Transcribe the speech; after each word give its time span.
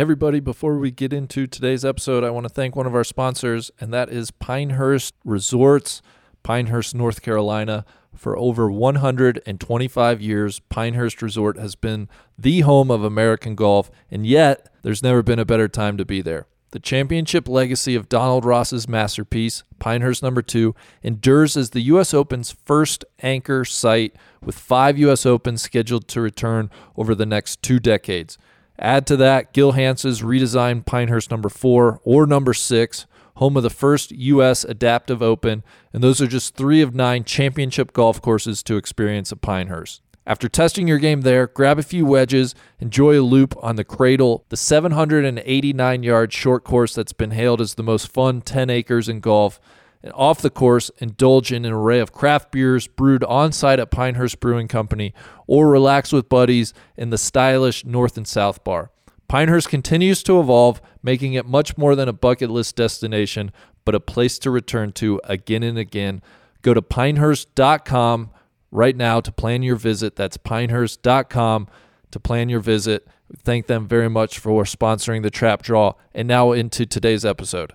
Everybody, 0.00 0.40
before 0.40 0.78
we 0.78 0.90
get 0.90 1.12
into 1.12 1.46
today's 1.46 1.84
episode, 1.84 2.24
I 2.24 2.30
want 2.30 2.44
to 2.44 2.48
thank 2.48 2.74
one 2.74 2.86
of 2.86 2.94
our 2.94 3.04
sponsors, 3.04 3.70
and 3.78 3.92
that 3.92 4.08
is 4.08 4.30
Pinehurst 4.30 5.12
Resorts, 5.26 6.00
Pinehurst, 6.42 6.94
North 6.94 7.20
Carolina. 7.20 7.84
For 8.16 8.34
over 8.34 8.70
125 8.70 10.22
years, 10.22 10.60
Pinehurst 10.70 11.20
Resort 11.20 11.58
has 11.58 11.74
been 11.74 12.08
the 12.38 12.60
home 12.60 12.90
of 12.90 13.04
American 13.04 13.54
golf, 13.54 13.90
and 14.10 14.24
yet 14.24 14.72
there's 14.80 15.02
never 15.02 15.22
been 15.22 15.38
a 15.38 15.44
better 15.44 15.68
time 15.68 15.98
to 15.98 16.06
be 16.06 16.22
there. 16.22 16.46
The 16.70 16.80
championship 16.80 17.46
legacy 17.46 17.94
of 17.94 18.08
Donald 18.08 18.46
Ross's 18.46 18.88
masterpiece, 18.88 19.64
Pinehurst 19.80 20.22
number 20.22 20.40
2, 20.40 20.74
endures 21.02 21.58
as 21.58 21.70
the 21.70 21.82
US 21.82 22.14
Open's 22.14 22.52
first 22.64 23.04
anchor 23.22 23.66
site 23.66 24.16
with 24.42 24.58
5 24.58 24.96
US 24.96 25.26
Opens 25.26 25.60
scheduled 25.60 26.08
to 26.08 26.22
return 26.22 26.70
over 26.96 27.14
the 27.14 27.26
next 27.26 27.60
2 27.62 27.78
decades. 27.78 28.38
Add 28.80 29.06
to 29.08 29.16
that 29.18 29.52
Gil 29.52 29.72
Hanse's 29.72 30.22
redesigned 30.22 30.86
Pinehurst 30.86 31.30
number 31.30 31.50
4 31.50 32.00
or 32.02 32.26
number 32.26 32.54
6, 32.54 33.06
home 33.36 33.56
of 33.58 33.62
the 33.62 33.68
first 33.68 34.10
U.S. 34.10 34.64
Adaptive 34.64 35.22
Open, 35.22 35.62
and 35.92 36.02
those 36.02 36.22
are 36.22 36.26
just 36.26 36.56
three 36.56 36.80
of 36.80 36.94
nine 36.94 37.24
championship 37.24 37.92
golf 37.92 38.22
courses 38.22 38.62
to 38.62 38.76
experience 38.76 39.32
at 39.32 39.42
Pinehurst. 39.42 40.00
After 40.26 40.48
testing 40.48 40.88
your 40.88 40.98
game 40.98 41.22
there, 41.22 41.46
grab 41.46 41.78
a 41.78 41.82
few 41.82 42.06
wedges, 42.06 42.54
enjoy 42.78 43.20
a 43.20 43.22
loop 43.22 43.54
on 43.62 43.76
the 43.76 43.84
Cradle, 43.84 44.46
the 44.48 44.56
789 44.56 46.02
yard 46.02 46.32
short 46.32 46.64
course 46.64 46.94
that's 46.94 47.12
been 47.12 47.32
hailed 47.32 47.60
as 47.60 47.74
the 47.74 47.82
most 47.82 48.08
fun 48.08 48.40
10 48.40 48.70
acres 48.70 49.08
in 49.10 49.20
golf. 49.20 49.60
And 50.02 50.12
off 50.14 50.40
the 50.40 50.50
course, 50.50 50.90
indulge 50.98 51.52
in 51.52 51.64
an 51.64 51.72
array 51.72 52.00
of 52.00 52.12
craft 52.12 52.52
beers 52.52 52.86
brewed 52.86 53.22
on 53.24 53.52
site 53.52 53.78
at 53.78 53.90
Pinehurst 53.90 54.40
Brewing 54.40 54.68
Company, 54.68 55.12
or 55.46 55.68
relax 55.68 56.12
with 56.12 56.28
buddies 56.28 56.72
in 56.96 57.10
the 57.10 57.18
stylish 57.18 57.84
North 57.84 58.16
and 58.16 58.26
South 58.26 58.64
Bar. 58.64 58.90
Pinehurst 59.28 59.68
continues 59.68 60.22
to 60.24 60.40
evolve, 60.40 60.80
making 61.02 61.34
it 61.34 61.46
much 61.46 61.76
more 61.76 61.94
than 61.94 62.08
a 62.08 62.12
bucket 62.12 62.50
list 62.50 62.76
destination, 62.76 63.52
but 63.84 63.94
a 63.94 64.00
place 64.00 64.38
to 64.40 64.50
return 64.50 64.92
to 64.92 65.20
again 65.24 65.62
and 65.62 65.78
again. 65.78 66.22
Go 66.62 66.74
to 66.74 66.82
pinehurst.com 66.82 68.30
right 68.70 68.96
now 68.96 69.20
to 69.20 69.32
plan 69.32 69.62
your 69.62 69.76
visit. 69.76 70.16
That's 70.16 70.36
pinehurst.com 70.36 71.68
to 72.10 72.20
plan 72.20 72.48
your 72.48 72.60
visit. 72.60 73.06
Thank 73.36 73.66
them 73.66 73.86
very 73.86 74.10
much 74.10 74.38
for 74.38 74.64
sponsoring 74.64 75.22
the 75.22 75.30
Trap 75.30 75.62
Draw. 75.62 75.92
And 76.14 76.26
now 76.26 76.52
into 76.52 76.86
today's 76.86 77.24
episode. 77.24 77.74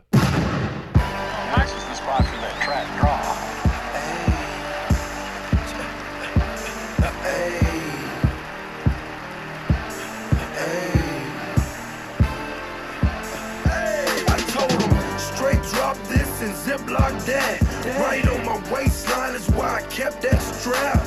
That. 17.25 17.61
Right 17.99 18.27
on 18.27 18.45
my 18.45 18.71
waistline 18.71 19.35
is 19.35 19.49
why 19.51 19.77
I 19.77 19.81
kept 19.83 20.21
that 20.21 20.39
strap. 20.41 21.01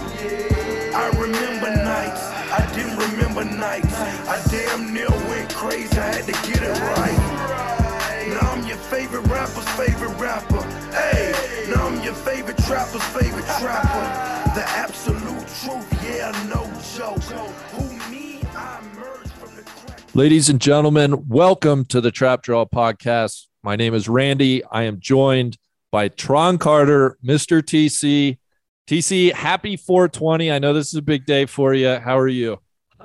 I 0.94 1.08
remember 1.18 1.70
nights, 1.70 2.22
I 2.50 2.70
didn't 2.74 2.98
remember 2.98 3.44
nights. 3.44 3.94
I 3.94 4.42
damn 4.50 4.92
near 4.92 5.10
went 5.28 5.54
crazy, 5.54 5.96
I 5.98 6.14
had 6.14 6.26
to 6.26 6.32
get 6.32 6.62
it 6.62 6.78
right. 6.96 8.28
Now 8.28 8.52
I'm 8.52 8.66
your 8.66 8.76
favorite 8.76 9.26
rapper's 9.28 9.68
favorite 9.70 10.16
rapper. 10.18 10.62
Hey, 10.92 11.32
now 11.70 11.86
I'm 11.86 12.02
your 12.02 12.14
favorite 12.14 12.58
trapper's 12.58 13.04
favorite 13.04 13.46
trapper. 13.60 14.54
The 14.54 14.64
absolute 14.66 15.46
truth, 15.62 16.04
yeah, 16.04 16.32
no 16.48 16.64
joke. 16.96 17.22
Who 17.72 18.10
me? 18.10 18.28
Ladies 20.14 20.48
and 20.48 20.60
gentlemen, 20.60 21.28
welcome 21.28 21.84
to 21.84 22.00
the 22.00 22.10
Trap 22.10 22.42
Draw 22.42 22.64
podcast. 22.66 23.46
My 23.62 23.76
name 23.76 23.94
is 23.94 24.08
Randy. 24.08 24.64
I 24.64 24.82
am 24.82 24.98
joined 24.98 25.58
by 25.90 26.08
Tron 26.08 26.58
Carter, 26.58 27.18
Mr. 27.24 27.62
TC. 27.62 28.38
TC, 28.88 29.32
happy 29.32 29.76
420. 29.76 30.50
I 30.50 30.58
know 30.58 30.72
this 30.72 30.88
is 30.88 30.94
a 30.94 31.02
big 31.02 31.26
day 31.26 31.46
for 31.46 31.74
you. 31.74 31.98
How 31.98 32.18
are 32.18 32.28
you? 32.28 32.58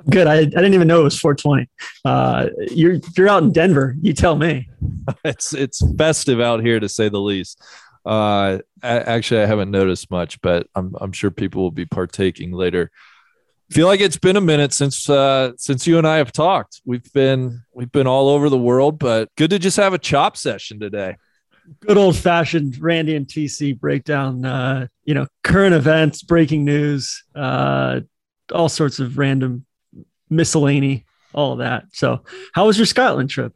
Good. 0.08 0.26
I, 0.26 0.38
I 0.38 0.44
didn't 0.44 0.74
even 0.74 0.88
know 0.88 1.00
it 1.00 1.04
was 1.04 1.18
420. 1.18 1.68
Uh, 2.04 2.48
you're 2.70 2.98
you're 3.16 3.28
out 3.28 3.42
in 3.42 3.52
Denver. 3.52 3.94
You 4.00 4.12
tell 4.12 4.36
me. 4.36 4.68
It's 5.24 5.52
it's 5.52 5.82
festive 5.96 6.40
out 6.40 6.62
here 6.62 6.80
to 6.80 6.88
say 6.88 7.08
the 7.08 7.20
least. 7.20 7.62
Uh, 8.06 8.58
actually, 8.82 9.42
I 9.42 9.46
haven't 9.46 9.70
noticed 9.70 10.10
much, 10.10 10.40
but 10.40 10.66
I'm 10.74 10.94
I'm 11.00 11.12
sure 11.12 11.30
people 11.30 11.62
will 11.62 11.70
be 11.70 11.86
partaking 11.86 12.52
later. 12.52 12.90
Feel 13.70 13.86
like 13.86 14.00
it's 14.00 14.18
been 14.18 14.36
a 14.36 14.40
minute 14.40 14.72
since 14.72 15.08
uh, 15.08 15.52
since 15.56 15.86
you 15.86 15.98
and 15.98 16.06
I 16.06 16.18
have 16.18 16.32
talked. 16.32 16.80
We've 16.84 17.10
been 17.12 17.62
we've 17.72 17.92
been 17.92 18.06
all 18.06 18.28
over 18.28 18.48
the 18.48 18.58
world, 18.58 18.98
but 18.98 19.28
good 19.36 19.50
to 19.50 19.58
just 19.58 19.76
have 19.78 19.94
a 19.94 19.98
chop 19.98 20.36
session 20.36 20.80
today. 20.80 21.16
Good 21.80 21.96
old 21.96 22.16
fashioned 22.16 22.78
Randy 22.80 23.16
and 23.16 23.26
TC 23.26 23.78
breakdown. 23.78 24.44
Uh, 24.44 24.86
you 25.04 25.14
know, 25.14 25.26
current 25.42 25.74
events, 25.74 26.22
breaking 26.22 26.64
news, 26.64 27.22
uh, 27.34 28.00
all 28.52 28.68
sorts 28.68 28.98
of 28.98 29.16
random 29.18 29.64
miscellany, 30.30 31.04
all 31.32 31.52
of 31.52 31.58
that. 31.58 31.84
So, 31.92 32.22
how 32.52 32.66
was 32.66 32.78
your 32.78 32.86
Scotland 32.86 33.30
trip? 33.30 33.54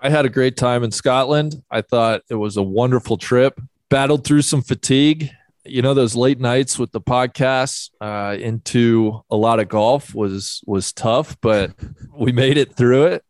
I 0.00 0.10
had 0.10 0.24
a 0.24 0.28
great 0.28 0.56
time 0.56 0.84
in 0.84 0.90
Scotland. 0.92 1.62
I 1.70 1.82
thought 1.82 2.22
it 2.30 2.36
was 2.36 2.56
a 2.56 2.62
wonderful 2.62 3.16
trip. 3.16 3.60
Battled 3.88 4.24
through 4.24 4.42
some 4.42 4.62
fatigue. 4.62 5.30
You 5.64 5.82
know, 5.82 5.92
those 5.94 6.14
late 6.14 6.38
nights 6.40 6.78
with 6.78 6.92
the 6.92 7.00
podcasts 7.00 7.90
uh, 8.00 8.36
into 8.38 9.20
a 9.30 9.36
lot 9.36 9.60
of 9.60 9.68
golf 9.68 10.14
was 10.14 10.62
was 10.66 10.92
tough, 10.92 11.36
but 11.40 11.72
we 12.16 12.32
made 12.32 12.56
it 12.56 12.76
through 12.76 13.06
it. 13.06 13.24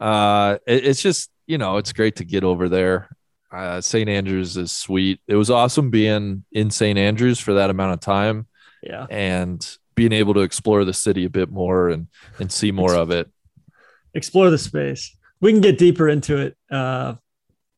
Uh, 0.00 0.56
it- 0.66 0.86
It's 0.86 1.02
just 1.02 1.30
you 1.46 1.58
know, 1.58 1.76
it's 1.76 1.92
great 1.92 2.16
to 2.16 2.24
get 2.24 2.42
over 2.42 2.70
there. 2.70 3.13
Uh, 3.54 3.80
St. 3.80 4.08
Andrews 4.08 4.56
is 4.56 4.72
sweet. 4.72 5.20
It 5.28 5.36
was 5.36 5.50
awesome 5.50 5.90
being 5.90 6.44
in 6.52 6.70
St. 6.70 6.98
Andrews 6.98 7.38
for 7.38 7.54
that 7.54 7.70
amount 7.70 7.92
of 7.92 8.00
time 8.00 8.46
Yeah. 8.82 9.06
and 9.10 9.64
being 9.94 10.12
able 10.12 10.34
to 10.34 10.40
explore 10.40 10.84
the 10.84 10.92
city 10.92 11.24
a 11.24 11.30
bit 11.30 11.50
more 11.50 11.88
and 11.88 12.08
and 12.40 12.50
see 12.50 12.72
more 12.72 12.94
of 12.94 13.10
it. 13.10 13.28
Explore 14.14 14.50
the 14.50 14.58
space. 14.58 15.16
We 15.40 15.52
can 15.52 15.60
get 15.60 15.78
deeper 15.78 16.08
into 16.08 16.36
it 16.38 16.56
uh, 16.70 17.14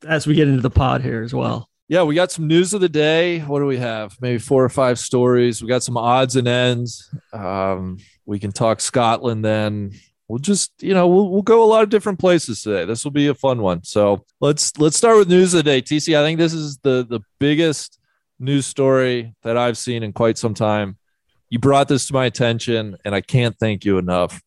as 0.07 0.25
we 0.25 0.33
get 0.33 0.47
into 0.47 0.61
the 0.61 0.69
pod 0.69 1.01
here 1.01 1.21
as 1.23 1.33
well. 1.33 1.69
Yeah, 1.89 2.03
we 2.03 2.15
got 2.15 2.31
some 2.31 2.47
news 2.47 2.73
of 2.73 2.81
the 2.81 2.89
day. 2.89 3.39
What 3.39 3.59
do 3.59 3.65
we 3.65 3.77
have? 3.77 4.17
Maybe 4.19 4.39
four 4.39 4.63
or 4.63 4.69
five 4.69 4.99
stories. 4.99 5.61
We 5.61 5.67
got 5.69 5.83
some 5.83 5.95
odds 5.95 6.35
and 6.35 6.47
ends. 6.47 7.09
Um, 7.31 7.97
we 8.25 8.39
can 8.39 8.51
talk 8.51 8.81
Scotland 8.81 9.45
then. 9.45 9.91
We'll 10.27 10.39
just, 10.39 10.71
you 10.81 10.93
know, 10.93 11.07
we'll, 11.07 11.29
we'll 11.29 11.41
go 11.41 11.63
a 11.63 11.65
lot 11.65 11.83
of 11.83 11.89
different 11.89 12.19
places 12.19 12.61
today. 12.61 12.83
This 12.83 13.03
will 13.03 13.11
be 13.11 13.27
a 13.27 13.33
fun 13.33 13.61
one. 13.61 13.83
So 13.83 14.25
let's 14.41 14.77
let's 14.77 14.97
start 14.97 15.17
with 15.17 15.29
news 15.29 15.53
of 15.53 15.59
the 15.59 15.63
day. 15.63 15.81
TC, 15.81 16.17
I 16.17 16.23
think 16.23 16.37
this 16.37 16.53
is 16.53 16.77
the 16.79 17.05
the 17.07 17.21
biggest 17.39 17.99
news 18.39 18.65
story 18.65 19.33
that 19.43 19.57
I've 19.57 19.77
seen 19.77 20.03
in 20.03 20.11
quite 20.11 20.37
some 20.37 20.53
time. 20.53 20.97
You 21.49 21.59
brought 21.59 21.87
this 21.87 22.07
to 22.07 22.13
my 22.13 22.25
attention, 22.25 22.97
and 23.05 23.15
I 23.15 23.21
can't 23.21 23.57
thank 23.57 23.85
you 23.85 23.97
enough. 23.97 24.41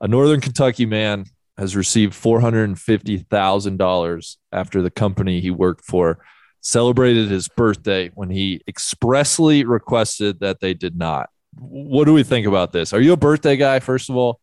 A 0.00 0.08
Northern 0.08 0.42
Kentucky 0.42 0.84
man 0.84 1.24
has 1.56 1.74
received 1.74 2.14
four 2.14 2.40
hundred 2.40 2.64
and 2.64 2.78
fifty 2.78 3.18
thousand 3.18 3.78
dollars 3.78 4.36
after 4.52 4.82
the 4.82 4.90
company 4.90 5.40
he 5.40 5.50
worked 5.50 5.84
for 5.84 6.18
celebrated 6.60 7.30
his 7.30 7.48
birthday 7.48 8.10
when 8.14 8.30
he 8.30 8.60
expressly 8.68 9.64
requested 9.64 10.40
that 10.40 10.60
they 10.60 10.74
did 10.74 10.96
not. 10.96 11.30
What 11.58 12.04
do 12.04 12.12
we 12.12 12.22
think 12.22 12.46
about 12.46 12.72
this? 12.72 12.92
Are 12.92 13.00
you 13.00 13.12
a 13.12 13.16
birthday 13.16 13.56
guy, 13.56 13.80
first 13.80 14.10
of 14.10 14.16
all? 14.16 14.40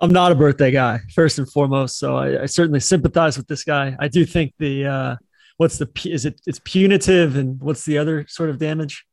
I'm 0.00 0.12
not 0.12 0.32
a 0.32 0.34
birthday 0.34 0.70
guy, 0.70 1.00
first 1.14 1.38
and 1.38 1.50
foremost. 1.50 1.98
So 1.98 2.16
I, 2.16 2.42
I 2.42 2.46
certainly 2.46 2.80
sympathize 2.80 3.36
with 3.36 3.46
this 3.46 3.64
guy. 3.64 3.96
I 3.98 4.08
do 4.08 4.24
think 4.26 4.52
the 4.58 4.86
uh, 4.86 5.16
what's 5.56 5.78
the 5.78 5.88
is 6.04 6.24
it 6.26 6.40
it's 6.46 6.60
punitive 6.64 7.36
and 7.36 7.60
what's 7.60 7.84
the 7.84 7.98
other 7.98 8.26
sort 8.28 8.50
of 8.50 8.58
damage? 8.58 9.06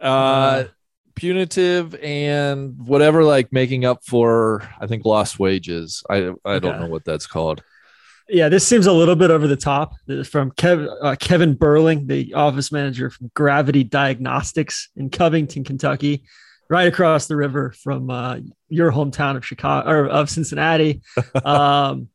Uh, 0.00 0.64
punitive 1.14 1.94
and 1.96 2.78
whatever, 2.78 3.24
like 3.24 3.52
making 3.52 3.84
up 3.84 4.04
for, 4.04 4.68
I 4.80 4.86
think, 4.86 5.04
lost 5.04 5.38
wages. 5.38 6.02
I 6.08 6.32
I 6.44 6.58
don't 6.58 6.80
know 6.80 6.88
what 6.88 7.04
that's 7.04 7.26
called. 7.26 7.62
Yeah, 8.28 8.48
this 8.48 8.64
seems 8.64 8.86
a 8.86 8.92
little 8.92 9.16
bit 9.16 9.32
over 9.32 9.48
the 9.48 9.56
top. 9.56 9.92
From 10.24 10.52
Kev, 10.52 10.88
uh, 11.02 11.16
Kevin 11.16 11.56
Berling, 11.56 12.06
the 12.06 12.32
office 12.34 12.70
manager 12.70 13.10
from 13.10 13.30
Gravity 13.34 13.82
Diagnostics 13.82 14.88
in 14.94 15.10
Covington, 15.10 15.64
Kentucky, 15.64 16.22
right 16.70 16.86
across 16.86 17.26
the 17.26 17.36
river 17.36 17.72
from 17.72 18.08
uh, 18.08 18.38
your 18.68 18.92
hometown 18.92 19.36
of 19.36 19.44
Chicago 19.44 19.90
or 19.90 20.06
of 20.06 20.30
Cincinnati. 20.30 21.02
um, 21.44 22.08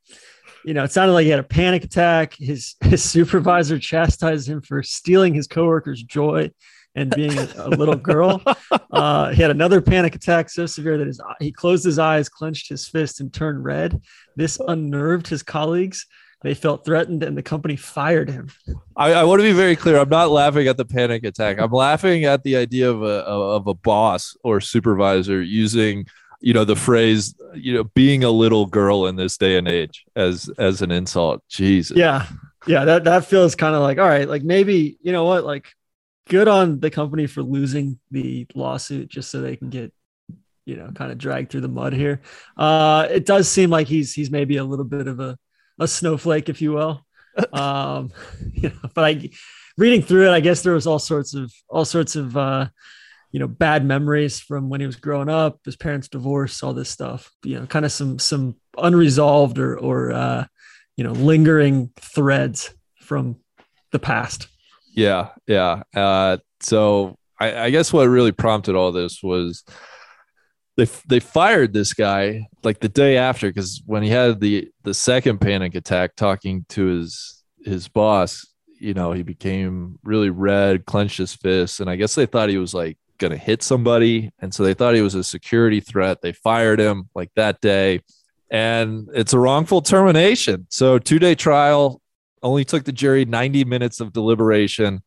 you 0.64 0.74
know, 0.74 0.84
it 0.84 0.92
sounded 0.92 1.14
like 1.14 1.26
he 1.26 1.30
had 1.30 1.40
a 1.40 1.44
panic 1.44 1.84
attack. 1.84 2.34
His 2.34 2.76
his 2.82 3.04
supervisor 3.04 3.78
chastised 3.78 4.48
him 4.48 4.62
for 4.62 4.82
stealing 4.82 5.36
his 5.36 5.48
coworker's 5.48 6.02
joy 6.02 6.50
and 6.96 7.14
being 7.14 7.38
a, 7.38 7.70
little 7.70 7.96
girl. 7.96 8.42
Uh, 8.92 9.32
he 9.32 9.42
had 9.42 9.52
another 9.52 9.82
panic 9.82 10.16
attack 10.16 10.50
so 10.50 10.66
severe 10.66 10.98
that 10.98 11.08
his 11.08 11.20
he 11.42 11.52
closed 11.52 11.84
his 11.84 12.00
eyes, 12.00 12.30
clenched 12.30 12.70
his 12.70 12.88
fist, 12.88 13.20
and 13.20 13.34
turned 13.34 13.62
red. 13.62 14.02
This 14.38 14.58
unnerved 14.66 15.28
his 15.28 15.44
colleagues. 15.44 16.06
They 16.46 16.54
felt 16.54 16.86
threatened, 16.86 17.24
and 17.24 17.36
the 17.36 17.44
company 17.44 17.76
fired 17.76 18.30
him. 18.30 18.52
I, 18.96 19.14
I 19.14 19.24
want 19.24 19.40
to 19.40 19.44
be 19.44 19.52
very 19.52 19.76
clear. 19.76 19.98
I'm 19.98 20.10
not 20.10 20.30
laughing 20.30 20.68
at 20.68 20.78
the 20.78 20.86
panic 20.86 21.26
attack. 21.26 21.58
I'm 21.60 21.72
laughing 21.72 22.26
at 22.26 22.44
the 22.44 22.56
idea 22.56 22.90
of 22.90 23.02
a 23.02 23.26
of 23.26 23.66
a 23.66 23.74
boss 23.74 24.38
or 24.44 24.62
supervisor 24.62 25.42
using 25.42 26.06
you 26.42 26.54
know 26.54 26.64
the 26.64 26.76
phrase 26.76 27.34
you 27.56 27.74
know 27.74 27.86
being 27.96 28.24
a 28.24 28.30
little 28.30 28.68
girl 28.68 29.08
in 29.08 29.16
this 29.16 29.38
day 29.38 29.58
and 29.58 29.68
age 29.68 30.06
as 30.16 30.50
as 30.60 30.82
an 30.84 30.92
insult 30.92 31.42
jesus 31.48 31.98
Yeah. 31.98 32.28
Yeah. 32.68 32.86
That, 32.86 33.06
that 33.06 33.26
feels 33.26 33.56
kind 33.56 33.74
of 33.74 33.82
like, 33.82 33.98
all 33.98 34.08
right, 34.08 34.28
like 34.28 34.44
maybe, 34.44 34.98
you 35.02 35.12
know 35.12 35.24
what, 35.24 35.46
like 35.46 35.74
good 36.30 36.48
on 36.48 36.80
the 36.80 36.92
company 36.92 37.26
for 37.28 37.42
losing 37.42 38.00
the 38.12 38.46
lawsuit 38.54 39.08
just 39.08 39.32
so 39.32 39.42
they 39.42 39.56
can 39.56 39.70
get, 39.70 39.94
you 40.66 40.76
know, 40.76 40.92
kind 40.94 41.12
of 41.12 41.18
dragged 41.18 41.52
through 41.52 41.62
the 41.62 41.68
mud 41.68 41.94
here. 41.94 42.22
Uh, 42.58 43.08
it 43.10 43.26
does 43.26 43.48
seem 43.50 43.70
like 43.70 43.88
he's, 43.88 44.14
he's 44.14 44.30
maybe 44.30 44.58
a 44.58 44.64
little 44.64 44.86
bit 44.86 45.08
of 45.08 45.20
a, 45.20 45.38
a 45.80 45.88
snowflake, 45.88 46.50
if 46.50 46.62
you 46.62 46.74
will. 46.74 47.06
Um, 47.54 48.12
you 48.54 48.70
know, 48.70 48.90
but 48.94 49.06
I, 49.06 49.30
reading 49.78 50.02
through 50.02 50.28
it, 50.28 50.34
I 50.34 50.40
guess 50.40 50.62
there 50.62 50.74
was 50.74 50.88
all 50.88 51.00
sorts 51.00 51.34
of, 51.34 51.52
all 51.70 51.86
sorts 51.86 52.16
of, 52.16 52.36
uh, 52.38 52.68
you 53.32 53.40
know, 53.40 53.48
bad 53.48 53.86
memories 53.86 54.40
from 54.40 54.70
when 54.70 54.80
he 54.80 54.88
was 54.88 54.96
growing 54.96 55.30
up, 55.30 55.60
his 55.66 55.76
parents' 55.76 56.08
divorce, 56.08 56.64
all 56.64 56.74
this 56.74 56.90
stuff, 56.90 57.32
you 57.44 57.60
know, 57.60 57.66
kind 57.66 57.86
of 57.86 57.92
some, 57.92 58.18
some 58.18 58.56
unresolved 58.78 59.60
or, 59.60 59.78
or, 59.78 60.14
uh, 60.14 60.46
you 60.96 61.04
know, 61.04 61.12
lingering 61.12 61.92
threads 61.98 62.74
from 63.02 63.36
the 63.92 64.00
past. 64.00 64.48
Yeah, 64.94 65.30
yeah. 65.48 65.84
Uh, 65.94 66.38
so 66.62 67.18
I, 67.40 67.66
I 67.66 67.70
guess 67.70 67.92
what 67.92 68.08
really 68.08 68.32
prompted 68.32 68.76
all 68.76 68.92
this 68.94 69.22
was 69.22 69.64
they 70.78 70.88
they 71.08 71.20
fired 71.20 71.74
this 71.74 71.94
guy 71.94 72.48
like 72.64 72.80
the 72.80 72.90
day 72.90 73.18
after 73.18 73.48
because 73.48 73.82
when 73.86 74.04
he 74.04 74.10
had 74.10 74.40
the 74.40 74.70
the 74.84 74.94
second 74.94 75.40
panic 75.40 75.76
attack, 75.76 76.16
talking 76.16 76.66
to 76.70 76.86
his 76.86 77.44
his 77.64 77.88
boss, 77.88 78.46
you 78.80 78.94
know, 78.94 79.14
he 79.14 79.24
became 79.24 79.98
really 80.04 80.30
red, 80.30 80.86
clenched 80.86 81.18
his 81.18 81.34
fists, 81.34 81.80
and 81.80 81.90
I 81.90 81.96
guess 81.96 82.16
they 82.16 82.26
thought 82.26 82.50
he 82.50 82.58
was 82.58 82.74
like 82.74 82.98
gonna 83.18 83.38
hit 83.38 83.64
somebody, 83.64 84.32
and 84.40 84.54
so 84.54 84.64
they 84.64 84.74
thought 84.74 84.96
he 84.96 85.02
was 85.02 85.16
a 85.16 85.24
security 85.24 85.80
threat. 85.80 86.22
They 86.22 86.34
fired 86.34 86.80
him 86.80 87.10
like 87.16 87.32
that 87.36 87.62
day, 87.62 88.02
and 88.52 89.08
it's 89.14 89.34
a 89.34 89.40
wrongful 89.40 89.82
termination. 89.82 90.68
So 90.70 91.00
two 91.00 91.20
day 91.20 91.36
trial 91.36 92.02
only 92.44 92.66
took 92.66 92.84
the 92.84 92.92
jury 92.92 93.26
90 93.26 93.66
minutes 93.66 94.00
of 94.00 94.14
deliberation. 94.14 95.02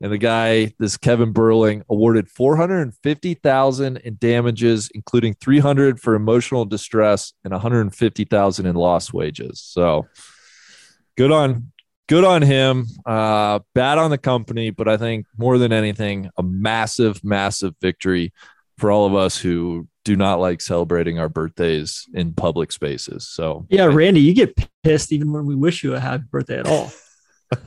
And 0.00 0.10
the 0.10 0.18
guy, 0.18 0.72
this 0.78 0.96
Kevin 0.96 1.34
Berling, 1.34 1.82
awarded 1.90 2.28
450,000 2.28 3.96
in 3.98 4.16
damages, 4.16 4.90
including 4.94 5.34
300 5.34 6.00
for 6.00 6.14
emotional 6.14 6.64
distress 6.64 7.34
and 7.44 7.52
150,000 7.52 8.66
in 8.66 8.74
lost 8.74 9.12
wages. 9.12 9.60
So 9.60 10.06
good 11.16 11.30
on 11.30 11.72
good 12.10 12.24
on 12.24 12.42
him. 12.42 12.86
Uh, 13.06 13.60
bad 13.72 13.96
on 13.96 14.10
the 14.10 14.18
company, 14.18 14.70
but 14.70 14.88
I 14.88 14.96
think 14.96 15.26
more 15.38 15.58
than 15.58 15.72
anything, 15.72 16.28
a 16.36 16.42
massive, 16.42 17.22
massive 17.22 17.74
victory 17.80 18.32
for 18.78 18.90
all 18.90 19.06
of 19.06 19.14
us 19.14 19.38
who 19.38 19.86
do 20.04 20.16
not 20.16 20.40
like 20.40 20.60
celebrating 20.60 21.20
our 21.20 21.28
birthdays 21.28 22.08
in 22.12 22.32
public 22.32 22.72
spaces. 22.72 23.28
So 23.28 23.64
Yeah, 23.70 23.84
Randy, 23.84 24.20
you 24.20 24.34
get 24.34 24.58
pissed 24.82 25.12
even 25.12 25.32
when 25.32 25.46
we 25.46 25.54
wish 25.54 25.84
you 25.84 25.94
a 25.94 26.00
happy 26.00 26.24
birthday 26.28 26.58
at 26.58 26.66
all. 26.66 26.90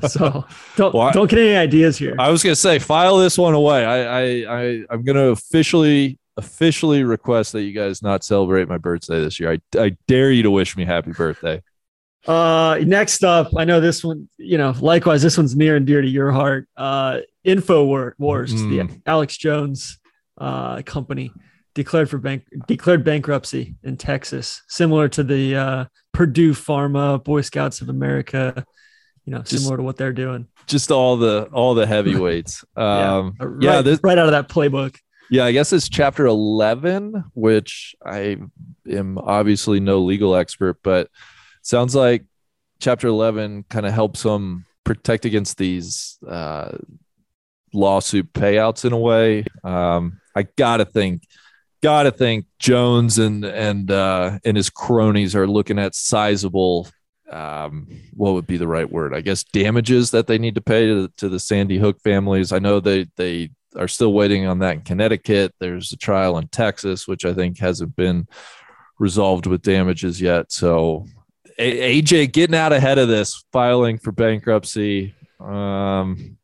So 0.08 0.46
don't 0.76 0.94
Well, 0.94 1.08
I- 1.08 1.12
don't 1.12 1.30
get 1.30 1.40
any 1.40 1.56
ideas 1.56 1.98
here. 1.98 2.16
I 2.20 2.30
was 2.30 2.44
gonna 2.44 2.56
say, 2.56 2.80
file 2.80 3.18
this 3.18 3.38
one 3.38 3.54
away. 3.54 3.86
I, 3.86 4.04
I, 4.04 4.22
I 4.62 4.84
I'm 4.90 5.04
gonna 5.04 5.28
officially, 5.32 6.18
officially 6.38 7.04
request 7.04 7.52
that 7.54 7.64
you 7.64 7.74
guys 7.74 8.02
not 8.02 8.24
celebrate 8.24 8.68
my 8.68 8.78
birthday 8.78 9.22
this 9.22 9.40
year. 9.40 9.52
I, 9.54 9.78
I 9.80 9.98
dare 10.08 10.32
you 10.32 10.44
to 10.44 10.52
wish 10.52 10.76
me 10.78 10.86
happy 10.86 11.12
birthday. 11.12 11.62
Uh, 12.26 12.80
next 12.86 13.24
up, 13.26 13.52
I 13.58 13.66
know 13.66 13.82
this 13.82 14.02
one, 14.04 14.30
you 14.38 14.58
know, 14.58 14.74
likewise, 14.80 15.22
this 15.22 15.38
one's 15.38 15.56
near 15.58 15.76
and 15.76 15.86
dear 15.86 16.02
to 16.02 16.08
your 16.08 16.32
heart. 16.32 16.70
Uh, 16.78 17.20
Info 17.44 17.84
War- 17.84 18.16
Wars, 18.18 18.54
the 18.54 18.60
Mm. 18.80 19.02
Alex 19.06 19.36
Jones 19.36 20.00
uh, 20.38 20.82
company, 20.84 21.34
declared 21.76 22.10
for 22.10 22.18
bank 22.20 22.46
declared 22.68 23.04
bankruptcy 23.04 23.76
in 23.84 23.98
Texas, 23.98 24.62
similar 24.70 25.10
to 25.10 25.24
the 25.24 25.56
uh, 25.56 25.86
Purdue 26.14 26.54
Pharma, 26.54 27.22
Boy 27.22 27.42
Scouts 27.42 27.82
of 27.82 27.90
America. 27.90 28.66
You 29.26 29.32
know, 29.34 29.40
Just- 29.40 29.64
similar 29.64 29.78
to 29.78 29.84
what 29.84 29.98
they're 29.98 30.14
doing. 30.14 30.48
Just 30.68 30.92
all 30.92 31.18
the 31.18 31.50
all 31.52 31.74
the 31.76 31.86
heavyweights. 31.86 32.64
Um, 32.78 33.36
yeah, 33.60 33.76
right, 33.76 33.82
this, 33.82 34.00
right 34.04 34.18
out 34.18 34.26
of 34.28 34.32
that 34.32 34.48
playbook. 34.50 34.96
yeah. 35.30 35.46
I 35.46 35.52
guess 35.52 35.74
it's 35.74 35.90
chapter 35.90 36.26
eleven, 36.26 37.24
which 37.34 37.96
I 38.06 38.38
am 38.90 39.18
obviously 39.18 39.80
no 39.80 40.00
legal 40.00 40.36
expert, 40.36 40.78
but 40.84 41.10
sounds 41.62 41.96
like 41.96 42.26
chapter 42.80 43.08
eleven 43.08 43.64
kind 43.70 43.86
of 43.86 43.94
helps 43.94 44.24
them 44.24 44.66
protect 44.86 45.26
against 45.26 45.58
these 45.58 46.18
uh, 46.28 46.78
lawsuit 47.74 48.32
payouts 48.34 48.86
in 48.86 48.94
a 48.94 48.98
way. 48.98 49.46
Um, 49.64 50.20
I 50.36 50.44
gotta 50.44 50.86
think, 50.86 51.24
gotta 51.82 52.12
think 52.12 52.46
Jones 52.60 53.20
and 53.20 53.44
and 53.46 53.92
uh, 53.92 54.40
and 54.46 54.56
his 54.58 54.70
cronies 54.70 55.36
are 55.36 55.48
looking 55.48 55.80
at 55.80 55.94
sizable. 55.96 56.88
Um, 57.34 57.88
what 58.14 58.34
would 58.34 58.46
be 58.46 58.58
the 58.58 58.68
right 58.68 58.90
word? 58.90 59.14
I 59.14 59.22
guess 59.22 59.44
damages 59.44 60.12
that 60.12 60.28
they 60.28 60.38
need 60.38 60.56
to 60.56 60.62
pay 60.62 60.86
to, 60.86 61.12
to 61.18 61.30
the 61.30 61.40
Sandy 61.40 61.80
Hook 61.80 62.00
families. 62.02 62.52
I 62.52 62.60
know 62.60 62.80
they 62.80 63.08
they 63.18 63.50
are 63.76 63.88
still 63.88 64.14
waiting 64.14 64.46
on 64.46 64.60
that 64.60 64.76
in 64.76 64.82
Connecticut. 64.82 65.54
There's 65.60 65.92
a 65.92 65.98
trial 65.98 66.38
in 66.38 66.48
Texas, 66.50 67.08
which 67.08 67.26
I 67.26 67.34
think 67.34 67.58
hasn't 67.58 67.96
been 67.96 68.28
resolved 69.00 69.48
with 69.48 69.64
damages 69.64 70.22
yet. 70.22 70.52
So 70.52 71.08
A- 71.58 72.02
AJ 72.02 72.34
getting 72.34 72.56
out 72.56 72.72
ahead 72.72 73.00
of 73.00 73.08
this, 73.08 73.44
filing 73.52 73.98
for 73.98 74.12
bankruptcy. 74.12 75.16
Um, 75.40 76.38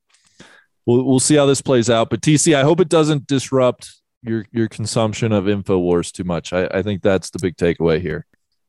we'll 0.88 1.04
we'll 1.04 1.20
see 1.20 1.36
how 1.36 1.46
this 1.46 1.62
plays 1.62 1.90
out. 1.90 2.10
But 2.10 2.22
TC, 2.22 2.56
I 2.56 2.64
hope 2.64 2.80
it 2.80 2.90
doesn't 2.90 3.28
disrupt 3.28 3.96
your 4.24 4.46
your 4.52 4.68
consumption 4.68 5.32
of 5.34 5.46
Infowars 5.46 6.12
too 6.12 6.24
much. 6.24 6.52
I, 6.52 6.66
I 6.66 6.82
think 6.82 7.04
that's 7.04 7.30
the 7.30 7.40
big 7.40 7.58
takeaway 7.58 8.02
here. 8.02 8.26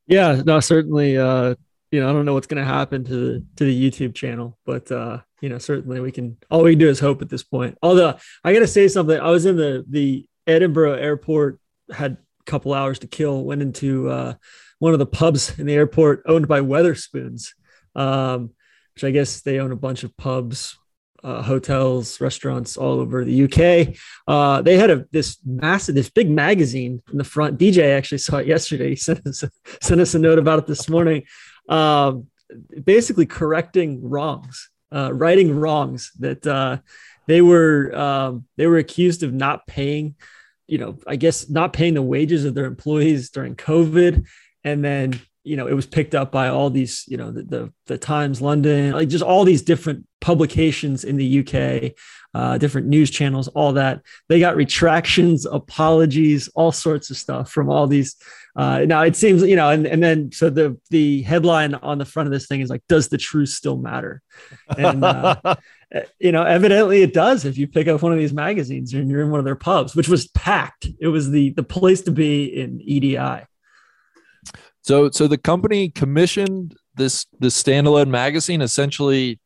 Yeah, 0.06 0.42
no, 0.44 0.60
certainly. 0.60 1.16
Uh, 1.16 1.54
you 1.90 2.00
know, 2.00 2.08
I 2.08 2.12
don't 2.12 2.24
know 2.24 2.34
what's 2.34 2.46
going 2.46 2.62
to 2.62 2.68
happen 2.68 3.04
to 3.04 3.12
the 3.12 3.44
to 3.56 3.64
the 3.64 3.90
YouTube 3.90 4.14
channel, 4.14 4.56
but 4.64 4.90
uh, 4.92 5.18
you 5.40 5.48
know, 5.48 5.58
certainly 5.58 6.00
we 6.00 6.12
can. 6.12 6.36
All 6.50 6.62
we 6.62 6.72
can 6.72 6.78
do 6.78 6.88
is 6.88 7.00
hope 7.00 7.20
at 7.22 7.28
this 7.28 7.42
point. 7.42 7.78
Although 7.82 8.16
I 8.44 8.52
got 8.52 8.60
to 8.60 8.66
say 8.66 8.88
something, 8.88 9.18
I 9.18 9.30
was 9.30 9.46
in 9.46 9.56
the 9.56 9.84
the 9.88 10.26
Edinburgh 10.46 10.94
airport, 10.94 11.58
had 11.92 12.12
a 12.12 12.50
couple 12.50 12.74
hours 12.74 13.00
to 13.00 13.06
kill, 13.06 13.44
went 13.44 13.62
into 13.62 14.08
uh, 14.08 14.34
one 14.78 14.92
of 14.92 14.98
the 14.98 15.06
pubs 15.06 15.58
in 15.58 15.66
the 15.66 15.74
airport 15.74 16.22
owned 16.26 16.46
by 16.46 16.60
Wetherspoons, 16.60 17.48
um, 17.96 18.50
which 18.94 19.04
I 19.04 19.10
guess 19.10 19.40
they 19.40 19.58
own 19.58 19.72
a 19.72 19.76
bunch 19.76 20.04
of 20.04 20.16
pubs. 20.16 20.76
Uh, 21.22 21.42
hotels, 21.42 22.18
restaurants 22.18 22.78
all 22.78 22.98
over 22.98 23.26
the 23.26 23.44
UK. 23.44 23.94
Uh, 24.26 24.62
they 24.62 24.78
had 24.78 24.88
a 24.88 25.04
this 25.12 25.36
massive, 25.44 25.94
this 25.94 26.08
big 26.08 26.30
magazine 26.30 27.02
in 27.12 27.18
the 27.18 27.24
front. 27.24 27.58
DJ 27.58 27.94
actually 27.94 28.16
saw 28.16 28.38
it 28.38 28.46
yesterday. 28.46 28.88
He 28.88 28.96
sent 28.96 29.26
us 29.26 29.42
a, 29.42 29.50
sent 29.82 30.00
us 30.00 30.14
a 30.14 30.18
note 30.18 30.38
about 30.38 30.60
it 30.60 30.66
this 30.66 30.88
morning. 30.88 31.24
Um, 31.68 32.26
basically 32.84 33.26
correcting 33.26 34.08
wrongs, 34.08 34.70
uh, 34.92 35.12
righting 35.12 35.54
wrongs 35.54 36.12
that 36.18 36.46
uh, 36.46 36.78
they 37.26 37.40
were 37.40 37.94
um, 37.94 38.46
they 38.56 38.66
were 38.66 38.78
accused 38.78 39.22
of 39.22 39.32
not 39.32 39.66
paying, 39.66 40.16
you 40.66 40.78
know, 40.78 40.98
I 41.06 41.16
guess 41.16 41.48
not 41.48 41.72
paying 41.72 41.94
the 41.94 42.02
wages 42.02 42.44
of 42.44 42.54
their 42.54 42.64
employees 42.64 43.30
during 43.30 43.56
COVID, 43.56 44.26
and 44.64 44.84
then 44.84 45.20
you 45.42 45.56
know 45.56 45.66
it 45.66 45.74
was 45.74 45.86
picked 45.86 46.14
up 46.14 46.30
by 46.30 46.48
all 46.48 46.70
these 46.70 47.04
you 47.08 47.16
know 47.16 47.30
the 47.30 47.42
the, 47.42 47.72
the 47.86 47.98
Times 47.98 48.40
London, 48.40 48.92
like 48.92 49.08
just 49.08 49.24
all 49.24 49.44
these 49.44 49.62
different 49.62 50.06
publications 50.20 51.04
in 51.04 51.16
the 51.16 51.40
UK. 51.40 51.92
Uh, 52.32 52.56
different 52.56 52.86
news 52.86 53.10
channels, 53.10 53.48
all 53.48 53.72
that. 53.72 54.00
They 54.28 54.38
got 54.38 54.54
retractions, 54.54 55.46
apologies, 55.46 56.48
all 56.54 56.70
sorts 56.70 57.10
of 57.10 57.16
stuff 57.16 57.50
from 57.50 57.68
all 57.68 57.88
these 57.88 58.14
uh, 58.56 58.80
now 58.80 59.02
it 59.02 59.16
seems, 59.16 59.42
you 59.42 59.56
know, 59.56 59.70
and, 59.70 59.86
and 59.86 60.02
then 60.02 60.32
so 60.32 60.50
the 60.50 60.78
the 60.90 61.22
headline 61.22 61.74
on 61.74 61.98
the 61.98 62.04
front 62.04 62.26
of 62.26 62.32
this 62.32 62.46
thing 62.46 62.60
is 62.60 62.70
like, 62.70 62.82
does 62.88 63.08
the 63.08 63.18
truth 63.18 63.50
still 63.50 63.76
matter? 63.76 64.22
And 64.76 65.04
uh, 65.04 65.56
you 66.18 66.32
know, 66.32 66.42
evidently 66.42 67.02
it 67.02 67.14
does. 67.14 67.44
If 67.44 67.56
you 67.58 67.68
pick 67.68 67.86
up 67.86 68.02
one 68.02 68.12
of 68.12 68.18
these 68.18 68.32
magazines 68.32 68.92
and 68.92 69.08
you're 69.08 69.22
in 69.22 69.30
one 69.30 69.38
of 69.38 69.44
their 69.44 69.56
pubs, 69.56 69.94
which 69.94 70.08
was 70.08 70.28
packed, 70.28 70.88
it 71.00 71.08
was 71.08 71.30
the 71.30 71.50
the 71.50 71.62
place 71.62 72.02
to 72.02 72.10
be 72.10 72.44
in 72.44 72.80
EDI. 72.82 73.46
So 74.82 75.10
so 75.10 75.26
the 75.26 75.38
company 75.38 75.90
commissioned 75.90 76.76
this 76.94 77.26
this 77.38 77.60
standalone 77.60 78.08
magazine, 78.08 78.62
essentially 78.62 79.38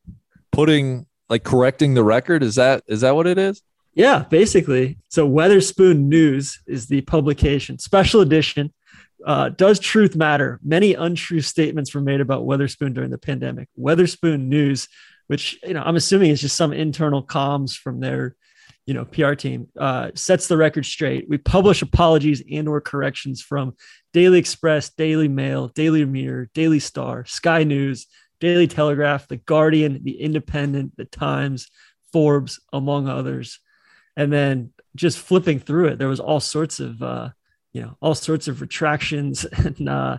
putting 0.53 1.07
like 1.29 1.45
correcting 1.45 1.95
the 1.95 2.05
record. 2.05 2.43
Is 2.43 2.55
that 2.57 2.83
is 2.87 3.01
that 3.01 3.15
what 3.15 3.27
it 3.27 3.39
is? 3.39 3.63
Yeah, 3.95 4.25
basically. 4.25 4.99
So 5.09 5.29
Wetherspoon 5.29 6.07
News 6.07 6.61
is 6.67 6.89
the 6.89 7.03
publication, 7.03 7.79
special 7.79 8.21
edition. 8.21 8.73
Uh, 9.25 9.49
does 9.51 9.79
truth 9.79 10.17
matter? 10.17 10.61
Many 10.63 10.95
untrue 10.95 11.41
statements 11.41 11.95
were 11.95 12.01
made 12.01 12.21
about 12.21 12.45
Wetherspoon 12.45 12.93
during 12.93 13.11
the 13.11 13.19
pandemic. 13.19 13.69
Wetherspoon 13.79 14.49
News, 14.49 14.89
which 15.29 15.59
you 15.63 15.75
know, 15.75 15.83
I'm 15.83 15.97
assuming 15.97 16.31
is 16.31 16.41
just 16.41 16.57
some 16.57 16.73
internal 16.73 17.25
comms 17.25 17.75
from 17.77 18.01
their, 18.01 18.35
you 18.85 18.95
know, 18.95 19.05
PR 19.05 19.35
team, 19.35 19.69
uh, 19.79 20.11
sets 20.15 20.49
the 20.49 20.57
record 20.57 20.85
straight. 20.85 21.29
We 21.29 21.39
publish 21.39 21.81
apologies 21.81 22.43
and/or 22.51 22.81
corrections 22.81 23.41
from 23.41 23.77
Daily 24.15 24.39
Express, 24.39 24.89
Daily 24.89 25.29
Mail, 25.29 25.69
Daily 25.69 26.07
Mirror, 26.07 26.49
Daily 26.55 26.79
Star, 26.79 27.27
Sky 27.27 27.65
News, 27.65 28.07
Daily 28.41 28.67
Telegraph, 28.67 29.29
The 29.29 29.37
Guardian, 29.37 30.03
The 30.03 30.19
Independent, 30.21 30.97
The 30.97 31.05
Times, 31.05 31.69
Forbes, 32.13 32.61
among 32.73 33.09
others 33.09 33.59
and 34.17 34.33
then 34.33 34.71
just 34.95 35.19
flipping 35.19 35.59
through 35.59 35.89
it 35.89 35.99
there 35.99 36.07
was 36.07 36.21
all 36.21 36.39
sorts 36.39 36.79
of 36.79 37.03
uh 37.03 37.29
you 37.73 37.83
know, 37.83 37.97
all 38.01 38.15
sorts 38.15 38.47
of 38.47 38.61
retractions 38.61 39.45
and 39.65 39.89
uh, 39.89 40.17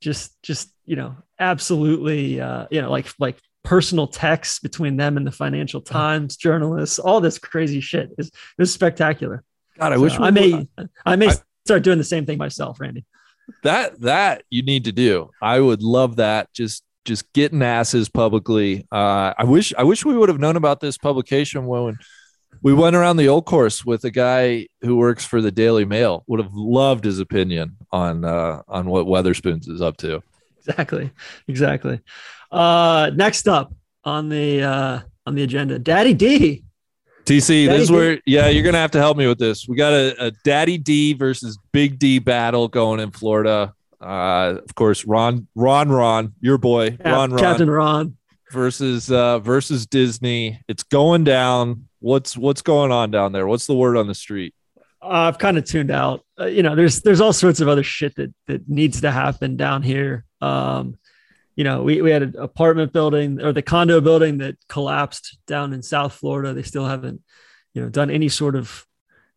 just 0.00 0.42
just 0.42 0.70
you 0.86 0.96
know, 0.96 1.14
absolutely 1.38 2.40
uh, 2.40 2.66
you 2.70 2.80
know, 2.80 2.90
like 2.90 3.08
like 3.18 3.36
personal 3.62 4.06
texts 4.06 4.58
between 4.58 4.96
them 4.96 5.18
and 5.18 5.26
the 5.26 5.30
Financial 5.32 5.82
Times 5.82 6.36
journalists. 6.38 6.98
All 6.98 7.20
this 7.20 7.38
crazy 7.38 7.80
shit 7.82 8.10
is 8.16 8.30
is 8.58 8.72
spectacular. 8.72 9.44
God, 9.78 9.92
I 9.92 9.96
So 9.96 10.00
wish 10.00 10.18
we 10.18 10.24
I 10.24 10.30
may 10.30 10.68
I 11.04 11.16
may 11.16 11.28
I- 11.28 11.36
start 11.66 11.82
doing 11.82 11.98
the 11.98 12.04
same 12.04 12.24
thing 12.24 12.38
myself, 12.38 12.80
Randy. 12.80 13.04
That 13.62 14.00
that 14.00 14.44
you 14.50 14.62
need 14.62 14.84
to 14.84 14.92
do. 14.92 15.30
I 15.42 15.60
would 15.60 15.82
love 15.82 16.16
that. 16.16 16.52
Just 16.52 16.82
just 17.04 17.32
getting 17.32 17.62
asses 17.62 18.08
publicly. 18.08 18.86
Uh, 18.90 19.34
I 19.36 19.44
wish 19.44 19.74
I 19.76 19.82
wish 19.82 20.04
we 20.04 20.16
would 20.16 20.28
have 20.28 20.40
known 20.40 20.56
about 20.56 20.80
this 20.80 20.96
publication 20.96 21.66
when 21.66 21.98
we 22.62 22.72
went 22.72 22.96
around 22.96 23.18
the 23.18 23.28
old 23.28 23.44
course 23.44 23.84
with 23.84 24.04
a 24.04 24.10
guy 24.10 24.66
who 24.80 24.96
works 24.96 25.24
for 25.24 25.42
the 25.42 25.50
Daily 25.50 25.84
Mail. 25.84 26.24
Would 26.26 26.40
have 26.40 26.54
loved 26.54 27.04
his 27.04 27.18
opinion 27.18 27.76
on 27.92 28.24
uh, 28.24 28.62
on 28.68 28.86
what 28.88 29.06
Wetherspoons 29.06 29.68
is 29.68 29.82
up 29.82 29.96
to. 29.98 30.22
Exactly, 30.66 31.10
exactly. 31.46 32.00
Uh, 32.50 33.10
next 33.14 33.48
up 33.48 33.74
on 34.04 34.28
the 34.28 34.62
uh, 34.62 35.00
on 35.26 35.34
the 35.34 35.42
agenda, 35.42 35.78
Daddy 35.78 36.14
D. 36.14 36.64
TC, 37.24 37.66
Daddy 37.66 37.66
this 37.66 37.82
is 37.82 37.88
D. 37.88 37.94
where 37.94 38.20
yeah, 38.26 38.48
you're 38.48 38.62
gonna 38.64 38.78
have 38.78 38.90
to 38.92 38.98
help 38.98 39.16
me 39.16 39.26
with 39.26 39.38
this. 39.38 39.66
We 39.68 39.76
got 39.76 39.92
a, 39.92 40.26
a 40.26 40.30
Daddy 40.44 40.78
D 40.78 41.12
versus 41.14 41.58
Big 41.72 41.98
D 41.98 42.18
battle 42.18 42.68
going 42.68 43.00
in 43.00 43.10
Florida. 43.10 43.74
Uh, 44.00 44.58
of 44.62 44.74
course, 44.74 45.04
Ron, 45.06 45.48
Ron, 45.54 45.88
Ron, 45.88 46.34
your 46.40 46.58
boy, 46.58 46.90
Cap- 46.90 47.06
Ron, 47.06 47.30
Ron. 47.30 47.38
Captain 47.38 47.70
Ron. 47.70 48.16
versus 48.52 49.10
uh 49.10 49.38
versus 49.38 49.86
Disney. 49.86 50.60
It's 50.68 50.82
going 50.82 51.24
down. 51.24 51.88
What's 52.00 52.36
what's 52.36 52.60
going 52.62 52.92
on 52.92 53.10
down 53.10 53.32
there? 53.32 53.46
What's 53.46 53.66
the 53.66 53.74
word 53.74 53.96
on 53.96 54.06
the 54.06 54.14
street? 54.14 54.54
Uh, 55.00 55.08
I've 55.08 55.38
kind 55.38 55.56
of 55.56 55.64
tuned 55.64 55.90
out. 55.90 56.24
Uh, 56.38 56.46
you 56.46 56.62
know, 56.62 56.74
there's 56.74 57.00
there's 57.00 57.20
all 57.20 57.32
sorts 57.32 57.60
of 57.60 57.68
other 57.68 57.82
shit 57.82 58.14
that 58.16 58.34
that 58.46 58.68
needs 58.68 59.00
to 59.00 59.10
happen 59.10 59.56
down 59.56 59.82
here. 59.82 60.24
Um, 60.42 60.96
you 61.56 61.64
know, 61.64 61.82
we 61.82 62.02
we 62.02 62.10
had 62.10 62.22
an 62.22 62.36
apartment 62.36 62.92
building 62.92 63.40
or 63.40 63.52
the 63.52 63.62
condo 63.62 64.00
building 64.00 64.38
that 64.38 64.56
collapsed 64.68 65.38
down 65.46 65.72
in 65.72 65.82
South 65.82 66.14
Florida. 66.14 66.52
They 66.52 66.62
still 66.62 66.86
haven't, 66.86 67.22
you 67.74 67.82
know, 67.82 67.88
done 67.88 68.10
any 68.10 68.28
sort 68.28 68.56
of 68.56 68.84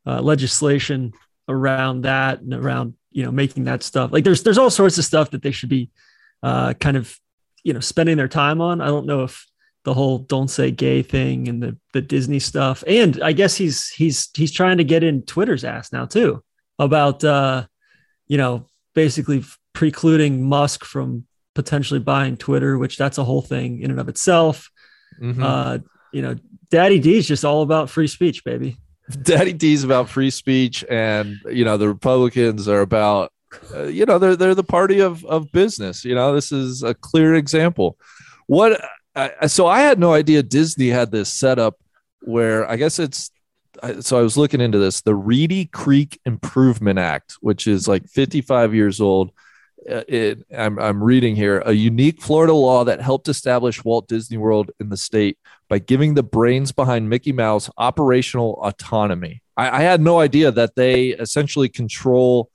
uh, 0.06 0.22
legislation 0.22 1.14
around 1.48 2.02
that 2.02 2.42
and 2.42 2.54
around 2.54 2.96
you 3.12 3.24
know 3.24 3.32
making 3.32 3.66
that 3.66 3.84
stuff. 3.84 4.12
Like 4.12 4.24
there's 4.24 4.44
there's 4.44 4.58
all 4.58 4.70
sorts 4.70 4.98
of 4.98 5.06
stuff 5.06 5.32
that 5.32 5.42
they 5.42 5.52
should 5.52 5.70
be 5.70 5.90
uh, 6.42 6.74
kind 6.74 6.98
of 6.98 7.16
you 7.64 7.74
know 7.74 7.80
spending 7.80 8.18
their 8.18 8.28
time 8.28 8.62
on. 8.62 8.82
I 8.82 8.88
don't 8.88 9.06
know 9.06 9.24
if 9.24 9.46
the 9.84 9.94
whole 9.94 10.18
don't 10.18 10.50
say 10.50 10.72
gay 10.72 11.04
thing 11.04 11.48
and 11.48 11.62
the 11.62 11.78
the 11.94 12.02
Disney 12.02 12.40
stuff. 12.40 12.84
And 12.88 13.22
I 13.22 13.32
guess 13.32 13.56
he's 13.56 13.90
he's 13.90 14.30
he's 14.36 14.52
trying 14.52 14.78
to 14.78 14.84
get 14.84 15.04
in 15.04 15.22
Twitter's 15.22 15.64
ass 15.64 15.94
now 15.94 16.06
too 16.06 16.44
about 16.80 17.24
uh 17.24 17.66
you 18.28 18.38
know 18.38 18.66
basically 18.96 19.44
precluding 19.74 20.44
Musk 20.44 20.84
from 20.84 21.27
potentially 21.58 22.00
buying 22.00 22.38
Twitter, 22.38 22.78
which 22.78 22.98
that's 22.98 23.18
a 23.18 23.24
whole 23.24 23.42
thing 23.42 23.82
in 23.82 23.92
and 23.92 24.00
of 24.00 24.08
itself. 24.08 24.70
Mhm. 25.20 25.44
Uh 25.44 25.80
you 26.14 26.22
know, 26.22 26.36
Daddy 26.70 27.00
D 27.00 27.18
is 27.18 27.28
just 27.28 27.44
all 27.44 27.64
about 27.64 27.90
free 27.90 28.08
speech, 28.08 28.44
baby. 28.46 28.78
Daddy 29.24 29.54
D's 29.54 29.84
about 29.84 30.08
free 30.10 30.30
speech, 30.30 30.86
and 30.90 31.38
you 31.52 31.66
know 31.66 31.78
the 31.78 31.88
Republicans 31.88 32.68
are 32.68 32.82
about, 32.82 33.32
uh, 33.74 33.84
you 33.84 34.06
know, 34.06 34.20
they're 34.20 34.36
they're 34.36 34.56
the 34.56 34.64
party 34.64 35.00
of 35.00 35.26
of 35.26 35.52
business. 35.52 36.06
You 36.06 36.16
know, 36.16 36.34
this 36.34 36.52
is 36.52 36.84
a 36.84 36.94
clear 36.94 37.36
example. 37.36 37.98
What? 38.48 38.80
I 39.16 39.48
so 39.48 39.66
I 39.68 39.82
had 39.82 40.00
no 40.00 40.14
idea 40.14 40.44
Disney 40.44 40.90
had 40.90 41.12
this 41.12 41.32
setup 41.34 41.76
where 42.22 42.70
I 42.70 42.76
guess 42.78 43.00
it's. 43.00 43.32
So 44.02 44.18
I 44.18 44.24
was 44.24 44.38
looking 44.38 44.60
into 44.60 44.80
this, 44.80 45.02
the 45.02 45.14
Reedy 45.14 45.66
Creek 45.66 46.20
Improvement 46.26 46.98
Act, 46.98 47.36
which 47.42 47.68
is 47.68 47.88
like 47.88 48.08
55 48.08 48.74
years 48.74 49.00
old. 49.00 49.32
Uh, 49.90 50.04
It, 50.08 50.46
I'm, 50.56 50.78
I'm 50.80 51.04
reading 51.04 51.36
here 51.36 51.62
a 51.66 51.74
unique 51.74 52.22
Florida 52.22 52.54
law 52.54 52.84
that 52.84 53.02
helped 53.02 53.30
establish 53.30 53.84
Walt 53.84 54.08
Disney 54.08 54.38
World 54.38 54.72
in 54.80 54.90
the 54.90 54.98
state 54.98 55.38
by 55.70 55.80
giving 55.80 56.14
the 56.14 56.24
brains 56.24 56.72
behind 56.72 57.10
Mickey 57.10 57.32
Mouse 57.32 57.70
operational 57.78 58.60
autonomy. 58.62 59.42
I, 59.56 59.80
I 59.80 59.82
had 59.82 60.02
no 60.02 60.20
idea 60.20 60.52
that 60.52 60.76
they 60.76 61.08
essentially 61.08 61.70
control, 61.70 62.50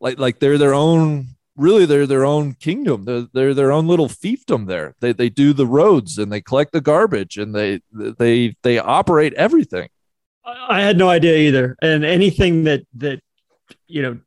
like 0.00 0.18
like 0.18 0.38
they're 0.38 0.58
their 0.58 0.74
own. 0.74 1.28
Really, 1.56 1.86
they're 1.86 2.06
their 2.06 2.26
own 2.26 2.52
kingdom. 2.52 3.06
They're, 3.06 3.26
they're 3.32 3.54
their 3.54 3.72
own 3.72 3.86
little 3.86 4.08
fiefdom. 4.08 4.66
There, 4.66 4.94
they 5.00 5.12
they 5.12 5.30
do 5.30 5.52
the 5.52 5.66
roads 5.66 6.18
and 6.18 6.30
they 6.30 6.42
collect 6.42 6.72
the 6.72 6.82
garbage 6.82 7.38
and 7.38 7.54
they 7.54 7.80
they 7.92 8.56
they 8.62 8.78
operate 8.78 9.32
everything. 9.34 9.88
I 10.44 10.78
I 10.78 10.80
had 10.82 10.98
no 10.98 11.08
idea 11.08 11.36
either. 11.36 11.76
And 11.80 12.04
anything 12.04 12.64
that 12.64 12.82
that 12.94 13.20
you 13.86 14.02
know 14.02 14.18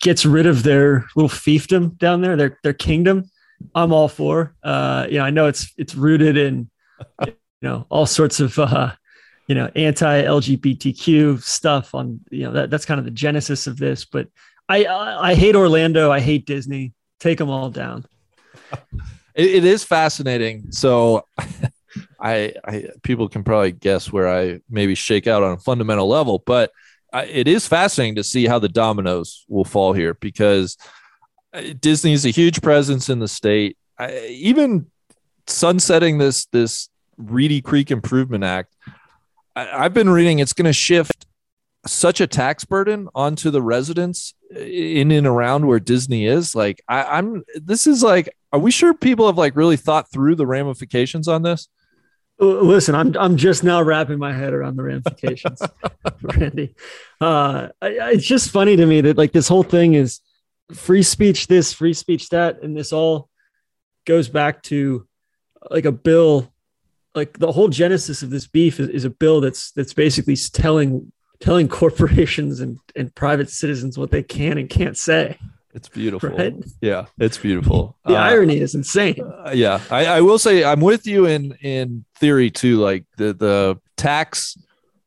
gets 0.00 0.26
rid 0.26 0.46
of 0.46 0.62
their 0.62 1.06
little 1.14 1.28
fiefdom 1.28 1.96
down 1.98 2.20
there, 2.20 2.36
their 2.36 2.58
their 2.62 2.72
kingdom, 2.72 3.30
I'm 3.74 3.92
all 3.92 4.08
for. 4.08 4.54
Uh, 4.62 5.06
you 5.08 5.18
know, 5.18 5.24
I 5.24 5.30
know 5.30 5.46
it's 5.46 5.72
it's 5.76 5.94
rooted 5.94 6.36
in 6.36 6.70
you 7.26 7.34
know 7.62 7.86
all 7.88 8.06
sorts 8.06 8.40
of 8.40 8.58
uh, 8.58 8.92
you 9.46 9.54
know 9.54 9.70
anti-LGBTQ 9.74 11.42
stuff 11.42 11.94
on 11.94 12.20
you 12.30 12.44
know 12.44 12.52
that, 12.52 12.70
that's 12.70 12.84
kind 12.84 12.98
of 12.98 13.04
the 13.04 13.10
genesis 13.10 13.66
of 13.66 13.78
this. 13.78 14.04
But 14.04 14.28
I, 14.68 14.84
I 14.84 15.30
I 15.30 15.34
hate 15.34 15.56
Orlando. 15.56 16.10
I 16.10 16.20
hate 16.20 16.46
Disney. 16.46 16.92
Take 17.20 17.38
them 17.38 17.50
all 17.50 17.70
down. 17.70 18.04
It, 19.36 19.56
it 19.56 19.64
is 19.66 19.84
fascinating. 19.84 20.72
So, 20.72 21.26
I, 22.18 22.54
I 22.64 22.88
people 23.02 23.28
can 23.28 23.44
probably 23.44 23.72
guess 23.72 24.10
where 24.10 24.28
I 24.28 24.60
maybe 24.70 24.94
shake 24.94 25.26
out 25.26 25.42
on 25.42 25.52
a 25.52 25.58
fundamental 25.58 26.08
level, 26.08 26.42
but 26.46 26.70
it 27.12 27.48
is 27.48 27.66
fascinating 27.66 28.16
to 28.16 28.24
see 28.24 28.46
how 28.46 28.58
the 28.58 28.68
dominoes 28.68 29.44
will 29.48 29.64
fall 29.64 29.92
here 29.92 30.14
because 30.14 30.76
uh, 31.52 31.62
Disney 31.80 32.12
is 32.12 32.26
a 32.26 32.30
huge 32.30 32.62
presence 32.62 33.08
in 33.08 33.18
the 33.18 33.28
state. 33.28 33.76
I, 33.98 34.26
even 34.26 34.90
sunsetting 35.46 36.18
this 36.18 36.46
this 36.46 36.88
Reedy 37.16 37.62
Creek 37.62 37.90
Improvement 37.90 38.44
Act, 38.44 38.74
I, 39.54 39.84
I've 39.84 39.94
been 39.94 40.10
reading 40.10 40.38
it's 40.38 40.52
going 40.52 40.66
to 40.66 40.72
shift 40.72 41.26
such 41.86 42.20
a 42.20 42.26
tax 42.26 42.64
burden 42.64 43.08
onto 43.14 43.50
the 43.50 43.62
residents 43.62 44.34
in 44.54 45.10
and 45.10 45.26
around 45.26 45.66
where 45.66 45.80
Disney 45.80 46.26
is. 46.26 46.54
Like 46.54 46.82
I, 46.88 47.02
I'm 47.04 47.44
this 47.54 47.86
is 47.86 48.02
like, 48.02 48.28
are 48.52 48.58
we 48.58 48.70
sure 48.70 48.94
people 48.94 49.26
have 49.26 49.38
like 49.38 49.56
really 49.56 49.76
thought 49.76 50.10
through 50.10 50.34
the 50.34 50.46
ramifications 50.46 51.28
on 51.28 51.42
this? 51.42 51.68
Listen, 52.38 52.94
I'm 52.94 53.16
I'm 53.18 53.36
just 53.36 53.64
now 53.64 53.80
wrapping 53.82 54.18
my 54.18 54.32
head 54.32 54.52
around 54.52 54.76
the 54.76 54.82
ramifications, 54.82 55.60
Randy. 56.22 56.74
Uh, 57.20 57.68
I- 57.80 58.12
it's 58.12 58.26
just 58.26 58.50
funny 58.50 58.76
to 58.76 58.84
me 58.84 59.00
that 59.00 59.16
like 59.16 59.32
this 59.32 59.48
whole 59.48 59.62
thing 59.62 59.94
is 59.94 60.20
free 60.74 61.02
speech, 61.02 61.46
this 61.46 61.72
free 61.72 61.94
speech 61.94 62.28
that, 62.30 62.62
and 62.62 62.76
this 62.76 62.92
all 62.92 63.30
goes 64.04 64.28
back 64.28 64.62
to 64.64 65.06
like 65.70 65.86
a 65.86 65.92
bill. 65.92 66.52
Like 67.14 67.38
the 67.38 67.50
whole 67.52 67.68
genesis 67.68 68.22
of 68.22 68.28
this 68.28 68.46
beef 68.46 68.78
is, 68.78 68.90
is 68.90 69.04
a 69.06 69.10
bill 69.10 69.40
that's 69.40 69.70
that's 69.72 69.94
basically 69.94 70.36
telling 70.36 71.10
telling 71.40 71.68
corporations 71.68 72.60
and, 72.60 72.78
and 72.94 73.14
private 73.14 73.48
citizens 73.48 73.96
what 73.96 74.10
they 74.10 74.22
can 74.22 74.58
and 74.58 74.68
can't 74.68 74.98
say. 74.98 75.38
It's 75.76 75.88
beautiful. 75.90 76.30
Right. 76.30 76.54
Yeah, 76.80 77.04
it's 77.18 77.36
beautiful. 77.38 77.96
The 78.06 78.14
Uh, 78.16 78.20
irony 78.32 78.58
is 78.60 78.74
insane. 78.74 79.20
uh, 79.20 79.52
yeah, 79.54 79.78
I, 79.90 80.06
I 80.06 80.20
will 80.22 80.38
say 80.38 80.64
I'm 80.64 80.80
with 80.80 81.06
you 81.06 81.26
in 81.26 81.52
in 81.60 82.04
theory 82.18 82.50
too. 82.50 82.78
Like 82.78 83.04
the 83.18 83.32
the 83.34 83.78
tax 83.96 84.56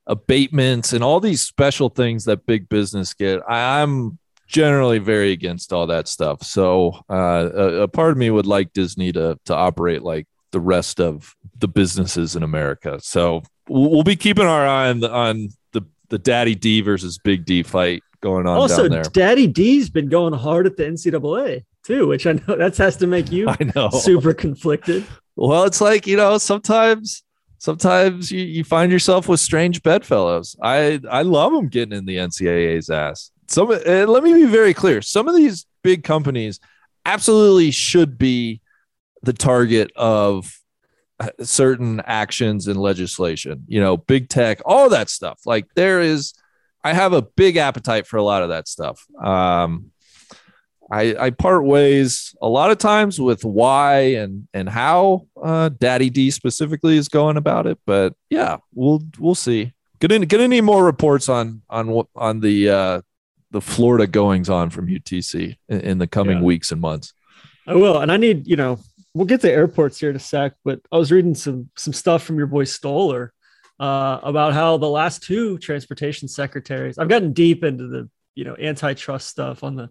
abatements 0.08 0.94
and 0.94 1.04
all 1.04 1.20
these 1.20 1.42
special 1.42 1.90
things 1.90 2.26
that 2.26 2.46
big 2.46 2.70
business 2.70 3.14
get. 3.14 3.42
I, 3.50 3.82
I'm 3.82 4.18
generally 4.48 5.00
very 5.00 5.32
against 5.32 5.74
all 5.74 5.88
that 5.88 6.08
stuff. 6.08 6.44
So 6.44 7.04
uh, 7.10 7.50
a, 7.54 7.66
a 7.84 7.88
part 7.88 8.12
of 8.12 8.18
me 8.18 8.30
would 8.30 8.48
like 8.48 8.72
Disney 8.74 9.12
to 9.14 9.40
to 9.46 9.56
operate 9.56 10.04
like 10.04 10.28
the 10.52 10.60
rest 10.60 11.00
of 11.00 11.36
the 11.58 11.68
businesses 11.68 12.36
in 12.36 12.44
America. 12.44 13.00
So 13.02 13.42
we'll, 13.68 13.90
we'll 13.92 14.04
be 14.04 14.16
keeping 14.16 14.46
our 14.46 14.68
eye 14.68 14.90
on 14.90 15.00
the 15.00 15.12
on 15.12 15.50
the 15.74 15.82
the 16.10 16.20
Daddy 16.20 16.56
D 16.56 16.82
versus 16.82 17.18
Big 17.18 17.46
D 17.46 17.64
fight 17.64 18.04
going 18.22 18.48
on 18.48 18.58
also, 18.58 18.84
down 18.84 18.92
there. 18.92 19.04
Daddy 19.04 19.48
D's 19.48 19.90
been 19.90 20.10
going 20.10 20.34
hard 20.34 20.66
at 20.66 20.78
the 20.78 20.84
NCAA 20.84 21.64
too, 21.84 22.08
which 22.08 22.28
I 22.28 22.34
know 22.34 22.56
that 22.58 22.78
has 22.78 22.98
to 22.98 23.08
make 23.08 23.32
you 23.32 23.50
I 23.60 23.72
know. 23.76 23.90
super 23.90 24.34
conflicted. 24.34 25.06
Well, 25.36 25.64
it's 25.64 25.82
like, 25.82 26.06
you 26.08 26.18
know, 26.18 26.38
sometimes 26.38 27.24
sometimes 27.58 28.32
you, 28.32 28.44
you 28.44 28.64
find 28.64 28.92
yourself 28.92 29.28
with 29.28 29.40
strange 29.40 29.84
bedfellows. 29.84 30.56
I 30.62 31.00
I 31.10 31.22
love 31.24 31.52
them 31.54 31.68
getting 31.68 31.98
in 31.98 32.06
the 32.06 32.18
NCAA's 32.18 32.90
ass. 32.90 33.32
Some 33.48 33.70
let 33.70 34.24
me 34.24 34.34
be 34.34 34.46
very 34.46 34.74
clear. 34.74 35.02
Some 35.02 35.28
of 35.28 35.36
these 35.36 35.66
big 35.84 36.04
companies 36.04 36.60
absolutely 37.06 37.72
should 37.72 38.18
be 38.18 38.62
the 39.24 39.34
target 39.34 39.92
of 39.96 40.60
uh, 41.20 41.30
certain 41.42 42.02
actions 42.06 42.68
and 42.68 42.80
legislation. 42.80 43.66
You 43.68 43.82
know, 43.82 43.98
big 43.98 44.30
tech, 44.30 44.62
all 44.66 44.90
that 44.90 45.10
stuff. 45.10 45.40
Like 45.46 45.66
there 45.76 46.02
is 46.02 46.34
I 46.84 46.94
have 46.94 47.14
a 47.14 47.22
big 47.22 47.58
appetite 47.58 48.08
for 48.08 48.18
a 48.18 48.24
lot 48.24 48.44
of 48.44 48.50
that 48.50 48.68
stuff. 48.68 49.06
Um 49.22 49.92
I, 50.92 51.16
I 51.20 51.30
part 51.30 51.66
ways 51.66 52.34
a 52.42 52.50
lot 52.50 52.72
of 52.72 52.80
times 52.80 53.20
with 53.22 53.46
why 53.46 54.00
and 54.16 54.48
and 54.56 54.68
how 54.68 55.28
uh, 55.42 55.70
Daddy 55.70 56.10
D 56.10 56.32
specifically 56.32 56.98
is 56.98 57.08
going 57.10 57.38
about 57.38 57.68
it, 57.68 57.78
but 57.86 58.14
yeah, 58.32 58.58
we'll 58.74 59.04
we'll 59.20 59.36
see. 59.36 59.74
Gonna 60.00 60.26
gonna 60.26 60.48
need 60.48 60.62
more 60.62 60.84
reports 60.84 61.30
on 61.30 61.62
on 61.70 62.06
on 62.16 62.40
the 62.40 62.70
uh, 62.70 63.02
the 63.52 63.62
Florida 63.62 64.08
goings 64.08 64.50
on 64.50 64.72
from 64.72 64.88
UTC 64.88 65.58
in, 65.68 65.80
in 65.82 65.98
the 66.00 66.08
coming 66.08 66.38
Yeah. 66.38 66.44
weeks 66.44 66.72
and 66.72 66.82
months. 66.82 67.14
I 67.68 67.76
will, 67.76 68.00
and 68.00 68.12
I 68.12 68.18
need 68.18 68.48
you 68.48 68.56
know 68.56 68.80
we'll 69.14 69.28
get 69.28 69.42
to 69.42 69.52
airports 69.52 70.00
here 70.00 70.10
in 70.10 70.16
a 70.16 70.20
sec, 70.20 70.54
but 70.66 70.80
I 70.92 70.98
was 70.98 71.12
reading 71.12 71.36
some 71.36 71.70
some 71.78 71.94
stuff 71.94 72.24
from 72.24 72.40
your 72.40 72.48
boy 72.48 72.64
Stoller 72.64 73.32
uh, 73.80 74.20
about 74.24 74.54
how 74.54 74.78
the 74.78 74.90
last 74.90 75.24
two 75.24 75.58
transportation 75.58 76.28
secretaries. 76.28 76.98
I've 76.98 77.10
gotten 77.10 77.34
deep 77.34 77.64
into 77.64 77.88
the 77.88 78.10
you 78.36 78.44
know 78.46 78.56
antitrust 78.60 79.28
stuff 79.28 79.64
on 79.64 79.76
the 79.76 79.90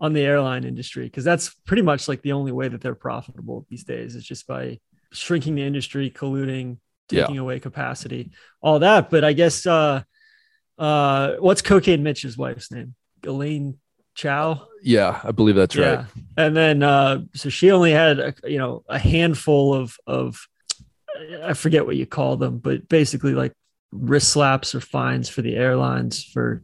on 0.00 0.12
the 0.12 0.20
airline 0.22 0.64
industry 0.64 1.04
because 1.04 1.24
that's 1.24 1.54
pretty 1.66 1.82
much 1.82 2.08
like 2.08 2.22
the 2.22 2.32
only 2.32 2.52
way 2.52 2.68
that 2.68 2.80
they're 2.80 2.94
profitable 2.94 3.66
these 3.70 3.84
days 3.84 4.14
is 4.16 4.24
just 4.24 4.46
by 4.46 4.78
shrinking 5.12 5.54
the 5.54 5.62
industry, 5.62 6.10
colluding, 6.10 6.78
Yeah. 7.10 7.22
taking 7.22 7.38
away 7.38 7.60
capacity, 7.60 8.32
all 8.60 8.80
that. 8.80 9.08
But 9.10 9.22
I 9.24 9.32
guess 9.32 9.64
uh, 9.66 10.02
uh, 10.78 11.34
what's 11.38 11.62
Cocaine 11.62 12.02
Mitch's 12.02 12.36
wife's 12.36 12.72
name? 12.72 12.94
Elaine 13.24 13.78
Chao. 14.14 14.66
Yeah, 14.82 15.20
I 15.24 15.30
believe 15.32 15.54
that's 15.56 15.76
right. 15.76 16.04
And 16.36 16.56
then 16.56 16.82
uh 16.82 17.22
so 17.34 17.48
she 17.48 17.70
only 17.72 17.90
had 17.92 18.18
a, 18.20 18.34
you 18.44 18.58
know 18.58 18.84
a 18.88 18.98
handful 18.98 19.74
of 19.74 19.96
of 20.06 20.46
I 21.44 21.52
forget 21.54 21.86
what 21.86 21.96
you 21.96 22.06
call 22.06 22.36
them, 22.36 22.58
but 22.58 22.88
basically 22.88 23.34
like 23.34 23.52
wrist 23.94 24.30
slaps 24.30 24.74
or 24.74 24.80
fines 24.80 25.28
for 25.28 25.42
the 25.42 25.54
airlines 25.54 26.24
for 26.24 26.62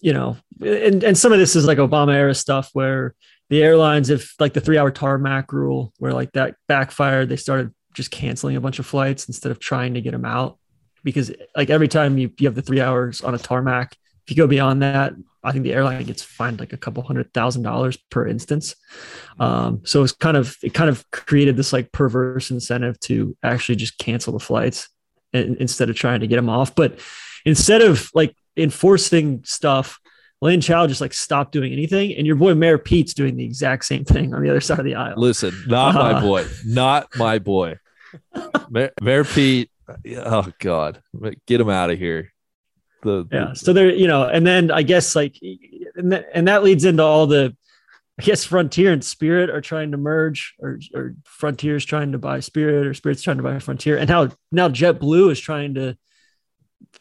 you 0.00 0.12
know 0.12 0.36
and 0.60 1.02
and 1.04 1.16
some 1.16 1.32
of 1.32 1.38
this 1.38 1.56
is 1.56 1.64
like 1.64 1.78
Obama 1.78 2.14
era 2.14 2.34
stuff 2.34 2.70
where 2.72 3.14
the 3.48 3.62
airlines 3.62 4.10
if 4.10 4.34
like 4.40 4.52
the 4.52 4.60
3 4.60 4.76
hour 4.76 4.90
tarmac 4.90 5.52
rule 5.52 5.92
where 5.98 6.12
like 6.12 6.32
that 6.32 6.56
backfired 6.66 7.28
they 7.28 7.36
started 7.36 7.72
just 7.94 8.10
canceling 8.10 8.56
a 8.56 8.60
bunch 8.60 8.78
of 8.78 8.86
flights 8.86 9.28
instead 9.28 9.52
of 9.52 9.60
trying 9.60 9.94
to 9.94 10.00
get 10.00 10.10
them 10.10 10.24
out 10.24 10.58
because 11.04 11.32
like 11.56 11.70
every 11.70 11.88
time 11.88 12.18
you, 12.18 12.30
you 12.40 12.48
have 12.48 12.56
the 12.56 12.62
3 12.62 12.80
hours 12.80 13.20
on 13.20 13.34
a 13.34 13.38
tarmac 13.38 13.96
if 14.26 14.30
you 14.30 14.36
go 14.36 14.46
beyond 14.46 14.82
that 14.82 15.14
I 15.44 15.52
think 15.52 15.62
the 15.62 15.72
airline 15.74 16.02
gets 16.04 16.22
fined 16.24 16.58
like 16.58 16.72
a 16.72 16.76
couple 16.76 17.04
hundred 17.04 17.32
thousand 17.32 17.62
dollars 17.62 17.96
per 18.10 18.26
instance. 18.26 18.74
Um, 19.38 19.80
so 19.84 20.02
it's 20.02 20.12
kind 20.12 20.36
of 20.36 20.56
it 20.60 20.74
kind 20.74 20.90
of 20.90 21.08
created 21.12 21.56
this 21.56 21.72
like 21.72 21.92
perverse 21.92 22.50
incentive 22.50 22.98
to 23.00 23.36
actually 23.44 23.76
just 23.76 23.96
cancel 23.98 24.32
the 24.32 24.40
flights 24.40 24.88
in, 25.32 25.56
instead 25.60 25.88
of 25.88 25.94
trying 25.94 26.18
to 26.20 26.26
get 26.26 26.34
them 26.34 26.48
off. 26.48 26.74
But 26.74 26.98
instead 27.44 27.80
of 27.80 28.10
like 28.12 28.34
enforcing 28.56 29.44
stuff, 29.44 30.00
Lane 30.42 30.60
Chao 30.60 30.88
just 30.88 31.00
like 31.00 31.14
stopped 31.14 31.52
doing 31.52 31.72
anything, 31.72 32.12
and 32.16 32.26
your 32.26 32.34
boy 32.36 32.56
Mayor 32.56 32.76
Pete's 32.78 33.14
doing 33.14 33.36
the 33.36 33.44
exact 33.44 33.84
same 33.84 34.04
thing 34.04 34.34
on 34.34 34.42
the 34.42 34.50
other 34.50 34.60
side 34.60 34.80
of 34.80 34.84
the 34.84 34.96
aisle. 34.96 35.14
Listen, 35.16 35.54
not 35.68 35.94
my 35.94 36.12
Uh. 36.14 36.20
boy, 36.22 36.44
not 36.64 37.06
my 37.16 37.38
boy. 37.38 37.76
Mayor, 38.68 38.90
Mayor 39.00 39.22
Pete. 39.24 39.70
Oh 40.16 40.50
God, 40.58 41.00
get 41.46 41.60
him 41.60 41.70
out 41.70 41.90
of 41.90 41.98
here. 42.00 42.32
The 43.06 43.26
yeah 43.30 43.52
so 43.52 43.72
there 43.72 43.88
you 43.88 44.08
know 44.08 44.24
and 44.24 44.44
then 44.44 44.72
i 44.72 44.82
guess 44.82 45.14
like 45.14 45.38
and, 45.94 46.10
that 46.10 46.26
and 46.34 46.48
that 46.48 46.64
leads 46.64 46.84
into 46.84 47.04
all 47.04 47.28
the 47.28 47.56
i 48.18 48.22
guess 48.24 48.44
frontier 48.44 48.92
and 48.92 49.04
spirit 49.04 49.48
are 49.48 49.60
trying 49.60 49.92
to 49.92 49.96
merge 49.96 50.56
or, 50.58 50.80
or 50.92 51.14
frontier's 51.24 51.84
trying 51.84 52.12
to 52.12 52.18
buy 52.18 52.40
spirit 52.40 52.84
or 52.84 52.94
spirit's 52.94 53.22
trying 53.22 53.36
to 53.36 53.44
buy 53.44 53.58
frontier 53.60 53.96
and 53.96 54.10
how 54.10 54.28
now 54.50 54.68
jetblue 54.68 55.30
is 55.30 55.38
trying 55.38 55.74
to 55.74 55.96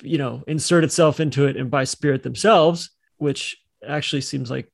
you 0.04 0.20
know 0.20 0.44
insert 0.48 0.84
itself 0.84 1.20
into 1.20 1.48
it 1.48 1.58
and 1.58 1.72
buy 1.72 1.84
spirit 1.84 2.22
themselves 2.22 2.92
which 3.18 3.58
actually 3.86 4.22
seems 4.22 4.52
like 4.52 4.72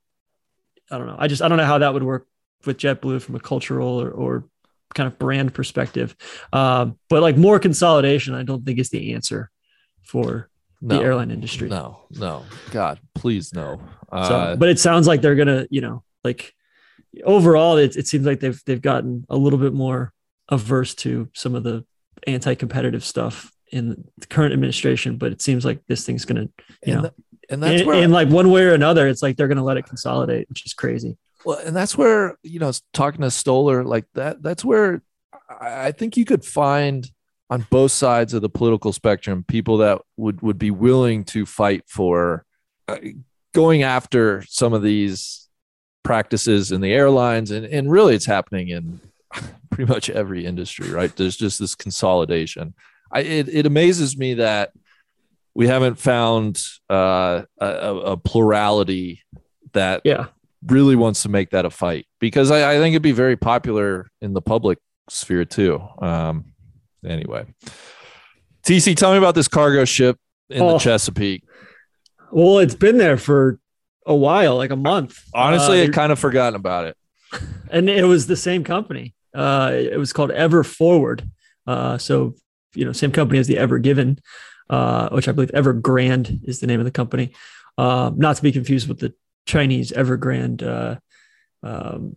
i 0.90 0.98
don't 0.98 1.06
know 1.06 1.16
i 1.18 1.28
just 1.28 1.40
i 1.40 1.48
don't 1.48 1.58
know 1.58 1.64
how 1.64 1.78
that 1.78 1.94
would 1.94 2.02
work 2.02 2.26
with 2.66 2.76
jetblue 2.76 3.20
from 3.22 3.36
a 3.36 3.40
cultural 3.40 4.00
or, 4.00 4.10
or 4.10 4.44
kind 4.94 5.06
of 5.06 5.18
brand 5.18 5.54
perspective. 5.54 6.14
Um, 6.52 6.98
but 7.08 7.22
like 7.22 7.36
more 7.36 7.58
consolidation 7.58 8.34
i 8.34 8.42
don't 8.42 8.64
think 8.64 8.78
is 8.78 8.90
the 8.90 9.14
answer 9.14 9.50
for 10.02 10.50
no, 10.82 10.98
the 10.98 11.02
airline 11.02 11.30
industry 11.30 11.68
No, 11.68 12.00
no, 12.10 12.44
God, 12.70 12.98
please 13.14 13.54
no. 13.54 13.80
so, 14.10 14.16
Uh, 14.18 14.56
but 14.56 14.68
it 14.68 14.78
sounds 14.78 15.06
like 15.06 15.22
they're 15.22 15.36
gonna, 15.36 15.66
you 15.70 15.80
know, 15.80 16.02
like 16.24 16.52
overall, 17.24 17.76
it, 17.78 17.96
it 17.96 18.06
seems 18.06 18.26
like 18.26 18.40
they've 18.40 18.60
they've 18.66 18.82
gotten 18.82 19.24
a 19.30 19.36
little 19.36 19.58
bit 19.58 19.72
more 19.72 20.12
averse 20.48 20.94
to 20.96 21.28
some 21.34 21.54
of 21.54 21.62
the 21.62 21.84
anti-competitive 22.26 23.04
stuff 23.04 23.52
in 23.70 24.04
the 24.18 24.26
current 24.26 24.52
administration. 24.52 25.16
But 25.16 25.32
it 25.32 25.40
seems 25.40 25.64
like 25.64 25.80
this 25.88 26.04
thing's 26.04 26.24
gonna, 26.24 26.42
you 26.42 26.48
and, 26.84 26.94
know, 26.94 27.00
th- 27.02 27.12
and 27.50 27.62
that's 27.62 27.80
in, 27.82 27.86
where 27.86 28.02
in 28.02 28.10
like 28.10 28.28
one 28.28 28.50
way 28.50 28.64
or 28.64 28.74
another, 28.74 29.06
it's 29.08 29.22
like 29.22 29.36
they're 29.36 29.48
gonna 29.48 29.64
let 29.64 29.76
it 29.76 29.86
consolidate, 29.86 30.48
which 30.48 30.66
is 30.66 30.74
crazy. 30.74 31.16
Well, 31.44 31.58
and 31.58 31.74
that's 31.74 31.96
where 31.96 32.36
you 32.42 32.58
know, 32.58 32.72
talking 32.92 33.22
to 33.22 33.30
Stoller 33.30 33.84
like 33.84 34.06
that. 34.14 34.42
That's 34.42 34.64
where 34.64 35.02
I 35.48 35.86
I 35.86 35.92
think 35.92 36.16
you 36.16 36.24
could 36.24 36.44
find 36.44 37.10
on 37.52 37.66
both 37.68 37.92
sides 37.92 38.32
of 38.32 38.40
the 38.40 38.48
political 38.48 38.94
spectrum 38.94 39.44
people 39.46 39.76
that 39.76 40.00
would 40.16 40.40
would 40.40 40.58
be 40.58 40.70
willing 40.70 41.22
to 41.22 41.44
fight 41.44 41.84
for 41.86 42.46
uh, 42.88 42.96
going 43.52 43.82
after 43.82 44.42
some 44.48 44.72
of 44.72 44.82
these 44.82 45.50
practices 46.02 46.72
in 46.72 46.80
the 46.80 46.92
airlines, 46.94 47.50
and 47.50 47.66
and 47.66 47.92
really, 47.92 48.14
it's 48.14 48.24
happening 48.24 48.68
in 48.68 49.00
pretty 49.70 49.92
much 49.92 50.08
every 50.08 50.46
industry, 50.46 50.90
right? 50.90 51.14
There's 51.14 51.36
just 51.36 51.58
this 51.58 51.74
consolidation. 51.74 52.72
I 53.12 53.20
it, 53.20 53.48
it 53.50 53.66
amazes 53.66 54.16
me 54.16 54.34
that 54.34 54.72
we 55.54 55.66
haven't 55.66 55.96
found 55.96 56.58
uh, 56.88 57.42
a, 57.58 57.66
a 57.66 58.16
plurality 58.16 59.22
that 59.74 60.00
Yeah, 60.04 60.28
really 60.66 60.96
wants 60.96 61.22
to 61.24 61.28
make 61.28 61.50
that 61.50 61.66
a 61.66 61.70
fight 61.70 62.06
because 62.18 62.50
I, 62.50 62.72
I 62.72 62.78
think 62.78 62.94
it'd 62.94 63.02
be 63.02 63.12
very 63.12 63.36
popular 63.36 64.08
in 64.22 64.32
the 64.32 64.40
public 64.40 64.78
sphere 65.10 65.44
too. 65.44 65.82
Um, 66.00 66.51
anyway, 67.04 67.44
TC, 68.64 68.96
tell 68.96 69.12
me 69.12 69.18
about 69.18 69.34
this 69.34 69.48
cargo 69.48 69.84
ship 69.84 70.18
in 70.50 70.58
the 70.58 70.64
Oh. 70.74 70.78
Chesapeake. 70.78 71.42
well, 72.30 72.58
it's 72.58 72.74
been 72.74 72.98
there 72.98 73.16
for 73.16 73.58
a 74.06 74.14
while, 74.14 74.56
like 74.56 74.70
a 74.70 74.76
month. 74.76 75.18
Honestly, 75.34 75.80
Uh, 75.82 75.84
I 75.84 75.88
kind 75.88 76.12
of 76.12 76.18
forgotten 76.18 76.54
about 76.56 76.86
it. 76.86 76.96
and 77.70 77.88
it 77.88 78.04
was 78.04 78.26
the 78.26 78.36
same 78.36 78.64
company. 78.64 79.14
Uh, 79.34 79.70
it 79.74 79.98
was 79.98 80.12
called 80.12 80.30
Ever 80.30 80.62
Forward. 80.64 81.28
Uh, 81.66 81.96
so 81.98 82.34
you 82.74 82.84
know, 82.84 82.92
same 82.92 83.12
company 83.12 83.38
as 83.38 83.46
the 83.46 83.58
Ever 83.58 83.78
Given, 83.78 84.18
uh, 84.70 85.08
which 85.10 85.28
I 85.28 85.32
believe 85.32 85.50
Evergreen 85.52 86.40
is 86.44 86.60
the 86.60 86.66
name 86.66 86.80
of 86.80 86.84
the 86.86 86.90
company. 86.90 87.32
Um, 87.78 88.18
not 88.18 88.36
to 88.36 88.42
be 88.42 88.50
confused 88.52 88.88
with 88.88 88.98
the 88.98 89.14
Chinese 89.46 89.92
Evergrande, 89.92 90.62
uh, 90.62 90.96
um, 91.66 92.16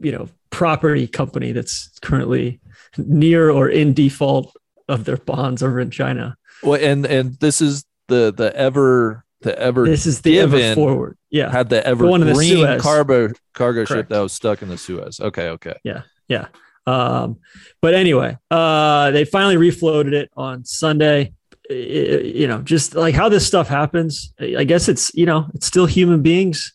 you 0.00 0.12
know, 0.12 0.28
property 0.50 1.06
company 1.06 1.52
that's 1.52 1.90
currently 2.00 2.60
near 2.96 3.50
or 3.50 3.68
in 3.68 3.92
default 3.94 4.54
of 4.88 5.04
their 5.04 5.16
bonds 5.18 5.62
over 5.62 5.78
in 5.80 5.90
China. 5.90 6.36
Well, 6.62 6.80
and 6.82 7.06
and 7.06 7.34
this 7.40 7.60
is 7.60 7.84
the 8.08 8.32
the 8.36 8.54
ever 8.56 9.24
the 9.42 9.58
ever 9.58 9.86
This 9.86 10.04
is 10.06 10.20
the 10.22 10.38
Ever 10.40 10.74
Forward. 10.74 11.16
Yeah. 11.30 11.50
had 11.50 11.68
the 11.70 11.86
ever 11.86 12.06
one 12.06 12.20
in 12.20 12.26
the 12.28 12.34
green 12.34 12.56
Suez. 12.58 12.82
cargo 12.82 13.28
cargo 13.54 13.84
ship 13.84 14.08
that 14.08 14.18
was 14.20 14.32
stuck 14.32 14.60
in 14.62 14.68
the 14.68 14.76
Suez. 14.76 15.20
Okay, 15.20 15.48
okay. 15.50 15.74
Yeah. 15.84 16.02
Yeah. 16.28 16.48
Um, 16.86 17.38
but 17.80 17.94
anyway, 17.94 18.36
uh, 18.50 19.10
they 19.12 19.24
finally 19.24 19.56
refloated 19.56 20.12
it 20.12 20.30
on 20.36 20.64
Sunday. 20.64 21.32
I- 21.70 21.74
I- 21.74 22.22
you 22.24 22.48
know, 22.48 22.62
just 22.62 22.94
like 22.96 23.14
how 23.14 23.28
this 23.28 23.46
stuff 23.46 23.68
happens. 23.68 24.32
I 24.40 24.64
guess 24.64 24.88
it's 24.88 25.14
you 25.14 25.24
know 25.24 25.46
it's 25.54 25.66
still 25.66 25.86
human 25.86 26.20
beings 26.20 26.72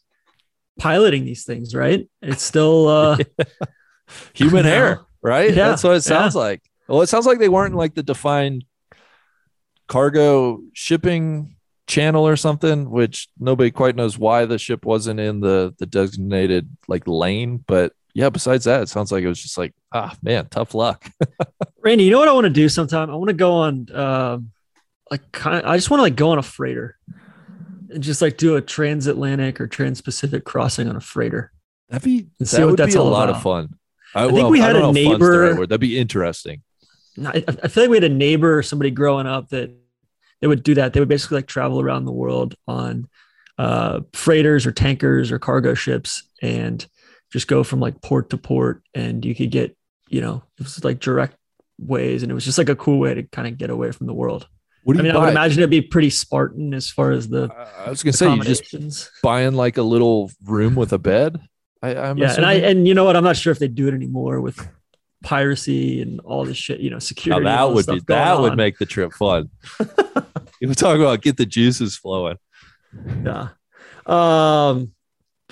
piloting 0.79 1.25
these 1.25 1.43
things, 1.45 1.75
right? 1.75 2.07
It's 2.21 2.43
still 2.43 2.87
uh, 2.87 3.17
Human 4.33 4.65
hair, 4.65 5.01
right? 5.21 5.49
Yeah, 5.49 5.69
That's 5.69 5.83
what 5.83 5.95
it 5.95 6.01
sounds 6.01 6.35
like. 6.35 6.61
Well, 6.87 7.01
it 7.01 7.07
sounds 7.07 7.25
like 7.25 7.39
they 7.39 7.49
weren't 7.49 7.75
like 7.75 7.95
the 7.95 8.03
defined 8.03 8.65
cargo 9.87 10.61
shipping 10.73 11.55
channel 11.87 12.27
or 12.27 12.35
something, 12.35 12.89
which 12.89 13.27
nobody 13.39 13.71
quite 13.71 13.95
knows 13.95 14.17
why 14.17 14.45
the 14.45 14.57
ship 14.57 14.85
wasn't 14.85 15.19
in 15.19 15.39
the 15.39 15.73
the 15.79 15.85
designated 15.85 16.69
like 16.87 17.07
lane. 17.07 17.63
But 17.65 17.93
yeah, 18.13 18.29
besides 18.29 18.65
that, 18.65 18.83
it 18.83 18.89
sounds 18.89 19.11
like 19.11 19.23
it 19.23 19.27
was 19.27 19.41
just 19.41 19.57
like, 19.57 19.73
ah, 19.91 20.15
man, 20.21 20.47
tough 20.49 20.73
luck. 20.73 21.09
Randy. 21.83 22.05
You 22.05 22.11
know 22.11 22.19
what 22.19 22.27
I 22.29 22.33
want 22.33 22.45
to 22.45 22.51
do 22.51 22.69
sometime? 22.69 23.09
I 23.09 23.15
want 23.15 23.29
to 23.29 23.33
go 23.33 23.53
on 23.53 23.87
um, 23.95 24.51
like 25.09 25.31
kind. 25.31 25.65
I 25.65 25.75
just 25.75 25.89
want 25.89 25.99
to 25.99 26.03
like 26.03 26.15
go 26.15 26.29
on 26.29 26.37
a 26.37 26.43
freighter 26.43 26.97
and 27.95 28.03
just 28.03 28.21
like 28.21 28.37
do 28.37 28.55
a 28.57 28.61
transatlantic 28.61 29.59
or 29.59 29.67
trans-Pacific 29.67 30.43
crossing 30.43 30.87
on 30.87 30.95
a 30.97 31.01
freighter. 31.01 31.51
That'd 31.89 32.03
be 32.03 32.27
And 32.39 32.47
that 32.47 32.65
would 32.65 32.77
be 32.77 32.93
a 32.93 33.01
lot 33.01 33.29
of 33.29 33.41
fun. 33.41 33.75
I, 34.13 34.25
think 34.25 34.33
well, 34.33 34.49
we 34.49 34.61
I 34.61 34.67
had 34.67 34.75
a 34.75 34.79
know 34.79 34.89
if 34.91 35.05
fun's 35.05 35.19
the 35.19 35.39
right 35.39 35.51
neighbor- 35.51 35.65
That'd 35.67 35.81
be 35.81 35.97
interesting. 35.97 36.61
I, 37.25 37.43
I 37.47 37.67
feel 37.69 37.83
like 37.83 37.89
we 37.89 37.95
had 37.95 38.03
a 38.03 38.09
neighbor 38.09 38.57
or 38.57 38.63
somebody 38.63 38.91
growing 38.91 39.27
up 39.27 39.49
that 39.49 39.73
they 40.41 40.47
would 40.47 40.63
do 40.63 40.73
that. 40.75 40.91
They 40.91 40.99
would 40.99 41.09
basically 41.09 41.37
like 41.37 41.47
travel 41.47 41.79
around 41.79 42.03
the 42.03 42.11
world 42.11 42.55
on 42.67 43.07
uh, 43.57 44.01
freighters 44.11 44.65
or 44.65 44.73
tankers 44.73 45.31
or 45.31 45.39
cargo 45.39 45.73
ships 45.73 46.23
and 46.41 46.85
just 47.31 47.47
go 47.47 47.63
from 47.63 47.79
like 47.79 48.01
port 48.01 48.29
to 48.31 48.37
port. 48.37 48.83
And 48.93 49.23
you 49.23 49.33
could 49.33 49.51
get, 49.51 49.77
you 50.09 50.19
know, 50.19 50.43
it 50.59 50.63
was 50.63 50.83
like 50.83 50.99
direct 50.99 51.37
ways. 51.79 52.23
And 52.23 52.31
it 52.31 52.35
was 52.35 52.43
just 52.43 52.57
like 52.57 52.69
a 52.69 52.75
cool 52.75 52.99
way 52.99 53.13
to 53.13 53.23
kind 53.23 53.47
of 53.47 53.57
get 53.57 53.69
away 53.69 53.91
from 53.91 54.07
the 54.07 54.13
world. 54.13 54.47
What 54.85 54.97
do 54.97 54.99
I 54.99 55.03
mean, 55.03 55.15
I 55.15 55.19
would 55.19 55.29
imagine 55.29 55.61
it'd 55.61 55.71
be 55.71 55.81
pretty 55.81 56.11
Spartan 56.11 56.71
as 56.75 56.91
far 56.91 57.09
as 57.09 57.27
the 57.27 57.49
I 57.75 57.89
was 57.89 58.03
gonna 58.03 58.13
say 58.13 58.31
you 58.31 58.43
just 58.43 59.09
buying 59.23 59.55
like 59.55 59.77
a 59.77 59.81
little 59.81 60.29
room 60.43 60.75
with 60.75 60.93
a 60.93 60.99
bed. 60.99 61.39
I, 61.81 61.95
I'm 61.95 62.19
yeah. 62.19 62.35
And 62.35 62.45
I, 62.45 62.53
and 62.53 62.87
you 62.87 62.93
know 62.93 63.03
what? 63.03 63.15
I'm 63.15 63.23
not 63.23 63.35
sure 63.35 63.49
if 63.49 63.57
they 63.57 63.67
do 63.67 63.87
it 63.87 63.95
anymore 63.95 64.41
with 64.41 64.59
piracy 65.23 66.03
and 66.03 66.19
all 66.19 66.45
this 66.45 66.57
shit, 66.57 66.81
you 66.81 66.91
know, 66.91 66.99
security. 66.99 67.39
and 67.39 67.47
that 67.47 67.71
would 67.71 67.87
be 67.87 67.99
that 68.07 68.39
would 68.39 68.51
on. 68.51 68.57
make 68.57 68.77
the 68.77 68.85
trip 68.85 69.11
fun. 69.11 69.49
you 70.61 70.67
were 70.67 70.75
talking 70.75 71.01
about 71.01 71.23
get 71.23 71.37
the 71.37 71.47
juices 71.47 71.97
flowing. 71.97 72.37
Yeah. 73.23 73.49
Um, 74.05 74.91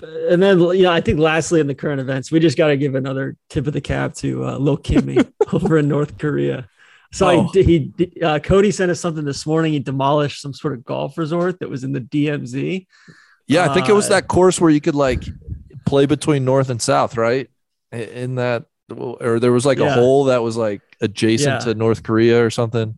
and 0.04 0.44
then 0.44 0.60
you 0.60 0.84
know, 0.84 0.92
I 0.92 1.02
think 1.02 1.20
lastly 1.20 1.60
in 1.60 1.66
the 1.66 1.74
current 1.74 2.02
events, 2.02 2.32
we 2.32 2.40
just 2.40 2.56
got 2.56 2.68
to 2.68 2.78
give 2.78 2.94
another 2.94 3.36
tip 3.50 3.66
of 3.66 3.74
the 3.74 3.82
cap 3.82 4.14
to 4.18 4.46
uh, 4.46 4.58
Lil 4.58 4.78
Kimmy 4.78 5.28
over 5.54 5.80
in 5.80 5.88
North 5.88 6.20
Korea. 6.20 6.70
So 7.14 7.28
Oh. 7.30 7.48
he, 7.54 7.92
he 7.98 8.22
uh, 8.22 8.40
Cody 8.40 8.72
sent 8.72 8.90
us 8.92 9.00
something 9.00 9.24
this 9.24 9.46
morning. 9.46 9.74
He 9.74 9.80
demolished 9.80 10.42
some 10.42 10.54
sort 10.54 10.74
of 10.74 10.84
golf 10.84 11.18
resort 11.18 11.60
that 11.60 11.70
was 11.70 11.84
in 11.84 11.92
the 11.94 12.02
DMZ. 12.02 12.88
Yeah, 13.48 13.70
I 13.70 13.74
think 13.74 13.88
it 13.88 13.94
was 13.94 14.08
Uh, 14.08 14.16
that 14.16 14.28
course 14.28 14.60
where 14.60 14.72
you 14.72 14.82
could 14.82 14.96
like 14.96 15.24
play 15.86 16.06
between 16.08 16.44
north 16.44 16.70
and 16.70 16.82
south, 16.82 17.16
right? 17.16 17.50
In 17.92 18.36
that, 18.36 18.66
or 18.90 19.40
there 19.40 19.52
was 19.52 19.66
like 19.66 19.78
a 19.80 19.94
hole 19.94 20.26
that 20.26 20.42
was 20.42 20.58
like 20.58 20.82
adjacent 21.02 21.62
Yeah. 21.66 21.72
to 21.72 21.76
North 21.76 22.02
Korea 22.04 22.44
or 22.44 22.50
something. 22.50 22.98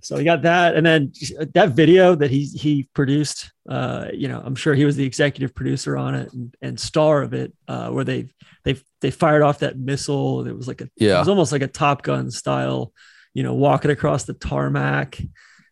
So 0.00 0.16
we 0.16 0.24
got 0.24 0.42
that, 0.42 0.74
and 0.76 0.86
then 0.86 1.12
that 1.54 1.70
video 1.76 2.14
that 2.14 2.30
he 2.30 2.44
he 2.46 2.88
produced. 2.94 3.52
Uh, 3.68 4.06
you 4.12 4.26
know, 4.28 4.40
I'm 4.44 4.54
sure 4.54 4.74
he 4.74 4.84
was 4.84 4.96
the 4.96 5.04
executive 5.04 5.54
producer 5.54 5.96
on 5.96 6.14
it 6.14 6.32
and, 6.32 6.54
and 6.62 6.80
star 6.80 7.22
of 7.22 7.34
it, 7.34 7.52
uh, 7.68 7.90
where 7.90 8.04
they 8.04 8.28
they 8.64 8.80
they 9.00 9.10
fired 9.10 9.42
off 9.42 9.58
that 9.58 9.78
missile. 9.78 10.46
It 10.46 10.56
was 10.56 10.66
like 10.66 10.80
a 10.80 10.88
it 10.96 11.18
was 11.18 11.28
almost 11.28 11.52
like 11.52 11.62
a 11.62 11.68
Top 11.68 12.02
Gun 12.02 12.30
style. 12.30 12.92
You 13.38 13.44
know, 13.44 13.54
walking 13.54 13.92
across 13.92 14.24
the 14.24 14.34
tarmac. 14.34 15.16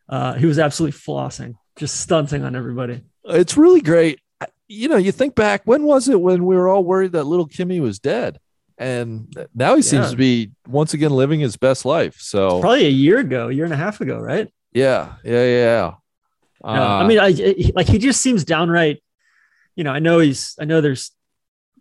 Uh, 0.08 0.34
he 0.34 0.46
was 0.46 0.58
absolutely 0.60 0.96
flossing, 0.96 1.54
just 1.76 2.00
stunting 2.00 2.44
on 2.44 2.54
everybody. 2.54 3.00
it's 3.24 3.56
really 3.56 3.80
great. 3.80 4.20
You 4.68 4.88
know, 4.88 4.96
you 5.06 5.10
think 5.10 5.34
back, 5.34 5.62
when 5.64 5.82
was 5.82 6.08
it 6.08 6.20
when 6.20 6.44
we 6.46 6.54
were 6.54 6.68
all 6.68 6.84
worried 6.84 7.12
that 7.12 7.24
little 7.24 7.48
Kimmy 7.48 7.80
was 7.80 7.98
dead? 7.98 8.38
And 8.78 9.34
now 9.54 9.74
he 9.74 9.82
seems 9.82 10.10
to 10.12 10.16
be 10.16 10.52
once 10.68 10.94
again 10.94 11.10
living 11.10 11.40
his 11.40 11.56
best 11.56 11.84
life. 11.84 12.16
So 12.20 12.60
Probably 12.60 12.86
a 12.86 12.90
year 12.90 13.18
ago, 13.18 13.48
a 13.48 13.52
year 13.52 13.64
and 13.64 13.72
a 13.74 13.82
half 13.84 14.00
ago, 14.00 14.16
right? 14.18 14.46
yeah, 14.72 15.14
yeah, 15.24 15.44
yeah. 15.44 15.90
No, 16.62 16.70
I 16.70 17.00
Uh, 17.02 17.06
mean, 17.08 17.18
I, 17.18 17.28
I- 17.28 17.72
like 17.74 17.88
he 17.88 17.98
just 17.98 18.20
seems 18.20 18.44
downright. 18.44 19.02
You 19.76 19.82
know, 19.84 19.92
I 19.92 19.98
know 19.98 20.20
he's. 20.20 20.54
I 20.60 20.66
know 20.66 20.80
there's 20.80 21.10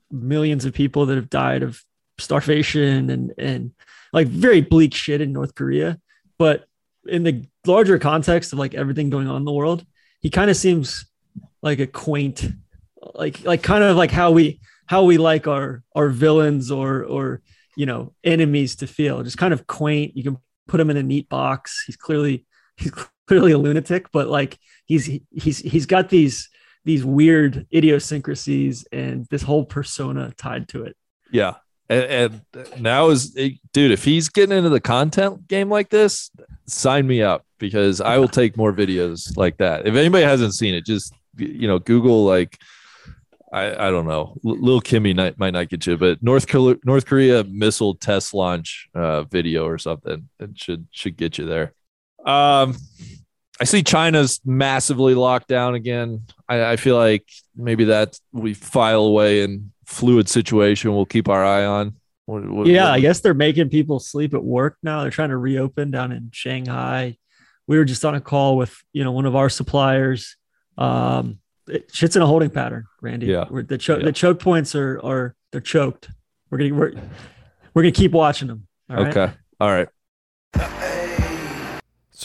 millions 0.10 0.65
of 0.65 0.74
people 0.74 1.06
that 1.08 1.15
have 1.15 1.30
died 1.30 1.62
of 1.63 1.84
starvation 2.17 3.10
and 3.12 3.34
and 3.38 3.71
like 4.15 4.28
very 4.28 4.62
bleak 4.62 4.95
shit 4.95 5.19
in 5.19 5.34
North 5.34 5.54
Korea, 5.56 5.99
but 6.39 6.65
in 7.06 7.23
the 7.23 7.45
larger 7.67 7.99
context 7.99 8.54
of 8.54 8.60
like 8.60 8.73
everything 8.73 9.10
going 9.10 9.28
on 9.28 9.36
in 9.36 9.45
the 9.45 9.51
world, 9.51 9.86
he 10.21 10.30
kind 10.30 10.49
of 10.49 10.56
seems 10.56 11.06
like 11.62 11.80
a 11.80 11.86
quaint, 11.86 12.47
like 13.13 13.43
like 13.43 13.62
kind 13.62 13.84
of 13.84 13.97
like 13.97 14.12
how 14.12 14.32
we 14.32 14.62
how 14.86 15.04
we 15.04 15.17
like 15.17 15.47
our 15.47 15.84
our 15.93 16.08
villains 16.08 16.71
or 16.71 17.04
or 17.04 17.41
you 17.75 17.86
know 17.86 18.13
enemies 18.23 18.78
to 18.78 18.88
feel, 18.88 19.21
just 19.21 19.38
kind 19.38 19.54
of 19.54 19.67
quaint. 19.67 20.15
You 20.15 20.23
can 20.23 20.38
put 20.69 20.80
him 20.80 20.89
in 20.89 20.97
a 20.97 21.04
neat 21.04 21.28
box. 21.28 21.84
He's 21.86 21.97
clearly 21.97 22.45
he's 22.78 22.91
clearly 23.28 23.51
a 23.51 23.58
lunatic, 23.58 24.12
but 24.13 24.30
like 24.30 24.58
he's 24.86 25.19
he's 25.30 25.60
he's 25.60 25.86
got 25.86 26.08
these 26.08 26.49
these 26.86 27.04
weird 27.04 27.67
idiosyncrasies 27.73 28.86
and 28.93 29.25
this 29.25 29.41
whole 29.41 29.65
persona 29.65 30.32
tied 30.38 30.69
to 30.69 30.84
it. 30.84 30.95
yeah. 31.32 31.56
And, 31.89 32.41
and 32.56 32.82
now 32.82 33.10
is 33.10 33.38
dude, 33.74 33.91
if 33.91 34.04
he's 34.04 34.30
getting 34.30 34.58
into 34.58 34.69
the 34.69 34.80
content 34.80 35.48
game 35.48 35.69
like 35.69 35.89
this, 35.89 36.32
sign 36.67 37.06
me 37.06 37.21
up 37.21 37.45
because 37.60 38.02
I 38.02 38.17
will 38.17 38.28
take 38.28 38.58
more 38.58 38.74
videos 38.74 39.38
like 39.38 39.58
that. 39.58 39.88
If 39.88 39.95
anybody 39.95 40.24
hasn't 40.24 40.56
seen 40.56 40.74
it, 40.74 40.86
just 40.86 41.13
you 41.38 41.67
know, 41.67 41.80
Google 41.80 42.26
like 42.26 42.58
I, 43.54 43.88
I 43.88 43.91
don't 43.91 44.06
know, 44.06 44.36
L- 44.45 44.60
Lil 44.60 44.82
Kimmy 44.82 45.15
might, 45.38 45.54
not 45.54 45.69
get 45.69 45.86
you, 45.86 45.98
but 45.98 46.21
North 46.21 46.48
Korea, 46.48 46.76
North 46.84 47.06
Korea 47.06 47.43
missile 47.45 47.95
test 47.95 48.34
launch 48.34 48.89
uh, 48.93 49.24
video 49.24 49.65
or 49.65 49.78
something. 49.78 50.28
It 50.39 50.58
should 50.58 50.88
should 50.91 51.15
get 51.15 51.38
you 51.38 51.45
there. 51.45 51.74
Um, 52.26 52.76
I 53.62 53.63
see 53.63 53.84
China's 53.84 54.41
massively 54.43 55.13
locked 55.13 55.48
down 55.48 55.76
again. 55.76 56.24
I, 56.50 56.71
I 56.71 56.76
feel 56.76 56.98
like 56.98 57.26
maybe 57.56 57.86
that 57.86 58.19
we 58.34 58.54
file 58.54 59.04
away 59.04 59.43
in 59.43 59.71
fluid 59.95 60.27
situation. 60.29 60.93
We'll 60.93 61.05
keep 61.05 61.27
our 61.29 61.43
eye 61.45 61.65
on. 61.65 61.95
What- 62.25 62.49
what- 62.49 62.67
Yeah, 62.67 62.91
I 62.91 62.99
guess 62.99 63.19
they're 63.21 63.34
making 63.34 63.69
people 63.69 63.99
sleep 63.99 64.34
at 64.34 64.43
work 64.43 64.77
now. 64.84 65.01
They're 65.01 65.12
trying 65.12 65.29
to 65.29 65.38
reopen 65.38 65.91
down 65.91 66.12
in 66.12 66.29
Shanghai. 66.34 67.17
We 67.67 67.77
were 67.77 67.86
just 67.86 68.03
on 68.05 68.13
a 68.15 68.21
call 68.21 68.58
with 68.58 68.75
you 68.93 69.03
know 69.03 69.12
one 69.12 69.25
of 69.25 69.36
our 69.36 69.49
suppliers. 69.49 70.36
Um, 70.77 71.39
it, 71.67 71.89
shit's 71.93 72.15
in 72.15 72.21
a 72.21 72.27
holding 72.27 72.49
pattern, 72.51 72.86
Randy. 73.01 73.27
Yeah. 73.27 73.45
We're, 73.49 73.63
the 73.63 73.77
choke 73.77 73.99
Yeah. 73.99 74.05
the 74.05 74.12
choke 74.12 74.39
points 74.39 74.75
are 74.75 74.99
are 75.03 75.36
they're 75.51 75.62
choked. 75.62 76.10
We're 76.49 76.58
gonna 76.60 76.73
we're, 76.75 76.93
we're 77.73 77.81
gonna 77.84 77.91
keep 77.91 78.12
watching 78.12 78.47
them. 78.49 78.67
all 78.89 78.97
right? 78.97 79.17
Okay. 79.17 79.34
All 79.60 79.71
right. 79.71 80.94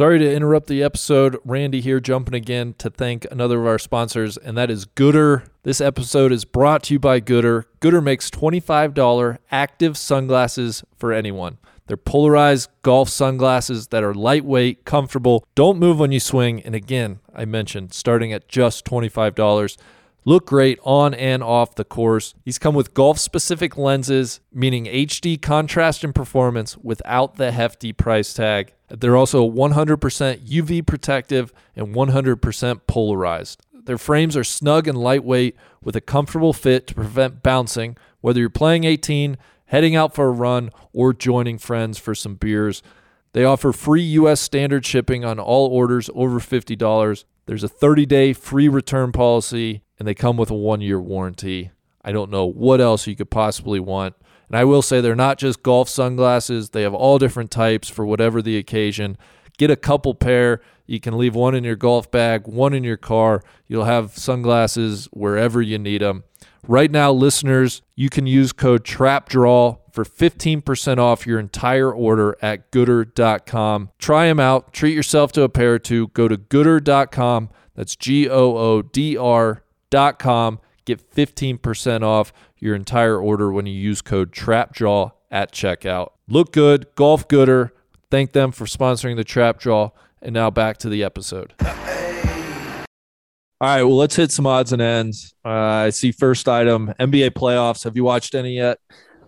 Sorry 0.01 0.19
to 0.19 0.35
interrupt 0.35 0.67
the 0.67 0.83
episode. 0.83 1.37
Randy 1.45 1.83
here, 1.83 2.01
jumping 2.01 2.33
again 2.33 2.75
to 2.79 2.89
thank 2.89 3.27
another 3.31 3.61
of 3.61 3.67
our 3.67 3.79
sponsors, 3.79 4.39
and 4.39 4.57
that 4.57 4.71
is 4.71 4.87
Goodr. 4.87 5.47
This 5.63 5.79
episode 5.79 6.33
is 6.33 6.47
brought 6.47 6.85
to 6.85 6.95
you 6.95 6.99
by 6.99 7.21
Goodr. 7.21 7.65
Goodr 7.83 8.03
makes 8.03 8.31
$25 8.31 9.37
active 9.51 9.99
sunglasses 9.99 10.83
for 10.97 11.13
anyone. 11.13 11.59
They're 11.87 11.99
polarized 11.99 12.71
golf 12.81 13.11
sunglasses 13.11 13.89
that 13.89 14.03
are 14.03 14.15
lightweight, 14.15 14.87
comfortable, 14.87 15.45
don't 15.55 15.79
move 15.79 15.99
when 15.99 16.13
you 16.13 16.21
swing, 16.21 16.63
and 16.63 16.75
again, 16.75 17.21
I 17.35 17.45
mentioned 17.45 17.93
starting 17.93 18.33
at 18.33 18.49
just 18.49 18.87
$25 18.87 19.77
look 20.25 20.47
great 20.47 20.79
on 20.83 21.15
and 21.15 21.43
off 21.43 21.75
the 21.75 21.85
course. 21.85 22.35
These 22.45 22.59
come 22.59 22.75
with 22.75 22.95
golf 22.95 23.19
specific 23.19 23.77
lenses, 23.77 24.41
meaning 24.53 24.87
HD 24.87 25.41
contrast 25.41 26.05
and 26.05 26.15
performance 26.15 26.77
without 26.77 27.37
the 27.37 27.53
hefty 27.53 27.93
price 27.93 28.35
tag. 28.35 28.73
They're 28.89 29.17
also 29.17 29.49
100% 29.49 29.97
UV 30.47 30.87
protective 30.87 31.53
and 31.77 31.95
100% 31.95 32.81
polarized. 32.87 33.63
Their 33.73 33.99
frames 33.99 34.37
are 34.37 34.45
snug 34.45 34.87
and 34.89 34.99
lightweight 34.99 35.57
with 35.83 35.97
a 35.97 36.01
comfortable 36.01 36.53
fit 36.53 36.87
to 36.89 36.95
prevent 36.95 37.43
bouncing, 37.43 37.97
whether 38.21 38.41
you're 38.41 38.51
playing 38.51 38.85
18, 38.85 39.39
heading 39.67 39.97
out 39.97 40.15
for 40.15 40.27
a 40.27 40.33
run, 40.33 40.71
or 40.93 41.13
joining 41.13 41.59
friends 41.59 41.99
for 41.99 42.15
some 42.15 42.35
beers. 42.35 42.83
They 43.33 43.45
offer 43.45 43.73
free 43.73 44.03
US 44.03 44.41
standard 44.41 44.85
shipping 44.85 45.25
on 45.25 45.39
all 45.39 45.69
orders 45.69 46.11
over 46.15 46.41
$50. 46.41 47.25
There's 47.47 47.65
a 47.65 47.69
30 47.69 48.07
day 48.07 48.33
free 48.33 48.69
return 48.69 49.13
policy, 49.13 49.83
and 49.99 50.07
they 50.07 50.15
come 50.15 50.37
with 50.37 50.51
a 50.51 50.55
one 50.55 50.81
year 50.81 51.01
warranty. 51.01 51.71
I 52.05 52.13
don't 52.13 52.31
know 52.31 52.47
what 52.47 52.81
else 52.81 53.07
you 53.07 53.15
could 53.15 53.31
possibly 53.31 53.81
want. 53.81 54.15
And 54.49 54.57
I 54.57 54.65
will 54.65 54.83
say 54.83 55.01
they're 55.01 55.15
not 55.15 55.39
just 55.39 55.63
golf 55.63 55.89
sunglasses, 55.89 56.71
they 56.71 56.83
have 56.83 56.95
all 56.95 57.19
different 57.19 57.51
types 57.51 57.89
for 57.89 58.05
whatever 58.05 58.43
the 58.43 58.57
occasion. 58.57 59.17
Get 59.59 59.71
a 59.71 59.77
couple 59.77 60.15
pair. 60.15 60.61
You 60.87 60.99
can 60.99 61.17
leave 61.17 61.37
one 61.37 61.55
in 61.55 61.63
your 61.63 61.77
golf 61.77 62.11
bag, 62.11 62.49
one 62.49 62.73
in 62.73 62.83
your 62.83 62.97
car. 62.97 63.45
You'll 63.69 63.85
have 63.85 64.17
sunglasses 64.19 65.09
wherever 65.13 65.63
you 65.63 65.79
need 65.79 66.01
them. 66.01 66.25
Right 66.67 66.91
now, 66.91 67.13
listeners, 67.13 67.83
you 67.95 68.09
can 68.09 68.27
use 68.27 68.53
code 68.53 68.85
TRAPDRAW 68.85 69.80
for 69.93 70.05
15% 70.05 70.99
off 70.99 71.27
your 71.27 71.39
entire 71.39 71.93
order 71.93 72.37
at 72.41 72.71
goodr.com. 72.71 73.91
Try 73.99 74.27
them 74.27 74.41
out. 74.41 74.73
Treat 74.73 74.95
yourself 74.95 75.33
to 75.33 75.43
a 75.43 75.49
pair 75.49 75.75
or 75.75 75.79
two. 75.79 76.09
Go 76.09 76.29
to 76.29 76.37
goodr.com. 76.37 77.51
That's 77.75 77.97
G 77.97 78.29
O 78.29 78.57
O 78.57 78.83
D 78.83 79.17
R.com. 79.17 80.61
Get 80.85 81.11
15% 81.15 82.03
off 82.03 82.33
your 82.59 82.75
entire 82.75 83.19
order 83.19 83.53
when 83.53 83.67
you 83.67 83.75
use 83.75 84.03
code 84.03 84.33
TRAPDRAW 84.33 85.13
at 85.31 85.53
checkout. 85.53 86.11
Look 86.29 86.53
good, 86.53 86.87
Golf 86.95 87.29
Goodr. 87.29 87.71
Thank 88.11 88.33
them 88.33 88.53
for 88.53 88.65
sponsoring 88.65 89.17
the 89.17 89.25
Trap 89.25 89.59
Draw. 89.59 89.91
And 90.23 90.35
now 90.35 90.51
back 90.51 90.77
to 90.79 90.89
the 90.89 91.03
episode. 91.03 91.55
All 93.63 93.69
right, 93.69 93.83
well, 93.83 93.97
let's 93.97 94.17
hit 94.17 94.33
some 94.33 94.47
odds 94.47 94.73
and 94.73 94.81
ends. 94.81 95.35
Uh, 95.45 95.49
I 95.49 95.91
see 95.91 96.13
first 96.13 96.49
item 96.49 96.95
NBA 96.99 97.31
playoffs. 97.31 97.85
Have 97.85 97.95
you 97.95 98.05
watched 98.05 98.35
any 98.35 98.57
yet? 98.57 98.79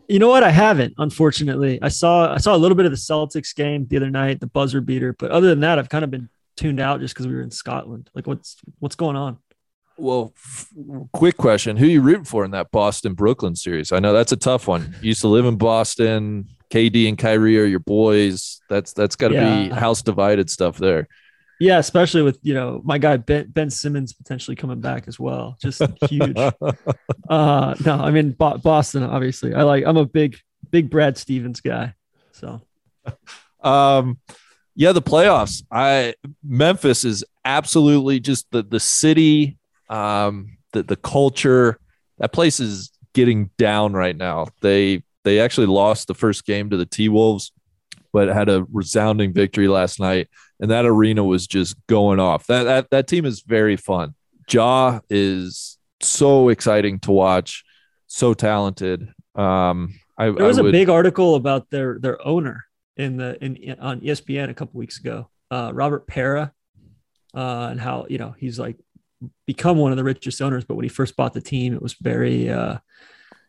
You 0.08 0.18
know 0.18 0.28
what? 0.28 0.42
I 0.42 0.50
haven't, 0.50 0.94
unfortunately. 0.98 1.78
I 1.80 1.88
saw 1.88 2.32
I 2.32 2.38
saw 2.38 2.54
a 2.54 2.58
little 2.58 2.76
bit 2.76 2.86
of 2.86 2.92
the 2.92 2.98
Celtics 2.98 3.54
game 3.54 3.86
the 3.86 3.96
other 3.96 4.10
night, 4.10 4.40
the 4.40 4.46
buzzer 4.46 4.80
beater, 4.80 5.14
but 5.18 5.30
other 5.30 5.48
than 5.48 5.60
that, 5.60 5.78
I've 5.78 5.88
kind 5.88 6.04
of 6.04 6.10
been 6.10 6.28
tuned 6.56 6.80
out 6.80 7.00
just 7.00 7.14
because 7.14 7.26
we 7.26 7.34
were 7.34 7.42
in 7.42 7.50
Scotland. 7.50 8.10
Like, 8.14 8.26
what's 8.26 8.56
what's 8.78 8.96
going 8.96 9.16
on? 9.16 9.38
Well, 9.96 10.32
f- 10.36 10.68
quick 11.12 11.36
question: 11.36 11.76
Who 11.76 11.86
you 11.86 12.00
rooting 12.00 12.24
for 12.24 12.44
in 12.44 12.50
that 12.52 12.70
Boston 12.70 13.14
Brooklyn 13.14 13.54
series? 13.56 13.92
I 13.92 14.00
know 14.00 14.12
that's 14.12 14.32
a 14.32 14.36
tough 14.36 14.66
one. 14.66 14.96
You 15.00 15.08
used 15.08 15.20
to 15.22 15.28
live 15.28 15.46
in 15.46 15.56
Boston. 15.56 16.48
KD 16.70 17.06
and 17.06 17.18
Kyrie 17.18 17.58
are 17.58 17.66
your 17.66 17.80
boys. 17.80 18.60
That's 18.70 18.94
that's 18.94 19.14
got 19.14 19.28
to 19.28 19.34
be 19.34 19.74
house 19.74 20.00
divided 20.00 20.48
stuff 20.48 20.78
there. 20.78 21.06
Yeah, 21.62 21.78
especially 21.78 22.22
with 22.22 22.40
you 22.42 22.54
know 22.54 22.80
my 22.84 22.98
guy 22.98 23.18
Ben 23.18 23.48
Ben 23.48 23.70
Simmons 23.70 24.12
potentially 24.12 24.56
coming 24.56 24.80
back 24.80 25.06
as 25.06 25.20
well. 25.20 25.56
Just 25.62 25.80
huge. 26.10 26.36
uh, 27.28 27.74
no, 27.84 27.94
I 28.00 28.10
mean 28.10 28.32
Bo- 28.32 28.58
Boston. 28.58 29.04
Obviously, 29.04 29.54
I 29.54 29.62
like. 29.62 29.84
I'm 29.86 29.96
a 29.96 30.04
big 30.04 30.38
big 30.70 30.90
Brad 30.90 31.16
Stevens 31.16 31.60
guy. 31.60 31.94
So 32.32 32.62
Um, 33.62 34.18
yeah, 34.74 34.90
the 34.90 35.02
playoffs. 35.02 35.62
I 35.70 36.14
Memphis 36.42 37.04
is 37.04 37.24
absolutely 37.44 38.18
just 38.18 38.50
the 38.50 38.64
the 38.64 38.80
city, 38.80 39.56
um, 39.88 40.58
the 40.72 40.82
the 40.82 40.96
culture. 40.96 41.78
That 42.18 42.32
place 42.32 42.58
is 42.58 42.90
getting 43.14 43.50
down 43.56 43.92
right 43.92 44.16
now. 44.16 44.48
They 44.62 45.04
they 45.22 45.38
actually 45.38 45.68
lost 45.68 46.08
the 46.08 46.14
first 46.14 46.44
game 46.44 46.70
to 46.70 46.76
the 46.76 46.86
T 46.86 47.08
Wolves, 47.08 47.52
but 48.12 48.26
had 48.26 48.48
a 48.48 48.66
resounding 48.72 49.32
victory 49.32 49.68
last 49.68 50.00
night, 50.00 50.28
and 50.62 50.70
that 50.70 50.86
arena 50.86 51.22
was 51.24 51.46
just 51.46 51.76
going 51.88 52.20
off. 52.20 52.46
That 52.46 52.62
that 52.62 52.90
that 52.90 53.06
team 53.08 53.26
is 53.26 53.42
very 53.42 53.76
fun. 53.76 54.14
Ja 54.50 55.00
is 55.10 55.76
so 56.00 56.48
exciting 56.48 56.98
to 57.00 57.10
watch, 57.12 57.64
so 58.06 58.32
talented. 58.32 59.12
Um, 59.34 59.94
I, 60.16 60.30
There 60.30 60.46
was 60.46 60.58
I 60.58 60.60
a 60.60 60.64
would- 60.64 60.72
big 60.72 60.88
article 60.88 61.34
about 61.34 61.68
their 61.70 61.98
their 61.98 62.24
owner 62.26 62.64
in 62.96 63.16
the 63.16 63.42
in, 63.44 63.56
in- 63.56 63.78
on 63.80 64.00
ESPN 64.00 64.48
a 64.50 64.54
couple 64.54 64.78
weeks 64.78 64.98
ago, 65.00 65.28
uh, 65.50 65.70
Robert 65.74 66.06
Pera, 66.06 66.52
uh, 67.34 67.68
and 67.70 67.80
how 67.80 68.06
you 68.08 68.18
know 68.18 68.34
he's 68.38 68.58
like 68.58 68.76
become 69.46 69.78
one 69.78 69.90
of 69.92 69.96
the 69.96 70.04
richest 70.04 70.40
owners. 70.42 70.64
But 70.64 70.76
when 70.76 70.84
he 70.84 70.88
first 70.88 71.16
bought 71.16 71.32
the 71.32 71.40
team, 71.40 71.74
it 71.74 71.82
was 71.82 71.94
very, 71.94 72.50
uh, 72.50 72.78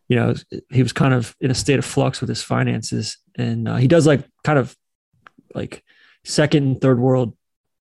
you 0.07 0.15
know, 0.15 0.33
he 0.69 0.81
was 0.83 0.93
kind 0.93 1.13
of 1.13 1.35
in 1.41 1.51
a 1.51 1.55
state 1.55 1.79
of 1.79 1.85
flux 1.85 2.21
with 2.21 2.29
his 2.29 2.41
finances, 2.43 3.17
and 3.37 3.67
uh, 3.67 3.75
he 3.77 3.87
does 3.87 4.07
like 4.07 4.21
kind 4.43 4.57
of 4.59 4.75
like 5.53 5.83
second 6.23 6.63
and 6.63 6.81
third 6.81 6.99
world 6.99 7.35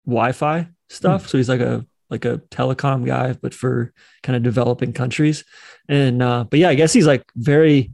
Wi-Fi 0.07 0.68
stuff. 0.88 1.29
So 1.29 1.38
he's 1.38 1.49
like 1.49 1.61
a 1.61 1.85
like 2.09 2.25
a 2.25 2.38
telecom 2.51 3.05
guy, 3.05 3.33
but 3.33 3.53
for 3.53 3.92
kind 4.22 4.37
of 4.37 4.42
developing 4.42 4.92
countries. 4.92 5.44
And 5.88 6.22
uh, 6.22 6.44
but 6.44 6.59
yeah, 6.59 6.68
I 6.68 6.75
guess 6.75 6.92
he's 6.92 7.07
like 7.07 7.25
very 7.35 7.92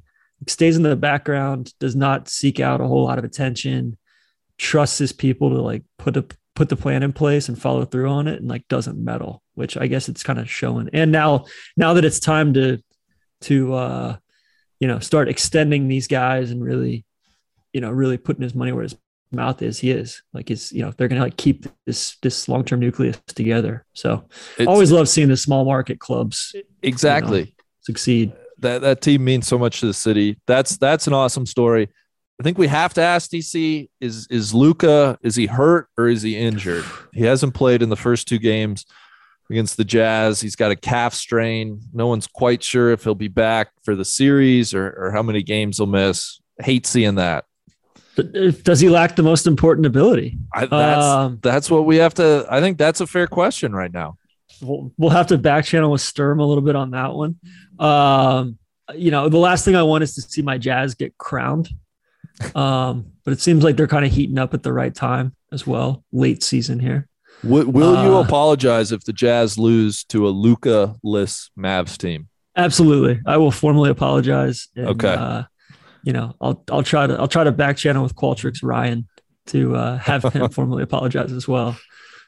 stays 0.49 0.77
in 0.77 0.83
the 0.83 0.97
background, 0.97 1.73
does 1.79 1.97
not 1.97 2.29
seek 2.29 2.61
out 2.61 2.81
a 2.81 2.87
whole 2.87 3.05
lot 3.05 3.19
of 3.19 3.25
attention, 3.25 3.97
trusts 4.59 4.99
his 4.99 5.13
people 5.13 5.51
to 5.51 5.63
like 5.63 5.83
put 5.99 6.17
a 6.17 6.27
put 6.55 6.69
the 6.69 6.77
plan 6.77 7.03
in 7.03 7.13
place 7.15 7.49
and 7.49 7.61
follow 7.61 7.85
through 7.85 8.09
on 8.09 8.29
it, 8.29 8.41
and 8.41 8.49
like 8.49 8.69
doesn't 8.69 9.03
meddle, 9.03 9.43
which 9.55 9.77
I 9.77 9.87
guess 9.87 10.09
it's 10.09 10.23
kind 10.23 10.39
of 10.39 10.51
showing. 10.51 10.91
And 10.93 11.13
now 11.13 11.47
now 11.77 11.95
that 11.95 12.05
it's 12.05 12.21
time 12.21 12.55
to 12.55 12.79
to 13.43 13.75
uh, 13.75 14.17
you 14.81 14.89
know 14.89 14.99
start 14.99 15.29
extending 15.29 15.89
these 15.89 16.09
guys 16.09 16.51
and 16.51 16.63
really 16.63 17.05
you 17.73 17.81
know 17.81 17.91
really 17.91 18.19
putting 18.19 18.43
his 18.43 18.55
money 18.55 18.73
where 18.73 18.83
his 18.83 18.97
mouth 19.33 19.63
is 19.63 19.79
he 19.79 19.91
is 19.91 20.23
like 20.33 20.49
he's 20.49 20.73
you 20.73 20.83
know 20.83 20.93
they're 20.97 21.09
gonna 21.09 21.23
like 21.23 21.37
keep 21.37 21.67
this 21.87 22.17
this 22.23 22.49
long-term 22.49 22.81
nucleus 22.81 23.19
together 23.29 23.85
so 23.95 24.25
it's- 24.55 24.69
always 24.69 24.93
love 24.93 25.09
seeing 25.09 25.29
the 25.29 25.37
small 25.37 25.65
market 25.65 25.99
clubs 25.99 26.55
exactly. 26.83 27.55
succeed 27.81 28.33
that 28.63 28.81
that 28.81 29.01
team 29.01 29.25
means 29.25 29.47
so 29.47 29.59
much 29.59 29.81
to 29.81 29.87
the 29.87 29.95
city. 29.95 30.39
That's 30.47 30.79
that's 30.79 31.07
an 31.07 31.13
awesome 31.13 31.47
story. 31.47 31.89
I 32.41 32.43
think 32.43 32.59
we 32.59 32.69
have 32.69 32.95
to 32.95 33.03
ask 33.03 33.31
DC 33.31 33.89
is 34.01 34.27
is 34.31 34.55
Luka 34.55 35.19
is 35.23 35.37
he 35.37 35.47
hurt 35.47 35.89
or 35.99 36.09
is 36.09 36.23
he 36.23 36.37
injured? 36.37 36.85
He 37.13 37.25
hasn't 37.25 37.53
played 37.53 37.83
in 37.83 37.91
the 37.91 37.97
first 37.97 38.27
two 38.27 38.39
games 38.39 38.87
against 39.51 39.77
the 39.77 39.85
Jazz. 39.85 40.41
He's 40.41 40.57
got 40.57 40.71
a 40.71 40.77
calf 40.77 41.13
strain. 41.13 41.81
No 41.93 42.07
one's 42.07 42.27
quite 42.27 42.63
sure 42.63 42.91
if 42.91 43.05
he'll 43.05 43.15
be 43.15 43.29
back 43.29 43.69
for 43.85 43.95
the 43.95 44.05
series 44.05 44.73
or, 44.73 44.95
or 44.97 45.11
how 45.11 45.23
many 45.23 45.43
games 45.43 45.77
he'll 45.77 45.87
miss. 45.87 46.41
Hate 46.59 46.87
seeing 46.87 47.17
that. 47.17 47.45
But 48.17 48.31
if- 48.35 48.63
does 48.65 48.81
he 48.81 48.89
lack 48.89 49.17
the 49.17 49.23
most 49.23 49.47
important 49.47 49.87
ability 49.87 50.39
I, 50.53 50.67
that's 50.67 51.05
Um, 51.05 51.39
that's 51.43 51.71
what 51.71 51.87
we 51.87 51.97
have 51.97 52.15
to. 52.15 52.47
I 52.51 52.61
think 52.61 52.77
that's 52.79 53.01
a 53.01 53.07
fair 53.07 53.27
question 53.27 53.73
right 53.75 53.93
now. 53.93 54.17
we'll, 54.61 54.93
we'll 54.99 55.11
have 55.11 55.29
to 55.29 55.39
back 55.39 55.65
channel 55.65 55.91
with 55.91 56.01
Sturm 56.03 56.39
a 56.41 56.47
little 56.47 56.63
bit 56.63 56.77
on 56.77 56.91
that 56.91 57.15
one. 57.15 57.37
Um, 57.79 58.59
you 58.95 59.11
know, 59.11 59.29
the 59.29 59.39
last 59.39 59.65
thing 59.65 59.77
I 59.77 59.83
want 59.83 60.03
is 60.05 60.15
to 60.17 60.21
see 60.23 60.43
my 60.43 60.59
Jazz 60.59 60.95
get 60.95 61.17
crowned. 61.17 61.71
Um, 62.55 63.07
but 63.25 63.33
it 63.33 63.41
seems 63.41 63.63
like 63.65 63.77
they're 63.77 63.87
kind 63.87 64.05
of 64.05 64.13
heating 64.13 64.39
up 64.39 64.53
at 64.55 64.63
the 64.63 64.73
right 64.73 64.95
time 64.95 65.35
as 65.53 65.67
well, 65.67 66.05
late 66.13 66.43
season 66.43 66.81
here. 66.81 67.09
Will, 67.45 67.67
will 67.71 68.05
you 68.05 68.17
Uh, 68.17 68.21
apologize 68.23 68.93
if 68.93 69.05
the 69.05 69.13
Jazz 69.13 69.59
lose 69.59 70.05
to 70.05 70.27
a 70.29 70.31
Luka-less 70.31 71.51
Mavs 71.59 71.97
team? 71.97 72.29
Absolutely, 72.57 73.21
I 73.27 73.37
will 73.39 73.51
formally 73.51 73.91
apologize. 73.91 74.69
and, 74.77 74.89
Okay. 74.89 75.15
Uh, 75.15 75.45
you 76.05 76.13
know, 76.13 76.35
I'll 76.41 76.63
I'll 76.71 76.83
try 76.83 77.07
to 77.07 77.15
I'll 77.19 77.29
try 77.29 77.45
to 77.45 77.53
back 77.53 77.77
channel 77.77 78.03
with 78.03 78.15
Qualtrics 78.17 78.63
Ryan 78.63 79.07
to 79.47 79.77
uh, 79.77 79.99
have 79.99 80.25
him 80.25 80.49
formally 80.51 80.83
apologize 80.83 81.33
as 81.33 81.47
well. 81.49 81.77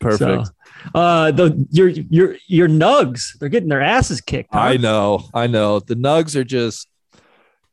Perfect. 0.00 0.46
So, 0.46 0.52
uh, 0.94 1.30
the 1.30 1.66
your 1.70 1.88
your 1.88 2.36
your 2.46 2.68
Nugs, 2.68 3.38
they're 3.38 3.48
getting 3.48 3.68
their 3.68 3.82
asses 3.82 4.20
kicked. 4.20 4.50
huh? 4.52 4.60
I 4.60 4.76
know, 4.76 5.28
I 5.32 5.46
know. 5.46 5.80
The 5.80 5.96
Nugs 5.96 6.36
are 6.36 6.44
just. 6.44 6.88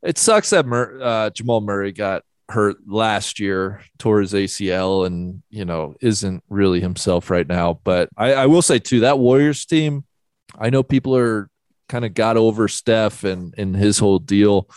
It 0.02 0.18
sucks 0.18 0.50
that 0.50 0.66
Mur- 0.66 0.98
uh, 1.00 1.30
Jamal 1.30 1.60
Murray 1.60 1.92
got 1.92 2.24
hurt 2.48 2.76
last 2.86 3.38
year, 3.38 3.82
tore 3.98 4.20
his 4.20 4.32
ACL, 4.32 5.06
and 5.06 5.42
you 5.50 5.64
know 5.64 5.94
isn't 6.00 6.42
really 6.48 6.80
himself 6.80 7.30
right 7.30 7.46
now. 7.46 7.80
But 7.84 8.08
I, 8.16 8.34
I 8.34 8.46
will 8.46 8.62
say 8.62 8.78
too 8.78 9.00
that 9.00 9.18
Warriors 9.18 9.64
team. 9.64 10.04
I 10.58 10.70
know 10.70 10.82
people 10.82 11.16
are 11.16 11.48
kind 11.88 12.04
of 12.04 12.14
got 12.14 12.36
over 12.36 12.68
Steph 12.68 13.24
and 13.24 13.54
and 13.56 13.76
his 13.76 13.98
whole 13.98 14.18
deal, 14.18 14.68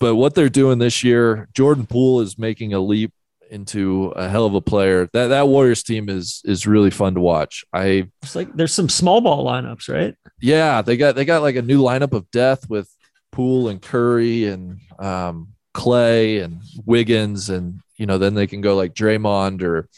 but 0.00 0.16
what 0.16 0.34
they're 0.34 0.48
doing 0.48 0.78
this 0.78 1.04
year, 1.04 1.48
Jordan 1.54 1.86
Poole 1.86 2.20
is 2.20 2.38
making 2.38 2.72
a 2.74 2.80
leap 2.80 3.12
into 3.50 4.06
a 4.16 4.28
hell 4.28 4.46
of 4.46 4.54
a 4.54 4.60
player. 4.60 5.08
That 5.12 5.28
that 5.28 5.48
Warriors 5.48 5.82
team 5.82 6.08
is 6.08 6.42
is 6.44 6.66
really 6.66 6.90
fun 6.90 7.14
to 7.14 7.20
watch. 7.20 7.64
I 7.72 8.08
It's 8.22 8.34
like 8.34 8.54
there's 8.54 8.72
some 8.72 8.88
small 8.88 9.20
ball 9.20 9.44
lineups, 9.46 9.88
right? 9.88 10.14
yeah, 10.40 10.82
they 10.82 10.96
got 10.96 11.14
they 11.14 11.24
got 11.24 11.42
like 11.42 11.56
a 11.56 11.62
new 11.62 11.80
lineup 11.80 12.12
of 12.12 12.30
death 12.30 12.68
with 12.68 12.88
Poole 13.32 13.68
and 13.68 13.80
Curry 13.80 14.46
and 14.46 14.78
um, 14.98 15.48
Clay 15.72 16.38
and 16.38 16.60
Wiggins, 16.84 17.50
and 17.50 17.80
you 17.96 18.06
know 18.06 18.18
then 18.18 18.34
they 18.34 18.46
can 18.46 18.60
go 18.60 18.76
like 18.76 18.94
Draymond 18.94 19.62
or 19.62 19.88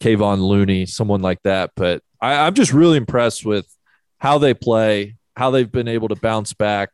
Kevon 0.00 0.40
Looney, 0.40 0.86
someone 0.86 1.20
like 1.22 1.42
that. 1.42 1.72
But 1.76 2.02
I, 2.20 2.46
I'm 2.46 2.54
just 2.54 2.72
really 2.72 2.96
impressed 2.96 3.44
with 3.44 3.66
how 4.18 4.38
they 4.38 4.54
play, 4.54 5.16
how 5.36 5.50
they've 5.50 5.70
been 5.70 5.88
able 5.88 6.08
to 6.08 6.16
bounce 6.16 6.52
back 6.54 6.90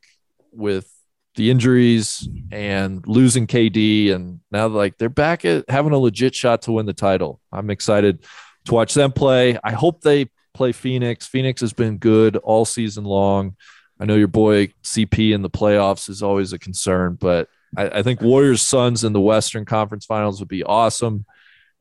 with 0.53 0.91
the 1.37 1.51
injuries 1.51 2.29
and 2.51 3.07
losing 3.07 3.47
KD, 3.47 4.13
and 4.13 4.41
now 4.51 4.67
like 4.67 4.99
they're 4.99 5.09
back 5.09 5.45
at 5.45 5.69
having 5.69 5.93
a 5.93 5.99
legit 5.99 6.35
shot 6.35 6.63
to 6.63 6.73
win 6.73 6.87
the 6.87 6.93
title. 6.93 7.41
I'm 7.53 7.71
excited 7.71 8.25
to 8.67 8.75
watch 8.75 8.95
them 8.95 9.13
play. 9.13 9.59
I 9.63 9.73
hope 9.73 10.03
they 10.03 10.31
play 10.55 10.73
Phoenix. 10.73 11.27
Phoenix 11.27 11.61
has 11.61 11.73
been 11.73 11.99
good 11.99 12.37
all 12.37 12.65
season 12.65 13.05
long. 13.05 13.57
I 13.99 14.07
know 14.07 14.17
your 14.17 14.29
boy 14.29 14.73
CP 14.83 15.33
in 15.33 15.43
the 15.43 15.51
playoffs 15.51 16.09
is 16.09 16.23
always 16.23 16.53
a 16.53 16.59
concern, 16.59 17.17
but 17.21 17.49
I, 17.77 17.99
I 17.99 18.03
think 18.03 18.21
Warriors 18.21 18.63
Suns 18.63 19.05
in 19.05 19.13
the 19.13 19.21
Western 19.21 19.65
Conference 19.65 20.07
Finals 20.07 20.41
would 20.41 20.49
be 20.49 20.65
awesome. 20.65 21.27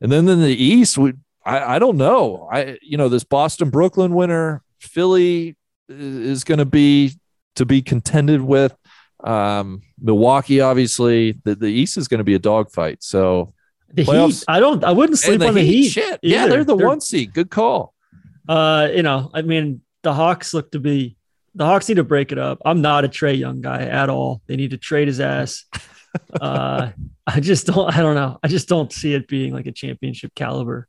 And 0.01 0.11
then 0.11 0.27
in 0.27 0.41
the 0.41 0.47
East, 0.47 0.97
we 0.97 1.13
I, 1.45 1.75
I 1.75 1.79
don't 1.79 1.97
know. 1.97 2.47
I 2.51 2.77
you 2.81 2.97
know 2.97 3.09
this 3.09 3.23
Boston 3.23 3.69
Brooklyn 3.69 4.13
winner, 4.13 4.61
Philly 4.79 5.55
is 5.87 6.43
going 6.43 6.59
to 6.59 6.65
be 6.65 7.13
to 7.55 7.65
be 7.65 7.81
contended 7.81 8.41
with. 8.41 8.75
Um, 9.23 9.81
Milwaukee, 10.01 10.61
obviously, 10.61 11.33
the, 11.43 11.55
the 11.55 11.67
East 11.67 11.97
is 11.97 12.07
going 12.07 12.19
to 12.19 12.23
be 12.23 12.35
a 12.35 12.39
dogfight. 12.39 13.03
So 13.03 13.53
The 13.93 14.05
Playoffs- 14.05 14.39
Heat. 14.39 14.45
I 14.47 14.59
don't. 14.59 14.83
I 14.83 14.91
wouldn't 14.91 15.19
sleep 15.19 15.41
and 15.41 15.49
on 15.49 15.53
the 15.55 15.61
Heat. 15.61 15.89
shit, 15.89 16.19
yeah, 16.23 16.47
they're 16.47 16.63
the 16.63 16.75
They're- 16.75 16.87
one 16.87 17.01
seed. 17.01 17.33
Good 17.33 17.49
call. 17.49 17.93
Uh, 18.47 18.89
you 18.93 19.03
know, 19.03 19.29
I 19.33 19.41
mean, 19.43 19.81
the 20.03 20.13
Hawks 20.13 20.53
look 20.53 20.71
to 20.71 20.79
be. 20.79 21.17
The 21.55 21.65
Hawks 21.65 21.89
need 21.89 21.95
to 21.95 22.03
break 22.03 22.31
it 22.31 22.37
up. 22.37 22.59
I'm 22.63 22.81
not 22.81 23.03
a 23.05 23.09
Trae 23.09 23.37
Young 23.37 23.59
guy 23.61 23.81
at 23.81 24.09
all. 24.09 24.41
They 24.47 24.55
need 24.55 24.71
to 24.71 24.77
trade 24.77 25.07
his 25.07 25.19
ass. 25.19 25.65
uh, 26.41 26.91
I 27.27 27.39
just 27.39 27.67
don't. 27.67 27.93
I 27.95 28.01
don't 28.01 28.15
know. 28.15 28.39
I 28.41 28.47
just 28.47 28.69
don't 28.69 28.91
see 28.93 29.13
it 29.13 29.27
being 29.27 29.53
like 29.53 29.65
a 29.67 29.71
championship 29.71 30.33
caliber 30.35 30.87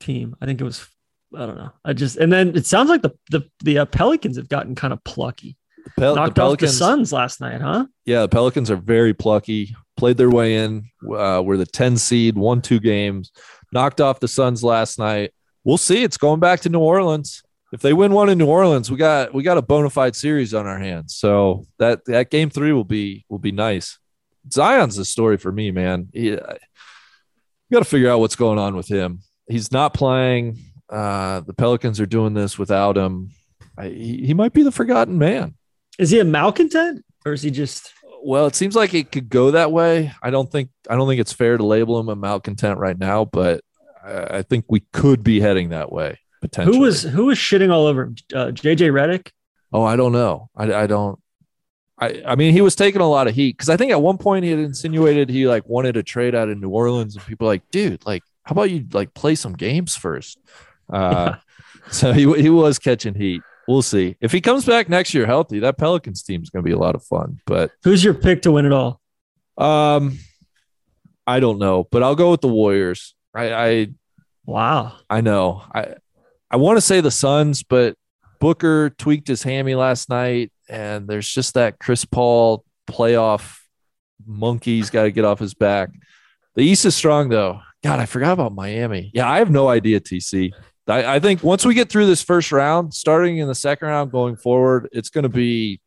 team. 0.00 0.34
I 0.40 0.46
think 0.46 0.60
it 0.60 0.64
was. 0.64 0.86
I 1.34 1.46
don't 1.46 1.56
know. 1.56 1.70
I 1.84 1.92
just 1.94 2.16
and 2.16 2.30
then 2.32 2.56
it 2.56 2.66
sounds 2.66 2.90
like 2.90 3.00
the 3.02 3.12
the 3.30 3.42
the 3.62 3.78
uh, 3.78 3.84
Pelicans 3.86 4.36
have 4.36 4.48
gotten 4.48 4.74
kind 4.74 4.92
of 4.92 5.02
plucky. 5.04 5.56
Pel- 5.98 6.16
Knocked 6.16 6.38
off 6.38 6.58
the 6.58 6.68
Suns 6.68 7.12
last 7.12 7.40
night, 7.40 7.60
huh? 7.60 7.86
yeah, 8.04 8.22
the 8.22 8.28
Pelicans 8.28 8.70
are 8.70 8.76
very 8.76 9.14
plucky. 9.14 9.74
Played 9.96 10.16
their 10.16 10.30
way 10.30 10.56
in. 10.56 10.84
Uh, 11.02 11.42
we're 11.44 11.56
the 11.56 11.66
10 11.66 11.96
seed, 11.96 12.36
won 12.36 12.62
two 12.62 12.80
games, 12.80 13.30
knocked 13.72 14.00
off 14.00 14.20
the 14.20 14.28
Suns 14.28 14.64
last 14.64 14.98
night. 14.98 15.32
We'll 15.64 15.78
see. 15.78 16.02
It's 16.02 16.16
going 16.16 16.40
back 16.40 16.60
to 16.60 16.68
New 16.68 16.80
Orleans. 16.80 17.42
If 17.72 17.80
they 17.80 17.92
win 17.92 18.12
one 18.12 18.28
in 18.28 18.38
New 18.38 18.46
Orleans, 18.46 18.90
we 18.90 18.96
got 18.96 19.32
we 19.32 19.42
got 19.42 19.58
a 19.58 19.62
bona 19.62 19.88
fide 19.90 20.14
series 20.14 20.52
on 20.52 20.66
our 20.66 20.78
hands. 20.78 21.14
So 21.14 21.66
that 21.78 22.04
that 22.06 22.30
game 22.30 22.50
three 22.50 22.72
will 22.72 22.84
be 22.84 23.24
will 23.28 23.38
be 23.38 23.52
nice. 23.52 23.98
Zion's 24.52 24.96
the 24.96 25.04
story 25.04 25.38
for 25.38 25.52
me, 25.52 25.70
man. 25.70 26.08
He, 26.12 26.34
I 26.34 26.58
got 27.72 27.78
to 27.78 27.84
figure 27.84 28.10
out 28.10 28.20
what's 28.20 28.36
going 28.36 28.58
on 28.58 28.76
with 28.76 28.88
him. 28.88 29.20
He's 29.48 29.72
not 29.72 29.94
playing. 29.94 30.58
Uh, 30.90 31.40
the 31.40 31.54
Pelicans 31.54 32.00
are 32.00 32.06
doing 32.06 32.34
this 32.34 32.58
without 32.58 32.98
him. 32.98 33.30
I, 33.78 33.88
he, 33.88 34.26
he 34.26 34.34
might 34.34 34.52
be 34.52 34.62
the 34.62 34.72
forgotten 34.72 35.16
man. 35.16 35.54
Is 35.98 36.10
he 36.10 36.20
a 36.20 36.24
malcontent 36.24 37.04
or 37.24 37.32
is 37.32 37.42
he 37.42 37.50
just? 37.50 37.92
Well, 38.24 38.46
it 38.46 38.54
seems 38.54 38.76
like 38.76 38.94
it 38.94 39.10
could 39.10 39.28
go 39.28 39.50
that 39.50 39.72
way. 39.72 40.12
I 40.22 40.30
don't 40.30 40.50
think 40.50 40.70
I 40.88 40.96
don't 40.96 41.08
think 41.08 41.20
it's 41.20 41.32
fair 41.32 41.56
to 41.56 41.64
label 41.64 41.98
him 41.98 42.08
a 42.08 42.16
malcontent 42.16 42.78
right 42.78 42.98
now, 42.98 43.24
but 43.24 43.62
I, 44.04 44.38
I 44.38 44.42
think 44.42 44.66
we 44.68 44.80
could 44.92 45.22
be 45.24 45.40
heading 45.40 45.70
that 45.70 45.90
way 45.90 46.18
potentially. 46.42 46.76
Who 46.76 46.82
was 46.82 47.02
who 47.02 47.26
was 47.26 47.38
shitting 47.38 47.72
all 47.72 47.86
over? 47.86 48.12
Uh, 48.34 48.48
JJ 48.48 48.90
Redick. 48.92 49.30
Oh, 49.72 49.82
I 49.82 49.96
don't 49.96 50.12
know. 50.12 50.50
I, 50.54 50.74
I 50.74 50.86
don't. 50.86 51.18
I 51.98 52.22
I 52.26 52.34
mean, 52.34 52.52
he 52.52 52.60
was 52.60 52.76
taking 52.76 53.00
a 53.00 53.08
lot 53.08 53.28
of 53.28 53.34
heat 53.34 53.56
because 53.56 53.70
I 53.70 53.78
think 53.78 53.92
at 53.92 54.02
one 54.02 54.18
point 54.18 54.44
he 54.44 54.50
had 54.50 54.58
insinuated 54.58 55.30
he 55.30 55.46
like 55.46 55.66
wanted 55.66 55.96
a 55.96 56.02
trade 56.02 56.34
out 56.34 56.50
of 56.50 56.58
New 56.58 56.68
Orleans, 56.68 57.16
and 57.16 57.24
people 57.24 57.46
were 57.46 57.54
like, 57.54 57.70
dude, 57.70 58.04
like, 58.04 58.22
how 58.42 58.52
about 58.52 58.70
you 58.70 58.86
like 58.92 59.14
play 59.14 59.34
some 59.34 59.54
games 59.54 59.96
first? 59.96 60.38
Uh, 60.92 61.36
so 61.90 62.12
he 62.12 62.30
he 62.34 62.50
was 62.50 62.78
catching 62.78 63.14
heat. 63.14 63.40
We'll 63.68 63.82
see 63.82 64.16
if 64.20 64.32
he 64.32 64.40
comes 64.40 64.64
back 64.64 64.88
next 64.88 65.14
year 65.14 65.26
healthy. 65.26 65.60
That 65.60 65.78
Pelicans 65.78 66.22
team 66.22 66.42
is 66.42 66.50
going 66.50 66.64
to 66.64 66.68
be 66.68 66.74
a 66.74 66.78
lot 66.78 66.94
of 66.94 67.04
fun, 67.04 67.40
but. 67.46 67.70
Who's 67.84 68.02
your 68.02 68.14
pick 68.14 68.42
to 68.42 68.52
win 68.52 68.66
it 68.66 68.72
all? 68.72 69.00
Um, 69.56 70.18
I 71.26 71.40
don't 71.40 71.58
know, 71.58 71.86
but 71.90 72.02
I'll 72.02 72.16
go 72.16 72.30
with 72.30 72.40
the 72.40 72.48
Warriors. 72.48 73.14
I 73.34 73.52
I, 73.52 73.88
Wow. 74.44 74.96
I 75.08 75.20
know. 75.20 75.62
I 75.74 75.94
I 76.50 76.56
want 76.56 76.76
to 76.76 76.80
say 76.80 77.00
the 77.00 77.10
Suns, 77.10 77.62
but 77.62 77.96
Booker 78.40 78.90
tweaked 78.90 79.28
his 79.28 79.42
hammy 79.42 79.74
last 79.74 80.08
night, 80.08 80.52
and 80.68 81.06
there's 81.06 81.28
just 81.28 81.54
that 81.54 81.78
Chris 81.78 82.04
Paul 82.04 82.64
playoff 82.88 83.58
monkey's 84.26 84.90
got 84.90 85.04
to 85.04 85.12
get 85.12 85.24
off 85.24 85.38
his 85.38 85.54
back. 85.54 85.90
The 86.56 86.62
East 86.62 86.84
is 86.84 86.94
strong 86.96 87.28
though. 87.28 87.60
God, 87.82 88.00
I 88.00 88.06
forgot 88.06 88.32
about 88.32 88.54
Miami. 88.54 89.10
Yeah, 89.14 89.30
I 89.30 89.38
have 89.38 89.50
no 89.50 89.68
idea, 89.68 90.00
TC. 90.00 90.52
I, 90.88 91.16
I 91.16 91.20
think 91.20 91.42
once 91.42 91.64
we 91.64 91.74
get 91.74 91.88
through 91.88 92.06
this 92.06 92.22
first 92.22 92.52
round, 92.52 92.94
starting 92.94 93.38
in 93.38 93.48
the 93.48 93.54
second 93.54 93.88
round 93.88 94.10
going 94.10 94.36
forward, 94.36 94.88
it's 94.92 95.10
going 95.10 95.22
to 95.22 95.28
be 95.28 95.80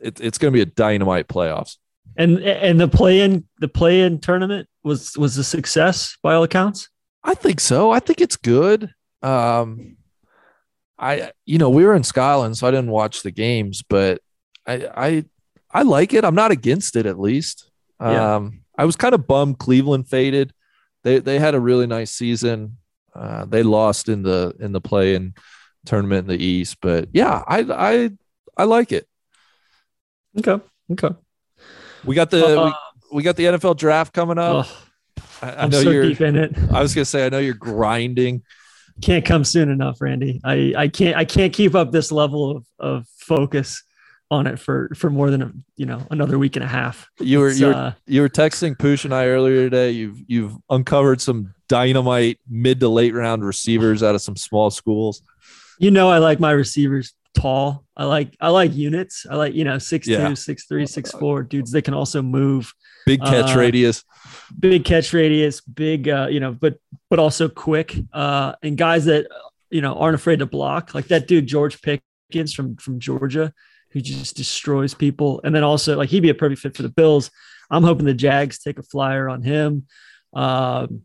it, 0.00 0.20
it's 0.20 0.38
going 0.38 0.52
to 0.52 0.56
be 0.56 0.62
a 0.62 0.66
dynamite 0.66 1.28
playoffs. 1.28 1.76
And 2.16 2.38
and 2.38 2.80
the 2.80 2.88
play 2.88 3.20
in 3.20 3.46
the 3.60 3.68
play 3.68 4.00
in 4.00 4.18
tournament 4.18 4.68
was 4.82 5.16
was 5.16 5.38
a 5.38 5.44
success 5.44 6.16
by 6.22 6.34
all 6.34 6.42
accounts. 6.42 6.88
I 7.22 7.34
think 7.34 7.60
so. 7.60 7.90
I 7.90 8.00
think 8.00 8.20
it's 8.20 8.36
good. 8.36 8.90
Um, 9.22 9.96
I 10.98 11.32
you 11.46 11.58
know 11.58 11.70
we 11.70 11.84
were 11.84 11.94
in 11.94 12.04
Scotland, 12.04 12.56
so 12.56 12.66
I 12.66 12.70
didn't 12.70 12.90
watch 12.90 13.22
the 13.22 13.30
games, 13.30 13.82
but 13.88 14.20
I 14.66 14.88
I 14.96 15.24
I 15.70 15.82
like 15.82 16.12
it. 16.12 16.24
I'm 16.24 16.34
not 16.34 16.50
against 16.50 16.96
it, 16.96 17.06
at 17.06 17.20
least. 17.20 17.70
Yeah. 18.00 18.36
Um, 18.36 18.62
I 18.76 18.84
was 18.84 18.96
kind 18.96 19.14
of 19.14 19.26
bummed 19.26 19.58
Cleveland 19.58 20.08
faded. 20.08 20.52
They 21.04 21.18
they 21.18 21.38
had 21.38 21.54
a 21.54 21.60
really 21.60 21.86
nice 21.86 22.10
season. 22.10 22.78
Uh, 23.14 23.44
they 23.44 23.62
lost 23.62 24.08
in 24.08 24.22
the 24.22 24.54
in 24.60 24.72
the 24.72 24.80
play 24.80 25.14
in 25.14 25.34
tournament 25.86 26.28
in 26.30 26.38
the 26.38 26.42
East, 26.44 26.78
but 26.80 27.08
yeah, 27.12 27.42
I 27.46 27.60
I 27.60 28.10
I 28.56 28.64
like 28.64 28.92
it. 28.92 29.06
Okay. 30.38 30.62
Okay. 30.92 31.14
We 32.04 32.14
got 32.14 32.30
the 32.30 32.60
Uh, 32.60 32.64
we, 33.10 33.16
we 33.16 33.22
got 33.22 33.36
the 33.36 33.44
NFL 33.44 33.76
draft 33.76 34.12
coming 34.12 34.38
up. 34.38 34.66
oh, 34.68 34.86
I, 35.42 35.50
I 35.50 35.62
I'm 35.64 35.70
know 35.70 35.82
so 35.82 35.90
you're. 35.90 36.02
deep 36.08 36.20
in 36.20 36.36
it. 36.36 36.56
I 36.72 36.80
was 36.82 36.94
gonna 36.94 37.04
say 37.04 37.26
I 37.26 37.28
know 37.28 37.38
you're 37.38 37.54
grinding. 37.54 38.42
Can't 39.00 39.24
come 39.24 39.44
soon 39.44 39.70
enough, 39.70 40.00
Randy. 40.00 40.40
I, 40.44 40.74
I 40.76 40.88
can't 40.88 41.16
I 41.16 41.24
can't 41.24 41.52
keep 41.52 41.74
up 41.74 41.92
this 41.92 42.10
level 42.10 42.56
of, 42.56 42.66
of 42.78 43.06
focus 43.18 43.82
on 44.30 44.46
it 44.46 44.58
for 44.58 44.90
for 44.94 45.08
more 45.10 45.30
than 45.30 45.42
a, 45.42 45.52
you 45.76 45.86
know 45.86 46.06
another 46.10 46.38
week 46.38 46.56
and 46.56 46.64
a 46.64 46.68
half. 46.68 47.08
You 47.18 47.38
were 47.40 47.48
It's, 47.48 47.60
you 47.60 47.66
were 47.66 47.74
uh, 47.74 47.92
you 48.06 48.20
were 48.20 48.28
texting 48.28 48.76
Poosh 48.76 49.04
and 49.04 49.14
I 49.14 49.26
earlier 49.26 49.64
today. 49.70 49.90
You've 49.92 50.18
you've 50.26 50.56
uncovered 50.70 51.20
some 51.20 51.54
dynamite 51.68 52.38
mid 52.48 52.80
to 52.80 52.88
late 52.88 53.14
round 53.14 53.44
receivers 53.44 54.02
out 54.02 54.14
of 54.14 54.22
some 54.22 54.36
small 54.36 54.70
schools. 54.70 55.22
you 55.78 55.90
know 55.90 56.08
I 56.10 56.18
like 56.18 56.40
my 56.40 56.50
receivers 56.50 57.14
tall. 57.34 57.84
I 57.96 58.04
like 58.04 58.34
I 58.40 58.48
like 58.48 58.74
units. 58.74 59.26
I 59.30 59.36
like 59.36 59.54
you 59.54 59.64
know 59.64 59.78
six 59.78 60.06
Yeah. 60.06 60.28
two, 60.28 60.36
six 60.36 60.66
three, 60.66 60.86
six 60.86 61.10
four 61.12 61.42
dudes 61.42 61.70
that 61.72 61.82
can 61.82 61.94
also 61.94 62.20
move. 62.22 62.72
Big 63.06 63.20
catch 63.20 63.54
Uh, 63.56 63.58
radius. 63.58 64.04
big 64.58 64.84
catch 64.84 65.12
radius, 65.14 65.60
big, 65.62 66.08
uh, 66.08 66.26
you 66.30 66.40
know, 66.40 66.52
but 66.52 66.78
but 67.08 67.18
also 67.18 67.48
quick, 67.48 67.96
uh, 68.12 68.52
and 68.62 68.76
guys 68.76 69.06
that 69.06 69.26
you 69.70 69.80
know 69.80 69.94
aren't 69.94 70.14
afraid 70.16 70.40
to 70.40 70.46
block, 70.46 70.94
like 70.94 71.06
that 71.08 71.26
dude 71.28 71.46
George 71.46 71.80
Pickens 71.80 72.52
from 72.52 72.76
from 72.76 72.98
Georgia, 72.98 73.52
who 73.90 74.00
just 74.00 74.36
destroys 74.36 74.94
people, 74.94 75.40
and 75.44 75.54
then 75.54 75.64
also 75.64 75.96
like 75.96 76.08
he'd 76.10 76.20
be 76.20 76.28
a 76.30 76.34
perfect 76.34 76.62
fit 76.62 76.76
for 76.76 76.82
the 76.82 76.88
Bills. 76.88 77.30
I'm 77.70 77.82
hoping 77.82 78.06
the 78.06 78.14
Jags 78.14 78.58
take 78.58 78.78
a 78.78 78.82
flyer 78.82 79.28
on 79.28 79.42
him. 79.42 79.86
Um, 80.32 81.02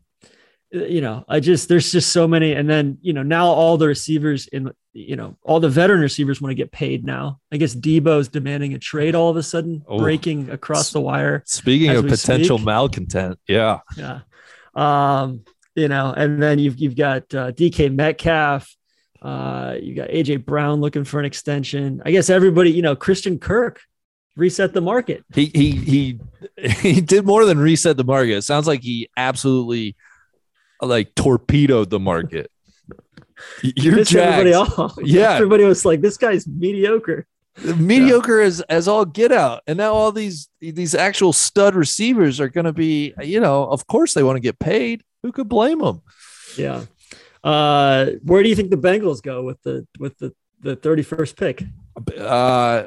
you 0.70 1.00
know, 1.00 1.24
I 1.28 1.38
just 1.40 1.68
there's 1.68 1.92
just 1.92 2.10
so 2.12 2.26
many, 2.26 2.52
and 2.52 2.68
then 2.68 2.98
you 3.00 3.12
know 3.12 3.22
now 3.22 3.46
all 3.46 3.76
the 3.76 3.86
receivers 3.86 4.48
in 4.48 4.72
you 4.92 5.14
know 5.14 5.36
all 5.42 5.60
the 5.60 5.68
veteran 5.68 6.00
receivers 6.00 6.40
want 6.40 6.50
to 6.50 6.54
get 6.56 6.72
paid 6.72 7.04
now. 7.04 7.38
I 7.52 7.58
guess 7.58 7.74
Debo's 7.74 8.28
demanding 8.28 8.74
a 8.74 8.78
trade 8.78 9.14
all 9.14 9.30
of 9.30 9.36
a 9.36 9.42
sudden, 9.42 9.82
Oh. 9.86 9.98
breaking 9.98 10.50
across 10.50 10.90
the 10.90 11.00
wire 11.00 11.42
Speaking 11.46 11.90
of 11.90 12.06
potential 12.06 12.58
speak. 12.58 12.66
malcontent, 12.66 13.38
yeah. 13.46 13.80
yeah. 13.96 14.20
Um, 14.74 15.44
you 15.76 15.86
know, 15.88 16.12
and 16.16 16.42
then 16.42 16.58
you've 16.58 16.78
you've 16.78 16.96
got 16.96 17.22
uh, 17.34 17.52
DK 17.52 17.94
Metcalf, 17.94 18.68
uh, 19.24 19.76
you 19.80 19.94
got 19.94 20.08
AJ 20.10 20.44
Brown 20.44 20.80
looking 20.80 21.02
for 21.04 21.18
an 21.18 21.24
extension. 21.24 22.02
I 22.04 22.10
guess 22.12 22.28
everybody, 22.30 22.70
you 22.70 22.82
know, 22.82 22.94
Christian 22.94 23.38
Kirk 23.38 23.80
reset 24.36 24.74
the 24.74 24.80
market. 24.80 25.24
He 25.34 25.46
he 25.46 25.70
he 25.72 26.18
he 26.92 27.00
did 27.00 27.24
more 27.24 27.44
than 27.46 27.58
reset 27.58 27.96
the 27.96 28.04
market. 28.04 28.36
It 28.36 28.42
sounds 28.42 28.66
like 28.66 28.82
he 28.82 29.08
absolutely 29.16 29.96
like 30.82 31.14
torpedoed 31.14 31.88
the 31.90 32.00
market. 32.00 32.50
You're 33.62 33.96
Pissed 33.96 34.14
everybody 34.14 34.54
off. 34.54 34.98
Yeah. 35.02 35.34
everybody 35.34 35.64
was 35.64 35.84
like, 35.84 36.00
"This 36.00 36.16
guy's 36.16 36.46
mediocre." 36.46 37.26
mediocre 37.76 38.40
as 38.40 38.60
as 38.62 38.88
all 38.88 39.04
get 39.04 39.30
out 39.30 39.62
and 39.68 39.78
now 39.78 39.92
all 39.92 40.10
these 40.10 40.48
these 40.60 40.92
actual 40.92 41.32
stud 41.32 41.76
receivers 41.76 42.40
are 42.40 42.48
going 42.48 42.64
to 42.64 42.72
be 42.72 43.14
you 43.22 43.38
know 43.38 43.64
of 43.68 43.86
course 43.86 44.12
they 44.12 44.24
want 44.24 44.34
to 44.34 44.40
get 44.40 44.58
paid 44.58 45.04
who 45.22 45.30
could 45.30 45.48
blame 45.48 45.78
them 45.78 46.02
Yeah. 46.56 46.82
Uh, 47.44 48.06
where 48.24 48.42
do 48.42 48.48
you 48.48 48.56
think 48.56 48.70
the 48.70 48.76
Bengals 48.76 49.22
go 49.22 49.42
with 49.42 49.62
the 49.62 49.86
with 49.98 50.16
the 50.18 50.32
the 50.60 50.76
thirty 50.76 51.02
first 51.02 51.36
pick? 51.36 51.62
uh 52.18 52.84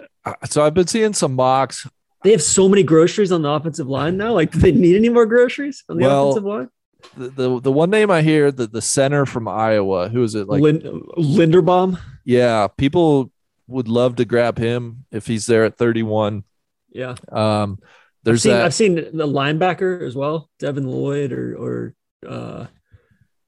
so 0.50 0.62
i've 0.65 0.74
been 0.74 0.88
seeing 0.88 1.13
some 1.13 1.34
mocks 1.34 1.88
They 2.24 2.32
have 2.32 2.43
so 2.43 2.67
many 2.67 2.84
groceries 2.84 3.32
on 3.32 3.41
the 3.43 3.50
offensive 3.50 3.88
line 3.88 4.17
now. 4.17 4.34
Like, 4.34 4.52
do 4.52 4.60
they 4.60 4.74
need 4.74 4.98
any 4.98 5.08
more 5.08 5.26
groceries 5.26 5.84
on 5.88 5.96
the 5.98 6.04
Well, 6.04 6.24
offensive 6.32 6.43
line? 6.43 6.70
the, 7.15 7.30
the 7.30 7.62
the 7.62 7.72
one 7.72 7.89
name 7.91 8.10
i 8.12 8.22
hear 8.24 8.52
the 8.52 8.67
the 8.67 8.82
center 8.82 9.26
from 9.26 9.48
iowa 9.48 10.10
who 10.10 10.24
is 10.24 10.34
it 10.36 10.48
like 10.50 10.62
Lin- 10.62 10.82
Linderbaum. 11.17 11.98
yeah 12.26 12.67
people 12.67 13.32
would 13.67 13.88
love 13.88 14.15
to 14.17 14.26
grab 14.26 14.58
him 14.58 15.06
if 15.12 15.28
he's 15.28 15.46
there 15.46 15.63
at 15.63 15.78
31 15.78 16.43
Yeah. 16.91 17.15
um 17.32 17.78
I've 17.80 17.88
there's 18.24 18.41
seen, 18.41 18.52
that 18.54 18.65
I've 18.65 18.74
seen 18.74 18.96
the 18.96 19.28
linebacker 19.28 20.06
as 20.06 20.15
well, 20.15 20.50
Devin 20.60 20.86
Lloyd, 20.86 21.32
or 21.32 21.56
or 21.56 21.93
uh, 22.28 22.65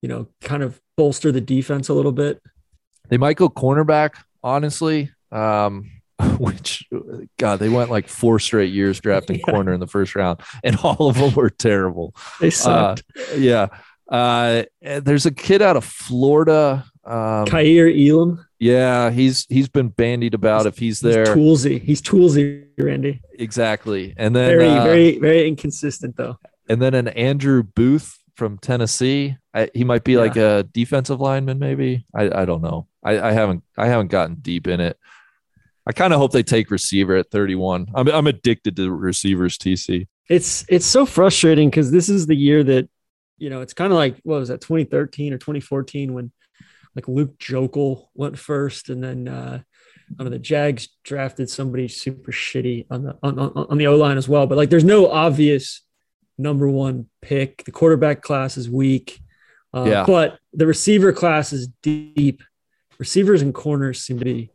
you 0.02 0.08
know, 0.08 0.28
kind 0.42 0.64
of 0.64 0.80
bolster 1.00 1.32
the 1.32 1.40
defense 1.42 1.88
a 1.88 1.94
little 1.94 2.12
bit. 2.12 2.42
They 3.08 3.18
might 3.18 3.38
go 3.38 3.48
cornerback, 3.50 4.12
honestly. 4.44 5.10
Um, 5.32 5.90
which 6.38 6.86
God, 7.38 7.60
they 7.60 7.70
went 7.70 7.90
like 7.90 8.10
four 8.10 8.40
straight 8.40 8.74
years 8.74 9.00
drafting 9.00 9.38
Yeah. 9.48 9.54
corner 9.54 9.72
in 9.74 9.80
the 9.80 9.88
first 9.88 10.16
round, 10.16 10.42
and 10.64 10.76
all 10.84 11.08
of 11.10 11.18
them 11.18 11.34
were 11.34 11.50
terrible. 11.50 12.14
They 12.42 12.50
sucked. 12.50 13.04
Yeah. 13.38 13.68
Uh, 14.10 14.64
there's 14.82 15.26
a 15.26 15.32
kid 15.32 15.62
out 15.62 15.78
of 15.78 15.86
Florida. 15.86 16.84
Um, 17.06 17.46
Kaiir 17.46 17.88
Elam, 17.90 18.46
yeah, 18.60 19.10
he's 19.12 19.46
he's 19.50 19.70
been 19.70 19.88
bandied 19.90 20.34
about 20.34 20.66
if 20.66 20.78
he's 20.78 21.00
he's 21.00 21.14
there 21.14 21.26
toolsy. 21.28 21.82
He's 21.82 22.02
toolsy, 22.02 22.66
Randy. 22.78 23.22
exactly. 23.40 24.14
And 24.18 24.36
then 24.36 24.50
Very, 24.50 24.68
uh, 24.68 24.84
very, 24.84 25.18
very 25.20 25.48
inconsistent 25.48 26.18
though. 26.18 26.38
and 26.68 26.82
then 26.82 26.94
an 26.94 27.08
Andrew 27.08 27.64
Booth 27.64 28.19
from 28.40 28.58
Tennessee. 28.58 29.38
I, 29.54 29.70
he 29.76 29.84
might 29.84 30.04
be 30.04 30.14
Yeah. 30.14 30.20
like 30.20 30.36
a 30.38 30.64
defensive 30.72 31.22
lineman, 31.22 31.60
maybe. 31.60 32.06
I, 32.16 32.42
I 32.42 32.46
don't 32.46 32.64
know. 32.64 32.88
I, 33.04 33.20
I 33.20 33.32
haven't 33.34 33.64
I 33.78 33.88
haven't 33.88 34.08
gotten 34.08 34.36
deep 34.36 34.68
in 34.68 34.80
it. 34.80 34.98
I 35.86 35.92
kind 35.92 36.14
of 36.14 36.20
hope 36.20 36.32
they 36.32 36.44
take 36.44 36.72
receiver 36.72 37.16
at 37.16 37.30
31. 37.32 37.88
I'm 37.94 38.08
I'm 38.08 38.28
addicted 38.28 38.76
to 38.78 38.92
receivers, 38.92 39.58
TC. 39.58 40.08
It's 40.30 40.66
it's 40.70 40.86
so 40.86 41.06
frustrating 41.06 41.70
because 41.70 41.92
this 41.92 42.10
is 42.10 42.26
the 42.28 42.36
year 42.36 42.64
that 42.64 42.90
you 43.38 43.50
know 43.50 43.62
it's 43.62 43.74
kind 43.74 43.92
of 43.94 43.98
like 43.98 44.18
what 44.24 44.40
was 44.40 44.50
that 44.50 44.62
2013 44.62 45.34
or 45.34 45.38
2014 45.38 46.14
when 46.14 46.32
like 46.96 47.08
Luke 47.08 47.38
Joeckel 47.40 48.08
went 48.16 48.38
first, 48.38 48.90
and 48.90 49.04
then 49.04 49.28
uh, 49.28 49.62
I 50.20 50.24
know 50.24 50.30
the 50.30 50.40
Jags 50.40 50.90
drafted 51.04 51.50
somebody 51.50 51.88
super 51.88 52.32
shitty 52.32 52.86
on 52.92 53.04
the 53.04 53.18
on, 53.24 53.40
on, 53.40 53.52
on 53.70 53.78
the 53.78 53.88
O 53.88 53.96
line 53.96 54.18
as 54.18 54.28
well. 54.28 54.46
But 54.48 54.58
like, 54.58 54.70
there's 54.70 54.84
no 54.84 55.10
obvious 55.10 55.82
number 56.40 56.68
one 56.70 57.08
pick. 57.22 57.64
The 57.66 57.72
quarterback 57.72 58.22
class 58.22 58.58
is 58.58 58.70
weak, 58.70 59.20
uh, 59.74 59.86
Yeah. 59.88 60.06
but 60.08 60.40
the 60.54 60.66
receiver 60.66 61.12
class 61.14 61.54
is 61.54 61.68
deep. 61.84 62.42
Receivers 62.98 63.42
and 63.42 63.54
corners 63.54 64.02
seem 64.02 64.20
to 64.20 64.26
be 64.26 64.52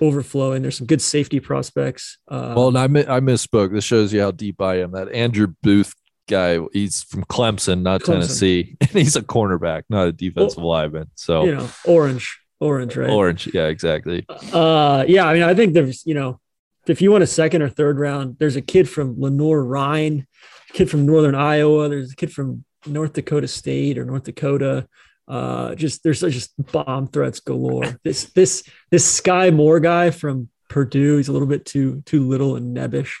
overflowing. 0.00 0.62
There's 0.62 0.76
some 0.78 0.86
good 0.86 1.02
safety 1.02 1.40
prospects. 1.40 2.18
Uh, 2.28 2.54
Well, 2.56 2.68
and 2.68 2.78
I 2.78 2.86
mi- 2.86 3.06
I 3.06 3.20
misspoke. 3.20 3.72
This 3.72 3.84
shows 3.84 4.12
you 4.12 4.20
how 4.20 4.30
deep 4.30 4.60
I 4.62 4.80
am. 4.80 4.92
That 4.92 5.10
Andrew 5.12 5.48
Booth 5.62 5.94
guy, 6.28 6.58
he's 6.72 7.02
from 7.02 7.24
Clemson, 7.24 7.82
not 7.82 8.02
Clemson. 8.02 8.06
Tennessee, 8.06 8.76
and 8.80 8.90
he's 8.90 9.16
a 9.16 9.22
cornerback, 9.22 9.82
not 9.90 10.06
a 10.08 10.12
defensive 10.12 10.62
lineman. 10.62 11.10
So 11.16 11.44
you 11.44 11.54
know, 11.56 11.68
orange, 11.84 12.38
orange, 12.60 12.96
right? 12.96 13.10
orange, 13.10 13.50
yeah, 13.52 13.66
exactly. 13.66 14.24
Uh, 14.52 15.04
yeah, 15.08 15.26
I 15.26 15.34
mean, 15.34 15.42
I 15.42 15.54
think 15.54 15.74
there's, 15.74 16.06
you 16.06 16.14
know, 16.14 16.38
if 16.86 17.02
you 17.02 17.10
want 17.10 17.24
a 17.24 17.26
second 17.28 17.62
or 17.62 17.68
third 17.68 17.98
round, 17.98 18.36
there's 18.38 18.56
a 18.56 18.62
kid 18.62 18.88
from 18.88 19.20
Lenoir-Rhyne, 19.20 20.26
a 20.26 20.51
kid 20.72 20.90
from 20.90 21.06
Northern 21.06 21.34
Iowa, 21.34 21.88
there's 21.88 22.12
a 22.12 22.16
kid 22.16 22.32
from 22.32 22.64
North 22.86 23.12
Dakota 23.12 23.48
State 23.48 23.98
or 23.98 24.04
North 24.04 24.24
Dakota. 24.24 24.86
Uh, 25.28 25.74
just 25.74 26.02
there's 26.02 26.20
just 26.20 26.52
bomb 26.72 27.06
threats 27.08 27.40
galore. 27.40 27.98
This 28.04 28.24
this 28.32 28.64
this 28.90 29.20
Skyy 29.20 29.54
Moore 29.54 29.80
guy 29.80 30.10
from 30.10 30.48
Purdue, 30.68 31.16
he's 31.18 31.28
a 31.28 31.32
little 31.32 31.48
bit 31.48 31.64
too 31.64 32.02
too 32.06 32.26
little 32.26 32.56
and 32.56 32.76
nebbish 32.76 33.12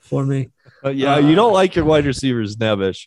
for 0.00 0.24
me. 0.24 0.50
But 0.82 0.96
yeah, 0.96 1.18
you 1.18 1.34
don't 1.34 1.52
like 1.52 1.74
your 1.76 1.84
wide 1.86 2.04
receivers, 2.06 2.56
Nebish. 2.56 3.06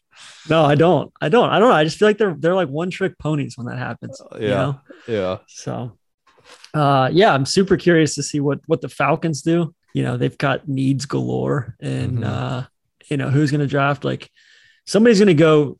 No, 0.49 0.65
I 0.65 0.73
don't. 0.75 1.11
I 1.21 1.29
don't. 1.29 1.49
I 1.49 1.59
don't 1.59 1.69
know. 1.69 1.75
I 1.75 1.83
just 1.83 1.97
feel 1.97 2.07
like 2.07 2.17
they're 2.17 2.35
they're 2.37 2.55
like 2.55 2.69
one 2.69 2.89
trick 2.89 3.17
ponies 3.19 3.57
when 3.57 3.67
that 3.67 3.77
happens. 3.77 4.19
you 4.39 4.47
yeah. 4.47 4.55
know? 4.55 4.81
Yeah. 5.07 5.37
So, 5.47 5.97
uh, 6.73 7.09
yeah, 7.11 7.33
I'm 7.33 7.45
super 7.45 7.77
curious 7.77 8.15
to 8.15 8.23
see 8.23 8.39
what 8.39 8.59
what 8.65 8.81
the 8.81 8.89
Falcons 8.89 9.41
do. 9.41 9.75
You 9.93 10.03
know, 10.03 10.17
they've 10.17 10.37
got 10.37 10.67
needs 10.67 11.05
galore, 11.05 11.75
and 11.79 12.19
Mhm. 12.19 12.25
uh, 12.25 12.63
you 13.09 13.17
know 13.17 13.29
who's 13.29 13.51
going 13.51 13.61
to 13.61 13.67
draft. 13.67 14.03
Like, 14.03 14.29
somebody's 14.85 15.19
going 15.19 15.27
to 15.27 15.33
go 15.33 15.77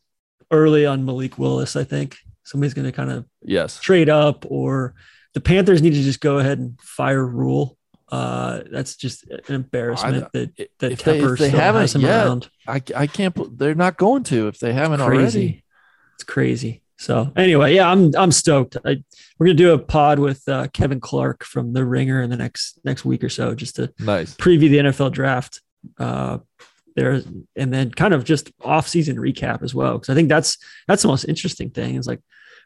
early 0.52 0.86
on 0.86 1.06
Malik 1.06 1.38
Willis. 1.38 1.76
I 1.76 1.84
think 1.84 2.18
somebody's 2.44 2.74
going 2.74 2.86
to 2.86 2.92
kind 2.92 3.12
of 3.12 3.26
Yes. 3.42 3.80
trade 3.80 4.10
up, 4.10 4.46
or 4.50 4.94
the 5.34 5.42
Panthers 5.42 5.82
need 5.82 5.94
to 5.94 6.02
just 6.04 6.22
go 6.22 6.40
ahead 6.40 6.60
and 6.60 6.80
fire 6.82 7.26
Rhule. 7.26 7.78
Uh, 8.10 8.62
that's 8.72 8.96
just 8.96 9.26
an 9.26 9.54
embarrassment 9.56 10.32
that 10.32 10.56
that 10.80 10.92
if 10.94 11.04
they, 11.04 11.20
if 11.20 11.38
they 11.40 11.50
haven't 11.50 11.94
him 11.94 12.02
yet, 12.02 12.26
around. 12.26 12.50
I, 12.66 12.82
I 12.96 13.06
can't 13.08 13.58
they're 13.60 13.76
not 13.76 13.98
going 13.98 14.24
to 14.26 14.48
if 14.48 14.60
they 14.60 14.72
haven't 14.72 15.02
Crazy. 15.02 15.18
already. 15.38 15.64
It's 16.16 16.24
crazy. 16.24 16.82
So 17.00 17.32
anyway, 17.36 17.76
yeah, 17.76 17.90
I'm 17.92 18.16
I'm 18.16 18.32
stoked. 18.32 18.78
I, 18.86 19.04
we're 19.38 19.48
gonna 19.48 19.54
do 19.56 19.74
a 19.74 19.78
pod 19.78 20.20
with 20.20 20.48
uh, 20.48 20.68
Kevin 20.74 21.02
Clark 21.02 21.44
from 21.44 21.74
The 21.74 21.84
Ringer 21.86 22.22
in 22.22 22.30
the 22.30 22.38
next 22.38 22.80
next 22.86 23.04
week 23.04 23.26
or 23.26 23.30
so, 23.30 23.54
just 23.54 23.76
to 23.76 23.94
Nice. 24.00 24.34
preview 24.36 24.70
the 24.70 24.78
NFL 24.78 25.12
draft. 25.12 25.62
Uh, 26.00 26.38
there 26.98 27.22
and 27.56 27.74
then 27.74 27.92
kind 27.92 28.14
of 28.14 28.26
just 28.26 28.52
off 28.62 28.88
season 28.90 29.16
recap 29.16 29.64
as 29.64 29.74
well, 29.74 29.94
because 29.94 30.10
I 30.10 30.16
think 30.16 30.28
that's 30.28 30.58
that's 30.88 31.04
the 31.04 31.08
most 31.08 31.24
interesting 31.24 31.70
thing 31.70 31.96
is 31.96 32.08
like 32.08 32.20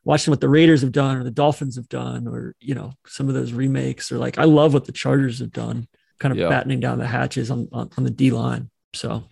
watching 0.03 0.31
what 0.31 0.41
the 0.41 0.49
Raiders 0.49 0.81
have 0.81 0.91
done 0.91 1.17
or 1.17 1.23
the 1.23 1.29
Dolphins 1.29 1.75
have 1.75 1.87
done, 1.89 2.27
or 2.27 2.55
you 2.59 2.73
know 2.73 2.93
some 3.05 3.27
of 3.27 3.35
those 3.35 3.53
remakes, 3.53 4.11
or 4.11 4.17
like 4.17 4.39
I 4.39 4.45
love 4.45 4.73
what 4.73 4.85
the 4.85 4.91
Chargers 4.91 5.37
have 5.39 5.51
done, 5.51 5.87
kind 6.19 6.31
of 6.31 6.39
Yeah. 6.39 6.49
battening 6.49 6.79
down 6.79 6.97
the 6.97 7.05
hatches 7.05 7.51
on 7.51 7.67
on, 7.71 7.89
on 7.97 8.03
the 8.03 8.09
D 8.09 8.31
line. 8.31 8.71
So 8.93 9.25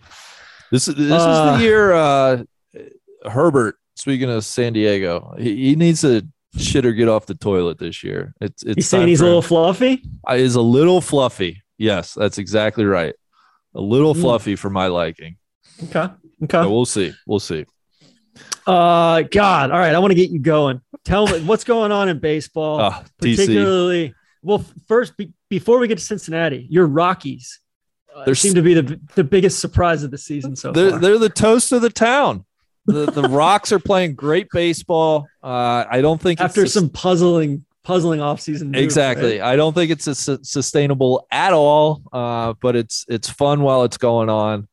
This 0.70 0.86
is 0.86 0.94
this 0.94 1.10
Uh, 1.22 1.54
is 1.54 1.58
the 1.58 1.64
year. 1.64 1.92
Uh, 1.92 2.44
Herbert. 3.28 3.76
Speaking 3.96 4.30
of 4.30 4.44
San 4.46 4.72
Diego, 4.72 5.34
he, 5.38 5.56
he 5.68 5.76
needs 5.76 6.00
to 6.02 6.26
shit 6.56 6.86
or 6.86 6.92
get 6.92 7.06
off 7.08 7.26
the 7.26 7.34
toilet 7.34 7.78
this 7.78 8.02
year. 8.02 8.32
It's 8.40 8.62
it's 8.62 8.76
he's 8.76 8.88
saying 8.88 9.08
he's 9.08 9.20
a 9.20 9.24
little 9.24 9.42
fluffy. 9.42 10.02
Uh, 10.28 10.34
is 10.34 10.54
a 10.54 10.62
little 10.62 11.00
fluffy. 11.02 11.62
Yes, 11.76 12.14
that's 12.14 12.38
exactly 12.38 12.84
right. 12.86 13.14
A 13.74 13.80
little 13.80 14.14
Mm. 14.14 14.20
fluffy 14.20 14.56
for 14.56 14.70
my 14.70 14.86
liking. 14.88 15.36
Okay. 15.84 15.92
So 15.92 16.14
Okay. 16.44 16.66
we'll 16.66 16.86
see. 16.86 17.12
We'll 17.26 17.40
see. 17.40 17.64
Uh, 18.66 19.22
God. 19.22 19.70
All 19.70 19.78
right. 19.78 19.94
I 19.94 19.98
want 19.98 20.10
to 20.10 20.14
get 20.14 20.30
you 20.30 20.38
going. 20.40 20.80
Tell 21.04 21.26
me 21.26 21.40
what's 21.42 21.64
going 21.64 21.92
on 21.92 22.08
in 22.08 22.18
baseball, 22.18 22.78
TC. 23.22 23.36
particularly. 23.36 24.14
Well, 24.42 24.64
first, 24.88 25.16
be, 25.16 25.32
before 25.48 25.78
we 25.78 25.88
get 25.88 25.98
to 25.98 26.04
Cincinnati, 26.04 26.66
your 26.70 26.86
Rockies 26.86 27.60
uh, 28.14 28.24
They're 28.24 28.34
seem 28.34 28.54
to 28.54 28.62
be 28.62 28.74
the 28.74 29.00
the 29.14 29.24
biggest 29.24 29.60
surprise 29.60 30.02
of 30.02 30.10
the 30.10 30.18
season 30.18 30.56
so 30.56 30.72
They're 30.72 30.90
far. 30.90 30.98
they're 30.98 31.18
the 31.18 31.28
toast 31.28 31.72
of 31.72 31.82
the 31.82 31.90
town. 31.90 32.44
The 32.86 33.06
the 33.06 33.22
Rocks 33.28 33.70
are 33.72 33.78
playing 33.78 34.14
great 34.14 34.48
baseball. 34.52 35.26
Uh, 35.42 35.84
I 35.90 36.00
don't 36.00 36.20
think 36.20 36.40
After 36.40 36.66
some 36.66 36.88
puzzling, 36.88 37.64
puzzling 37.90 38.20
offseason. 38.20 38.76
exactly. 38.76 39.38
right? 39.40 39.52
I 39.52 39.56
don't 39.56 39.74
think 39.74 39.90
it's 39.90 40.04
su- 40.04 40.38
sustainable 40.42 41.26
at 41.30 41.52
all. 41.52 42.02
Uh, 42.12 42.54
but 42.60 42.76
it's 42.76 43.04
it's 43.08 43.28
fun 43.28 43.62
while 43.62 43.82
it's 43.84 43.96
going 43.98 44.28
on. 44.30 44.68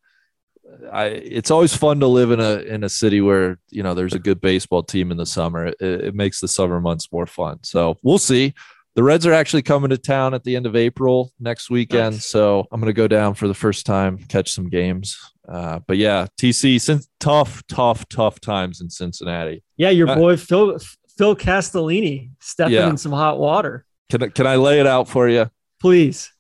I 0.91 1.05
it's 1.05 1.51
always 1.51 1.75
fun 1.75 1.99
to 2.01 2.07
live 2.07 2.31
in 2.31 2.39
a 2.39 2.53
in 2.59 2.83
a 2.83 2.89
city 2.89 3.19
where 3.21 3.57
you 3.71 3.83
know 3.83 3.93
there's 3.93 4.13
a 4.13 4.19
good 4.19 4.39
baseball 4.39 4.83
team 4.83 5.11
in 5.11 5.17
the 5.17 5.25
summer. 5.25 5.67
It, 5.67 5.75
it 5.81 6.15
makes 6.15 6.39
the 6.39 6.47
summer 6.47 6.79
months 6.79 7.11
more 7.11 7.25
fun. 7.25 7.59
So 7.63 7.97
we'll 8.03 8.19
see. 8.19 8.53
The 8.95 9.03
Reds 9.03 9.27
are 9.27 9.33
actually 9.33 9.61
coming 9.61 9.91
to 9.91 9.97
town 9.97 10.33
at 10.33 10.43
the 10.43 10.55
end 10.55 10.65
of 10.65 10.75
April 10.75 11.31
next 11.39 11.69
weekend. 11.69 12.15
Nice. 12.15 12.25
So 12.25 12.65
I'm 12.71 12.81
going 12.81 12.89
to 12.95 13.01
go 13.03 13.07
down 13.07 13.35
for 13.35 13.47
the 13.47 13.53
first 13.53 13.85
time, 13.85 14.17
catch 14.27 14.51
some 14.51 14.69
games. 14.69 15.15
Uh, 15.47 15.79
but 15.87 15.97
yeah, 15.97 16.25
TC, 16.41 16.81
since 16.81 17.07
tough, 17.19 17.61
tough, 17.67 18.09
tough 18.09 18.39
times 18.39 18.81
in 18.81 18.89
Cincinnati. 18.89 19.63
Yeah, 19.77 19.91
your 19.91 20.09
Uh, 20.09 20.15
boy 20.15 20.35
Phil 20.37 20.79
Phil 21.17 21.35
Castellini 21.35 22.31
stepping 22.39 22.73
Yeah. 22.75 22.89
in 22.89 22.97
some 22.97 23.11
hot 23.11 23.39
water. 23.39 23.85
Can 24.09 24.23
I, 24.23 24.27
can 24.29 24.47
I 24.47 24.55
lay 24.55 24.79
it 24.79 24.87
out 24.87 25.07
for 25.09 25.27
you? 25.27 25.49
Please. 25.79 26.31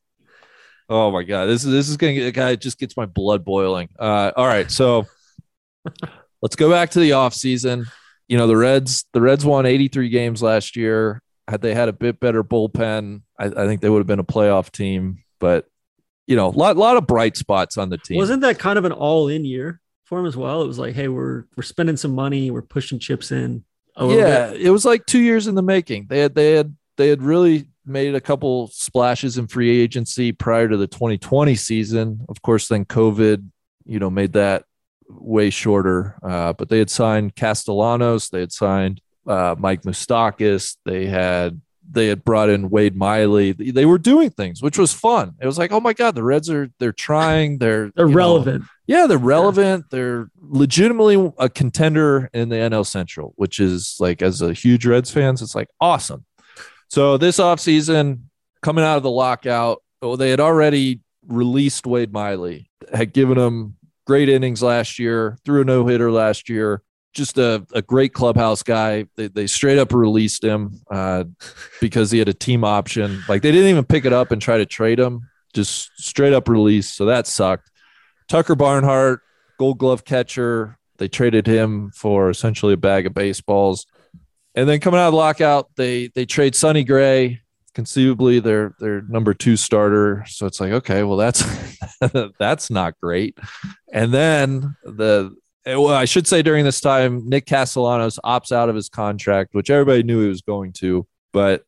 Oh 0.89 1.11
my 1.11 1.23
god, 1.23 1.47
this 1.47 1.65
is 1.65 1.71
this 1.71 1.89
is 1.89 1.97
gonna 1.97 2.13
get 2.13 2.33
guy 2.33 2.51
it 2.51 2.61
just 2.61 2.79
gets 2.79 2.95
my 2.95 3.05
blood 3.05 3.43
boiling. 3.43 3.89
Uh, 3.99 4.31
all 4.37 4.47
right, 4.47 4.71
so 4.71 5.05
let's 6.41 6.55
go 6.55 6.69
back 6.69 6.91
to 6.91 6.99
the 6.99 7.13
off 7.13 7.33
season. 7.33 7.85
You 8.27 8.37
know 8.37 8.47
the 8.47 8.57
Reds, 8.57 9.05
the 9.13 9.21
Reds 9.21 9.45
won 9.45 9.65
83 9.65 10.09
games 10.09 10.41
last 10.41 10.75
year. 10.75 11.21
Had 11.47 11.61
they 11.61 11.73
had 11.73 11.87
a 11.89 11.93
bit 11.93 12.19
better 12.19 12.43
bullpen, 12.43 13.21
I, 13.39 13.45
I 13.45 13.67
think 13.67 13.81
they 13.81 13.89
would 13.89 13.99
have 13.99 14.07
been 14.07 14.19
a 14.19 14.23
playoff 14.23 14.71
team. 14.71 15.23
But 15.39 15.65
you 16.25 16.35
know, 16.35 16.47
a 16.47 16.51
lot 16.51 16.77
lot 16.77 16.97
of 16.97 17.07
bright 17.07 17.37
spots 17.37 17.77
on 17.77 17.89
the 17.89 17.97
team. 17.97 18.17
Wasn't 18.17 18.41
that 18.41 18.59
kind 18.59 18.77
of 18.77 18.85
an 18.85 18.91
all-in 18.91 19.45
year 19.45 19.81
for 20.05 20.19
him 20.19 20.25
as 20.25 20.35
well? 20.37 20.61
It 20.61 20.67
was 20.67 20.79
like, 20.79 20.93
hey, 20.95 21.07
we're 21.09 21.45
we're 21.55 21.63
spending 21.63 21.95
some 21.97 22.15
money, 22.15 22.49
we're 22.51 22.61
pushing 22.61 22.99
chips 22.99 23.31
in. 23.31 23.63
Yeah, 23.99 24.51
bit. 24.51 24.61
it 24.61 24.69
was 24.69 24.85
like 24.85 25.05
two 25.05 25.21
years 25.21 25.47
in 25.47 25.55
the 25.55 25.63
making. 25.63 26.07
They 26.07 26.19
had 26.19 26.35
they 26.35 26.53
had 26.53 26.75
they 26.97 27.09
had 27.09 27.21
really 27.21 27.67
made 27.85 28.15
a 28.15 28.21
couple 28.21 28.67
splashes 28.67 29.37
in 29.37 29.47
free 29.47 29.81
agency 29.81 30.31
prior 30.31 30.67
to 30.67 30.77
the 30.77 30.87
2020 30.87 31.55
season. 31.55 32.25
Of 32.27 32.41
course, 32.41 32.67
then 32.67 32.85
COVID, 32.85 33.49
you 33.85 33.99
know, 33.99 34.09
made 34.09 34.33
that 34.33 34.65
way 35.09 35.49
shorter. 35.49 36.17
Uh, 36.21 36.53
but 36.53 36.69
they 36.69 36.79
had 36.79 36.89
signed 36.89 37.35
Castellanos, 37.35 38.29
they 38.29 38.41
had 38.41 38.51
signed 38.51 39.01
uh, 39.25 39.55
Mike 39.57 39.83
Moustakas, 39.83 40.75
they 40.85 41.05
had 41.05 41.61
they 41.89 42.07
had 42.07 42.23
brought 42.23 42.49
in 42.49 42.69
Wade 42.69 42.95
Miley. 42.95 43.51
They 43.53 43.85
were 43.85 43.97
doing 43.97 44.29
things, 44.29 44.61
which 44.61 44.77
was 44.77 44.93
fun. 44.93 45.33
It 45.41 45.45
was 45.45 45.57
like, 45.57 45.71
oh 45.71 45.79
my 45.79 45.93
god, 45.93 46.15
the 46.15 46.23
Reds 46.23 46.49
are 46.49 46.69
they're 46.79 46.91
trying. 46.91 47.57
They're 47.57 47.91
They're 47.95 48.05
you 48.07 48.11
know, 48.11 48.17
relevant. 48.17 48.65
yeah, 48.87 49.07
they're 49.07 49.17
relevant. 49.17 49.85
They're 49.89 50.29
legitimately 50.41 51.33
a 51.37 51.49
contender 51.49 52.29
in 52.33 52.49
the 52.49 52.55
NL 52.57 52.85
Central, 52.85 53.33
which 53.37 53.59
is 53.59 53.95
like 53.99 54.21
as 54.21 54.41
a 54.41 54.53
huge 54.53 54.85
Reds 54.85 55.11
fans, 55.11 55.41
it's 55.41 55.55
like 55.55 55.69
awesome. 55.79 56.25
So 56.89 57.17
this 57.17 57.37
offseason, 57.37 58.21
coming 58.61 58.83
out 58.83 58.97
of 58.97 59.03
the 59.03 59.11
lockout, 59.11 59.81
oh, 60.01 60.15
they 60.15 60.29
had 60.29 60.39
already 60.39 61.01
released 61.27 61.85
Wade 61.85 62.13
Miley, 62.13 62.69
had 62.93 63.13
given 63.13 63.37
him 63.37 63.75
great 64.05 64.29
innings 64.29 64.63
last 64.63 64.97
year, 64.99 65.37
threw 65.43 65.61
a 65.61 65.65
no-hitter 65.65 66.11
last 66.11 66.49
year. 66.49 66.81
Just 67.17 67.39
a, 67.39 67.65
a 67.73 67.81
great 67.81 68.13
clubhouse 68.13 68.61
guy. 68.61 69.07
They, 69.15 69.27
they 69.27 69.47
straight 69.47 69.79
up 69.79 69.91
released 69.91 70.43
him 70.43 70.79
uh, 70.91 71.23
because 71.81 72.11
he 72.11 72.19
had 72.19 72.29
a 72.29 72.33
team 72.33 72.63
option. 72.63 73.23
Like 73.27 73.41
they 73.41 73.51
didn't 73.51 73.69
even 73.69 73.85
pick 73.85 74.05
it 74.05 74.13
up 74.13 74.31
and 74.31 74.39
try 74.39 74.59
to 74.59 74.67
trade 74.67 74.99
him. 74.99 75.27
Just 75.53 75.89
straight 75.97 76.33
up 76.33 76.47
release. 76.47 76.93
So 76.93 77.05
that 77.05 77.25
sucked. 77.25 77.71
Tucker 78.27 78.53
Barnhart, 78.53 79.21
gold 79.57 79.79
glove 79.79 80.05
catcher. 80.05 80.77
They 80.97 81.07
traded 81.07 81.47
him 81.47 81.89
for 81.89 82.29
essentially 82.29 82.73
a 82.73 82.77
bag 82.77 83.07
of 83.07 83.15
baseballs. 83.15 83.87
And 84.53 84.69
then 84.69 84.79
coming 84.79 84.99
out 84.99 85.07
of 85.07 85.13
the 85.13 85.17
lockout, 85.17 85.69
they 85.75 86.09
they 86.09 86.25
trade 86.25 86.53
Sonny 86.53 86.83
Gray, 86.83 87.41
conceivably 87.73 88.39
their 88.39 88.75
their 88.79 89.01
number 89.01 89.33
two 89.33 89.55
starter. 89.55 90.23
So 90.27 90.45
it's 90.45 90.59
like, 90.59 90.71
okay, 90.71 91.01
well 91.01 91.17
that's 91.17 91.43
that's 92.39 92.69
not 92.69 92.99
great. 93.01 93.39
And 93.91 94.13
then 94.13 94.75
the 94.83 95.35
well, 95.75 95.89
I 95.89 96.05
should 96.05 96.27
say 96.27 96.41
during 96.41 96.63
this 96.63 96.79
time, 96.79 97.27
Nick 97.27 97.45
Castellanos 97.45 98.19
opts 98.23 98.51
out 98.51 98.69
of 98.69 98.75
his 98.75 98.87
contract, 98.87 99.53
which 99.53 99.69
everybody 99.69 100.03
knew 100.03 100.21
he 100.21 100.29
was 100.29 100.41
going 100.41 100.71
to, 100.73 101.05
but 101.33 101.63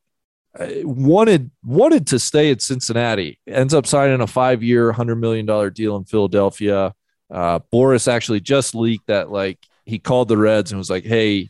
uh, 0.57 0.67
wanted 0.83 1.51
wanted 1.63 2.07
to 2.07 2.19
stay 2.19 2.49
at 2.51 2.61
Cincinnati. 2.61 3.39
Ends 3.45 3.73
up 3.73 3.85
signing 3.85 4.21
a 4.21 4.27
five 4.27 4.63
year, 4.63 4.91
hundred 4.91 5.17
million 5.17 5.45
dollar 5.45 5.69
deal 5.69 5.97
in 5.97 6.05
Philadelphia. 6.05 6.93
Uh, 7.29 7.59
Boris 7.71 8.07
actually 8.07 8.39
just 8.39 8.73
leaked 8.73 9.07
that 9.07 9.29
like 9.29 9.59
he 9.85 9.99
called 9.99 10.27
the 10.27 10.37
Reds 10.37 10.71
and 10.71 10.77
was 10.77 10.89
like, 10.89 11.03
"Hey, 11.03 11.49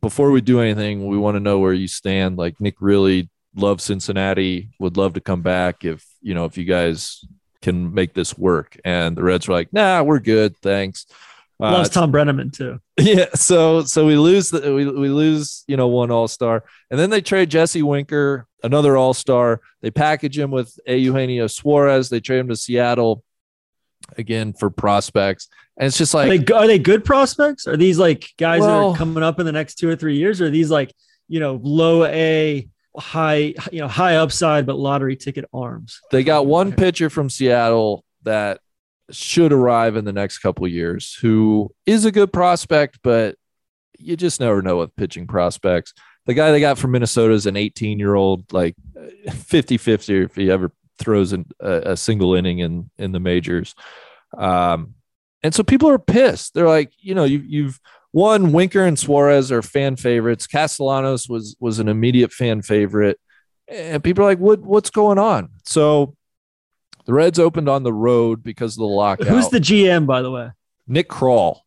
before 0.00 0.30
we 0.30 0.40
do 0.40 0.60
anything, 0.60 1.06
we 1.06 1.18
want 1.18 1.36
to 1.36 1.40
know 1.40 1.58
where 1.58 1.72
you 1.72 1.88
stand. 1.88 2.38
Like 2.38 2.60
Nick 2.60 2.76
really 2.80 3.28
loves 3.54 3.84
Cincinnati, 3.84 4.70
would 4.80 4.96
love 4.96 5.14
to 5.14 5.20
come 5.20 5.42
back 5.42 5.84
if 5.84 6.04
you 6.22 6.34
know 6.34 6.46
if 6.46 6.56
you 6.56 6.64
guys 6.64 7.24
can 7.60 7.92
make 7.92 8.14
this 8.14 8.36
work." 8.36 8.78
And 8.84 9.16
the 9.16 9.22
Reds 9.22 9.46
were 9.46 9.54
like, 9.54 9.72
"Nah, 9.72 10.02
we're 10.02 10.20
good, 10.20 10.56
thanks." 10.56 11.06
Uh, 11.58 11.72
Loves 11.72 11.88
Thom 11.88 12.12
Brennaman 12.12 12.50
too. 12.50 12.80
yeah, 12.98 13.26
so 13.34 13.82
so 13.82 14.06
we 14.06 14.16
lose 14.16 14.50
the 14.50 14.74
we, 14.74 14.86
we 14.86 15.08
lose 15.08 15.64
you 15.66 15.76
know 15.76 15.88
one 15.88 16.10
All 16.10 16.28
Star, 16.28 16.64
and 16.90 17.00
then 17.00 17.10
they 17.10 17.20
trade 17.20 17.50
Jesse 17.50 17.82
Winker, 17.82 18.46
another 18.62 18.96
All 18.96 19.14
Star. 19.14 19.60
They 19.80 19.90
package 19.90 20.38
him 20.38 20.50
with 20.50 20.78
a 20.86 20.96
Eugenio 20.96 21.46
Suarez. 21.46 22.10
They 22.10 22.20
trade 22.20 22.40
him 22.40 22.48
to 22.48 22.56
Seattle 22.56 23.24
again 24.18 24.52
for 24.52 24.68
prospects, 24.68 25.48
and 25.78 25.86
it's 25.86 25.98
just 25.98 26.14
Are 26.14 26.26
like 26.26 26.46
they, 26.46 26.54
are 26.54 26.66
they 26.66 26.78
good 26.78 27.04
prospects? 27.04 27.66
Are 27.66 27.76
these 27.76 27.98
like 27.98 28.30
guys 28.38 28.62
that 28.62 28.70
are 28.70 28.96
coming 28.96 29.22
up 29.22 29.40
in 29.40 29.46
the 29.46 29.52
next 29.52 29.76
two 29.76 29.88
or 29.88 29.96
three 29.96 30.16
years? 30.16 30.40
Or 30.40 30.46
are 30.46 30.50
these 30.50 30.70
like, 30.70 30.94
you 31.28 31.40
know, 31.40 31.60
low 31.62 32.04
A, 32.04 32.68
high, 32.96 33.54
you 33.70 33.80
know, 33.80 33.88
high 33.88 34.16
upside, 34.16 34.64
but 34.66 34.78
lottery 34.78 35.16
ticket 35.16 35.44
arms? 35.52 36.00
they 36.10 36.24
got 36.24 36.46
one 36.46 36.72
pitcher 36.72 37.10
from 37.10 37.28
Seattle 37.28 38.04
that 38.22 38.60
should 39.10 39.52
arrive 39.52 39.96
in 39.96 40.04
the 40.04 40.12
next 40.12 40.38
couple 40.38 40.66
years, 40.66 41.14
who 41.14 41.72
is 41.84 42.04
a 42.04 42.12
good 42.12 42.32
prospect, 42.32 42.98
but 43.02 43.36
you 43.98 44.16
just 44.16 44.40
never 44.40 44.62
know 44.62 44.78
with 44.78 44.96
pitching 44.96 45.26
prospects. 45.26 45.94
The 46.26 46.34
guy 46.34 46.50
they 46.50 46.60
got 46.60 46.78
from 46.78 46.90
Minnesota 46.90 47.34
is 47.34 47.46
an 47.46 47.56
18 47.56 47.98
year 47.98 48.14
old, 48.14 48.52
like 48.52 48.74
50 49.32 49.78
50 49.78 50.22
if 50.22 50.34
he 50.34 50.50
ever 50.50 50.72
throws 50.98 51.32
in 51.32 51.46
a, 51.60 51.92
a 51.92 51.96
single 51.96 52.34
inning 52.34 52.58
in, 52.58 52.90
in 52.98 53.12
the 53.12 53.20
majors. 53.20 53.74
Um, 54.36 54.94
and 55.42 55.54
so 55.54 55.62
people 55.62 55.88
are 55.88 55.98
pissed. 55.98 56.54
They're 56.54 56.68
like, 56.68 56.92
you 56.98 57.14
know, 57.14 57.24
you, 57.24 57.38
you've 57.46 57.80
won 58.12 58.52
Winker 58.52 58.84
and 58.84 58.98
Suarez 58.98 59.52
are 59.52 59.62
fan 59.62 59.96
favorites. 59.96 60.46
Castellanos 60.46 61.28
was 61.28 61.54
was 61.60 61.78
an 61.78 61.88
immediate 61.88 62.32
fan 62.32 62.62
favorite. 62.62 63.20
And 63.68 64.02
people 64.02 64.24
are 64.24 64.28
like, 64.28 64.38
what 64.38 64.60
what's 64.60 64.90
going 64.90 65.18
on? 65.18 65.50
So 65.64 66.16
the 67.06 67.12
Reds 67.14 67.38
opened 67.38 67.68
on 67.68 67.82
the 67.82 67.92
road 67.92 68.42
because 68.42 68.74
of 68.76 68.80
the 68.80 68.86
lockout. 68.86 69.26
Who's 69.28 69.48
the 69.48 69.58
GM, 69.60 70.06
by 70.06 70.22
the 70.22 70.30
way? 70.30 70.50
Nick 70.86 71.08
Krall. 71.08 71.60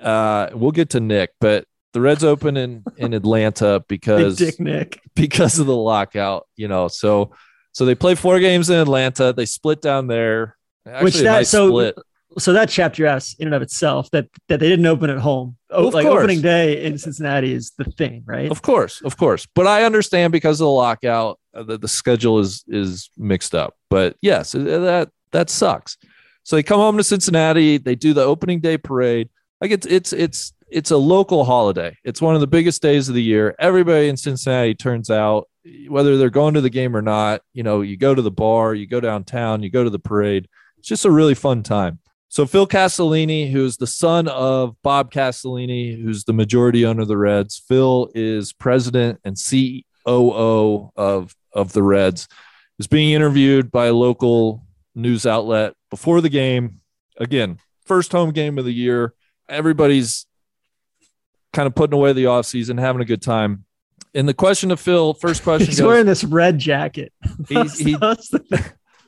Uh, 0.00 0.50
we'll 0.52 0.72
get 0.72 0.90
to 0.90 1.00
Nick, 1.00 1.30
but 1.40 1.64
The 1.92 2.00
Reds 2.00 2.24
open 2.24 2.56
in 2.56 2.84
in 2.96 3.14
Atlanta 3.14 3.80
Big 3.88 4.00
because 4.00 4.36
Dick 4.36 4.58
Nick. 4.60 5.00
because 5.14 5.58
of 5.58 5.66
the 5.66 5.76
lockout. 5.76 6.46
You 6.56 6.68
know, 6.68 6.88
so 6.88 7.32
so 7.72 7.84
they 7.84 7.94
play 7.94 8.14
four 8.14 8.38
games 8.40 8.68
in 8.70 8.76
Atlanta. 8.76 9.32
They 9.32 9.46
split 9.46 9.80
down 9.80 10.06
there. 10.08 10.56
Actually, 10.86 11.04
Which 11.04 11.14
that 11.18 11.24
nice 11.24 11.48
so 11.48 11.68
split. 11.68 11.96
so 12.38 12.52
that 12.54 12.68
chapped 12.68 12.98
your 12.98 13.06
ass 13.08 13.34
in 13.38 13.46
and 13.46 13.54
of 13.54 13.62
itself 13.62 14.10
that 14.10 14.26
that 14.48 14.58
they 14.58 14.68
didn't 14.68 14.86
open 14.86 15.10
at 15.10 15.18
home. 15.18 15.56
Oh, 15.70 15.86
Of 15.88 15.94
like 15.94 16.04
course. 16.06 16.18
opening 16.18 16.40
day 16.42 16.84
in 16.84 16.98
Cincinnati 16.98 17.52
is 17.54 17.72
the 17.78 17.84
thing, 17.84 18.24
right? 18.26 18.50
Of 18.50 18.62
course, 18.62 19.00
of 19.02 19.16
course. 19.16 19.46
But 19.54 19.66
I 19.68 19.84
understand 19.84 20.32
because 20.32 20.60
of 20.60 20.64
the 20.64 20.70
lockout 20.70 21.38
uh, 21.54 21.62
that 21.64 21.80
the 21.80 21.88
schedule 21.88 22.38
is 22.38 22.64
is 22.68 23.10
mixed 23.16 23.54
up. 23.54 23.74
But 23.90 24.16
yes, 24.20 24.54
uh, 24.54 24.58
that 24.58 25.10
that 25.32 25.50
sucks. 25.50 25.96
So 26.44 26.56
they 26.56 26.62
come 26.62 26.80
home 26.80 26.96
to 26.96 27.04
Cincinnati. 27.04 27.78
They 27.78 27.94
do 27.94 28.14
the 28.14 28.24
opening 28.24 28.60
day 28.60 28.78
parade. 28.78 29.28
Like 29.60 29.70
it's 29.70 29.86
it's 29.86 30.12
it's 30.12 30.52
it's 30.68 30.90
a 30.90 30.96
local 30.96 31.44
holiday. 31.44 31.96
It's 32.04 32.22
one 32.22 32.34
of 32.34 32.40
the 32.40 32.46
biggest 32.46 32.82
days 32.82 33.08
of 33.08 33.14
the 33.14 33.22
year. 33.22 33.54
Everybody 33.58 34.08
in 34.08 34.16
Cincinnati 34.16 34.74
turns 34.74 35.10
out, 35.10 35.48
whether 35.88 36.16
they're 36.16 36.30
going 36.30 36.54
to 36.54 36.60
the 36.60 36.70
game 36.70 36.96
or 36.96 37.02
not. 37.02 37.42
You 37.52 37.62
know, 37.62 37.82
you 37.82 37.96
go 37.96 38.14
to 38.14 38.22
the 38.22 38.30
bar, 38.30 38.74
you 38.74 38.86
go 38.86 39.00
downtown, 39.00 39.62
you 39.62 39.70
go 39.70 39.84
to 39.84 39.90
the 39.90 39.98
parade. 39.98 40.48
It's 40.78 40.88
just 40.88 41.04
a 41.04 41.10
really 41.10 41.34
fun 41.34 41.62
time. 41.62 42.00
So 42.28 42.46
Phil 42.46 42.66
Castellini, 42.66 43.52
who's 43.52 43.76
the 43.76 43.86
son 43.86 44.26
of 44.26 44.74
Bob 44.82 45.12
Castellini, 45.12 46.02
who's 46.02 46.24
the 46.24 46.32
majority 46.32 46.86
owner 46.86 47.02
of 47.02 47.08
the 47.08 47.18
Reds, 47.18 47.62
Phil 47.68 48.08
is 48.14 48.54
president 48.54 49.20
and 49.22 49.38
COO 50.06 50.90
of 50.96 51.34
of 51.52 51.72
the 51.72 51.82
Reds, 51.82 52.28
is 52.78 52.86
being 52.86 53.12
interviewed 53.12 53.70
by 53.70 53.86
a 53.86 53.92
local 53.92 54.64
news 54.94 55.26
outlet 55.26 55.74
before 55.90 56.20
the 56.20 56.28
game. 56.28 56.76
Again, 57.18 57.58
first 57.84 58.12
home 58.12 58.30
game 58.30 58.58
of 58.58 58.64
the 58.64 58.72
year. 58.72 59.14
Everybody's 59.48 60.26
kind 61.52 61.66
of 61.66 61.74
putting 61.74 61.94
away 61.94 62.12
the 62.14 62.24
offseason, 62.24 62.78
having 62.80 63.02
a 63.02 63.04
good 63.04 63.20
time. 63.22 63.64
And 64.14 64.28
the 64.28 64.34
question 64.34 64.70
to 64.70 64.76
Phil, 64.76 65.14
first 65.14 65.42
question 65.44 65.66
He's 65.68 65.80
goes, 65.80 65.86
wearing 65.86 66.06
this 66.06 66.24
red 66.24 66.58
jacket. 66.58 67.12
He's- 67.48 67.78
he- 67.78 67.96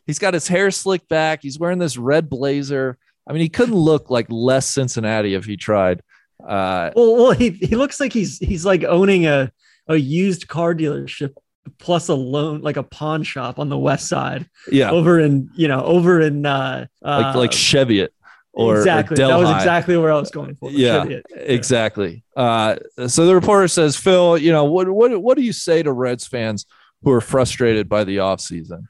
He's 0.07 0.19
got 0.19 0.35
his 0.35 0.47
hair 0.47 0.71
slicked 0.71 1.09
back. 1.09 1.41
He's 1.41 1.59
wearing 1.59 1.79
this 1.79 1.97
red 1.97 2.29
blazer. 2.29 2.99
I 3.27 3.33
mean, 3.33 3.41
he 3.41 3.49
couldn't 3.49 3.75
look 3.75 4.11
like 4.11 4.27
less 4.29 4.69
Cincinnati 4.69 5.33
if 5.33 5.47
he 5.47 5.57
tried. 5.57 6.03
Uh, 6.43 6.91
well, 6.95 7.17
well, 7.17 7.31
he 7.33 7.51
he 7.51 7.77
looks 7.77 8.01
like 8.01 8.13
he's 8.13 8.39
he's 8.39 8.65
like 8.65 8.85
owning 8.85 9.27
a 9.27 9.53
a 9.89 9.97
used 9.97 10.49
car 10.49 10.75
dealership 10.75 11.35
plus 11.79 12.09
a 12.09 12.15
loan 12.15 12.61
like 12.61 12.77
a 12.77 12.83
pawn 12.83 13.23
shop 13.23 13.59
on 13.59 13.71
the 13.71 13.79
west 13.79 14.07
side 14.09 14.49
yeah, 14.71 14.91
over 14.91 15.19
in 15.19 15.51
you 15.55 15.69
know 15.69 15.83
over 15.83 16.21
in 16.21 16.45
uh, 16.45 16.87
like 17.03 17.35
uh 17.35 17.39
like 17.39 17.53
Cheviot 17.53 18.13
or 18.55 18.77
or 18.77 18.79
exactly 18.79 19.17
that 19.17 19.37
was 19.37 19.51
exactly 19.51 19.97
where 19.97 20.13
I 20.13 20.19
was 20.19 20.31
going 20.31 20.55
for. 20.57 20.71
Yeah, 20.71 21.05
exactly. 21.35 22.25
Uh, 22.37 22.77
so 23.07 23.27
the 23.27 23.35
reporter 23.35 23.69
says, 23.69 23.97
Phil, 23.97 24.39
you 24.39 24.53
know, 24.53 24.65
what 24.65 24.89
what 24.89 25.21
what 25.21 25.37
do 25.37 25.43
you 25.43 25.53
say 25.53 25.83
to 25.83 25.93
Reds 25.93 26.27
fans 26.27 26.65
who 27.03 27.11
are 27.11 27.21
frustrated 27.21 27.89
by 27.89 28.05
the 28.05 28.19
offseason? 28.19 28.87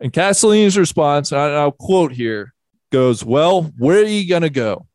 And 0.00 0.12
Castellini's 0.12 0.78
response, 0.78 1.30
and 1.30 1.40
I'll 1.40 1.72
quote 1.72 2.12
here, 2.12 2.54
goes, 2.90 3.24
Well, 3.24 3.64
where 3.78 3.98
are 3.98 4.04
you 4.04 4.28
gonna 4.28 4.50
go? 4.50 4.86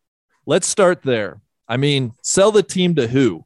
Let's 0.45 0.67
start 0.67 1.01
there. 1.03 1.39
I 1.67 1.77
mean, 1.77 2.13
sell 2.21 2.51
the 2.51 2.63
team 2.63 2.95
to 2.95 3.07
who? 3.07 3.45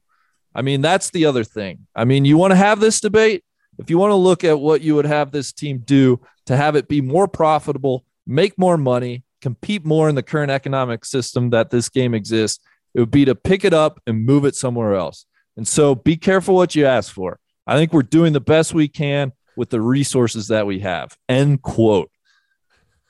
I 0.54 0.62
mean, 0.62 0.80
that's 0.80 1.10
the 1.10 1.26
other 1.26 1.44
thing. 1.44 1.86
I 1.94 2.04
mean, 2.04 2.24
you 2.24 2.36
want 2.36 2.50
to 2.52 2.56
have 2.56 2.80
this 2.80 3.00
debate? 3.00 3.44
If 3.78 3.88
you 3.88 3.98
want 3.98 4.10
to 4.10 4.16
look 4.16 4.44
at 4.44 4.60
what 4.60 4.82
you 4.82 4.94
would 4.96 5.06
have 5.06 5.30
this 5.30 5.52
team 5.52 5.78
do 5.84 6.20
to 6.46 6.56
have 6.56 6.76
it 6.76 6.88
be 6.88 7.00
more 7.00 7.28
profitable, 7.28 8.04
make 8.26 8.58
more 8.58 8.76
money, 8.76 9.24
compete 9.40 9.84
more 9.84 10.08
in 10.08 10.14
the 10.14 10.22
current 10.22 10.50
economic 10.50 11.04
system 11.04 11.50
that 11.50 11.70
this 11.70 11.88
game 11.88 12.14
exists, 12.14 12.62
it 12.94 13.00
would 13.00 13.10
be 13.10 13.24
to 13.24 13.34
pick 13.34 13.64
it 13.64 13.72
up 13.72 14.00
and 14.06 14.24
move 14.26 14.44
it 14.44 14.54
somewhere 14.54 14.94
else. 14.94 15.24
And 15.56 15.66
so 15.66 15.94
be 15.94 16.16
careful 16.16 16.54
what 16.54 16.74
you 16.74 16.84
ask 16.84 17.12
for. 17.12 17.38
I 17.66 17.76
think 17.76 17.92
we're 17.92 18.02
doing 18.02 18.32
the 18.32 18.40
best 18.40 18.74
we 18.74 18.88
can 18.88 19.32
with 19.56 19.70
the 19.70 19.80
resources 19.80 20.48
that 20.48 20.66
we 20.66 20.80
have. 20.80 21.16
End 21.28 21.62
quote. 21.62 22.10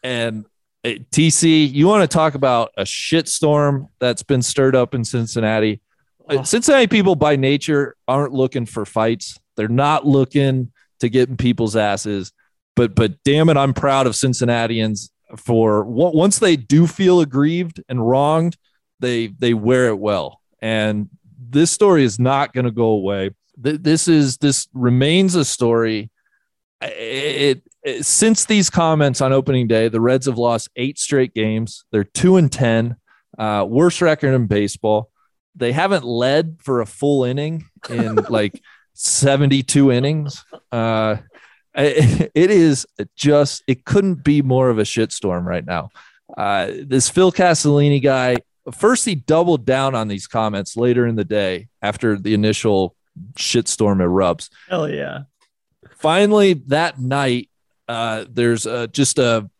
And 0.02 0.44
TC, 0.84 1.72
you 1.72 1.86
want 1.86 2.08
to 2.08 2.14
talk 2.14 2.34
about 2.34 2.72
a 2.76 2.84
shitstorm 2.84 3.88
that's 3.98 4.22
been 4.22 4.42
stirred 4.42 4.74
up 4.74 4.94
in 4.94 5.04
Cincinnati? 5.04 5.80
Oh. 6.28 6.42
Cincinnati 6.42 6.86
people 6.86 7.16
by 7.16 7.36
nature 7.36 7.96
aren't 8.08 8.32
looking 8.32 8.66
for 8.66 8.84
fights. 8.84 9.38
They're 9.56 9.68
not 9.68 10.06
looking 10.06 10.72
to 11.00 11.08
get 11.08 11.28
in 11.28 11.36
people's 11.36 11.76
asses. 11.76 12.32
But 12.76 12.94
but 12.94 13.22
damn 13.24 13.48
it, 13.48 13.56
I'm 13.56 13.74
proud 13.74 14.06
of 14.06 14.16
Cincinnatians 14.16 15.10
for 15.36 15.84
on- 15.84 16.14
once 16.16 16.38
they 16.38 16.56
do 16.56 16.86
feel 16.86 17.20
aggrieved 17.20 17.82
and 17.88 18.06
wronged, 18.06 18.56
they 19.00 19.28
they 19.28 19.54
wear 19.54 19.88
it 19.88 19.98
well. 19.98 20.40
And 20.62 21.08
this 21.38 21.70
story 21.70 22.04
is 22.04 22.18
not 22.18 22.52
going 22.52 22.66
to 22.66 22.70
go 22.70 22.86
away. 22.86 23.30
This 23.56 24.08
is 24.08 24.38
this 24.38 24.68
remains 24.72 25.34
a 25.34 25.44
story. 25.44 26.10
It 26.80 27.62
since 28.00 28.44
these 28.44 28.70
comments 28.70 29.20
on 29.20 29.32
opening 29.32 29.66
day, 29.66 29.88
the 29.88 30.00
Reds 30.00 30.26
have 30.26 30.38
lost 30.38 30.68
eight 30.76 30.98
straight 30.98 31.34
games. 31.34 31.84
They're 31.90 32.04
two 32.04 32.36
and 32.36 32.50
ten, 32.50 32.96
uh, 33.38 33.66
worst 33.68 34.02
record 34.02 34.34
in 34.34 34.46
baseball. 34.46 35.10
They 35.56 35.72
haven't 35.72 36.04
led 36.04 36.58
for 36.60 36.80
a 36.80 36.86
full 36.86 37.24
inning 37.24 37.66
in 37.88 38.14
like 38.28 38.60
72 38.94 39.90
innings. 39.90 40.44
Uh, 40.70 41.16
it, 41.74 42.30
it 42.34 42.50
is 42.50 42.86
just 43.16 43.62
it 43.66 43.84
couldn't 43.84 44.24
be 44.24 44.42
more 44.42 44.70
of 44.70 44.78
a 44.78 44.82
shitstorm 44.82 45.44
right 45.44 45.64
now. 45.64 45.90
Uh, 46.36 46.70
this 46.84 47.08
Phil 47.08 47.32
Castellini 47.32 48.02
guy, 48.02 48.36
first 48.72 49.04
he 49.04 49.14
doubled 49.14 49.64
down 49.64 49.94
on 49.94 50.08
these 50.08 50.26
comments 50.26 50.76
later 50.76 51.06
in 51.06 51.16
the 51.16 51.24
day 51.24 51.68
after 51.82 52.18
the 52.18 52.34
initial 52.34 52.94
shitstorm 53.34 53.98
erupts 53.98 54.48
Hell 54.68 54.88
yeah. 54.88 55.22
finally 55.96 56.54
that 56.68 57.00
night 57.00 57.49
uh, 57.90 58.24
there's 58.30 58.66
uh, 58.66 58.86
just 58.86 59.18
a 59.18 59.50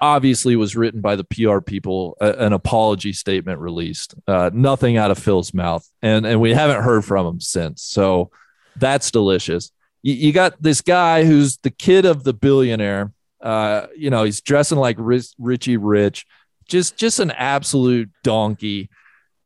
obviously 0.00 0.56
was 0.56 0.74
written 0.74 1.00
by 1.00 1.14
the 1.14 1.24
pr 1.24 1.60
people 1.60 2.16
an 2.20 2.52
apology 2.52 3.12
statement 3.12 3.60
released 3.60 4.14
uh, 4.26 4.50
nothing 4.52 4.96
out 4.96 5.10
of 5.10 5.18
phil's 5.18 5.52
mouth. 5.52 5.88
And 6.02 6.24
and 6.24 6.40
we 6.40 6.54
haven't 6.54 6.82
heard 6.82 7.04
from 7.04 7.26
him 7.26 7.40
since. 7.40 7.82
So 7.82 8.30
that's 8.76 9.10
delicious. 9.10 9.72
You, 10.02 10.14
you 10.14 10.32
got 10.32 10.60
this 10.62 10.80
guy 10.82 11.24
who's 11.24 11.56
the 11.58 11.70
kid 11.70 12.04
of 12.04 12.24
the 12.24 12.32
billionaire. 12.32 13.12
Uh, 13.40 13.88
you 13.96 14.08
know 14.08 14.22
he's 14.22 14.40
dressing 14.40 14.78
like 14.78 14.96
Rich, 14.98 15.34
richie 15.38 15.76
rich 15.76 16.26
just 16.68 16.96
just 16.96 17.18
an 17.18 17.32
absolute 17.32 18.08
donkey. 18.22 18.88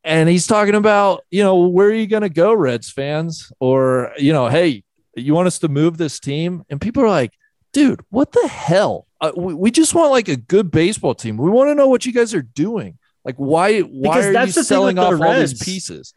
And 0.05 0.29
he's 0.29 0.47
talking 0.47 0.75
about 0.75 1.25
you 1.31 1.43
know 1.43 1.67
where 1.67 1.89
are 1.89 1.95
you 1.95 2.07
going 2.07 2.23
to 2.23 2.29
go 2.29 2.53
reds 2.53 2.91
fans? 2.91 3.51
Or 3.59 4.13
you 4.19 4.35
know 4.35 4.49
hey 4.49 4.85
you 5.15 5.33
want 5.33 5.47
us 5.47 5.59
to 5.61 5.69
move 5.69 5.97
this 5.97 6.21
team? 6.21 6.63
And 6.69 6.79
people 6.79 7.03
are 7.03 7.09
like 7.09 7.33
dude 7.77 8.01
what 8.09 8.33
the 8.33 8.49
hell? 8.49 9.07
Uh, 9.21 9.33
we, 9.37 9.53
we 9.53 9.71
just 9.71 9.95
want 9.95 10.11
like 10.11 10.29
a 10.29 10.37
good 10.37 10.71
baseball 10.71 11.15
team. 11.15 11.37
We 11.37 11.51
want 11.51 11.69
to 11.69 11.75
know 11.75 11.89
what 11.89 12.07
you 12.07 12.13
guys 12.13 12.33
are 12.33 12.41
doing. 12.41 12.99
Like 13.23 13.37
why 13.37 13.81
why 13.81 14.15
Because 14.15 14.27
are 14.27 14.33
that's 14.33 14.57
you 14.57 14.63
selling 14.63 14.99
off 14.99 15.21
all 15.21 15.35
these 15.35 15.63
pieces? 15.63 16.15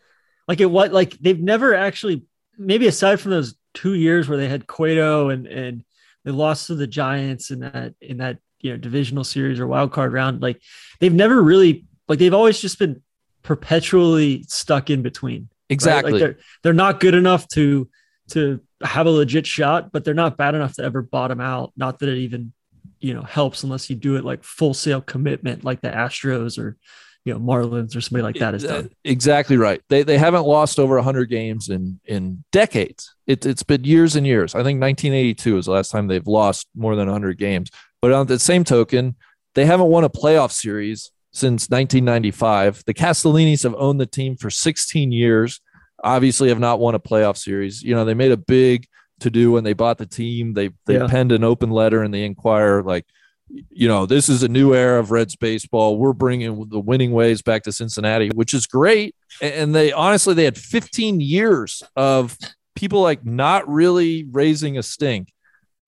Like 0.47 0.61
it 0.61 0.71
what 0.71 0.93
like 0.93 1.17
they've 1.19 1.39
never 1.39 1.75
actually 1.75 2.23
maybe 2.57 2.87
aside 2.87 3.19
from 3.19 3.31
those 3.31 3.55
two 3.73 3.93
years 3.93 4.29
where 4.29 4.37
they 4.37 4.47
had 4.47 4.67
Cueto 4.67 5.29
and 5.29 5.47
and 5.47 5.83
they 6.23 6.31
lost 6.31 6.67
to 6.67 6.75
the 6.75 6.87
Giants 6.87 7.51
in 7.51 7.59
that 7.59 7.93
in 7.99 8.17
that 8.17 8.37
you 8.61 8.71
know 8.71 8.77
divisional 8.77 9.25
series 9.25 9.59
or 9.59 9.67
wild 9.67 9.91
card 9.91 10.13
round, 10.13 10.41
like 10.41 10.61
they've 11.01 11.13
never 11.13 11.41
really 11.41 11.85
like 12.07 12.19
they've 12.19 12.33
always 12.33 12.61
just 12.61 12.79
been 12.79 13.01
perpetually 13.43 14.43
stuck 14.43 14.89
in 14.89 15.01
between. 15.01 15.41
right? 15.41 15.49
exactly. 15.69 16.11
Like 16.13 16.19
they're 16.21 16.37
they're 16.63 16.73
not 16.73 17.01
good 17.01 17.15
enough 17.15 17.47
to 17.49 17.89
to 18.31 18.61
have 18.83 19.05
a 19.05 19.11
legit 19.11 19.45
shot, 19.45 19.91
but 19.91 20.03
they're 20.03 20.13
not 20.13 20.37
bad 20.37 20.55
enough 20.55 20.75
to 20.75 20.83
ever 20.83 21.01
bottom 21.01 21.41
out. 21.41 21.73
Not 21.75 21.99
that 21.99 22.09
it 22.09 22.17
even 22.19 22.53
you 22.99 23.13
know 23.13 23.21
helps 23.21 23.63
unless 23.63 23.89
you 23.89 23.95
do 23.95 24.15
it 24.15 24.25
like 24.25 24.43
full 24.43 24.73
sale 24.73 25.01
commitment, 25.01 25.63
like 25.63 25.81
the 25.81 25.89
Astros 25.89 26.57
or 26.57 26.77
you 27.25 27.33
know 27.33 27.39
Marlins 27.39 27.95
or 27.95 28.01
somebody 28.01 28.23
like 28.23 28.37
that 28.37 28.53
has 28.53 28.63
done. 28.63 28.89
exactly 29.03 29.57
right. 29.57 29.81
They 29.89 30.03
they 30.03 30.17
haven't 30.17 30.45
lost 30.45 30.79
over 30.79 30.95
100 30.95 31.29
games 31.29 31.69
in 31.69 31.99
in 32.05 32.43
decades. 32.51 33.15
It, 33.27 33.45
it's 33.45 33.63
been 33.63 33.83
years 33.83 34.15
and 34.15 34.25
years. 34.25 34.55
I 34.55 34.63
think 34.63 34.81
1982 34.81 35.57
is 35.57 35.65
the 35.65 35.71
last 35.71 35.91
time 35.91 36.07
they've 36.07 36.25
lost 36.25 36.67
more 36.75 36.95
than 36.95 37.07
100 37.07 37.37
games. 37.37 37.69
But 38.01 38.13
on 38.13 38.27
the 38.27 38.39
same 38.39 38.63
token, 38.63 39.15
they 39.55 39.65
haven't 39.65 39.87
won 39.87 40.03
a 40.03 40.09
playoff 40.09 40.51
series 40.51 41.11
since 41.31 41.69
1995. 41.69 42.83
The 42.85 42.93
Castellinis 42.93 43.63
have 43.63 43.75
owned 43.75 43.99
the 43.99 44.05
team 44.05 44.35
for 44.35 44.49
16 44.49 45.11
years. 45.11 45.61
Obviously, 46.03 46.49
have 46.49 46.59
not 46.59 46.79
won 46.79 46.95
a 46.95 46.99
playoff 46.99 47.37
series. 47.37 47.81
You 47.83 47.95
know, 47.95 48.05
they 48.05 48.13
made 48.13 48.31
a 48.31 48.37
big 48.37 48.85
to 49.19 49.29
do 49.29 49.51
when 49.51 49.63
they 49.63 49.73
bought 49.73 49.97
the 49.97 50.05
team. 50.05 50.53
They 50.53 50.69
they 50.85 50.95
Yeah. 50.95 51.07
penned 51.07 51.31
an 51.31 51.43
open 51.43 51.69
letter 51.71 52.03
in 52.03 52.11
the 52.11 52.23
Inquirer, 52.23 52.83
like, 52.83 53.05
you 53.69 53.87
know, 53.87 54.05
this 54.05 54.29
is 54.29 54.43
a 54.43 54.47
new 54.47 54.73
era 54.75 54.99
of 54.99 55.11
Reds 55.11 55.35
baseball. 55.35 55.97
We're 55.97 56.13
bringing 56.13 56.69
the 56.69 56.79
winning 56.79 57.11
ways 57.11 57.41
back 57.41 57.63
to 57.63 57.71
Cincinnati, 57.71 58.29
which 58.29 58.53
is 58.53 58.65
great. 58.67 59.15
And 59.41 59.73
they 59.75 59.91
honestly 59.91 60.33
they 60.35 60.45
had 60.45 60.57
15 60.57 61.19
years 61.19 61.83
of 61.95 62.37
people 62.75 63.01
like 63.01 63.25
not 63.25 63.67
really 63.67 64.25
raising 64.31 64.77
a 64.77 64.83
stink. 64.83 65.33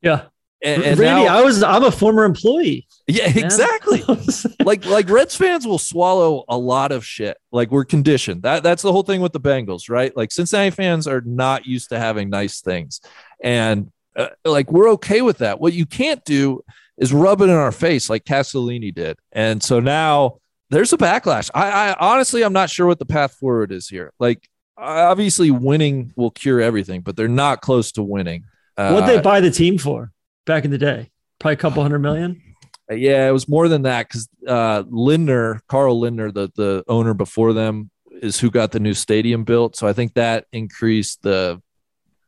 Yeah. 0.01 0.24
And, 0.64 0.84
and 0.84 0.99
Randy, 0.99 1.26
now- 1.26 1.39
I 1.39 1.41
was 1.41 1.64
I'm 1.64 1.84
a 1.84 1.91
former 1.91 2.24
employee. 2.24 2.88
yeah, 3.07 3.28
man. 3.28 3.38
exactly. 3.38 4.03
like 4.64 4.86
like 4.86 5.09
Reds 5.09 5.36
fans 5.36 5.66
will 5.66 5.80
swallow 5.80 6.43
a 6.47 6.57
lot 6.57 6.91
of 6.91 7.03
shit. 7.05 7.38
Like 7.51 7.72
we're 7.72 7.86
conditioned. 7.86 8.43
That 8.43 8.62
that's 8.62 8.84
the 8.84 8.91
whole 8.91 9.03
thing 9.03 9.22
with 9.22 9.34
the 9.34 9.39
Bengals, 9.39 9.89
right? 9.89 10.16
Like 10.16 10.32
Cincinnati 10.32 10.70
fans 10.70 11.07
are 11.07 11.22
not 11.22 11.66
used 11.66 11.89
to 11.89 11.99
having 11.99 12.30
nice 12.30 12.62
things, 12.62 13.01
and 13.43 13.91
uh, 14.16 14.28
like 14.45 14.72
we're 14.72 14.89
okay 14.91 15.22
with 15.22 15.39
that. 15.39 15.59
What 15.59 15.74
you 15.74 15.86
can't 15.88 16.24
do 16.26 16.64
is 16.97 17.12
rub 17.12 17.41
it 17.41 17.45
in 17.45 17.51
our 17.51 17.72
face 17.72 18.09
like 18.09 18.24
Castellini 18.24 18.93
did, 18.93 19.18
and 19.32 19.64
so 19.64 19.80
now 19.80 20.38
there's 20.70 20.93
a 20.93 20.97
backlash. 20.97 21.49
I, 21.55 21.89
I 21.89 21.95
honestly 21.99 22.43
I'm 22.43 22.53
not 22.53 22.70
sure 22.70 22.86
what 22.86 22.99
the 22.99 23.05
path 23.05 23.34
forward 23.34 23.72
is 23.72 23.88
here. 23.88 24.14
Like 24.20 24.47
obviously 24.78 25.49
winning 25.49 26.14
will 26.16 26.32
cure 26.32 26.62
everything, 26.62 27.01
but 27.01 27.16
they're 27.16 27.28
not 27.28 27.62
close 27.62 27.91
to 27.93 28.03
winning. 28.03 28.43
What'd 28.76 29.03
Uh, 29.03 29.07
they 29.07 29.22
buy 29.22 29.39
the 29.39 29.51
team 29.51 29.78
for 29.78 30.12
back 30.45 30.65
in 30.65 30.71
the 30.71 30.77
day? 30.77 31.09
Probably 31.39 31.53
a 31.53 31.57
couple 31.57 31.81
hundred 31.81 31.99
million. 31.99 32.41
Yeah, 32.89 33.27
it 33.27 33.31
was 33.31 33.47
more 33.47 33.67
than 33.67 33.83
that 33.83 34.07
because 34.07 34.27
uh, 34.47 34.83
Lindner, 34.87 35.61
Carl 35.67 35.99
Lindner, 35.99 36.31
the 36.31 36.51
the 36.55 36.83
owner 36.87 37.13
before 37.13 37.53
them, 37.53 37.89
is 38.11 38.39
who 38.39 38.51
got 38.51 38.71
the 38.71 38.79
new 38.79 38.93
stadium 38.93 39.43
built. 39.43 39.75
So 39.75 39.87
I 39.87 39.93
think 39.93 40.13
that 40.15 40.45
increased 40.51 41.21
the 41.21 41.61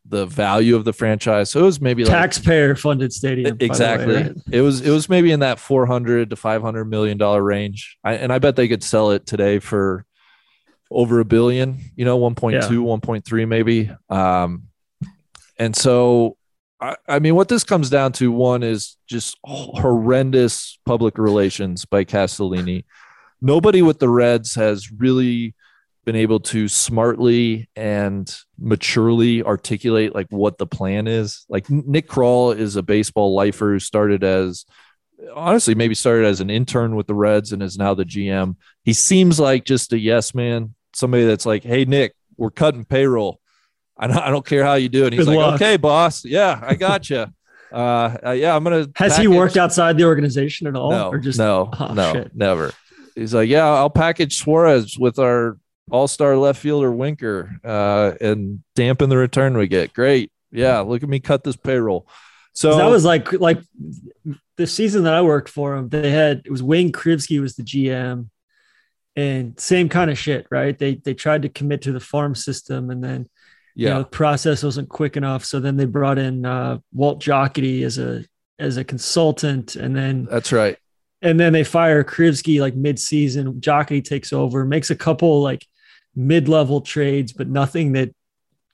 the 0.06 0.26
value 0.26 0.76
of 0.76 0.84
the 0.84 0.92
franchise. 0.92 1.50
So 1.50 1.60
it 1.60 1.64
was 1.64 1.80
maybe 1.80 2.04
like 2.04 2.12
Taxpayer 2.12 2.76
funded 2.76 3.12
stadium. 3.12 3.56
the 3.56 3.64
way, 3.64 3.66
exactly. 3.66 4.14
right? 4.14 4.32
It 4.50 4.60
was 4.60 4.80
it 4.80 4.90
was 4.90 5.08
maybe 5.08 5.32
in 5.32 5.40
that 5.40 5.58
four 5.58 5.86
hundred 5.86 6.30
to 6.30 6.36
five 6.36 6.62
hundred 6.62 6.86
million 6.86 7.18
dollar 7.18 7.42
range. 7.42 7.98
I, 8.04 8.14
and 8.14 8.32
I 8.32 8.38
bet 8.38 8.56
they 8.56 8.68
could 8.68 8.82
sell 8.82 9.10
it 9.10 9.26
today 9.26 9.58
for 9.58 10.04
over 10.90 11.20
a 11.20 11.24
billion. 11.24 11.78
You 11.96 12.04
know, 12.04 12.18
1.2, 12.18 12.60
1.3 12.62 13.48
maybe. 13.48 13.90
Um, 14.08 14.64
and 15.58 15.74
so 15.74 16.36
I, 16.80 17.18
mean, 17.18 17.34
what 17.34 17.48
this 17.48 17.64
comes 17.64 17.88
down 17.88 18.12
to 18.14 18.30
one 18.30 18.62
is 18.62 18.96
just 19.06 19.38
horrendous 19.44 20.78
public 20.84 21.16
relations 21.16 21.84
by 21.84 22.04
Castellini. 22.04 22.84
Nobody 23.40 23.80
with 23.80 24.00
the 24.00 24.08
Reds 24.08 24.54
has 24.56 24.90
really 24.90 25.54
been 26.04 26.16
able 26.16 26.40
to 26.40 26.68
smartly 26.68 27.68
and 27.74 28.34
maturely 28.58 29.42
articulate 29.42 30.14
like 30.14 30.26
what 30.30 30.58
the 30.58 30.66
plan 30.66 31.06
is. 31.06 31.46
Like 31.48 31.70
Nick 31.70 32.08
Krall 32.08 32.56
is 32.56 32.76
a 32.76 32.82
baseball 32.82 33.34
lifer 33.34 33.72
who 33.72 33.78
started 33.78 34.22
as 34.22 34.66
honestly 35.34 35.74
maybe 35.74 35.94
started 35.94 36.26
as 36.26 36.40
an 36.40 36.50
intern 36.50 36.96
with 36.96 37.06
the 37.06 37.14
Reds 37.14 37.52
and 37.52 37.62
is 37.62 37.78
now 37.78 37.94
the 37.94 38.04
GM. 38.04 38.56
He 38.82 38.92
seems 38.92 39.40
like 39.40 39.64
just 39.64 39.92
a 39.92 39.98
yes 39.98 40.34
man, 40.34 40.74
somebody 40.92 41.24
that's 41.24 41.46
like, 41.46 41.62
"Hey 41.62 41.84
Nick, 41.84 42.14
we're 42.36 42.50
cutting 42.50 42.84
payroll. 42.84 43.40
I 43.96 44.06
don't, 44.06 44.18
I 44.18 44.30
don't 44.30 44.44
care 44.44 44.64
how 44.64 44.74
you 44.74 44.88
do 44.88 45.02
it." 45.04 45.06
And 45.08 45.14
he's 45.14 45.24
Good 45.24 45.36
like, 45.36 45.46
luck. 45.46 45.54
"Okay, 45.60 45.76
boss. 45.76 46.24
Yeah, 46.24 46.58
I 46.62 46.74
got 46.74 47.08
you. 47.10 47.26
uh, 47.72 48.16
uh, 48.26 48.30
yeah, 48.30 48.54
I'm 48.54 48.64
gonna." 48.64 48.86
Has 48.96 49.16
he 49.16 49.28
worked 49.28 49.56
outside 49.56 49.96
the 49.96 50.04
organization 50.04 50.66
at 50.66 50.76
all? 50.76 50.90
no, 50.90 51.10
or 51.10 51.18
just 51.18 51.38
no, 51.38 51.70
Oh, 51.78 51.92
no, 51.94 52.12
shit. 52.12 52.34
never. 52.34 52.72
He's 53.14 53.32
like, 53.32 53.48
yeah, 53.48 53.64
I'll 53.64 53.90
package 53.90 54.38
Suarez 54.38 54.98
with 54.98 55.20
our 55.20 55.56
all-star 55.90 56.36
left 56.36 56.60
fielder 56.60 56.90
Winker 56.90 57.60
uh, 57.62 58.12
and 58.20 58.64
dampen 58.74 59.08
the 59.08 59.16
return 59.16 59.56
we 59.56 59.68
get. 59.68 59.92
Great, 59.94 60.32
yeah. 60.50 60.80
Look 60.80 61.02
at 61.04 61.08
me 61.08 61.20
cut 61.20 61.44
this 61.44 61.54
payroll. 61.56 62.08
So 62.54 62.76
that 62.76 62.86
was 62.86 63.04
like 63.04 63.32
like 63.32 63.58
the 64.56 64.66
season 64.66 65.04
that 65.04 65.14
I 65.14 65.22
worked 65.22 65.48
for 65.48 65.74
him. 65.76 65.88
They 65.88 66.10
had 66.10 66.42
it 66.44 66.50
was 66.50 66.62
Wayne 66.62 66.92
Krivsky 66.92 67.40
was 67.40 67.56
the 67.56 67.62
GM, 67.64 68.28
and 69.16 69.58
same 69.58 69.88
kind 69.88 70.10
of 70.10 70.18
shit, 70.18 70.46
right? 70.50 70.76
They 70.78 70.94
they 70.96 71.14
tried 71.14 71.42
to 71.42 71.48
commit 71.48 71.82
to 71.82 71.92
the 71.92 72.00
farm 72.00 72.34
system, 72.34 72.90
and 72.90 73.02
then 73.02 73.28
you 73.74 73.86
yeah, 73.86 73.94
know 73.94 73.98
the 74.00 74.08
process 74.08 74.62
wasn't 74.62 74.88
quick 74.88 75.16
enough. 75.16 75.44
So 75.44 75.60
then 75.60 75.76
they 75.76 75.84
brought 75.84 76.18
in 76.18 76.44
uh, 76.44 76.78
Walt 76.92 77.20
Jocketty 77.22 77.82
as 77.82 77.98
a 77.98 78.24
as 78.58 78.76
a 78.76 78.84
consultant, 78.84 79.76
and 79.76 79.96
then 79.96 80.26
that's 80.30 80.52
right. 80.52 80.76
and 81.22 81.38
then 81.38 81.52
they 81.52 81.64
fire 81.64 82.04
Krivsky 82.04 82.60
like 82.60 82.74
mid-season. 82.74 83.60
Jocketty 83.60 84.04
takes 84.04 84.32
over, 84.32 84.64
makes 84.64 84.90
a 84.90 84.96
couple 84.96 85.42
like 85.42 85.66
mid-level 86.14 86.82
trades, 86.82 87.32
but 87.32 87.48
nothing 87.48 87.92
that 87.92 88.14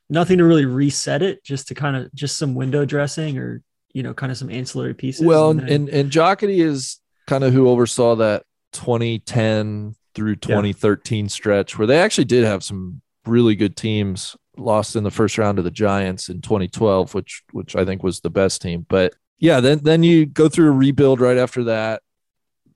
nothing 0.09 0.39
to 0.39 0.45
really 0.45 0.67
reset 0.67 1.23
it, 1.23 1.43
just 1.45 1.69
to 1.69 1.75
kind 1.75 1.97
of 1.97 2.13
just 2.15 2.37
some 2.37 2.55
window 2.55 2.85
dressing 2.85 3.39
or 3.39 3.63
you 3.93 4.03
know, 4.03 4.15
kind 4.15 4.31
of 4.31 4.39
some 4.39 4.51
ancillary 4.51 4.95
pieces. 4.95 5.25
Well, 5.25 5.51
and 5.51 5.61
and 5.61 5.71
and, 5.71 5.89
and 5.89 6.11
Jocketty 6.11 6.65
is 6.65 7.01
kind 7.27 7.45
of 7.45 7.53
who 7.53 7.69
oversaw 7.69 8.17
that 8.17 8.45
2010 8.73 9.95
through 10.15 10.37
2013 10.37 11.29
stretch 11.29 11.79
where 11.79 11.87
they 11.87 11.99
actually 11.99 12.25
did 12.25 12.45
have 12.45 12.63
some 12.63 13.01
really 13.27 13.55
good 13.55 13.77
teams. 13.77 14.37
Lost 14.61 14.97
in 14.97 15.05
the 15.05 15.11
first 15.11 15.39
round 15.39 15.57
to 15.57 15.63
the 15.63 15.71
Giants 15.71 16.29
in 16.29 16.41
2012, 16.41 17.15
which 17.15 17.43
which 17.53 17.77
I 17.77 17.85
think 17.85 18.03
was 18.03 18.21
the 18.21 18.31
best 18.31 18.63
team. 18.63 18.87
But 18.89 19.15
yeah, 19.39 19.61
then 19.61 19.81
then 19.83 20.03
you 20.03 20.27
go 20.27 20.49
through 20.49 20.69
a 20.69 20.73
rebuild 20.73 21.21
right 21.21 21.39
after 21.39 21.65
that. 21.65 22.03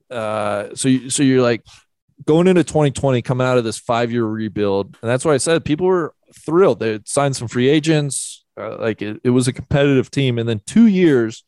Uh, 0.09 0.75
so 0.75 0.89
you, 0.89 1.09
so 1.09 1.23
you're 1.23 1.41
like 1.41 1.63
going 2.25 2.47
into 2.47 2.63
2020, 2.63 3.21
coming 3.21 3.45
out 3.45 3.57
of 3.57 3.63
this 3.63 3.77
five 3.77 4.11
year 4.11 4.25
rebuild, 4.25 4.97
and 5.01 5.09
that's 5.09 5.25
why 5.25 5.33
I 5.33 5.37
said 5.37 5.63
people 5.65 5.87
were 5.87 6.13
thrilled. 6.35 6.79
They 6.79 6.99
signed 7.05 7.35
some 7.35 7.47
free 7.47 7.69
agents. 7.69 8.43
Uh, 8.57 8.77
like 8.79 9.01
it, 9.01 9.19
it 9.23 9.31
was 9.31 9.47
a 9.47 9.53
competitive 9.53 10.09
team, 10.09 10.39
and 10.39 10.47
then 10.47 10.61
two 10.65 10.87
years 10.87 11.43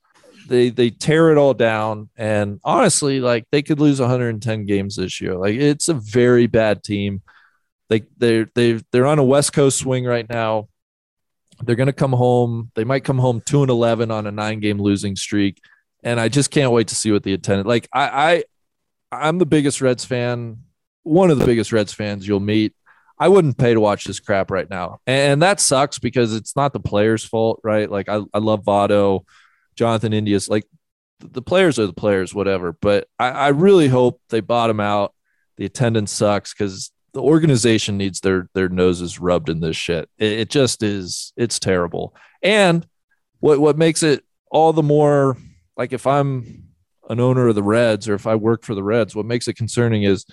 they 0.47 0.69
they 0.69 0.89
tear 0.89 1.31
it 1.31 1.37
all 1.37 1.53
down 1.53 2.09
and 2.15 2.59
honestly 2.63 3.19
like 3.19 3.45
they 3.51 3.61
could 3.61 3.79
lose 3.79 3.99
110 3.99 4.65
games 4.65 4.95
this 4.95 5.19
year 5.19 5.35
like 5.35 5.55
it's 5.55 5.89
a 5.89 5.93
very 5.93 6.47
bad 6.47 6.83
team 6.83 7.21
they 7.89 8.03
they 8.17 8.45
they 8.55 8.81
they're 8.91 9.05
on 9.05 9.19
a 9.19 9.23
west 9.23 9.53
coast 9.53 9.79
swing 9.79 10.05
right 10.05 10.29
now 10.29 10.67
they're 11.63 11.75
going 11.75 11.87
to 11.87 11.93
come 11.93 12.13
home 12.13 12.71
they 12.75 12.83
might 12.83 13.03
come 13.03 13.17
home 13.17 13.41
2 13.45 13.63
and 13.63 13.71
11 13.71 14.11
on 14.11 14.27
a 14.27 14.31
9 14.31 14.59
game 14.59 14.79
losing 14.79 15.15
streak 15.15 15.61
and 16.03 16.19
i 16.19 16.27
just 16.27 16.51
can't 16.51 16.71
wait 16.71 16.87
to 16.89 16.95
see 16.95 17.11
what 17.11 17.23
the 17.23 17.33
attendant 17.33 17.67
like 17.67 17.87
i 17.93 18.43
i 19.11 19.23
i'm 19.25 19.37
the 19.37 19.45
biggest 19.45 19.81
reds 19.81 20.05
fan 20.05 20.57
one 21.03 21.31
of 21.31 21.39
the 21.39 21.45
biggest 21.45 21.71
reds 21.71 21.93
fans 21.93 22.27
you'll 22.27 22.39
meet 22.39 22.73
I 23.19 23.29
wouldn't 23.29 23.57
pay 23.57 23.73
to 23.73 23.79
watch 23.79 24.03
this 24.03 24.19
crap 24.19 24.51
right 24.51 24.69
now. 24.69 24.99
And 25.07 25.41
that 25.41 25.59
sucks 25.59 25.97
because 25.97 26.35
it's 26.35 26.55
not 26.55 26.73
the 26.73 26.79
players' 26.79 27.25
fault, 27.25 27.59
right? 27.63 27.89
Like 27.89 28.09
I, 28.09 28.21
I 28.33 28.37
love 28.37 28.63
Votto. 28.63 29.25
Jonathan 29.75 30.13
India's 30.13 30.49
like 30.49 30.65
the 31.19 31.41
players 31.41 31.79
are 31.79 31.87
the 31.87 31.93
players, 31.93 32.33
whatever. 32.33 32.73
But 32.73 33.07
I, 33.17 33.29
I 33.29 33.47
really 33.49 33.87
hope 33.87 34.21
they 34.29 34.39
bottom 34.39 34.79
out. 34.79 35.13
The 35.57 35.65
attendance 35.65 36.11
sucks 36.11 36.53
because 36.53 36.91
the 37.17 37.23
organization 37.23 37.97
needs 37.97 38.19
their 38.19 38.47
their 38.53 38.69
noses 38.69 39.19
rubbed 39.19 39.49
in 39.49 39.59
this 39.59 39.75
shit. 39.75 40.07
It, 40.19 40.33
it 40.33 40.49
just 40.51 40.83
is. 40.83 41.33
It's 41.35 41.57
terrible. 41.57 42.15
And 42.43 42.85
what 43.39 43.59
what 43.59 43.75
makes 43.75 44.03
it 44.03 44.23
all 44.51 44.71
the 44.71 44.83
more 44.83 45.35
like 45.75 45.93
if 45.93 46.05
I'm 46.05 46.69
an 47.09 47.19
owner 47.19 47.47
of 47.47 47.55
the 47.55 47.63
Reds 47.63 48.07
or 48.07 48.13
if 48.13 48.27
I 48.27 48.35
work 48.35 48.63
for 48.63 48.75
the 48.75 48.83
Reds, 48.83 49.15
what 49.15 49.25
makes 49.25 49.47
it 49.47 49.55
concerning 49.55 50.03
is 50.03 50.27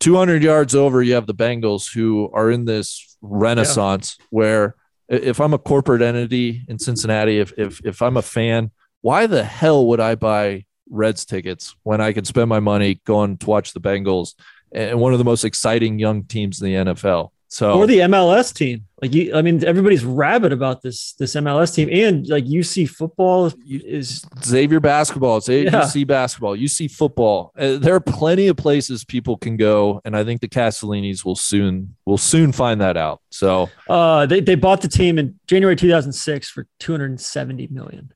200 0.00 0.42
yards 0.42 0.74
over, 0.74 1.02
you 1.02 1.14
have 1.14 1.26
the 1.26 1.34
Bengals 1.34 1.90
who 1.90 2.30
are 2.34 2.50
in 2.50 2.66
this 2.66 3.16
renaissance 3.22 4.18
where 4.28 4.74
if 5.08 5.40
I'm 5.40 5.54
a 5.54 5.58
corporate 5.58 6.02
entity 6.02 6.66
in 6.68 6.78
Cincinnati, 6.78 7.38
if, 7.38 7.52
if, 7.56 7.80
if 7.82 8.02
I'm 8.02 8.18
a 8.18 8.22
fan, 8.22 8.72
why 9.00 9.26
the 9.26 9.42
hell 9.42 9.86
would 9.86 10.00
I 10.00 10.16
buy 10.16 10.66
Reds 10.90 11.24
tickets 11.24 11.74
when 11.82 12.02
I 12.02 12.12
could 12.12 12.26
spend 12.26 12.50
my 12.50 12.60
money 12.60 13.00
going 13.06 13.38
to 13.38 13.46
watch 13.46 13.72
the 13.72 13.80
Bengals 13.80 14.34
and 14.76 15.00
one 15.00 15.12
of 15.12 15.18
the 15.18 15.24
most 15.24 15.44
exciting 15.44 15.98
young 15.98 16.24
teams 16.24 16.60
in 16.60 16.66
the 16.66 16.92
NFL? 16.92 17.30
So, 17.48 17.74
or 17.78 17.86
the 17.86 18.00
MLS 18.00 18.52
team. 18.52 18.86
Like 19.00 19.14
you, 19.14 19.32
I 19.34 19.40
mean, 19.40 19.64
everybody's 19.64 20.04
rabid 20.04 20.52
about 20.52 20.82
this 20.82 21.12
this 21.12 21.34
MLS 21.36 21.72
team, 21.74 21.88
and 21.92 22.26
like 22.28 22.44
UC 22.44 22.90
football 22.90 23.52
is 23.68 24.24
Xavier 24.44 24.80
basketball, 24.80 25.36
it's 25.36 25.48
Yeah. 25.48 25.70
UC 25.70 26.06
basketball, 26.08 26.56
UC 26.56 26.90
football. 26.90 27.52
Uh, 27.56 27.76
there 27.76 27.94
are 27.94 28.00
plenty 28.00 28.48
of 28.48 28.56
places 28.56 29.04
people 29.04 29.36
can 29.36 29.56
go, 29.56 30.00
and 30.04 30.16
I 30.16 30.24
think 30.24 30.40
the 30.40 30.48
Castellinis 30.48 31.24
will 31.24 31.36
soon 31.36 31.94
will 32.04 32.18
soon 32.18 32.50
find 32.52 32.80
that 32.80 32.96
out. 32.96 33.20
So, 33.30 33.70
uh 33.88 34.26
they, 34.26 34.40
they 34.40 34.56
bought 34.56 34.80
the 34.80 34.88
team 34.88 35.16
in 35.18 35.38
January 35.46 35.76
2006 35.76 36.50
for 36.50 36.66
270 36.80 37.68
million. 37.70 38.12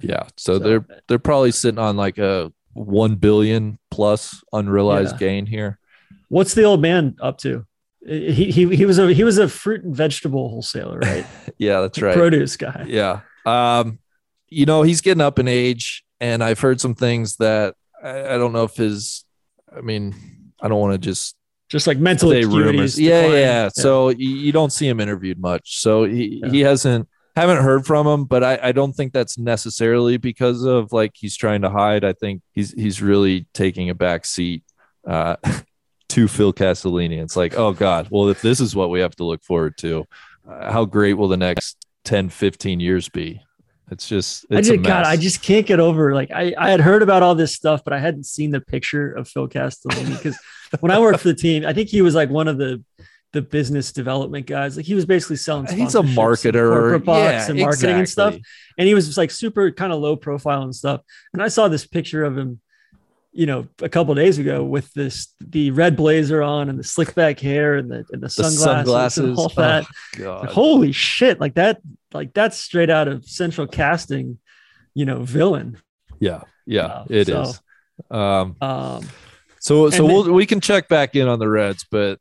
yeah, 0.00 0.22
so, 0.38 0.54
So- 0.54 0.58
they're 0.58 0.86
they're 1.06 1.18
probably 1.18 1.52
sitting 1.52 1.78
on 1.78 1.96
like 1.98 2.16
a 2.18 2.50
one 2.72 3.16
billion 3.16 3.78
plus 3.90 4.42
unrealized 4.52 5.14
Yeah. 5.20 5.28
gain 5.28 5.46
here. 5.46 5.78
What's 6.30 6.54
the 6.54 6.62
old 6.64 6.80
man 6.80 7.16
up 7.20 7.36
to? 7.38 7.66
He 8.06 8.50
he 8.50 8.74
he 8.74 8.86
was 8.86 8.98
a 8.98 9.12
he 9.12 9.24
was 9.24 9.36
a 9.36 9.46
fruit 9.46 9.84
and 9.84 9.94
vegetable 9.94 10.48
wholesaler, 10.48 10.98
right? 11.00 11.26
Yeah, 11.58 11.82
that's 11.82 12.00
right. 12.00 12.16
Produce 12.16 12.56
guy. 12.56 12.86
Yeah. 12.88 13.20
Um, 13.44 13.98
you 14.48 14.64
know, 14.64 14.80
he's 14.82 15.02
getting 15.02 15.20
up 15.20 15.38
in 15.38 15.46
age, 15.48 16.02
and 16.18 16.42
I've 16.42 16.58
heard 16.60 16.80
some 16.80 16.94
things 16.94 17.36
that 17.36 17.74
I, 18.02 18.34
I 18.34 18.38
don't 18.38 18.54
know 18.54 18.64
if 18.64 18.76
his. 18.76 19.26
I 19.76 19.82
mean, 19.82 20.14
I 20.62 20.68
don't 20.68 20.80
want 20.80 20.94
to 20.94 20.98
just 20.98 21.36
Just 21.68 21.86
like 21.86 21.98
mental 21.98 22.30
rumors. 22.30 22.94
is 22.94 23.00
Yeah, 23.00 23.26
yeah, 23.26 23.68
So 23.68 24.08
you, 24.08 24.30
you 24.30 24.52
don't 24.52 24.72
see 24.72 24.88
him 24.88 24.98
interviewed 25.00 25.38
much. 25.38 25.78
So 25.80 26.04
he, 26.04 26.40
Yeah. 26.42 26.50
he 26.50 26.60
hasn't 26.60 27.06
haven't 27.36 27.62
heard 27.62 27.84
from 27.86 28.06
him, 28.06 28.24
but 28.24 28.42
I, 28.42 28.58
I 28.62 28.72
don't 28.72 28.92
think 28.92 29.12
that's 29.12 29.38
necessarily 29.38 30.16
because 30.16 30.62
of 30.64 30.92
like 30.92 31.12
he's 31.14 31.36
trying 31.36 31.62
to 31.62 31.70
hide. 31.70 32.02
I 32.04 32.14
think 32.14 32.40
he's 32.52 32.72
he's 32.72 33.02
really 33.02 33.46
taking 33.52 33.90
a 33.90 33.94
back 33.94 34.24
seat 34.24 34.64
uh, 35.06 35.36
to 36.10 36.28
Phil 36.28 36.52
Castellini. 36.52 37.22
It's 37.22 37.36
like, 37.36 37.54
oh 37.54 37.72
God, 37.72 38.08
well 38.10 38.28
if 38.28 38.42
this 38.42 38.60
is 38.60 38.76
what 38.76 38.90
we 38.90 39.00
have 39.00 39.16
to 39.16 39.24
look 39.24 39.42
forward 39.42 39.76
to, 39.78 40.06
uh, 40.48 40.72
how 40.72 40.84
great 40.84 41.14
will 41.14 41.28
the 41.28 41.36
next 41.36 41.76
10, 42.04 42.28
15 42.28 42.80
years 42.80 43.08
be? 43.08 43.40
It's 43.90 44.08
just 44.08 44.46
I 44.50 44.58
it's 44.58 44.68
a 44.68 44.76
just 44.76 44.86
God. 44.86 45.04
I 45.04 45.16
just 45.16 45.42
can't 45.42 45.66
get 45.66 45.80
over 45.80 46.14
like 46.14 46.30
I, 46.30 46.54
I 46.56 46.70
had 46.70 46.80
heard 46.80 47.02
about 47.02 47.22
all 47.22 47.34
this 47.34 47.54
stuff, 47.54 47.82
but 47.82 47.92
I 47.92 47.98
hadn't 47.98 48.24
seen 48.24 48.52
the 48.52 48.60
picture 48.60 49.10
of 49.12 49.28
Phil 49.28 49.48
Castellini 49.48 50.16
because 50.16 50.38
when 50.80 50.92
I 50.92 51.00
worked 51.00 51.20
for 51.20 51.28
the 51.28 51.34
team, 51.34 51.66
I 51.66 51.72
think 51.72 51.88
he 51.88 52.00
was 52.00 52.14
like 52.14 52.30
one 52.30 52.46
of 52.46 52.56
the 52.56 52.84
the 53.32 53.42
business 53.42 53.92
development 53.92 54.46
guys. 54.46 54.76
Like 54.76 54.86
he 54.86 54.94
was 54.94 55.06
basically 55.06 55.36
selling. 55.36 55.66
He's 55.66 55.94
a 55.94 56.00
and 56.00 56.08
marketer. 56.10 56.72
corporate 56.72 57.04
box 57.04 57.32
yeah, 57.32 57.50
and 57.50 57.60
marketing 57.60 57.98
and 57.98 58.08
stuff. 58.08 58.36
And 58.78 58.88
he 58.88 58.94
was 58.94 59.06
just 59.06 59.18
like 59.18 59.30
super 59.30 59.70
kind 59.70 59.92
of 59.92 60.00
low 60.00 60.16
profile 60.16 60.62
and 60.62 60.74
stuff. 60.74 61.02
And 61.32 61.42
I 61.42 61.48
saw 61.48 61.68
this 61.68 61.86
picture 61.86 62.24
of 62.24 62.36
him, 62.36 62.60
you 63.32 63.46
know, 63.46 63.68
a 63.80 63.88
couple 63.88 64.14
days 64.14 64.38
ago 64.38 64.64
with 64.64 64.92
this 64.94 65.34
the 65.40 65.70
red 65.70 65.96
blazer 65.96 66.42
on 66.42 66.68
and 66.68 66.78
the 66.78 66.84
slick 66.84 67.14
back 67.14 67.38
hair 67.40 67.76
and 67.76 67.90
the 67.90 68.04
and 68.12 68.20
the 68.22 68.26
The 68.26 68.30
sunglasses, 68.30 68.62
sunglasses. 68.62 69.24
and 69.24 69.36
all 69.38 69.48
that. 69.56 69.86
Oh. 70.20 70.46
Holy 70.46 70.92
shit! 70.92 71.40
Like 71.40 71.54
that, 71.54 71.80
like 72.12 72.34
that's 72.34 72.56
straight 72.58 72.90
out 72.90 73.06
of 73.08 73.24
Central 73.26 73.66
Casting, 73.66 74.38
you 74.94 75.04
know, 75.04 75.22
villain. 75.22 75.78
Yeah, 76.18 76.42
yeah, 76.66 76.86
Uh, 76.86 77.04
it 77.08 77.26
so- 77.28 77.42
is. 77.42 77.60
Um, 78.10 78.56
Um, 78.60 79.06
so 79.60 79.90
so 79.90 80.04
we'll 80.06 80.32
we 80.32 80.46
can 80.46 80.60
check 80.60 80.88
back 80.88 81.14
in 81.14 81.28
on 81.28 81.38
the 81.38 81.48
Reds, 81.48 81.86
but 81.90 82.18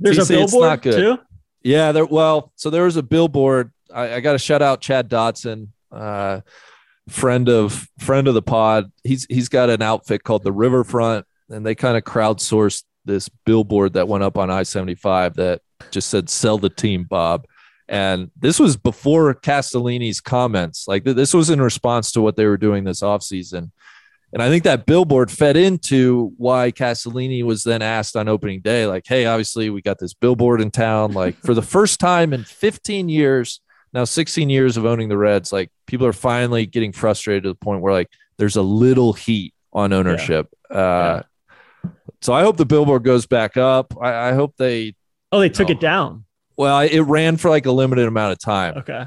there's 0.00 0.18
TC, 0.18 0.36
a 0.38 0.42
it's 0.42 0.54
not 0.54 0.82
good. 0.82 0.94
too. 0.94 1.18
Yeah, 1.62 1.92
there. 1.92 2.04
Well, 2.04 2.52
so 2.56 2.70
there 2.70 2.84
was 2.84 2.96
a 2.96 3.02
billboard. 3.02 3.72
I, 3.92 4.14
I 4.16 4.20
got 4.20 4.32
to 4.32 4.38
shout 4.38 4.62
out 4.62 4.80
Chad 4.80 5.08
Dotson, 5.08 5.68
uh, 5.90 6.40
friend 7.08 7.48
of 7.48 7.88
friend 7.98 8.28
of 8.28 8.34
the 8.34 8.42
pod. 8.42 8.90
He's 9.04 9.26
he's 9.28 9.48
got 9.48 9.70
an 9.70 9.82
outfit 9.82 10.24
called 10.24 10.44
the 10.44 10.52
Riverfront, 10.52 11.26
and 11.48 11.64
they 11.64 11.74
kind 11.74 11.96
of 11.96 12.04
crowdsourced 12.04 12.84
this 13.04 13.28
billboard 13.44 13.94
that 13.94 14.08
went 14.08 14.24
up 14.24 14.38
on 14.38 14.50
I 14.50 14.62
seventy 14.62 14.94
five 14.94 15.34
that 15.34 15.62
just 15.90 16.08
said 16.08 16.28
"Sell 16.28 16.58
the 16.58 16.70
team, 16.70 17.04
Bob." 17.04 17.46
And 17.88 18.30
this 18.38 18.58
was 18.58 18.76
before 18.76 19.34
Castellini's 19.34 20.20
comments. 20.20 20.86
Like 20.88 21.04
th- 21.04 21.16
this 21.16 21.34
was 21.34 21.50
in 21.50 21.60
response 21.60 22.12
to 22.12 22.22
what 22.22 22.36
they 22.36 22.46
were 22.46 22.56
doing 22.56 22.84
this 22.84 23.02
offseason. 23.02 23.70
And 24.32 24.42
I 24.42 24.48
think 24.48 24.64
that 24.64 24.86
billboard 24.86 25.30
fed 25.30 25.58
into 25.58 26.32
why 26.38 26.72
Castellini 26.72 27.44
was 27.44 27.64
then 27.64 27.82
asked 27.82 28.16
on 28.16 28.28
opening 28.28 28.62
day, 28.62 28.86
like, 28.86 29.04
hey, 29.06 29.26
obviously 29.26 29.68
we 29.68 29.82
got 29.82 29.98
this 29.98 30.14
billboard 30.14 30.62
in 30.62 30.70
town. 30.70 31.12
Like 31.12 31.36
for 31.36 31.52
the 31.52 31.60
first 31.60 32.00
time 32.00 32.32
in 32.32 32.44
15 32.44 33.10
years, 33.10 33.60
now 33.92 34.04
16 34.04 34.48
years 34.50 34.76
of 34.76 34.84
owning 34.86 35.08
the 35.08 35.16
Reds, 35.18 35.52
like 35.52 35.70
people 35.86 36.06
are 36.06 36.12
finally 36.12 36.66
getting 36.66 36.92
frustrated 36.92 37.42
to 37.44 37.48
the 37.50 37.54
point 37.54 37.82
where 37.82 37.92
like 37.92 38.08
there's 38.38 38.56
a 38.56 38.62
little 38.62 39.12
heat 39.12 39.54
on 39.72 39.92
ownership. 39.92 40.48
Uh, 40.70 41.22
So 42.20 42.32
I 42.32 42.42
hope 42.42 42.56
the 42.56 42.64
billboard 42.66 43.02
goes 43.04 43.26
back 43.26 43.56
up. 43.56 43.94
I, 44.00 44.30
I 44.30 44.32
hope 44.32 44.54
they, 44.56 44.94
Oh, 45.32 45.40
they 45.40 45.48
took 45.48 45.68
No. 45.68 45.72
it 45.72 45.80
down. 45.80 46.24
well, 46.56 46.78
it 46.80 47.00
ran 47.00 47.36
for 47.36 47.50
like 47.50 47.66
a 47.66 47.72
limited 47.72 48.06
amount 48.06 48.32
of 48.32 48.38
time. 48.38 48.78
Okay. 48.78 49.06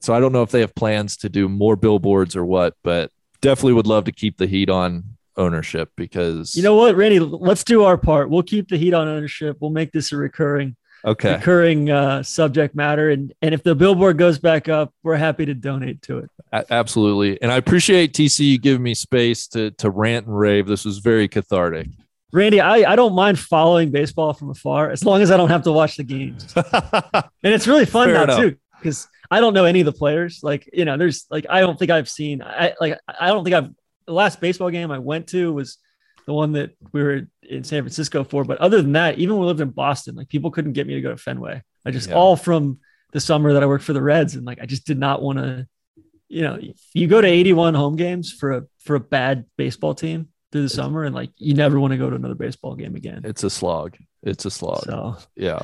So 0.00 0.12
I 0.12 0.20
don't 0.20 0.32
know 0.32 0.42
if 0.42 0.50
they 0.50 0.60
have 0.60 0.74
plans 0.74 1.16
to 1.18 1.28
do 1.30 1.48
more 1.48 1.74
billboards 1.76 2.36
or 2.36 2.44
what, 2.44 2.74
but 2.84 3.10
definitely 3.40 3.72
would 3.74 3.86
love 3.86 4.04
to 4.04 4.12
keep 4.12 4.36
the 4.36 4.46
heat 4.46 4.68
on 4.68 5.04
ownership 5.36 5.90
because 5.96 6.54
You 6.54 6.62
know 6.62 6.74
what, 6.76 6.96
Randy? 6.96 7.18
Let's 7.18 7.64
do 7.64 7.84
our 7.84 7.96
part. 7.96 8.28
We'll 8.28 8.42
keep 8.42 8.68
the 8.68 8.76
heat 8.76 8.92
on 8.92 9.08
ownership. 9.08 9.56
We'll 9.60 9.70
make 9.70 9.92
this 9.92 10.12
a 10.12 10.16
recurring, 10.16 10.76
okay, 11.04 11.34
recurring 11.34 11.90
uh, 11.90 12.22
subject 12.22 12.74
matter. 12.74 13.10
And 13.10 13.32
and 13.42 13.54
if 13.54 13.62
the 13.62 13.74
billboard 13.74 14.18
goes 14.18 14.38
back 14.38 14.68
up, 14.68 14.92
we're 15.02 15.16
happy 15.16 15.46
to 15.46 15.54
donate 15.54 16.02
to 16.02 16.18
it. 16.18 16.30
A- 16.52 16.72
absolutely. 16.72 17.40
And 17.42 17.52
I 17.52 17.56
appreciate 17.56 18.12
TC 18.12 18.40
you 18.40 18.58
giving 18.58 18.82
me 18.82 18.94
space 18.94 19.46
to 19.48 19.70
to 19.72 19.90
rant 19.90 20.26
and 20.26 20.38
rave. 20.38 20.66
This 20.66 20.84
was 20.84 20.98
very 20.98 21.28
cathartic. 21.28 21.88
Randy, 22.32 22.60
I, 22.60 22.92
I 22.92 22.96
don't 22.96 23.14
mind 23.14 23.38
following 23.40 23.90
baseball 23.90 24.32
from 24.32 24.50
afar 24.50 24.90
as 24.90 25.04
long 25.04 25.20
as 25.20 25.32
I 25.32 25.36
don't 25.36 25.48
have 25.50 25.64
to 25.64 25.72
watch 25.72 25.96
the 25.96 26.04
games. 26.04 26.54
And 27.42 27.54
it's 27.54 27.66
really 27.66 27.86
fun 27.86 28.08
Fair 28.08 28.14
now 28.14 28.22
enough. 28.24 28.38
too, 28.38 28.56
because 28.78 29.08
I 29.30 29.40
don't 29.40 29.54
know 29.54 29.64
any 29.64 29.80
of 29.80 29.86
the 29.86 29.92
players. 29.92 30.40
Like, 30.42 30.68
you 30.72 30.84
know, 30.84 30.96
there's 30.96 31.26
like 31.30 31.46
I 31.48 31.60
don't 31.60 31.78
think 31.78 31.90
I've 31.90 32.08
seen 32.08 32.42
I 32.42 32.74
like 32.80 32.98
I 33.08 33.28
don't 33.28 33.44
think 33.44 33.54
I've 33.56 33.70
the 34.06 34.12
last 34.12 34.40
baseball 34.40 34.70
game 34.70 34.90
I 34.90 34.98
went 34.98 35.28
to 35.28 35.52
was 35.52 35.78
the 36.30 36.34
one 36.34 36.52
that 36.52 36.70
we 36.92 37.02
were 37.02 37.22
in 37.42 37.64
San 37.64 37.82
Francisco 37.82 38.22
for. 38.22 38.44
But 38.44 38.58
other 38.58 38.80
than 38.80 38.92
that, 38.92 39.18
even 39.18 39.34
when 39.34 39.40
we 39.40 39.46
lived 39.48 39.60
in 39.60 39.70
Boston, 39.70 40.14
like 40.14 40.28
people 40.28 40.52
couldn't 40.52 40.74
get 40.74 40.86
me 40.86 40.94
to 40.94 41.00
go 41.00 41.10
to 41.10 41.16
Fenway. 41.16 41.60
I 41.84 41.90
just 41.90 42.08
Yeah. 42.08 42.14
all 42.14 42.36
from 42.36 42.78
the 43.12 43.18
summer 43.18 43.52
that 43.54 43.64
I 43.64 43.66
worked 43.66 43.82
for 43.82 43.92
the 43.92 44.00
Reds, 44.00 44.36
and 44.36 44.46
like 44.46 44.60
I 44.62 44.66
just 44.66 44.86
did 44.86 44.96
not 44.96 45.20
want 45.20 45.38
to, 45.38 45.66
you 46.28 46.42
know, 46.42 46.60
you 46.94 47.08
go 47.08 47.20
to 47.20 47.26
81 47.26 47.74
home 47.74 47.96
games 47.96 48.30
for 48.32 48.52
a 48.52 48.62
for 48.78 48.94
a 48.94 49.00
bad 49.00 49.44
baseball 49.56 49.92
team 49.92 50.28
through 50.52 50.62
the 50.62 50.68
summer, 50.68 51.02
and 51.02 51.12
like 51.16 51.30
you 51.36 51.54
never 51.54 51.80
want 51.80 51.90
to 51.90 51.98
go 51.98 52.08
to 52.08 52.14
another 52.14 52.36
baseball 52.36 52.76
game 52.76 52.94
again. 52.94 53.22
It's 53.24 53.42
a 53.42 53.50
slog. 53.50 53.96
It's 54.22 54.44
a 54.44 54.50
slog. 54.52 54.84
So 54.84 55.16
Yeah. 55.34 55.62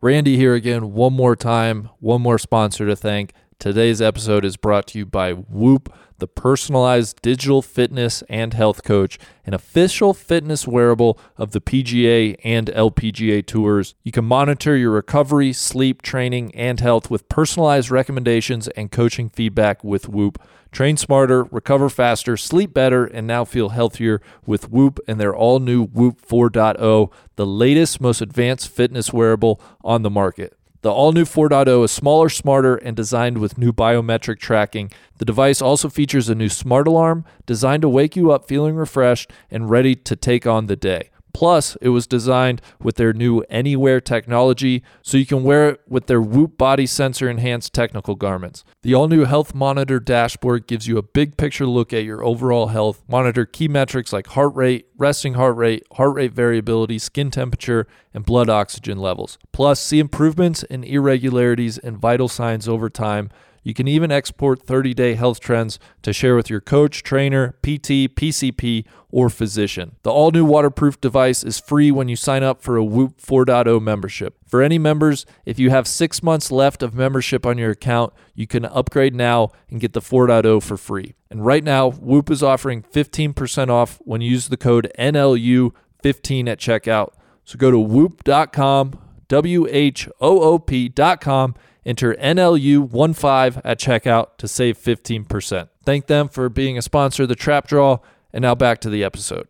Randy 0.00 0.36
here 0.38 0.54
again, 0.54 0.92
one 0.94 1.12
more 1.12 1.36
time, 1.36 1.90
one 1.98 2.22
more 2.22 2.38
sponsor 2.38 2.86
to 2.86 2.96
thank. 2.96 3.32
Today's 3.64 4.02
episode 4.02 4.44
is 4.44 4.58
brought 4.58 4.86
to 4.88 4.98
you 4.98 5.06
by 5.06 5.32
Whoop, 5.32 5.90
the 6.18 6.26
personalized 6.26 7.22
digital 7.22 7.62
fitness 7.62 8.22
and 8.28 8.52
health 8.52 8.82
coach, 8.84 9.18
an 9.46 9.54
official 9.54 10.12
fitness 10.12 10.66
wearable 10.66 11.18
of 11.38 11.52
the 11.52 11.62
PGA 11.62 12.36
and 12.44 12.66
LPGA 12.66 13.46
tours. 13.46 13.94
You 14.02 14.12
can 14.12 14.26
monitor 14.26 14.76
your 14.76 14.90
recovery, 14.90 15.54
sleep, 15.54 16.02
training, 16.02 16.54
and 16.54 16.78
health 16.78 17.10
with 17.10 17.26
personalized 17.30 17.90
recommendations 17.90 18.68
and 18.68 18.90
coaching 18.90 19.30
feedback 19.30 19.82
with 19.82 20.10
Whoop. 20.10 20.38
Train 20.70 20.98
smarter, 20.98 21.44
recover 21.44 21.88
faster, 21.88 22.36
sleep 22.36 22.74
better, 22.74 23.06
and 23.06 23.26
now 23.26 23.46
feel 23.46 23.70
healthier 23.70 24.20
with 24.44 24.70
Whoop 24.70 25.00
and 25.08 25.18
their 25.18 25.34
all 25.34 25.58
new 25.58 25.84
Whoop 25.84 26.20
4.0, 26.20 27.10
the 27.36 27.46
latest, 27.46 27.98
most 27.98 28.20
advanced 28.20 28.68
fitness 28.68 29.10
wearable 29.10 29.58
on 29.82 30.02
the 30.02 30.10
market. 30.10 30.54
The 30.84 30.92
all 30.92 31.12
new 31.12 31.24
4.0 31.24 31.82
is 31.82 31.92
smaller, 31.92 32.28
smarter, 32.28 32.76
and 32.76 32.94
designed 32.94 33.38
with 33.38 33.56
new 33.56 33.72
biometric 33.72 34.38
tracking. 34.38 34.90
The 35.16 35.24
device 35.24 35.62
also 35.62 35.88
features 35.88 36.28
a 36.28 36.34
new 36.34 36.50
smart 36.50 36.86
alarm 36.86 37.24
designed 37.46 37.80
to 37.80 37.88
wake 37.88 38.16
you 38.16 38.30
up 38.32 38.46
feeling 38.46 38.76
refreshed 38.76 39.30
and 39.50 39.70
ready 39.70 39.94
to 39.94 40.14
take 40.14 40.46
on 40.46 40.66
the 40.66 40.76
day. 40.76 41.08
Plus, 41.34 41.76
it 41.82 41.90
was 41.90 42.06
designed 42.06 42.62
with 42.80 42.94
their 42.94 43.12
new 43.12 43.40
Anywhere 43.50 44.00
technology, 44.00 44.82
so 45.02 45.18
you 45.18 45.26
can 45.26 45.42
wear 45.42 45.70
it 45.70 45.80
with 45.86 46.06
their 46.06 46.22
Whoop 46.22 46.56
body 46.56 46.86
sensor 46.86 47.28
enhanced 47.28 47.74
technical 47.74 48.14
garments. 48.14 48.64
The 48.82 48.94
all 48.94 49.08
new 49.08 49.24
Health 49.24 49.54
Monitor 49.54 49.98
dashboard 49.98 50.66
gives 50.66 50.86
you 50.86 50.96
a 50.96 51.02
big 51.02 51.36
picture 51.36 51.66
look 51.66 51.92
at 51.92 52.04
your 52.04 52.24
overall 52.24 52.68
health, 52.68 53.02
monitor 53.08 53.44
key 53.44 53.68
metrics 53.68 54.12
like 54.12 54.28
heart 54.28 54.54
rate, 54.54 54.86
resting 54.96 55.34
heart 55.34 55.56
rate, 55.56 55.84
heart 55.94 56.14
rate 56.14 56.32
variability, 56.32 56.98
skin 56.98 57.30
temperature, 57.30 57.86
and 58.14 58.24
blood 58.24 58.48
oxygen 58.48 58.98
levels. 58.98 59.36
Plus, 59.52 59.80
see 59.80 59.98
improvements 59.98 60.62
in 60.62 60.84
irregularities 60.84 61.78
and 61.78 61.98
vital 61.98 62.28
signs 62.28 62.68
over 62.68 62.88
time. 62.88 63.28
You 63.64 63.72
can 63.72 63.88
even 63.88 64.12
export 64.12 64.62
30 64.62 64.94
day 64.94 65.14
health 65.14 65.40
trends 65.40 65.78
to 66.02 66.12
share 66.12 66.36
with 66.36 66.50
your 66.50 66.60
coach, 66.60 67.02
trainer, 67.02 67.52
PT, 67.62 68.12
PCP, 68.14 68.84
or 69.10 69.30
physician. 69.30 69.96
The 70.02 70.12
all 70.12 70.30
new 70.30 70.44
waterproof 70.44 71.00
device 71.00 71.42
is 71.42 71.58
free 71.58 71.90
when 71.90 72.08
you 72.08 72.14
sign 72.14 72.42
up 72.42 72.62
for 72.62 72.76
a 72.76 72.84
Whoop 72.84 73.20
4.0 73.20 73.80
membership. 73.80 74.36
For 74.46 74.60
any 74.60 74.78
members, 74.78 75.24
if 75.46 75.58
you 75.58 75.70
have 75.70 75.88
six 75.88 76.22
months 76.22 76.52
left 76.52 76.82
of 76.82 76.94
membership 76.94 77.46
on 77.46 77.56
your 77.56 77.70
account, 77.70 78.12
you 78.34 78.46
can 78.46 78.66
upgrade 78.66 79.14
now 79.14 79.50
and 79.70 79.80
get 79.80 79.94
the 79.94 80.00
4.0 80.00 80.62
for 80.62 80.76
free. 80.76 81.14
And 81.30 81.44
right 81.44 81.64
now, 81.64 81.90
Whoop 81.90 82.30
is 82.30 82.42
offering 82.42 82.82
15% 82.82 83.70
off 83.70 83.98
when 84.04 84.20
you 84.20 84.30
use 84.30 84.48
the 84.48 84.56
code 84.58 84.92
NLU15 84.98 86.48
at 86.48 86.58
checkout. 86.58 87.14
So 87.44 87.58
go 87.58 87.70
to 87.70 87.78
whoop.com, 87.78 88.98
W 89.28 89.66
H 89.70 90.08
O 90.20 90.40
O 90.40 90.58
P.com, 90.58 91.54
enter 91.84 92.14
NLU15 92.14 93.60
at 93.64 93.78
checkout 93.78 94.36
to 94.38 94.48
save 94.48 94.78
15%. 94.78 95.68
Thank 95.84 96.06
them 96.06 96.28
for 96.28 96.48
being 96.48 96.78
a 96.78 96.82
sponsor 96.82 97.24
of 97.24 97.28
the 97.28 97.34
Trap 97.34 97.68
Draw. 97.68 97.98
And 98.32 98.42
now 98.42 98.54
back 98.54 98.80
to 98.80 98.90
the 98.90 99.04
episode. 99.04 99.46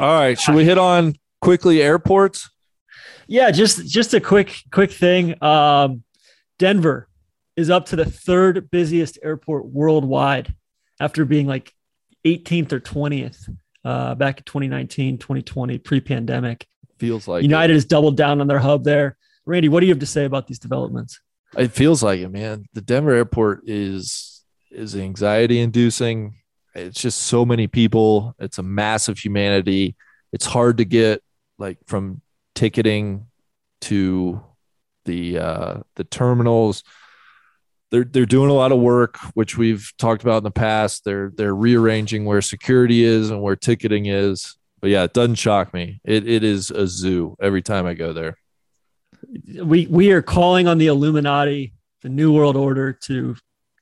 All 0.00 0.20
right. 0.20 0.38
Should 0.38 0.54
we 0.54 0.64
hit 0.64 0.78
on 0.78 1.14
quickly 1.40 1.82
airports? 1.82 2.50
Yeah, 3.28 3.50
just 3.50 3.86
just 3.86 4.14
a 4.14 4.20
quick 4.20 4.62
quick 4.72 4.90
thing. 4.90 5.40
Um, 5.42 6.02
Denver 6.58 7.08
is 7.56 7.70
up 7.70 7.86
to 7.86 7.96
the 7.96 8.04
third 8.04 8.70
busiest 8.70 9.18
airport 9.22 9.66
worldwide 9.66 10.54
after 10.98 11.24
being 11.24 11.46
like 11.46 11.72
18th 12.24 12.72
or 12.72 12.80
20th 12.80 13.48
uh, 13.84 14.14
back 14.14 14.38
in 14.38 14.44
2019, 14.44 15.18
2020, 15.18 15.78
pre-pandemic. 15.78 16.66
Feels 16.98 17.28
like 17.28 17.42
United 17.42 17.74
has 17.74 17.84
doubled 17.84 18.16
down 18.16 18.40
on 18.40 18.46
their 18.46 18.58
hub 18.58 18.84
there. 18.84 19.16
Randy, 19.48 19.70
what 19.70 19.80
do 19.80 19.86
you 19.86 19.92
have 19.92 20.00
to 20.00 20.06
say 20.06 20.26
about 20.26 20.46
these 20.46 20.58
developments? 20.58 21.20
It. 21.56 21.72
feels 21.72 22.02
like 22.02 22.20
it, 22.20 22.28
man. 22.28 22.66
The 22.74 22.82
Denver 22.82 23.12
airport 23.12 23.62
is 23.66 24.44
is 24.70 24.94
anxiety 24.94 25.60
inducing. 25.60 26.34
It's 26.74 27.00
just 27.00 27.22
so 27.22 27.46
many 27.46 27.66
people. 27.66 28.34
It's 28.38 28.58
a 28.58 28.62
massive 28.62 29.18
humanity. 29.18 29.96
It's 30.34 30.44
hard 30.44 30.76
to 30.76 30.84
get 30.84 31.22
like 31.56 31.78
from 31.86 32.20
ticketing 32.54 33.26
to 33.82 34.44
the 35.06 35.38
uh, 35.38 35.74
the 35.96 36.04
terminals. 36.04 36.84
They're 37.90 38.04
they're 38.04 38.26
doing 38.26 38.50
a 38.50 38.54
lot 38.54 38.70
of 38.70 38.80
work, 38.80 39.16
which 39.32 39.56
we've 39.56 39.90
talked 39.96 40.22
about 40.22 40.38
in 40.38 40.44
the 40.44 40.50
past. 40.50 41.06
They're 41.06 41.32
they're 41.34 41.54
rearranging 41.54 42.26
where 42.26 42.42
security 42.42 43.02
is 43.02 43.30
and 43.30 43.40
where 43.40 43.56
ticketing 43.56 44.06
is. 44.06 44.58
But 44.82 44.90
yeah, 44.90 45.04
it 45.04 45.14
doesn't 45.14 45.36
shock 45.36 45.72
me. 45.72 46.02
It 46.04 46.28
it 46.28 46.44
is 46.44 46.70
a 46.70 46.86
zoo 46.86 47.34
every 47.40 47.62
time 47.62 47.86
I 47.86 47.94
go 47.94 48.12
there. 48.12 48.36
We 49.62 49.86
we 49.86 50.10
are 50.12 50.22
calling 50.22 50.66
on 50.68 50.78
the 50.78 50.86
Illuminati 50.86 51.74
the 52.02 52.08
new 52.08 52.32
world 52.32 52.56
order 52.56 52.92
to 52.92 53.36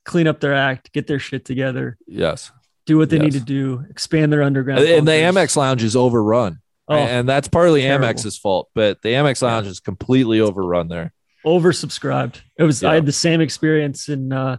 clean 0.05 0.27
up 0.27 0.41
their 0.41 0.55
act, 0.55 0.93
get 0.93 1.07
their 1.07 1.19
shit 1.19 1.45
together, 1.45 1.99
Yes. 2.07 2.51
do 2.87 2.97
what 2.97 3.11
they 3.11 3.19
need 3.19 3.33
to 3.33 3.41
do, 3.41 3.85
expand 3.91 4.33
their 4.33 4.43
underground. 4.43 4.81
And 4.81 5.07
the 5.07 5.13
bunkers. 5.23 5.37
Amex 5.53 5.57
Lounge 5.57 5.83
is 5.83 5.97
overrun. 5.97 6.61
Oh, 6.89 6.95
and 6.97 7.29
that's 7.29 7.49
partly 7.49 7.83
terrible. 7.83 8.07
Amex's 8.07 8.39
fault, 8.39 8.69
but 8.75 9.03
the 9.03 9.09
Amex 9.11 9.43
Lounge 9.43 9.67
is 9.67 9.81
completely 9.81 10.41
overrun 10.41 10.89
there. 10.89 11.13
oversubscribed. 11.45 12.41
It 12.59 12.63
was 12.65 12.83
I 12.85 12.95
had 12.95 13.07
the 13.07 13.13
same 13.13 13.41
experience 13.41 14.09
in 14.09 14.33
uh 14.33 14.59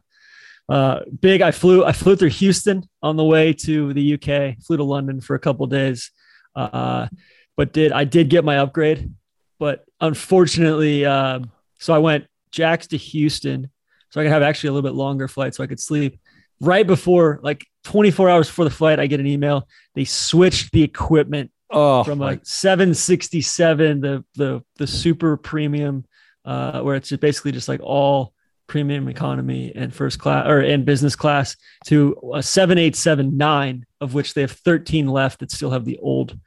uh 0.69 0.99
big 1.21 1.41
I 1.41 1.51
flew 1.51 1.85
I 1.85 1.93
flew 1.93 2.15
through 2.17 2.29
Houston 2.31 2.83
on 3.01 3.15
the 3.15 3.23
way 3.23 3.53
to 3.53 3.93
the 3.93 4.13
UK, 4.15 4.57
flew 4.65 4.77
to 4.77 4.83
London 4.83 5.21
for 5.21 5.35
a 5.35 5.39
couple 5.39 5.65
days. 5.67 6.11
Uh 6.55 7.07
but 7.55 7.71
did 7.73 7.91
I 7.93 8.03
did 8.03 8.29
get 8.29 8.43
my 8.43 8.57
upgrade, 8.59 9.13
but 9.59 9.85
unfortunately 10.01 11.05
um 11.05 11.51
so 11.79 11.93
I 11.93 11.97
went 11.99 12.25
Jack's 12.51 12.87
to 12.87 12.97
Houston 12.97 13.69
so 14.09 14.21
I 14.21 14.23
could 14.23 14.31
have 14.31 14.41
actually 14.41 14.69
a 14.69 14.73
little 14.73 14.89
bit 14.89 14.95
longer 14.95 15.27
flight 15.27 15.53
so 15.53 15.63
I 15.63 15.67
could 15.67 15.79
sleep. 15.79 16.19
Right 16.59 16.87
before 16.87 17.39
like 17.43 17.65
24 17.83 18.29
hours 18.29 18.47
before 18.47 18.65
the 18.65 18.71
flight 18.71 18.99
I 18.99 19.07
get 19.07 19.19
an 19.19 19.27
email. 19.27 19.67
They 19.93 20.05
switched 20.05 20.71
the 20.71 20.83
equipment 20.83 21.51
Oh, 21.69 22.03
from 22.05 22.21
a 22.21 22.39
767 22.43 23.99
the 23.99 24.23
the 24.35 24.63
the 24.77 24.87
super 24.87 25.35
premium 25.35 26.05
uh 26.45 26.79
where 26.79 26.95
it's 26.95 27.11
basically 27.17 27.51
just 27.51 27.67
like 27.67 27.81
all 27.83 28.33
premium 28.67 29.09
economy 29.09 29.73
and 29.75 29.93
first 29.93 30.17
class 30.17 30.47
or 30.47 30.59
and 30.59 30.85
business 30.85 31.15
class 31.15 31.57
to 31.85 32.15
a 32.33 32.41
7879 32.41 33.85
of 33.99 34.13
which 34.13 34.33
they 34.33 34.41
have 34.41 34.51
13 34.51 35.07
left 35.07 35.39
that 35.39 35.51
still 35.51 35.71
have 35.71 35.85
the 35.85 35.97
old 35.99 36.39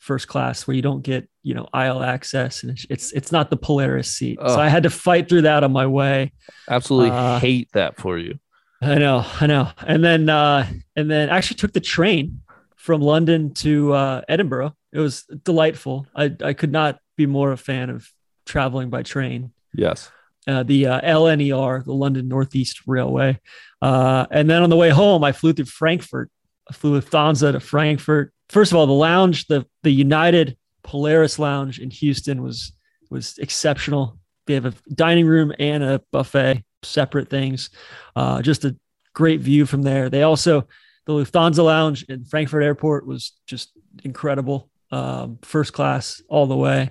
first 0.00 0.28
class 0.28 0.66
where 0.66 0.74
you 0.74 0.82
don't 0.82 1.02
get 1.02 1.28
you 1.42 1.54
know 1.54 1.68
aisle 1.72 2.02
access 2.02 2.62
and 2.62 2.76
it's 2.90 3.12
it's, 3.12 3.30
not 3.30 3.48
the 3.50 3.56
polaris 3.56 4.12
seat 4.12 4.38
so 4.40 4.58
i 4.58 4.68
had 4.68 4.82
to 4.82 4.90
fight 4.90 5.28
through 5.28 5.42
that 5.42 5.62
on 5.62 5.70
my 5.70 5.86
way 5.86 6.32
absolutely 6.68 7.10
uh, 7.10 7.38
hate 7.38 7.68
that 7.72 7.96
for 7.96 8.18
you. 8.18 8.38
I 8.82 8.96
know, 8.96 9.26
I 9.40 9.46
know. 9.46 9.70
And 9.86 10.02
then 10.02 10.28
uh 10.28 10.66
and 10.96 11.10
then 11.10 11.28
actually 11.28 11.56
took 11.56 11.72
the 11.72 11.80
train 11.80 12.40
from 12.76 13.02
London 13.02 13.52
to 13.54 13.92
uh 13.92 14.22
Edinburgh. 14.28 14.74
It 14.92 14.98
was 14.98 15.24
delightful. 15.24 16.06
I 16.14 16.34
I 16.42 16.54
could 16.54 16.72
not 16.72 16.98
be 17.16 17.26
more 17.26 17.52
of 17.52 17.60
a 17.60 17.62
fan 17.62 17.90
of 17.90 18.08
traveling 18.46 18.90
by 18.90 19.02
train. 19.02 19.52
Yes. 19.74 20.10
Uh, 20.46 20.62
the 20.62 20.86
uh, 20.86 21.00
LNER, 21.02 21.84
the 21.84 21.92
London 21.92 22.26
Northeast 22.26 22.80
Railway. 22.86 23.38
Uh, 23.82 24.26
and 24.30 24.48
then 24.48 24.62
on 24.62 24.70
the 24.70 24.76
way 24.76 24.88
home, 24.88 25.22
I 25.22 25.32
flew 25.32 25.52
through 25.52 25.66
Frankfurt. 25.66 26.30
I 26.68 26.72
flew 26.72 26.98
Lufthansa 26.98 27.52
to 27.52 27.60
Frankfurt. 27.60 28.32
First 28.50 28.72
of 28.72 28.78
all, 28.78 28.86
the 28.86 28.92
lounge, 28.92 29.46
the 29.46 29.64
the 29.82 29.90
United 29.92 30.56
Polaris 30.82 31.38
Lounge 31.38 31.78
in 31.78 31.90
Houston 31.90 32.42
was 32.42 32.72
was 33.10 33.38
exceptional. 33.38 34.18
They 34.46 34.54
have 34.54 34.66
a 34.66 34.74
dining 34.94 35.26
room 35.26 35.52
and 35.58 35.82
a 35.82 36.00
buffet, 36.12 36.64
separate 36.82 37.28
things. 37.30 37.70
Uh, 38.16 38.42
just 38.42 38.64
a 38.64 38.76
great 39.14 39.40
view 39.40 39.66
from 39.66 39.82
there. 39.82 40.10
They 40.10 40.22
also 40.22 40.66
the 41.06 41.12
Lufthansa 41.12 41.64
Lounge 41.64 42.04
in 42.08 42.24
Frankfurt 42.24 42.62
Airport 42.62 43.06
was 43.06 43.32
just 43.46 43.70
incredible, 44.04 44.68
um, 44.90 45.38
first 45.42 45.72
class 45.72 46.20
all 46.28 46.46
the 46.46 46.56
way. 46.56 46.90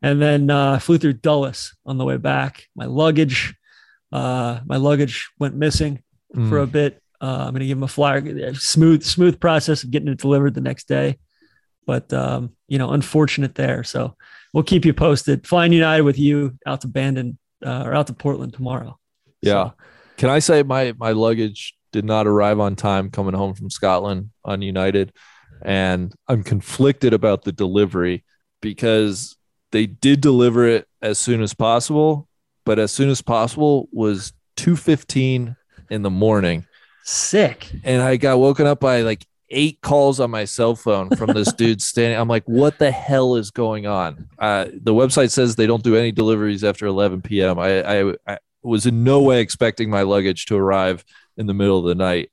And 0.00 0.20
then 0.20 0.50
uh, 0.50 0.72
I 0.74 0.78
flew 0.78 0.98
through 0.98 1.14
Dulles 1.14 1.76
on 1.86 1.96
the 1.98 2.04
way 2.04 2.16
back. 2.16 2.66
My 2.74 2.86
luggage, 2.86 3.54
uh, 4.10 4.60
my 4.66 4.76
luggage 4.76 5.30
went 5.38 5.54
missing 5.54 6.02
for 6.34 6.58
Mm. 6.58 6.62
a 6.62 6.66
bit. 6.66 7.02
Uh, 7.22 7.44
I'm 7.46 7.52
gonna 7.52 7.66
give 7.66 7.78
them 7.78 7.84
a 7.84 7.88
flyer. 7.88 8.54
Smooth, 8.54 9.04
smooth 9.04 9.38
process 9.38 9.84
of 9.84 9.92
getting 9.92 10.08
it 10.08 10.18
delivered 10.18 10.54
the 10.54 10.60
next 10.60 10.88
day, 10.88 11.18
but 11.86 12.12
um, 12.12 12.50
you 12.66 12.78
know, 12.78 12.90
unfortunate 12.90 13.54
there. 13.54 13.84
So 13.84 14.16
we'll 14.52 14.64
keep 14.64 14.84
you 14.84 14.92
posted. 14.92 15.46
Flying 15.46 15.72
United 15.72 16.02
with 16.02 16.18
you 16.18 16.58
out 16.66 16.80
to 16.80 16.88
Bandon 16.88 17.38
uh, 17.64 17.84
or 17.86 17.94
out 17.94 18.08
to 18.08 18.12
Portland 18.12 18.52
tomorrow. 18.52 18.98
Yeah. 19.40 19.70
So, 19.70 19.74
Can 20.16 20.30
I 20.30 20.40
say 20.40 20.64
my 20.64 20.94
my 20.98 21.12
luggage 21.12 21.74
did 21.92 22.04
not 22.04 22.26
arrive 22.26 22.58
on 22.58 22.74
time 22.74 23.10
coming 23.10 23.34
home 23.34 23.54
from 23.54 23.70
Scotland 23.70 24.30
on 24.44 24.60
United, 24.60 25.12
and 25.62 26.12
I'm 26.26 26.42
conflicted 26.42 27.12
about 27.12 27.44
the 27.44 27.52
delivery 27.52 28.24
because 28.60 29.36
they 29.70 29.86
did 29.86 30.20
deliver 30.20 30.66
it 30.66 30.88
as 31.00 31.18
soon 31.18 31.40
as 31.40 31.54
possible, 31.54 32.28
but 32.64 32.78
as 32.78 32.90
soon 32.90 33.10
as 33.10 33.22
possible 33.22 33.88
was 33.92 34.32
two 34.56 34.74
fifteen 34.74 35.54
in 35.90 36.02
the 36.02 36.10
morning, 36.10 36.66
sick. 37.04 37.70
and 37.84 38.02
I 38.02 38.16
got 38.16 38.38
woken 38.38 38.66
up 38.66 38.80
by 38.80 39.02
like 39.02 39.26
eight 39.52 39.80
calls 39.82 40.18
on 40.18 40.30
my 40.30 40.44
cell 40.44 40.74
phone 40.74 41.10
from 41.10 41.32
this 41.32 41.52
dude 41.56 41.82
standing. 41.82 42.18
I'm 42.18 42.28
like, 42.28 42.44
what 42.46 42.78
the 42.78 42.90
hell 42.90 43.36
is 43.36 43.50
going 43.50 43.86
on? 43.86 44.28
Uh, 44.38 44.66
the 44.72 44.94
website 44.94 45.30
says 45.30 45.54
they 45.54 45.66
don't 45.66 45.82
do 45.82 45.96
any 45.96 46.10
deliveries 46.10 46.64
after 46.64 46.86
11 46.86 47.22
p.m. 47.22 47.58
I, 47.58 47.82
I, 47.82 48.14
I 48.26 48.38
was 48.62 48.86
in 48.86 49.04
no 49.04 49.22
way 49.22 49.40
expecting 49.40 49.90
my 49.90 50.02
luggage 50.02 50.46
to 50.46 50.56
arrive 50.56 51.04
in 51.36 51.46
the 51.46 51.54
middle 51.54 51.78
of 51.78 51.84
the 51.84 51.94
night. 51.94 52.30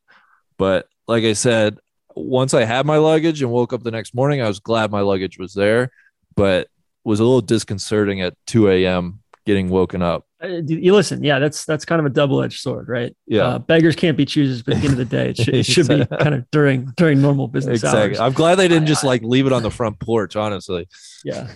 But 0.58 0.88
like 1.08 1.24
I 1.24 1.34
said, 1.34 1.78
once 2.16 2.54
I 2.54 2.64
had 2.64 2.86
my 2.86 2.98
luggage 2.98 3.42
and 3.42 3.52
woke 3.52 3.74
up 3.74 3.84
the 3.84 3.92
next 3.92 4.14
morning, 4.14 4.42
I 4.42 4.48
was 4.48 4.60
glad 4.60 4.92
my 4.92 5.02
luggage 5.02 5.38
was 5.38 5.54
there, 5.54 5.92
but 6.36 6.68
was 7.04 7.20
a 7.20 7.24
little 7.24 7.42
disconcerting 7.42 8.22
at 8.22 8.36
2 8.48 8.70
a.m. 8.70 9.22
getting 9.46 9.70
woken 9.70 10.02
up. 10.02 10.26
Uh, 10.42 10.62
You 10.66 10.94
listen, 10.94 11.24
yeah, 11.24 11.40
that's 11.40 11.66
that's 11.66 11.86
kind 11.86 12.00
of 12.00 12.06
a 12.06 12.10
double 12.10 12.42
edged 12.42 12.60
sword, 12.60 12.88
right? 12.88 13.16
Yeah. 13.28 13.44
uh, 13.44 13.60
beggars 13.60 13.96
can't 13.96 14.16
be 14.18 14.26
choosers, 14.26 14.62
but 14.62 14.76
at 14.76 14.82
the 14.82 14.88
end 14.90 15.00
of 15.00 15.10
the 15.10 15.18
day, 15.18 15.30
it 15.32 15.38
should, 15.44 15.54
it 15.54 15.66
should 15.66 15.88
be 15.88 16.06
kind 16.18 16.36
of 16.36 16.50
during 16.52 16.86
during 16.98 17.22
normal 17.22 17.48
business 17.48 17.84
exactly. 17.84 18.02
hours. 18.12 18.20
I'm 18.20 18.34
glad 18.34 18.56
they 18.56 18.68
didn't 18.68 18.88
just 18.88 19.04
like 19.04 19.22
leave 19.24 19.46
it 19.48 19.54
on 19.54 19.64
the 19.64 19.72
front 19.72 20.00
porch, 20.00 20.36
honestly. 20.36 20.88
Yeah. 21.26 21.48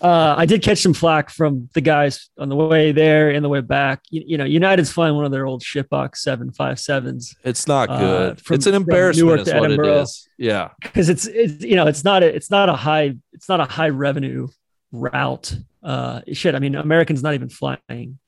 Uh, 0.00 0.32
I 0.38 0.46
did 0.46 0.62
catch 0.62 0.78
some 0.78 0.94
flack 0.94 1.28
from 1.28 1.68
the 1.74 1.80
guys 1.80 2.30
on 2.38 2.48
the 2.48 2.54
way 2.54 2.92
there 2.92 3.30
and 3.30 3.44
the 3.44 3.48
way 3.48 3.60
back. 3.60 4.00
You, 4.10 4.22
you 4.24 4.38
know, 4.38 4.44
United's 4.44 4.92
flying 4.92 5.16
one 5.16 5.24
of 5.24 5.32
their 5.32 5.44
old 5.44 5.60
shitbox 5.62 6.18
seven 6.18 6.52
five 6.52 6.78
sevens 6.78 7.34
It's 7.42 7.66
not 7.66 7.90
Uh, 7.90 7.98
good. 7.98 8.40
from- 8.40 8.54
it's 8.54 8.66
an 8.66 8.74
embarrassment. 8.74 9.40
Is 9.40 9.52
what 9.52 9.72
it 9.72 9.84
is. 9.84 10.28
Yeah. 10.38 10.68
because 10.80 11.08
it's 11.08 11.26
it's 11.26 11.64
you 11.64 11.74
know 11.74 11.88
it's 11.88 12.04
not 12.04 12.22
a 12.22 12.32
it's 12.34 12.48
not 12.50 12.68
a 12.68 12.74
high 12.76 13.16
it's 13.32 13.48
not 13.48 13.58
a 13.60 13.64
high 13.64 13.88
revenue 13.88 14.46
route. 14.92 15.56
Uh, 15.82 16.20
shit, 16.32 16.54
I 16.54 16.58
mean, 16.58 16.74
Americans 16.74 17.22
not 17.22 17.34
even 17.34 17.48
flying 17.48 18.18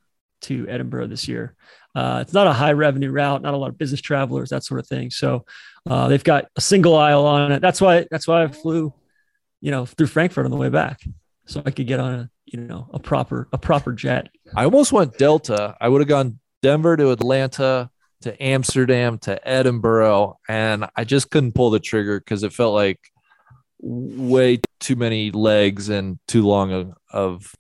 to 0.43 0.67
Edinburgh 0.69 1.09
this 1.09 1.29
year. 1.29 1.55
Uh, 1.95 2.21
it's 2.23 2.33
not 2.33 2.47
a 2.47 2.53
high 2.53 2.73
revenue 2.73 3.11
route. 3.11 3.43
Not 3.43 3.55
a 3.55 3.57
lot 3.57 3.69
of 3.69 3.79
business 3.79 4.01
travelers, 4.01 4.51
that 4.51 4.65
sort 4.65 4.81
of 4.81 4.87
thing. 4.87 5.11
So 5.11 5.45
uh, 5.89 6.09
they've 6.09 6.23
got 6.23 6.47
a 6.57 6.61
single 6.61 6.97
aisle 6.97 7.27
on 7.27 7.53
it. 7.53 7.61
That's 7.61 7.81
why 7.81 8.07
that's 8.11 8.29
why 8.29 8.45
I 8.45 8.49
flew, 8.49 8.93
you 9.61 9.71
know, 9.71 9.87
through 9.87 10.07
Frankfurt 10.07 10.45
on 10.45 10.51
the 10.51 10.57
way 10.57 10.69
back, 10.69 11.01
so 11.47 11.63
I 11.65 11.71
could 11.71 11.87
get 11.87 12.01
on 12.01 12.15
a 12.15 12.31
you 12.47 12.61
know 12.61 12.89
a 12.93 12.99
proper 12.99 13.49
a 13.53 13.59
proper 13.59 13.93
jet. 13.93 14.29
I 14.55 14.65
almost 14.65 14.93
went 14.93 15.19
Delta. 15.19 15.77
I 15.81 15.89
would 15.89 16.01
have 16.01 16.09
gone 16.09 16.39
Denver 16.63 16.97
to 16.97 17.11
Atlanta 17.11 17.91
to 18.23 18.43
Amsterdam 18.43 19.19
to 19.19 19.49
Edinburgh, 19.49 20.39
and 20.49 20.87
I 20.95 21.05
just 21.05 21.31
couldn't 21.31 21.53
pull 21.53 21.71
the 21.71 21.81
trigger 21.81 22.21
because 22.21 22.43
it 22.43 22.53
felt 22.53 22.75
like 22.75 23.10
way 23.83 24.61
too 24.79 24.97
many 24.97 25.31
legs 25.31 25.89
and 25.89 26.19
too 26.29 26.47
long 26.47 26.73
of, 26.73 26.93
of 27.13 27.55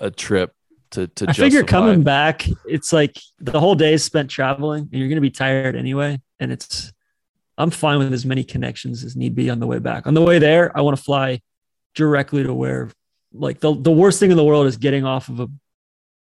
a 0.00 0.10
trip 0.10 0.52
to 0.90 1.06
to. 1.08 1.26
I 1.28 1.32
figure 1.32 1.62
coming 1.64 2.02
back, 2.02 2.46
it's 2.66 2.92
like 2.92 3.16
the 3.38 3.58
whole 3.58 3.74
day 3.74 3.94
is 3.94 4.04
spent 4.04 4.30
traveling, 4.30 4.82
and 4.82 4.92
you're 4.92 5.08
going 5.08 5.16
to 5.16 5.22
be 5.22 5.30
tired 5.30 5.76
anyway. 5.76 6.20
And 6.40 6.52
it's, 6.52 6.92
I'm 7.56 7.70
fine 7.70 7.98
with 7.98 8.12
as 8.12 8.24
many 8.24 8.44
connections 8.44 9.04
as 9.04 9.16
need 9.16 9.34
be 9.34 9.50
on 9.50 9.60
the 9.60 9.66
way 9.66 9.78
back. 9.78 10.06
On 10.06 10.14
the 10.14 10.22
way 10.22 10.38
there, 10.38 10.76
I 10.76 10.80
want 10.82 10.96
to 10.96 11.02
fly 11.02 11.40
directly 11.94 12.42
to 12.42 12.54
where, 12.54 12.90
like 13.32 13.60
the 13.60 13.74
the 13.74 13.90
worst 13.90 14.20
thing 14.20 14.30
in 14.30 14.36
the 14.36 14.44
world 14.44 14.66
is 14.66 14.76
getting 14.76 15.04
off 15.04 15.28
of 15.28 15.40
a, 15.40 15.48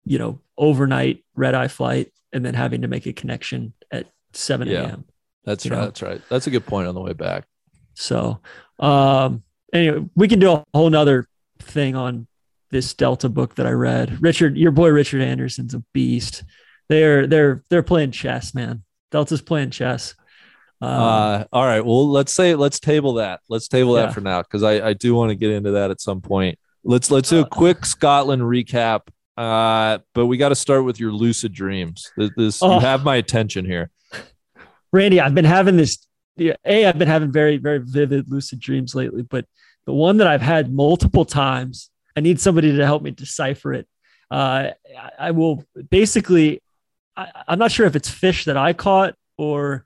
you 0.06 0.18
know, 0.18 0.40
overnight 0.58 1.24
red 1.36 1.56
eye 1.56 1.68
flight 1.68 2.12
and 2.32 2.46
then 2.46 2.54
having 2.54 2.82
to 2.82 2.88
make 2.88 3.06
a 3.06 3.14
connection 3.14 3.74
at 3.92 4.08
7 4.34 4.68
a.m. 4.68 4.76
Yeah. 4.76 4.96
That's 5.46 5.66
right. 5.66 5.78
know. 5.78 5.86
That's 5.86 6.02
right. 6.02 6.22
That's 6.30 6.48
a 6.48 6.52
good 6.52 6.66
point 6.66 6.88
on 6.88 6.96
the 6.96 7.02
way 7.02 7.14
back. 7.14 7.46
So, 7.96 8.40
um, 8.80 9.44
anyway, 9.74 10.06
we 10.16 10.28
can 10.28 10.40
do 10.40 10.52
a 10.52 10.64
whole 10.74 10.90
nother 10.90 11.28
thing 11.60 11.96
on 11.96 12.28
this 12.72 12.94
Delta 12.94 13.30
book 13.30 13.56
that 13.56 13.66
I 13.66 13.72
read. 13.72 14.22
Richard, 14.22 14.58
your 14.58 14.72
boy 14.72 14.90
Richard 14.90 15.22
Anderson's 15.22 15.74
a 15.74 15.84
beast. 15.94 16.44
They're 16.88 17.28
they're 17.28 17.64
they're 17.70 17.84
playing 17.84 18.12
chess, 18.12 18.54
man. 18.56 18.84
Delta's 19.12 19.42
playing 19.42 19.72
chess. 19.72 20.16
Um, 20.82 20.90
Uh, 20.90 21.44
all 21.52 21.66
right. 21.66 21.84
Well, 21.86 22.10
let's 22.10 22.32
say 22.32 22.56
let's 22.56 22.80
table 22.80 23.14
that. 23.16 23.42
Let's 23.50 23.68
table 23.68 23.96
Yeah. 23.98 24.06
that 24.08 24.14
for 24.14 24.22
now 24.22 24.42
because 24.44 24.64
I, 24.64 24.90
I 24.90 24.94
do 24.94 25.14
want 25.16 25.30
to 25.30 25.36
get 25.36 25.52
into 25.52 25.72
that 25.72 25.92
at 25.92 26.00
some 26.00 26.22
point. 26.22 26.58
Let's 26.84 27.12
let's 27.12 27.30
do 27.30 27.42
a 27.42 27.46
quick 27.46 27.86
Scotland 27.86 28.42
recap. 28.44 29.02
Uh, 29.36 30.00
but 30.14 30.26
we 30.28 30.38
got 30.38 30.50
to 30.50 30.56
start 30.56 30.84
with 30.84 31.00
your 31.00 31.12
lucid 31.12 31.54
dreams. 31.54 32.12
This, 32.18 32.30
this 32.38 32.64
Oh. 32.64 32.76
you 32.76 32.80
have 32.82 33.04
my 33.04 33.16
attention 33.16 33.66
here. 33.66 33.90
Randy, 34.92 35.20
I've 35.22 35.36
been 35.36 35.46
having 35.46 35.78
this. 35.78 35.98
A, 36.40 36.86
I've 36.86 36.98
been 36.98 37.08
having 37.08 37.32
very 37.32 37.58
very 37.58 37.80
vivid 37.80 38.30
lucid 38.30 38.60
dreams 38.60 38.96
lately, 38.96 39.24
but 39.24 39.46
the 39.86 39.94
one 39.94 40.18
that 40.18 40.28
I've 40.28 40.42
had 40.42 40.72
multiple 40.72 41.26
times, 41.26 41.90
I 42.16 42.20
need 42.20 42.40
somebody 42.40 42.76
to 42.76 42.86
help 42.86 43.02
me 43.02 43.12
decipher 43.12 43.74
it. 43.74 43.88
Uh, 44.32 44.72
I, 44.98 45.12
I 45.20 45.32
will 45.32 45.64
basically. 45.90 46.62
I, 47.18 47.32
I'm 47.48 47.60
not 47.60 47.72
sure 47.72 47.86
if 47.86 47.96
it's 47.96 48.10
fish 48.10 48.46
that 48.46 48.56
I 48.56 48.74
caught 48.74 49.16
or 49.38 49.86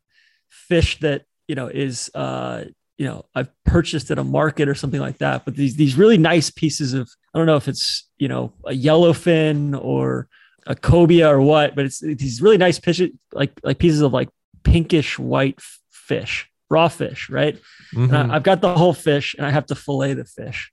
fish 0.50 1.00
that 1.00 1.24
you 1.48 1.56
know 1.56 1.68
is 1.68 2.12
uh, 2.14 2.66
you 2.98 3.06
know 3.06 3.26
I've 3.34 3.50
purchased 3.66 4.12
at 4.12 4.20
a 4.20 4.24
market 4.24 4.68
or 4.68 4.76
something 4.76 5.02
like 5.02 5.20
that. 5.20 5.46
But 5.46 5.56
these 5.56 5.76
these 5.76 5.98
really 5.98 6.18
nice 6.18 6.50
pieces 6.50 6.94
of 6.94 7.10
I 7.34 7.38
don't 7.38 7.48
know 7.48 7.56
if 7.56 7.68
it's 7.68 8.10
you 8.18 8.28
know 8.28 8.54
a 8.66 8.72
yellowfin 8.72 9.80
or 9.82 10.28
a 10.68 10.76
cobia 10.76 11.30
or 11.30 11.42
what, 11.42 11.76
but 11.76 11.86
it's 11.86 12.00
these 12.00 12.42
really 12.42 12.58
nice 12.58 12.80
pieces, 12.80 13.12
like 13.32 13.52
like 13.64 13.80
pieces 13.80 14.02
of 14.02 14.14
like 14.14 14.30
pinkish 14.64 15.20
white 15.20 15.60
fish, 16.08 16.50
raw 16.70 16.88
fish, 16.88 17.30
right? 17.30 17.58
And 17.96 18.12
Mhm. 18.12 18.32
I, 18.32 18.36
I've 18.36 18.44
got 18.44 18.62
the 18.62 18.76
whole 18.76 18.94
fish, 18.94 19.36
and 19.38 19.46
I 19.46 19.52
have 19.52 19.66
to 19.68 19.76
fillet 19.76 20.14
the 20.16 20.26
fish, 20.26 20.72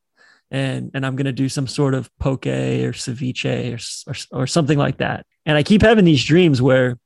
and 0.51 0.91
and 0.95 1.05
I'm 1.07 1.17
gonna 1.17 1.33
do 1.33 1.49
some 1.49 1.67
sort 1.67 1.95
of 1.95 2.11
poke 2.19 2.47
or 2.47 2.93
ceviche 2.93 3.75
or, 3.75 4.11
or 4.11 4.43
or 4.43 4.47
something 4.47 4.79
like 4.79 4.99
that. 4.99 5.27
And 5.47 5.57
I 5.57 5.63
keep 5.63 5.83
having 5.83 6.05
these 6.05 6.25
dreams 6.25 6.61
where 6.61 6.99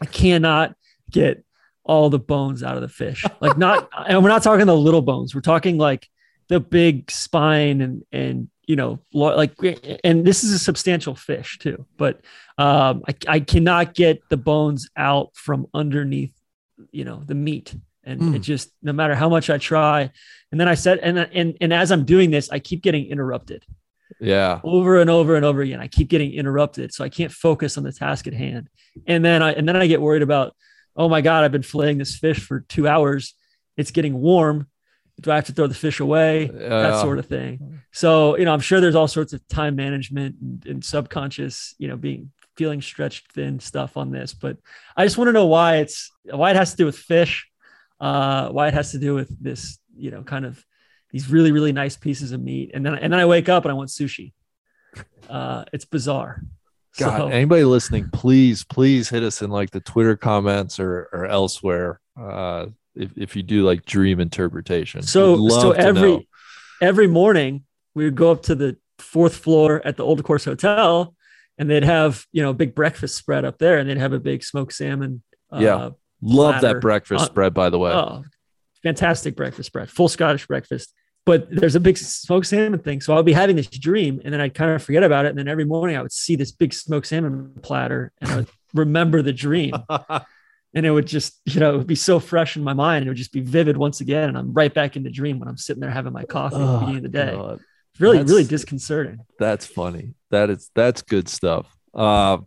I 0.00 0.06
cannot 0.06 0.74
get 1.10 1.44
all 1.84 2.10
the 2.10 2.18
bones 2.18 2.62
out 2.62 2.76
of 2.76 2.82
the 2.82 2.88
fish. 2.88 3.24
Like 3.40 3.56
not, 3.58 3.88
and 4.06 4.22
we're 4.22 4.28
not 4.28 4.42
talking 4.42 4.66
the 4.66 4.76
little 4.76 5.02
bones. 5.02 5.34
We're 5.34 5.40
talking 5.40 5.78
like 5.78 6.06
the 6.48 6.60
big 6.60 7.10
spine 7.10 7.80
and 7.80 8.02
and 8.12 8.48
you 8.66 8.76
know 8.76 8.98
like 9.12 9.52
and 10.04 10.24
this 10.26 10.44
is 10.44 10.52
a 10.52 10.58
substantial 10.58 11.14
fish 11.14 11.58
too. 11.58 11.86
But 11.96 12.20
um, 12.58 13.02
I 13.08 13.14
I 13.36 13.40
cannot 13.40 13.94
get 13.94 14.20
the 14.28 14.36
bones 14.36 14.88
out 14.96 15.30
from 15.34 15.66
underneath, 15.72 16.34
you 16.90 17.04
know, 17.04 17.22
the 17.24 17.34
meat. 17.34 17.74
And 18.04 18.20
Mm. 18.20 18.36
it 18.36 18.38
just 18.40 18.70
no 18.82 18.92
matter 18.92 19.14
how 19.14 19.28
much 19.28 19.50
I 19.50 19.58
try, 19.58 20.10
and 20.50 20.58
then 20.60 20.68
I 20.68 20.74
said, 20.74 20.98
and 20.98 21.18
and 21.18 21.56
and 21.60 21.72
as 21.74 21.90
I'm 21.92 22.04
doing 22.04 22.30
this, 22.30 22.48
I 22.50 22.58
keep 22.58 22.82
getting 22.82 23.06
interrupted 23.06 23.66
yeah. 24.20 24.60
over 24.64 24.98
and 25.00 25.10
over 25.10 25.36
and 25.36 25.44
over 25.44 25.60
again. 25.60 25.80
I 25.80 25.88
keep 25.88 26.08
getting 26.08 26.32
interrupted, 26.32 26.94
so 26.94 27.04
I 27.04 27.10
can't 27.10 27.32
focus 27.32 27.76
on 27.76 27.84
the 27.84 27.92
task 27.92 28.26
at 28.26 28.32
hand. 28.32 28.68
And 29.06 29.22
then 29.24 29.42
I 29.42 29.52
and 29.52 29.68
then 29.68 29.76
I 29.76 29.86
get 29.86 30.00
worried 30.00 30.22
about, 30.22 30.54
oh 30.96 31.08
my 31.08 31.20
god, 31.20 31.44
I've 31.44 31.52
been 31.52 31.62
filleting 31.62 31.98
this 31.98 32.16
fish 32.16 32.40
for 32.40 32.60
two 32.60 32.88
hours. 32.88 33.34
It's 33.76 33.90
getting 33.90 34.14
warm. 34.20 34.68
Do 35.20 35.30
I 35.30 35.34
have 35.34 35.46
to 35.46 35.52
throw 35.52 35.66
the 35.66 35.74
fish 35.74 36.00
away? 36.00 36.46
that 36.46 37.00
sort 37.02 37.18
of 37.18 37.26
thing. 37.26 37.80
So 37.92 38.38
you 38.38 38.44
know, 38.46 38.54
I'm 38.54 38.60
sure 38.60 38.80
there's 38.80 38.94
all 38.94 39.08
sorts 39.08 39.32
of 39.34 39.46
time 39.48 39.76
management 39.76 40.36
and, 40.40 40.66
and 40.66 40.84
subconscious, 40.84 41.74
you 41.78 41.88
know, 41.88 41.96
being 41.96 42.30
feeling 42.58 42.82
stretched 42.82 43.32
thin 43.32 43.60
stuff 43.60 43.96
on 43.96 44.10
this. 44.10 44.34
But 44.34 44.58
I 44.96 45.06
just 45.06 45.16
want 45.16 45.28
to 45.28 45.32
know 45.32 45.46
why 45.46 45.76
it's 45.76 46.10
why 46.24 46.50
it 46.50 46.56
has 46.56 46.72
to 46.72 46.76
do 46.76 46.84
with 46.84 46.98
fish, 46.98 47.48
uh, 48.00 48.48
why 48.48 48.68
it 48.68 48.74
has 48.74 48.90
to 48.92 48.98
do 48.98 49.14
with 49.14 49.30
this, 49.42 49.78
you 49.96 50.10
know, 50.10 50.22
kind 50.22 50.44
of 50.44 50.62
these 51.10 51.30
really 51.30 51.52
really 51.52 51.72
nice 51.72 51.96
pieces 51.96 52.32
of 52.32 52.42
meat, 52.42 52.72
and 52.74 52.84
then 52.84 52.94
and 52.94 53.12
then 53.12 53.20
I 53.20 53.24
wake 53.24 53.48
up 53.48 53.64
and 53.64 53.72
I 53.72 53.74
want 53.74 53.88
sushi. 53.88 54.32
Uh, 55.28 55.64
it's 55.72 55.84
bizarre. 55.84 56.42
God, 56.98 57.18
So- 57.18 57.28
anybody 57.28 57.64
listening, 57.64 58.10
please, 58.12 58.64
please 58.64 59.08
hit 59.08 59.22
us 59.22 59.40
in 59.40 59.50
like 59.50 59.70
the 59.70 59.80
Twitter 59.80 60.16
comments 60.16 60.80
or 60.80 61.08
or 61.12 61.26
elsewhere. 61.26 62.00
Uh, 62.20 62.66
if, 62.98 63.16
if 63.16 63.36
you 63.36 63.44
do 63.44 63.64
like 63.64 63.86
dream 63.86 64.18
interpretation. 64.18 65.02
So 65.02 65.48
so 65.48 65.70
every 65.70 66.28
every 66.82 67.06
morning 67.06 67.64
we 67.94 68.04
would 68.04 68.16
go 68.16 68.32
up 68.32 68.42
to 68.44 68.54
the 68.56 68.76
fourth 68.98 69.36
floor 69.36 69.80
at 69.84 69.96
the 69.96 70.04
Old 70.04 70.22
Course 70.24 70.44
Hotel, 70.44 71.14
and 71.58 71.68
they'd 71.68 71.84
have 71.84 72.24
you 72.32 72.42
know 72.42 72.50
a 72.50 72.54
big 72.54 72.74
breakfast 72.74 73.16
spread 73.16 73.44
up 73.44 73.58
there, 73.58 73.78
and 73.78 73.88
they'd 73.88 73.98
have 73.98 74.12
a 74.12 74.20
big 74.20 74.42
smoked 74.44 74.72
salmon. 74.72 75.22
Uh, 75.52 75.58
Yeah. 75.60 75.90
love 76.22 76.60
that 76.62 76.80
breakfast 76.80 77.22
Uh, 77.24 77.26
spread, 77.26 77.54
by 77.54 77.70
the 77.70 77.78
way. 77.78 77.92
Oh, 77.92 78.24
fantastic 78.82 79.36
breakfast 79.36 79.66
spread, 79.68 79.90
full 79.90 80.08
Scottish 80.08 80.46
breakfast. 80.46 80.94
But 81.26 81.48
there's 81.50 81.74
a 81.74 81.80
big 81.80 81.98
smoked 81.98 82.46
salmon 82.46 82.78
thing, 82.80 83.02
so 83.02 83.12
I'll 83.14 83.22
be 83.22 83.34
having 83.34 83.56
this 83.56 83.66
dream, 83.68 84.20
and 84.24 84.32
then 84.32 84.40
I'd 84.40 84.54
kind 84.54 84.70
of 84.70 84.82
forget 84.82 85.02
about 85.02 85.26
it, 85.26 85.28
and 85.30 85.38
then 85.38 85.46
every 85.48 85.64
morning 85.66 85.94
I 85.96 86.00
would 86.02 86.12
see 86.12 86.36
this 86.36 86.52
big 86.52 86.72
smoked 86.72 87.06
salmon 87.06 87.52
platter, 87.62 88.12
and 88.20 88.30
I 88.30 88.36
would 88.36 88.48
remember 88.74 89.20
the 89.20 89.32
dream, 89.32 89.74
and 90.74 90.86
it 90.86 90.90
would 90.90 91.06
just 91.06 91.38
you 91.44 91.60
know 91.60 91.74
it 91.74 91.78
would 91.78 91.86
be 91.86 91.94
so 91.96 92.18
fresh 92.18 92.56
in 92.56 92.64
my 92.64 92.72
mind, 92.72 92.98
and 93.02 93.08
it 93.08 93.10
would 93.10 93.16
just 93.18 93.32
be 93.32 93.40
vivid 93.42 93.76
once 93.76 94.00
again, 94.00 94.28
and 94.30 94.38
I'm 94.38 94.54
right 94.54 94.72
back 94.72 94.96
in 94.96 95.02
the 95.02 95.10
dream 95.10 95.38
when 95.38 95.48
I'm 95.48 95.58
sitting 95.58 95.80
there 95.82 95.90
having 95.90 96.12
my 96.14 96.24
coffee 96.24 96.56
at 96.56 96.60
the 96.60 96.66
Oh, 96.66 96.78
beginning 96.80 96.96
of 96.96 97.02
the 97.02 97.08
day. 97.10 97.32
God. 97.34 97.60
Really 97.98 98.18
That's- 98.18 98.30
really 98.30 98.44
disconcerting. 98.44 99.18
That's 99.38 99.66
funny. 99.66 100.14
That 100.30 100.50
is 100.50 100.70
that's 100.74 101.02
good 101.02 101.28
stuff. 101.28 101.74
Uh, 101.94 102.38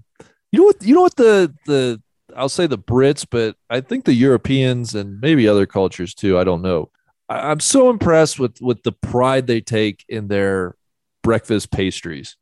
you 0.51 0.59
know 0.59 0.65
what? 0.65 0.83
You 0.83 0.95
know 0.95 1.01
what 1.01 1.15
the 1.15 1.53
the 1.65 2.01
I'll 2.35 2.49
say 2.49 2.67
the 2.67 2.77
Brits, 2.77 3.25
but 3.29 3.55
I 3.69 3.81
think 3.81 4.05
the 4.05 4.13
Europeans 4.13 4.95
and 4.95 5.19
maybe 5.19 5.47
other 5.47 5.65
cultures 5.65 6.13
too. 6.13 6.37
I 6.37 6.43
don't 6.43 6.61
know. 6.61 6.89
I, 7.27 7.51
I'm 7.51 7.59
so 7.59 7.89
impressed 7.89 8.39
with 8.39 8.61
with 8.61 8.83
the 8.83 8.91
pride 8.91 9.47
they 9.47 9.61
take 9.61 10.05
in 10.07 10.27
their 10.27 10.75
breakfast 11.23 11.71
pastries. 11.71 12.37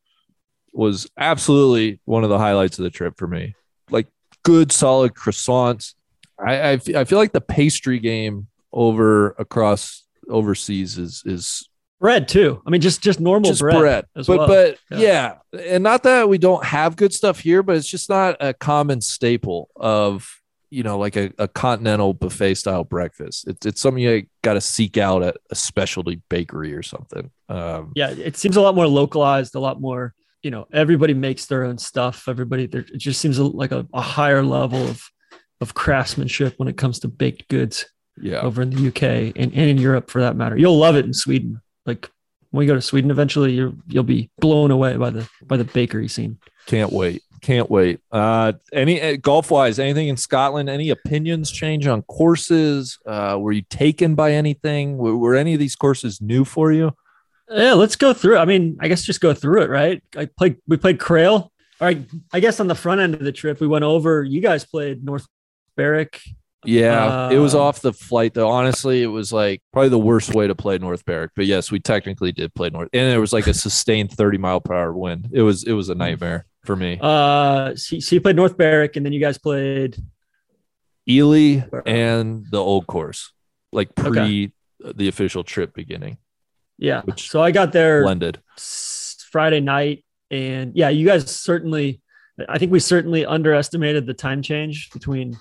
Was 0.74 1.10
absolutely 1.18 2.00
one 2.06 2.24
of 2.24 2.30
the 2.30 2.38
highlights 2.38 2.78
of 2.78 2.84
the 2.84 2.92
trip 2.92 3.16
for 3.18 3.28
me. 3.28 3.56
Like 3.90 4.08
good, 4.44 4.72
solid 4.72 5.14
croissants. 5.14 5.96
I 6.40 6.72
I, 6.72 6.72
I 6.96 7.04
feel 7.06 7.18
like 7.18 7.32
the 7.32 7.42
pastry 7.42 8.00
game 8.00 8.48
over 8.72 9.32
across 9.40 10.04
overseas 10.30 10.98
is 10.98 11.24
is 11.26 11.69
Bread 12.00 12.28
too. 12.28 12.62
I 12.66 12.70
mean, 12.70 12.82
just 12.82 13.02
just 13.02 13.20
normal 13.20 13.50
just 13.50 13.62
bread. 13.62 13.78
bread. 13.78 14.06
as 14.16 14.28
But 14.28 14.38
well. 14.38 14.48
but 14.48 14.78
Yeah. 14.90 15.36
yeah. 15.54 15.60
and 15.62 15.84
not 15.84 16.04
that 16.04 16.30
we 16.30 16.38
don't 16.38 16.64
have 16.64 16.96
good 16.96 17.14
stuff 17.14 17.40
here, 17.40 17.62
but 17.62 17.76
it's 17.76 17.88
just 17.88 18.10
not 18.10 18.38
a 18.40 18.54
common 18.54 19.02
staple 19.02 19.70
of 19.76 20.30
you 20.70 20.84
know 20.84 20.98
like 20.98 21.16
a, 21.18 21.34
a 21.38 21.48
continental 21.48 22.14
buffet 22.14 22.56
style 22.56 22.84
breakfast. 22.84 23.48
It's 23.48 23.66
it's 23.66 23.82
something 23.82 24.02
you 24.02 24.28
got 24.44 24.54
to 24.54 24.62
seek 24.62 24.98
out 24.98 25.24
at 25.24 25.38
a 25.52 25.56
specialty 25.56 26.22
bakery 26.30 26.74
or 26.74 26.84
something. 26.84 27.32
Um, 27.50 27.92
yeah, 27.96 28.12
it 28.12 28.38
seems 28.38 28.56
a 28.56 28.62
lot 28.62 28.76
more 28.76 28.88
localized, 28.88 29.56
a 29.56 29.60
lot 29.60 29.82
more, 29.82 30.14
you 30.42 30.52
know, 30.52 30.68
everybody 30.72 31.14
makes 31.14 31.48
their 31.48 31.64
own 31.66 31.78
stuff. 31.80 32.30
Everybody, 32.30 32.68
there, 32.68 32.82
it 32.82 32.98
just 32.98 33.20
seems 33.20 33.40
like 33.40 33.72
a, 33.72 33.86
a 33.94 34.02
higher 34.02 34.44
level 34.44 34.88
of, 34.88 35.04
of 35.60 35.74
craftsmanship 35.74 36.54
when 36.58 36.68
it 36.70 36.78
comes 36.78 37.00
to 37.00 37.08
baked 37.08 37.48
goods 37.50 37.86
yeah, 38.22 38.40
over 38.42 38.62
in 38.62 38.70
the 38.70 38.88
UK 38.88 39.34
and, 39.36 39.52
and 39.54 39.70
in 39.70 39.78
Europe 39.78 40.10
for 40.12 40.22
that 40.22 40.36
matter. 40.36 40.56
You'll 40.58 40.78
love 40.78 40.96
it 40.96 41.06
in 41.06 41.14
Sweden. 41.14 41.60
Like 41.90 42.10
when 42.52 42.66
you 42.66 42.72
go 42.72 42.76
to 42.76 42.82
Sweden, 42.82 43.10
eventually 43.10 43.54
you're, 43.54 43.74
you'll 43.88 44.04
be 44.04 44.30
blown 44.40 44.70
away 44.70 44.96
by 44.96 45.10
the, 45.10 45.28
by 45.44 45.58
the 45.58 45.64
bakery 45.64 46.08
scene. 46.08 46.38
can't 46.68 46.92
wait, 46.92 47.24
can't 47.42 47.70
wait. 47.70 48.00
Uh, 48.12 48.54
any 48.72 49.18
golf 49.18 49.50
wise, 49.50 49.80
anything 49.80 50.08
in 50.08 50.18
Scotland? 50.18 50.70
Any 50.70 50.92
opinions 50.92 51.52
change 51.52 51.88
on 51.88 52.04
courses? 52.04 53.00
Uh, 53.06 53.38
were 53.40 53.52
you 53.52 53.64
taken 53.70 54.14
by 54.14 54.34
anything? 54.34 54.98
Were, 54.98 55.18
were 55.18 55.36
any 55.36 55.54
of 55.54 55.60
these 55.60 55.76
courses 55.76 56.22
new 56.22 56.46
for 56.46 56.72
you? 56.72 56.92
Yeah, 57.50 57.74
let's 57.74 57.96
go 57.96 58.14
through. 58.14 58.38
I 58.38 58.46
mean, 58.46 58.78
I 58.80 58.88
guess 58.88 59.04
just 59.04 59.22
go 59.22 59.34
through 59.34 59.64
it, 59.64 59.70
right? 59.72 60.04
I 60.16 60.26
played. 60.26 60.58
We 60.68 60.78
played 60.78 61.00
Crail. 61.00 61.52
All 61.82 61.88
right. 61.88 62.00
I 62.32 62.40
guess 62.40 62.60
on 62.60 62.68
the 62.68 62.76
front 62.76 63.02
end 63.02 63.16
of 63.16 63.22
the 63.22 63.32
trip, 63.32 63.60
we 63.60 63.68
went 63.68 63.86
over. 63.86 64.24
You 64.24 64.42
guys 64.42 64.66
played 64.66 65.04
North 65.04 65.26
Berwick. 65.76 66.22
Yeah, 66.66 67.30
it 67.32 67.38
was 67.38 67.56
Um, 67.56 67.62
off 67.62 67.80
the 67.82 67.94
flight 67.94 68.34
though. 68.34 68.50
Honestly, 68.50 69.02
it 69.02 69.08
was 69.08 69.32
like 69.32 69.62
probably 69.72 69.90
the 69.90 70.00
worst 70.00 70.34
way 70.34 70.46
to 70.48 70.56
play 70.56 70.78
North 70.78 71.06
Berwick. 71.06 71.32
But 71.36 71.46
yes, 71.46 71.72
we 71.72 71.80
technically 71.80 72.32
did 72.34 72.54
play 72.54 72.70
North, 72.70 72.90
and 72.92 73.14
it 73.14 73.18
was 73.18 73.32
like 73.32 73.48
a 73.48 73.54
sustained 73.54 74.12
thirty 74.12 74.38
mile 74.38 74.60
per 74.60 74.74
hour 74.74 74.94
wind. 74.94 75.30
It 75.32 75.42
was 75.42 75.64
it 75.64 75.72
was 75.74 75.88
a 75.90 75.96
nightmare 75.96 76.46
for 76.66 76.76
me. 76.76 77.00
Uh, 77.02 77.76
so, 77.76 78.00
so 78.00 78.16
you 78.16 78.22
played 78.22 78.36
North 78.36 78.58
Berwick, 78.58 78.98
and 78.98 79.06
then 79.06 79.14
you 79.14 79.20
guys 79.22 79.38
played. 79.38 79.96
Elie 81.10 81.64
and 81.86 82.46
the 82.52 82.60
old 82.60 82.86
course, 82.88 83.32
like 83.72 83.96
pre 83.96 84.10
Okay. 84.10 84.94
the 84.96 85.08
official 85.08 85.44
trip 85.44 85.74
beginning, 85.74 86.18
Yeah. 86.78 87.02
So 87.18 87.42
I 87.42 87.52
got 87.52 87.72
there 87.72 88.04
blended. 88.04 88.40
Friday 89.32 89.60
night, 89.60 90.04
and 90.30 90.76
yeah, 90.76 90.90
you 90.90 91.06
guys 91.08 91.34
certainly. 91.34 92.02
I 92.48 92.58
think 92.58 92.72
we 92.72 92.80
certainly 92.80 93.26
underestimated 93.26 94.06
the 94.06 94.14
time 94.14 94.42
change 94.42 94.92
between, 94.92 95.38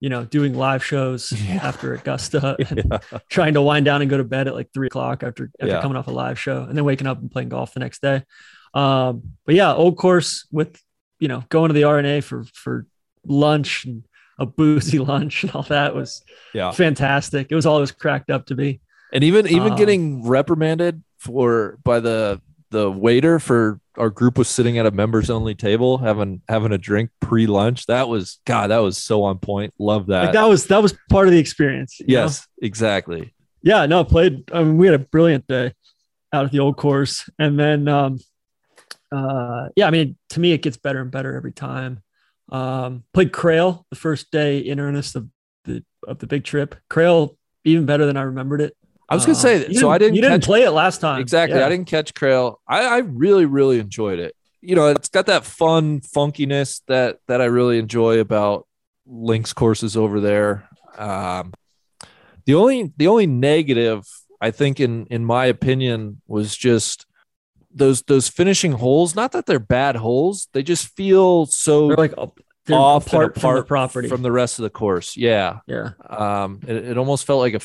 you 0.00 0.08
know, 0.08 0.24
doing 0.24 0.54
live 0.54 0.84
shows 0.84 1.32
Yeah. 1.48 1.56
after 1.62 1.94
Augusta 1.94 2.56
and 2.70 2.82
Yeah. 2.90 3.18
trying 3.28 3.54
to 3.54 3.62
wind 3.62 3.84
down 3.84 4.00
and 4.02 4.10
go 4.10 4.16
to 4.16 4.24
bed 4.24 4.46
at 4.48 4.54
like 4.54 4.70
three 4.72 4.86
o'clock 4.86 5.22
after 5.22 5.50
after 5.60 5.74
Yeah. 5.74 5.82
coming 5.82 5.96
off 5.96 6.06
a 6.06 6.10
live 6.12 6.38
show 6.38 6.62
and 6.62 6.76
then 6.76 6.84
waking 6.84 7.06
up 7.06 7.18
and 7.20 7.30
playing 7.30 7.48
golf 7.48 7.74
the 7.74 7.80
next 7.80 8.00
day. 8.02 8.22
Um, 8.74 9.22
but 9.46 9.54
yeah, 9.54 9.72
old 9.74 9.96
course 9.96 10.46
with 10.52 10.80
you 11.18 11.28
know 11.28 11.42
going 11.48 11.68
to 11.68 11.74
the 11.74 11.84
R&A 11.84 12.20
for 12.20 12.44
for 12.54 12.86
lunch 13.26 13.84
and 13.84 14.04
a 14.38 14.46
boozy 14.46 14.98
lunch 15.12 15.42
and 15.42 15.52
all 15.52 15.64
that 15.64 15.94
was 15.94 16.22
Yeah. 16.54 16.70
fantastic. 16.70 17.48
It 17.50 17.54
was 17.54 17.66
all 17.66 17.78
it 17.78 17.80
was 17.80 17.92
cracked 17.92 18.30
up 18.30 18.46
to 18.46 18.54
be. 18.54 18.80
And 19.12 19.24
even 19.24 19.46
even 19.48 19.72
Um, 19.72 19.78
getting 19.78 20.26
reprimanded 20.26 21.02
for 21.18 21.78
by 21.82 21.98
the 22.00 22.40
the 22.70 22.90
waiter 22.90 23.38
for 23.40 23.80
our 23.98 24.10
group 24.10 24.38
was 24.38 24.48
sitting 24.48 24.78
at 24.78 24.86
a 24.86 24.90
members 24.90 25.28
only 25.28 25.54
table 25.54 25.98
having 25.98 26.42
having 26.48 26.72
a 26.72 26.78
drink 26.78 27.10
pre 27.20 27.46
lunch. 27.46 27.86
That 27.86 28.08
was 28.08 28.40
God. 28.46 28.68
That 28.68 28.78
was 28.78 28.96
so 28.96 29.24
on 29.24 29.38
point. 29.38 29.74
Love 29.78 30.06
that. 30.06 30.24
Like 30.24 30.32
that 30.32 30.48
was 30.48 30.66
that 30.68 30.82
was 30.82 30.96
part 31.10 31.26
of 31.26 31.32
the 31.32 31.38
experience. 31.38 31.98
you 32.00 32.06
know? 32.06 32.22
yes, 32.22 32.46
exactly. 32.62 33.34
yeah, 33.62 33.86
no, 33.86 34.04
played. 34.04 34.50
I 34.52 34.62
mean, 34.62 34.78
we 34.78 34.86
had 34.86 34.94
a 34.94 35.00
brilliant 35.00 35.46
day 35.46 35.72
out 36.32 36.44
at 36.44 36.52
the 36.52 36.60
old 36.60 36.76
course, 36.76 37.28
and 37.38 37.58
then, 37.58 37.88
um, 37.88 38.18
uh, 39.10 39.68
yeah, 39.76 39.86
I 39.86 39.90
mean, 39.90 40.16
to 40.30 40.40
me, 40.40 40.52
it 40.52 40.62
gets 40.62 40.76
better 40.76 41.00
and 41.00 41.10
better 41.10 41.34
every 41.34 41.52
time. 41.52 42.02
Um, 42.50 43.04
played 43.12 43.32
Crail 43.32 43.86
the 43.90 43.96
first 43.96 44.30
day 44.30 44.58
in 44.58 44.80
earnest 44.80 45.16
of 45.16 45.28
the 45.64 45.84
of 46.06 46.18
the 46.18 46.26
big 46.26 46.44
trip. 46.44 46.76
Crail 46.88 47.36
even 47.64 47.86
better 47.86 48.06
than 48.06 48.16
I 48.16 48.22
remembered 48.22 48.60
it. 48.60 48.76
I 49.08 49.14
was 49.14 49.24
gonna 49.24 49.36
Um, 49.38 49.42
say 49.42 49.58
that. 49.58 49.74
So 49.76 49.90
I 49.90 49.98
didn't 49.98 50.16
You 50.16 50.22
didn't 50.22 50.44
play 50.44 50.62
it 50.62 50.70
last 50.70 51.00
time. 51.00 51.20
exactly. 51.20 51.58
Yeah. 51.58 51.66
I 51.66 51.68
didn't 51.68 51.86
catch 51.86 52.14
Crail. 52.14 52.60
I, 52.68 52.84
I 52.84 52.98
really 52.98 53.46
really 53.46 53.78
enjoyed 53.78 54.18
it. 54.18 54.34
You 54.60 54.74
know, 54.74 54.88
it's 54.88 55.08
got 55.08 55.26
that 55.26 55.44
fun 55.44 56.00
funkiness 56.00 56.82
that 56.88 57.18
that 57.28 57.40
I 57.40 57.46
really 57.46 57.78
enjoy 57.78 58.18
about 58.20 58.66
links 59.06 59.52
courses 59.52 59.96
over 59.96 60.20
there. 60.20 60.68
Um, 60.98 61.54
the 62.44 62.54
only 62.54 62.92
the 62.96 63.06
only 63.08 63.26
negative 63.26 64.04
I 64.40 64.50
think 64.50 64.80
in 64.80 65.06
in 65.06 65.24
my 65.24 65.46
opinion 65.46 66.20
was 66.26 66.56
just 66.56 67.06
those 67.72 68.02
those 68.02 68.28
finishing 68.28 68.72
holes. 68.72 69.14
Not 69.14 69.32
that 69.32 69.46
they're 69.46 69.58
bad 69.58 69.96
holes, 69.96 70.48
they 70.52 70.62
just 70.62 70.88
feel 70.96 71.46
so 71.46 71.88
They're 71.88 71.96
like 71.96 72.14
off 72.70 73.06
and 73.06 73.22
apart 73.22 73.38
from 73.40 73.54
the 73.56 73.62
property. 73.64 74.08
from 74.08 74.22
the 74.22 74.32
rest 74.32 74.58
of 74.58 74.64
the 74.64 74.70
course. 74.70 75.16
Yeah, 75.16 75.60
yeah. 75.66 75.90
um, 76.10 76.60
it, 76.66 76.76
it 76.76 76.98
almost 76.98 77.24
felt 77.26 77.40
like 77.40 77.54
a 77.54 77.60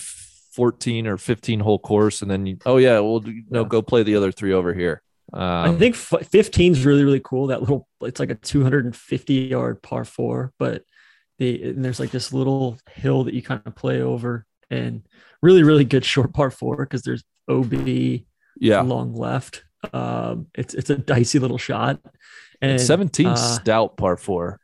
14 0.53 1.07
or 1.07 1.17
15 1.17 1.59
hole 1.59 1.79
course, 1.79 2.21
and 2.21 2.29
then 2.29 2.45
you, 2.45 2.57
oh 2.65 2.77
yeah, 2.77 2.99
well 2.99 3.21
you 3.25 3.43
know, 3.49 3.65
go 3.65 3.81
play 3.81 4.03
the 4.03 4.15
other 4.15 4.31
three 4.31 4.53
over 4.53 4.73
here. 4.73 5.01
Um, 5.31 5.41
I 5.41 5.75
think 5.75 5.95
15 5.95 6.73
is 6.73 6.85
really 6.85 7.03
really 7.03 7.21
cool. 7.23 7.47
That 7.47 7.61
little 7.61 7.87
it's 8.01 8.19
like 8.19 8.29
a 8.29 8.35
250 8.35 9.33
yard 9.33 9.81
par 9.81 10.05
four, 10.05 10.53
but 10.59 10.83
the 11.39 11.63
and 11.63 11.83
there's 11.83 11.99
like 11.99 12.11
this 12.11 12.31
little 12.31 12.77
hill 12.91 13.23
that 13.23 13.33
you 13.33 13.41
kind 13.41 13.61
of 13.65 13.75
play 13.75 14.01
over, 14.01 14.45
and 14.69 15.03
really 15.41 15.63
really 15.63 15.85
good 15.85 16.05
short 16.05 16.33
par 16.33 16.51
four 16.51 16.77
because 16.77 17.01
there's 17.01 17.23
OB 17.49 17.73
yeah, 18.59 18.81
long 18.81 19.15
left. 19.15 19.63
Um, 19.91 20.47
it's 20.53 20.73
it's 20.73 20.89
a 20.89 20.97
dicey 20.97 21.39
little 21.39 21.57
shot, 21.57 21.99
and 22.61 22.79
17 22.79 23.27
uh, 23.27 23.35
stout 23.35 23.97
par 23.97 24.17
four. 24.17 24.59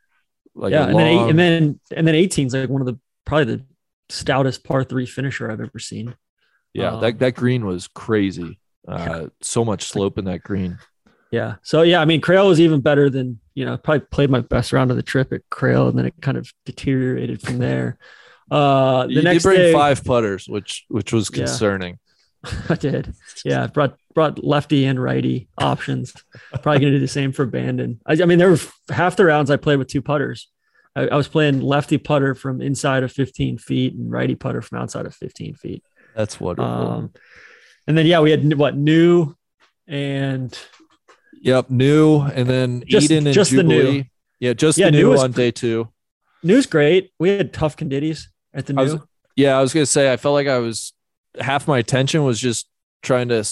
Like 0.54 0.72
yeah, 0.72 0.86
and 0.86 0.98
then 0.98 1.06
eight, 1.06 1.30
and 1.30 1.38
then 1.38 1.80
and 1.94 2.06
then 2.06 2.14
18 2.14 2.46
is 2.46 2.54
like 2.54 2.68
one 2.68 2.82
of 2.82 2.86
the 2.86 2.98
probably 3.24 3.56
the 3.56 3.64
stoutest 4.10 4.64
par 4.64 4.84
three 4.84 5.06
finisher 5.06 5.50
I've 5.50 5.60
ever 5.60 5.78
seen. 5.78 6.14
yeah, 6.74 6.92
um, 6.92 7.00
that 7.00 7.18
that 7.20 7.34
green 7.34 7.64
was 7.66 7.88
crazy. 7.88 8.58
Uh, 8.88 9.26
so 9.40 9.64
much 9.64 9.84
slope 9.84 10.18
in 10.18 10.24
that 10.24 10.42
green. 10.42 10.78
Yeah. 11.30 11.56
So 11.62 11.82
yeah, 11.82 12.00
I 12.00 12.04
mean, 12.06 12.20
Crail 12.20 12.48
was 12.48 12.60
even 12.60 12.80
better 12.80 13.08
than 13.10 13.38
you 13.54 13.64
know. 13.64 13.76
Probably 13.76 14.06
played 14.10 14.30
my 14.30 14.40
best 14.40 14.72
round 14.72 14.90
of 14.90 14.96
the 14.96 15.02
trip 15.02 15.32
at 15.32 15.42
Crail, 15.50 15.88
and 15.88 15.96
then 15.98 16.06
it 16.06 16.14
kind 16.20 16.36
of 16.36 16.50
deteriorated 16.64 17.40
from 17.40 17.58
there. 17.58 17.98
Uh, 18.50 19.06
the 19.06 19.12
you 19.12 19.22
next 19.22 19.42
did 19.44 19.48
bring 19.48 19.56
day, 19.58 19.72
five 19.72 20.02
putters, 20.04 20.48
which 20.48 20.84
which 20.88 21.12
was 21.12 21.30
Yeah. 21.32 21.44
concerning. 21.44 21.98
I 22.68 22.74
did. 22.74 23.14
Yeah, 23.44 23.66
brought 23.68 23.96
brought 24.14 24.42
lefty 24.42 24.86
and 24.86 25.00
righty 25.00 25.48
options. 25.58 26.12
Probably 26.62 26.80
gonna 26.80 26.92
do 26.92 26.98
the 26.98 27.06
same 27.06 27.30
for 27.32 27.46
Bandon. 27.46 28.00
I, 28.06 28.14
I 28.14 28.24
mean, 28.24 28.38
there 28.38 28.50
were 28.50 28.58
half 28.88 29.14
the 29.16 29.24
rounds 29.26 29.50
I 29.50 29.56
played 29.56 29.78
with 29.78 29.88
two 29.88 30.02
putters. 30.02 30.48
I, 31.00 31.06
I 31.08 31.16
was 31.16 31.28
playing 31.28 31.60
lefty 31.60 31.98
putter 31.98 32.34
from 32.34 32.60
inside 32.60 33.02
of 33.02 33.12
15 33.12 33.58
feet 33.58 33.94
and 33.94 34.10
righty 34.10 34.34
putter 34.34 34.62
from 34.62 34.78
outside 34.78 35.06
of 35.06 35.14
15 35.14 35.54
feet. 35.54 35.82
That's 36.14 36.38
wonderful. 36.40 36.70
Um, 36.70 37.12
and 37.86 37.96
then 37.96 38.06
yeah, 38.06 38.20
we 38.20 38.30
had 38.30 38.54
what 38.58 38.76
new 38.76 39.34
and 39.86 40.56
yep, 41.40 41.70
new 41.70 42.20
and 42.20 42.48
then 42.48 42.84
Just- 42.86 43.10
Eden 43.10 43.26
and 43.26 43.34
just 43.34 43.50
the 43.50 43.62
new. 43.62 43.80
Jubilee. 43.82 44.10
Yeah, 44.38 44.52
just 44.54 44.78
Yeah, 44.78 44.86
the 44.86 44.92
new 44.92 45.12
new 45.14 45.18
on 45.18 45.32
day 45.32 45.50
two. 45.50 45.88
new's 46.42 46.66
great. 46.66 47.10
We 47.18 47.30
had 47.30 47.52
tough 47.52 47.76
condities 47.76 48.30
at 48.54 48.66
the 48.66 48.74
I 48.78 48.82
was- 48.82 48.94
new. 48.94 49.02
Yeah, 49.36 49.58
I 49.58 49.62
was 49.62 49.72
gonna 49.72 49.86
say 49.86 50.12
I 50.12 50.16
felt 50.16 50.34
like 50.34 50.48
I 50.48 50.58
was 50.58 50.92
half 51.40 51.66
my 51.68 51.78
attention 51.78 52.24
was 52.24 52.40
just 52.40 52.68
trying 53.02 53.28
to 53.28 53.44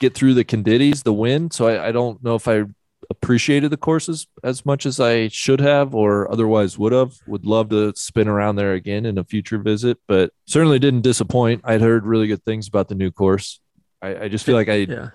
get 0.00 0.14
through 0.14 0.34
the 0.34 0.44
condities, 0.44 1.02
the 1.02 1.12
wind. 1.12 1.52
So 1.52 1.66
I, 1.66 1.88
I 1.88 1.92
don't 1.92 2.22
know 2.22 2.36
if 2.36 2.46
I 2.48 2.64
appreciated 3.10 3.70
the 3.70 3.76
courses 3.76 4.26
as 4.44 4.66
much 4.66 4.84
as 4.84 5.00
I 5.00 5.28
should 5.28 5.60
have 5.60 5.94
or 5.94 6.30
otherwise 6.30 6.78
would 6.78 6.92
have. 6.92 7.14
Would 7.26 7.46
love 7.46 7.70
to 7.70 7.94
spin 7.96 8.28
around 8.28 8.56
there 8.56 8.74
again 8.74 9.06
in 9.06 9.18
a 9.18 9.24
future 9.24 9.58
visit, 9.58 9.98
but 10.06 10.32
certainly 10.46 10.78
didn't 10.78 11.02
disappoint. 11.02 11.62
I'd 11.64 11.80
heard 11.80 12.04
really 12.04 12.26
good 12.26 12.44
things 12.44 12.68
about 12.68 12.88
the 12.88 12.94
new 12.94 13.10
course. 13.10 13.60
I, 14.02 14.24
I 14.24 14.28
just 14.28 14.44
feel 14.44 14.54
like 14.54 14.68
I, 14.68 14.74
yeah. 14.74 15.10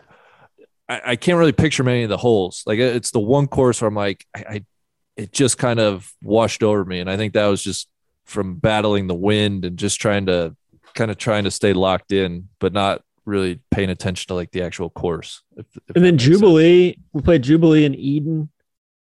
I 0.89 1.01
I 1.05 1.15
can't 1.15 1.37
really 1.37 1.51
picture 1.51 1.83
many 1.83 2.03
of 2.03 2.09
the 2.09 2.17
holes. 2.17 2.63
Like 2.65 2.79
it's 2.79 3.11
the 3.11 3.19
one 3.19 3.47
course 3.47 3.81
where 3.81 3.87
I'm 3.87 3.95
like 3.95 4.25
I, 4.35 4.39
I 4.49 4.65
it 5.15 5.31
just 5.31 5.57
kind 5.57 5.79
of 5.79 6.11
washed 6.21 6.63
over 6.63 6.83
me, 6.83 6.99
and 6.99 7.09
I 7.09 7.17
think 7.17 7.33
that 7.33 7.45
was 7.47 7.63
just 7.63 7.87
from 8.25 8.55
battling 8.55 9.07
the 9.07 9.15
wind 9.15 9.65
and 9.65 9.77
just 9.77 10.01
trying 10.01 10.25
to 10.25 10.55
kind 10.95 11.11
of 11.11 11.17
trying 11.17 11.43
to 11.43 11.51
stay 11.51 11.73
locked 11.73 12.11
in, 12.11 12.49
but 12.59 12.73
not 12.73 13.03
really 13.25 13.59
paying 13.71 13.89
attention 13.89 14.27
to 14.27 14.33
like 14.33 14.51
the 14.51 14.61
actual 14.63 14.89
course. 14.89 15.41
if- 15.57 15.65
if 15.87 15.95
And 15.95 16.03
then 16.05 16.15
makes 16.15 16.23
sense. 16.25 16.35
Jubilee, 16.37 16.97
we 17.13 17.21
played 17.21 17.41
Jubilee 17.43 17.85
in 17.85 17.95
Eden. 17.95 18.49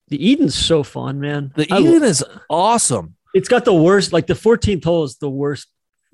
The 0.10 0.32
Eden's 0.32 0.56
so 0.56 0.84
fun, 0.84 1.20
man. 1.20 1.54
The 1.56 1.68
I- 1.72 1.80
Eden 1.80 2.04
is 2.04 2.24
awesome. 2.50 3.16
it's 3.34 3.48
got 3.48 3.64
the 3.66 3.74
worst, 3.74 4.12
like 4.14 4.28
the 4.28 4.36
14th 4.36 4.84
hole 4.84 5.04
is 5.06 5.18
the 5.18 5.30
worst, 5.30 5.68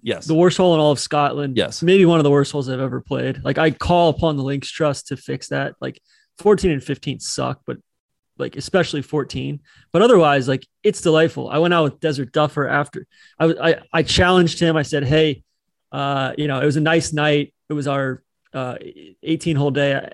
Yes. 0.04 0.26
the 0.28 0.36
worst 0.36 0.58
hole 0.58 0.74
in 0.76 0.80
all 0.80 0.92
of 0.92 1.00
Scotland. 1.00 1.58
Yes. 1.58 1.82
Maybe 1.82 2.06
one 2.06 2.20
of 2.20 2.24
the 2.24 2.30
worst 2.32 2.52
holes 2.52 2.70
I've 2.70 2.80
ever 2.80 3.02
played. 3.02 3.44
Like 3.44 3.58
I 3.58 3.72
call 3.72 4.10
upon 4.10 4.38
the 4.38 4.44
Links 4.44 4.70
Trust 4.70 5.08
to 5.08 5.18
fix 5.18 5.48
that. 5.50 5.74
Like 5.82 6.00
14 6.38 6.70
and 6.72 6.84
15 6.84 7.20
suck, 7.20 7.62
but 7.66 7.78
like 8.38 8.56
especially 8.56 9.02
14. 9.02 9.60
But 9.92 10.04
otherwise, 10.04 10.48
like 10.48 10.66
it's 10.84 11.02
delightful. 11.02 11.50
I 11.50 11.58
went 11.58 11.74
out 11.74 11.84
with 11.86 12.00
Desert 12.00 12.32
Duffer 12.32 12.68
after 12.68 13.08
I 13.40 13.48
was 13.48 13.58
I, 13.58 13.82
I 13.92 14.04
challenged 14.04 14.60
him. 14.60 14.78
I 14.78 14.84
said, 14.84 15.04
Hey, 15.04 15.42
uh, 15.92 16.34
you 16.38 16.48
know, 16.48 16.62
it 16.62 16.66
was 16.66 16.78
a 16.78 16.82
nice 16.82 17.12
night. 17.12 17.52
It 17.70 17.74
was 17.74 17.88
our 17.88 18.24
uh 18.54 18.76
18 19.24 19.56
hole 19.56 19.72
day 19.72 20.10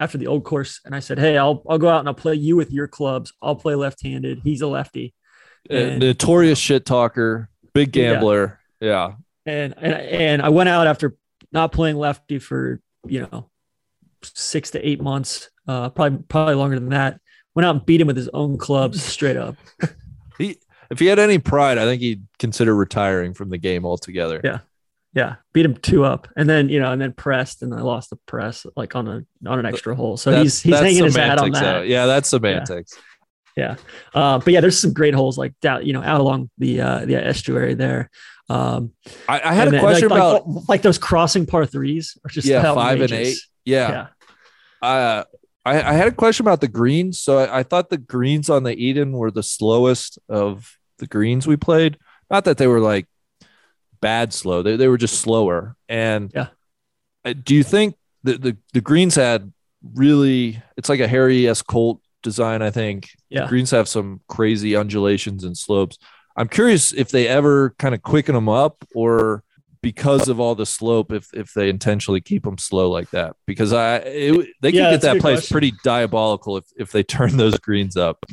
after 0.00 0.18
the 0.18 0.26
old 0.28 0.44
course. 0.44 0.80
And 0.84 0.94
I 0.94 1.00
said, 1.00 1.18
Hey, 1.18 1.36
I'll 1.38 1.62
I'll 1.68 1.78
go 1.78 1.88
out 1.88 2.00
and 2.00 2.08
I'll 2.08 2.14
play 2.14 2.34
you 2.34 2.56
with 2.56 2.70
your 2.72 2.88
clubs. 2.88 3.32
I'll 3.42 3.56
play 3.56 3.74
left-handed. 3.74 4.40
He's 4.44 4.60
a 4.62 4.66
lefty. 4.66 5.14
Uh, 5.70 5.74
and- 5.74 6.00
notorious 6.00 6.58
shit 6.58 6.84
talker, 6.86 7.48
big 7.72 7.94
Yeah. 7.96 8.12
gambler. 8.14 8.60
Yeah. 8.80 9.14
and 9.46 9.74
and 9.76 9.92
and 9.94 10.42
I 10.42 10.48
went 10.50 10.68
out 10.68 10.86
after 10.86 11.16
not 11.52 11.72
playing 11.72 11.96
lefty 11.96 12.38
for 12.38 12.80
you 13.06 13.20
know 13.30 13.50
six 14.22 14.70
to 14.70 14.88
eight 14.88 15.00
months, 15.02 15.50
uh, 15.66 15.90
probably 15.90 16.22
probably 16.28 16.54
longer 16.54 16.78
than 16.78 16.90
that. 16.90 17.20
Went 17.54 17.66
out 17.66 17.74
and 17.76 17.84
beat 17.86 18.00
him 18.00 18.06
with 18.06 18.16
his 18.16 18.28
own 18.32 18.56
clubs 18.58 19.02
straight 19.02 19.36
up. 19.36 19.56
He 20.38 20.56
if 20.90 20.98
he 20.98 21.06
had 21.06 21.18
any 21.18 21.38
pride, 21.38 21.76
I 21.76 21.84
think 21.84 22.00
he'd 22.00 22.22
consider 22.38 22.74
retiring 22.74 23.34
from 23.34 23.50
the 23.50 23.58
game 23.58 23.84
altogether. 23.84 24.40
Yeah. 24.42 24.60
Yeah, 25.14 25.36
beat 25.52 25.66
him 25.66 25.74
two 25.76 26.04
up, 26.04 26.28
and 26.36 26.48
then 26.48 26.70
you 26.70 26.80
know, 26.80 26.90
and 26.90 27.00
then 27.00 27.12
pressed, 27.12 27.62
and 27.62 27.74
I 27.74 27.80
lost 27.80 28.10
the 28.10 28.16
press 28.26 28.64
like 28.76 28.96
on 28.96 29.08
a 29.08 29.48
on 29.48 29.58
an 29.58 29.66
extra 29.66 29.94
hole. 29.94 30.16
So 30.16 30.30
That's- 30.30 30.44
he's 30.44 30.62
he's 30.62 30.78
hanging 30.78 31.04
his 31.04 31.16
hat 31.16 31.38
on 31.38 31.50
that. 31.52 31.86
Yeah, 31.86 32.06
that's 32.06 32.30
semantics. 32.30 32.96
Yeah. 33.56 33.76
Uh, 34.14 34.38
but 34.38 34.52
yeah, 34.54 34.60
there's 34.60 34.80
some 34.80 34.94
great 34.94 35.12
holes 35.12 35.36
like 35.36 35.52
down, 35.60 35.84
you 35.84 35.92
know, 35.92 36.02
out 36.02 36.22
along 36.22 36.48
the 36.56 36.80
uh, 36.80 37.04
the 37.04 37.16
estuary 37.16 37.74
there. 37.74 38.10
Um, 38.48 38.92
I, 39.28 39.40
I 39.50 39.52
had 39.52 39.68
a 39.68 39.72
then, 39.72 39.80
question 39.80 40.08
like, 40.08 40.18
about 40.18 40.48
like, 40.48 40.68
like 40.68 40.82
those 40.82 40.96
crossing 40.98 41.44
par 41.44 41.66
threes 41.66 42.16
are 42.24 42.30
just 42.30 42.46
Yeah, 42.46 42.62
five 42.74 43.00
and 43.02 43.12
eight. 43.12 43.36
yeah. 43.66 44.08
Yeah. 44.82 44.88
Uh, 44.88 45.24
I, 45.64 45.82
I 45.82 45.92
had 45.92 46.08
a 46.08 46.12
question 46.12 46.44
about 46.44 46.60
the 46.62 46.68
greens. 46.68 47.20
So 47.20 47.38
I, 47.38 47.58
I 47.58 47.62
thought 47.62 47.90
the 47.90 47.98
greens 47.98 48.48
on 48.48 48.62
the 48.62 48.74
Eden 48.74 49.12
were 49.12 49.30
the 49.30 49.42
slowest 49.42 50.18
of 50.28 50.76
the 50.98 51.06
greens 51.06 51.46
we 51.46 51.56
played. 51.56 51.98
Not 52.30 52.44
that 52.46 52.56
they 52.56 52.66
were 52.66 52.80
like 52.80 53.06
bad 54.02 54.34
slow, 54.34 54.60
they, 54.62 54.76
they 54.76 54.88
were 54.88 54.98
just 54.98 55.20
slower. 55.20 55.74
And 55.88 56.30
Yeah. 56.34 56.48
do 57.44 57.54
you 57.54 57.62
think 57.62 57.94
the, 58.22 58.36
the, 58.36 58.56
the 58.74 58.80
greens 58.82 59.14
had 59.14 59.50
really, 59.94 60.62
it's 60.76 60.88
like 60.90 61.00
a 61.00 61.08
Harry 61.08 61.48
S. 61.48 61.62
Colt 61.62 62.00
design, 62.22 62.60
I 62.60 62.70
think. 62.70 63.08
The 63.30 63.48
greens 63.48 63.70
have 63.70 63.88
some 63.88 64.20
crazy 64.28 64.76
undulations 64.76 65.42
and 65.44 65.56
slopes. 65.56 65.96
I'm 66.36 66.48
curious 66.48 66.92
if 66.92 67.08
they 67.10 67.26
ever 67.28 67.74
kind 67.78 67.94
of 67.94 68.02
quicken 68.02 68.34
them 68.34 68.48
up 68.48 68.84
or 68.94 69.42
because 69.82 70.28
of 70.28 70.38
all 70.38 70.54
the 70.54 70.64
slope 70.64 71.10
if 71.12 71.26
if 71.34 71.52
they 71.54 71.68
intentionally 71.68 72.20
keep 72.20 72.44
them 72.44 72.56
slow 72.56 72.88
like 72.88 73.10
that 73.10 73.34
because 73.48 73.72
i 73.72 73.96
it, 73.96 74.46
they 74.60 74.70
can 74.70 74.82
Yeah, 74.84 74.90
get 74.92 75.00
that 75.00 75.18
place 75.20 75.40
question. 75.40 75.54
pretty 75.54 75.70
diabolical 75.82 76.56
if 76.56 76.64
if 76.76 76.92
they 76.92 77.02
turn 77.16 77.36
those 77.36 77.58
greens 77.58 77.96
up 77.96 78.24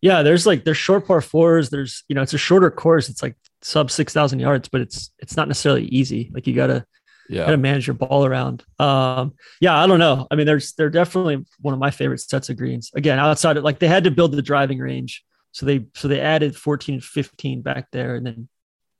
Yeah, 0.00 0.22
there's 0.22 0.44
like 0.44 0.64
there's 0.64 0.76
short 0.76 1.06
par 1.06 1.20
fours. 1.20 1.70
There's 1.70 2.02
you 2.08 2.16
know 2.16 2.22
it's 2.22 2.34
a 2.34 2.38
shorter 2.38 2.70
course. 2.72 3.08
It's 3.08 3.22
like 3.22 3.36
sub 3.62 3.90
six 3.90 4.12
thousand 4.12 4.40
yards, 4.40 4.68
but 4.68 4.80
it's 4.80 5.10
it's 5.18 5.36
not 5.36 5.48
necessarily 5.48 5.84
easy. 5.86 6.30
Like 6.34 6.46
you 6.46 6.54
gotta 6.54 6.84
yeah 7.28 7.44
gotta 7.44 7.56
manage 7.56 7.86
your 7.86 7.94
ball 7.94 8.24
around. 8.24 8.64
Um, 8.78 9.34
yeah, 9.60 9.80
I 9.80 9.86
don't 9.86 9.98
know. 9.98 10.26
I 10.30 10.34
mean, 10.34 10.46
there's 10.46 10.72
they're 10.74 10.90
definitely 10.90 11.44
one 11.60 11.74
of 11.74 11.80
my 11.80 11.90
favorite 11.90 12.20
sets 12.20 12.48
of 12.50 12.56
greens. 12.56 12.90
Again, 12.94 13.18
outside 13.18 13.56
of 13.56 13.64
like 13.64 13.78
they 13.78 13.88
had 13.88 14.04
to 14.04 14.10
build 14.10 14.32
the 14.32 14.42
driving 14.42 14.78
range, 14.78 15.24
so 15.52 15.66
they 15.66 15.86
so 15.94 16.08
they 16.08 16.20
added 16.20 16.56
14 16.56 16.94
and 16.96 17.04
15 17.04 17.62
back 17.62 17.88
there, 17.92 18.16
and 18.16 18.26
then 18.26 18.48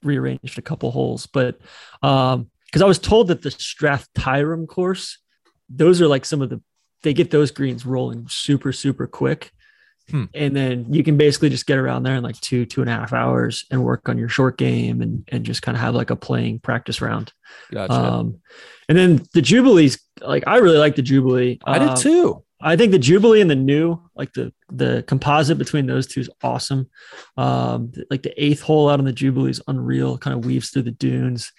rearranged 0.03 0.59
a 0.59 0.63
couple 0.63 0.91
holes. 0.91 1.27
But 1.27 1.61
um, 2.03 2.51
because 2.67 2.83
I 2.83 2.87
was 2.87 2.99
told 2.99 3.29
that 3.29 3.43
the 3.43 3.51
Strathtyrum 3.51 4.67
course, 4.67 5.19
those 5.69 6.01
are 6.01 6.09
like 6.09 6.25
some 6.25 6.43
of 6.43 6.51
the 6.51 6.61
they 7.03 7.13
get 7.13 7.31
those 7.31 7.51
greens 7.51 7.85
rolling 7.85 8.29
super 8.29 8.73
super 8.73 9.07
quick. 9.07 9.53
Hmm. 10.13 10.25
And 10.35 10.55
then 10.55 10.93
you 10.93 11.03
can 11.03 11.17
basically 11.17 11.49
just 11.49 11.67
get 11.67 11.79
around 11.79 12.05
there 12.05 12.15
in 12.15 12.23
like 12.23 12.41
two, 12.41 12.65
two 12.67 12.83
and 12.83 12.89
a 12.89 12.95
half 12.95 13.13
hours 13.13 13.65
and 13.71 13.83
work 13.83 14.09
on 14.09 14.19
your 14.19 14.29
short 14.29 14.59
game 14.59 15.03
and, 15.03 15.29
and 15.29 15.45
just 15.45 15.63
kind 15.63 15.77
of 15.77 15.81
have 15.81 15.95
like 15.95 16.11
a 16.11 16.17
playing 16.17 16.61
practice 16.61 17.01
round. 17.01 17.33
gotcha 17.73 17.93
Um, 17.93 18.41
and 18.89 18.97
then 18.97 19.27
the 19.33 19.43
Jubilees, 19.43 19.99
like 20.21 20.45
I 20.47 20.59
really 20.59 20.79
like 20.79 20.97
the 20.97 21.03
Jubilee. 21.03 21.59
i 21.65 21.79
Um, 21.79 21.89
did 21.89 21.97
too 21.97 22.45
I 22.63 22.77
think 22.77 22.93
the 22.93 22.99
Jubilee 22.99 23.41
and 23.41 23.51
the 23.51 23.57
new, 23.57 23.99
like 24.15 24.33
the 24.35 24.53
the 24.71 25.05
composite 25.07 25.59
between 25.59 25.87
those 25.87 26.07
two 26.07 26.21
is 26.21 26.31
awesome. 26.43 26.89
Um, 27.37 27.93
like 28.09 28.23
the 28.23 28.43
eighth 28.43 28.61
hole 28.61 28.89
out 28.89 29.01
on 29.01 29.05
the 29.05 29.13
Jubilee 29.13 29.51
is 29.51 29.61
unreal. 29.67 30.17
Kind 30.17 30.39
of 30.39 30.47
weaves 30.47 30.71
through 30.71 30.83
the 30.83 30.93
dunes. 30.93 31.53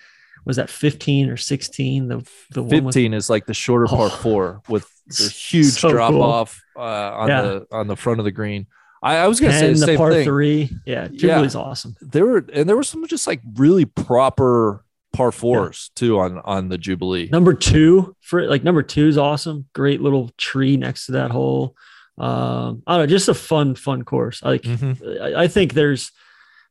Was 0.45 0.57
that 0.57 0.69
15 0.69 1.29
or 1.29 1.37
16? 1.37 2.07
The 2.07 2.27
the 2.51 2.61
one 2.63 2.83
with 2.85 2.95
15 2.95 3.13
is 3.13 3.29
like 3.29 3.45
the 3.45 3.53
shorter 3.53 3.85
par 3.87 4.07
Oh. 4.07 4.09
four 4.09 4.61
with 4.69 4.87
the 5.07 5.29
huge 5.29 5.65
So 5.67 5.89
drop 5.89 6.11
cool. 6.11 6.21
off 6.23 6.61
uh, 6.75 6.79
on 6.81 7.27
Yeah. 7.29 7.41
the 7.41 7.67
on 7.71 7.87
the 7.87 7.95
front 7.95 8.19
of 8.19 8.23
the 8.25 8.31
green 8.31 8.67
i, 9.01 9.17
I 9.17 9.27
was 9.27 9.39
gonna 9.41 9.51
say 9.53 9.67
10, 9.67 9.73
the 9.73 9.79
the 9.79 9.85
same 9.85 9.97
par 9.97 10.11
thing 10.11 10.23
three. 10.25 10.69
Yeah, 10.85 11.07
Jubilee's 11.09 11.55
awesome. 11.55 11.95
there 12.01 12.25
were 12.25 12.45
and 12.53 12.67
there 12.69 12.75
were 12.77 12.83
some 12.83 13.05
just 13.07 13.27
like 13.27 13.41
really 13.55 13.83
proper 13.85 14.85
par 15.11 15.31
fours 15.33 15.91
too 15.95 16.19
on 16.19 16.39
on 16.45 16.69
the 16.69 16.77
Jubilee. 16.77 17.27
Number 17.31 17.53
two 17.53 18.15
for 18.21 18.47
like 18.47 18.63
number 18.63 18.81
two 18.81 19.07
is 19.07 19.17
awesome. 19.17 19.65
Great 19.73 19.99
little 20.01 20.31
tree 20.37 20.77
next 20.77 21.07
to 21.07 21.11
that 21.13 21.31
hole. 21.31 21.75
Um, 22.17 22.83
I 22.87 22.93
don't 22.97 23.01
know, 23.01 23.07
just 23.07 23.27
a 23.27 23.33
fun, 23.33 23.75
fun 23.75 24.03
course. 24.03 24.41
Like 24.41 24.61
Mhm. 24.63 25.21
I, 25.21 25.43
I 25.43 25.47
think 25.47 25.73
there's 25.73 26.11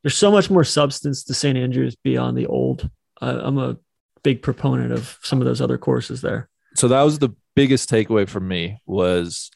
there's 0.02 0.16
so 0.16 0.32
much 0.32 0.50
more 0.50 0.64
substance 0.64 1.24
to 1.24 1.34
St. 1.34 1.56
Andrews 1.58 1.96
beyond 1.96 2.36
the 2.38 2.46
old. 2.46 2.88
I'm 3.26 3.58
a 3.58 3.76
big 4.22 4.42
proponent 4.42 4.92
of 4.92 5.18
some 5.22 5.40
of 5.40 5.46
those 5.46 5.60
other 5.60 5.78
courses 5.78 6.20
there. 6.20 6.48
So 6.74 6.88
that 6.88 7.02
was 7.02 7.18
the 7.18 7.30
biggest 7.54 7.90
takeaway 7.90 8.28
for 8.28 8.40
me 8.40 8.78
was 8.86 9.50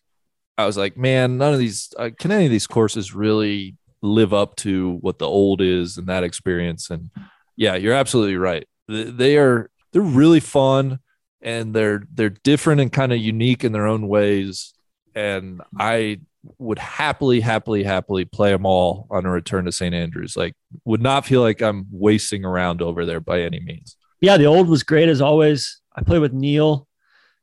I 0.59 0.67
was 0.67 0.77
like, 0.77 0.97
man, 0.97 1.39
none 1.39 1.53
of 1.53 1.59
these 1.59 1.93
uh, 1.99 2.11
can 2.19 2.33
any 2.33 2.47
of 2.47 2.51
these 2.51 2.67
courses 2.67 3.15
really 3.15 3.77
live 4.03 4.33
up 4.33 4.57
to 4.57 4.99
what 5.01 5.19
the 5.19 5.27
old 5.27 5.61
is 5.61 5.99
and 5.99 6.07
that 6.07 6.25
experience. 6.25 6.91
And 6.91 7.11
yeah, 7.57 7.75
you're 7.75 7.95
absolutely 7.95 8.37
right. 8.37 8.67
They 8.89 9.37
are 9.37 9.71
they're 9.93 10.03
really 10.03 10.41
fun 10.41 11.01
and 11.41 11.75
they're 11.75 12.03
they're 12.13 12.31
different 12.31 12.81
and 12.81 12.93
kind 12.93 13.13
of 13.13 13.19
unique 13.19 13.65
in 13.65 13.73
their 13.73 13.87
own 13.87 14.09
ways. 14.09 14.75
And 15.15 15.63
I 15.79 16.21
would 16.59 16.79
happily, 16.79 17.41
happily, 17.41 17.83
happily 17.83 18.25
play 18.25 18.51
them 18.51 18.67
all 18.67 19.07
on 19.11 19.27
a 19.27 19.31
return 19.31 19.65
to 19.65 19.73
St. 19.73 19.95
Andrews. 19.95 20.37
Like, 20.37 20.55
would 20.85 21.03
not 21.03 21.27
feel 21.27 21.41
like 21.41 21.63
I'm 21.63 21.87
wasting 21.91 22.45
around 22.45 22.83
over 22.83 23.05
there 23.05 23.21
by 23.21 23.43
any 23.43 23.61
means. 23.61 23.97
Yeah, 24.21 24.37
the 24.37 24.47
old 24.47 24.69
was 24.69 24.83
great 24.83 25.09
as 25.09 25.21
always. 25.21 25.81
I 25.95 26.03
played 26.03 26.21
with 26.21 26.33
Neil, 26.33 26.87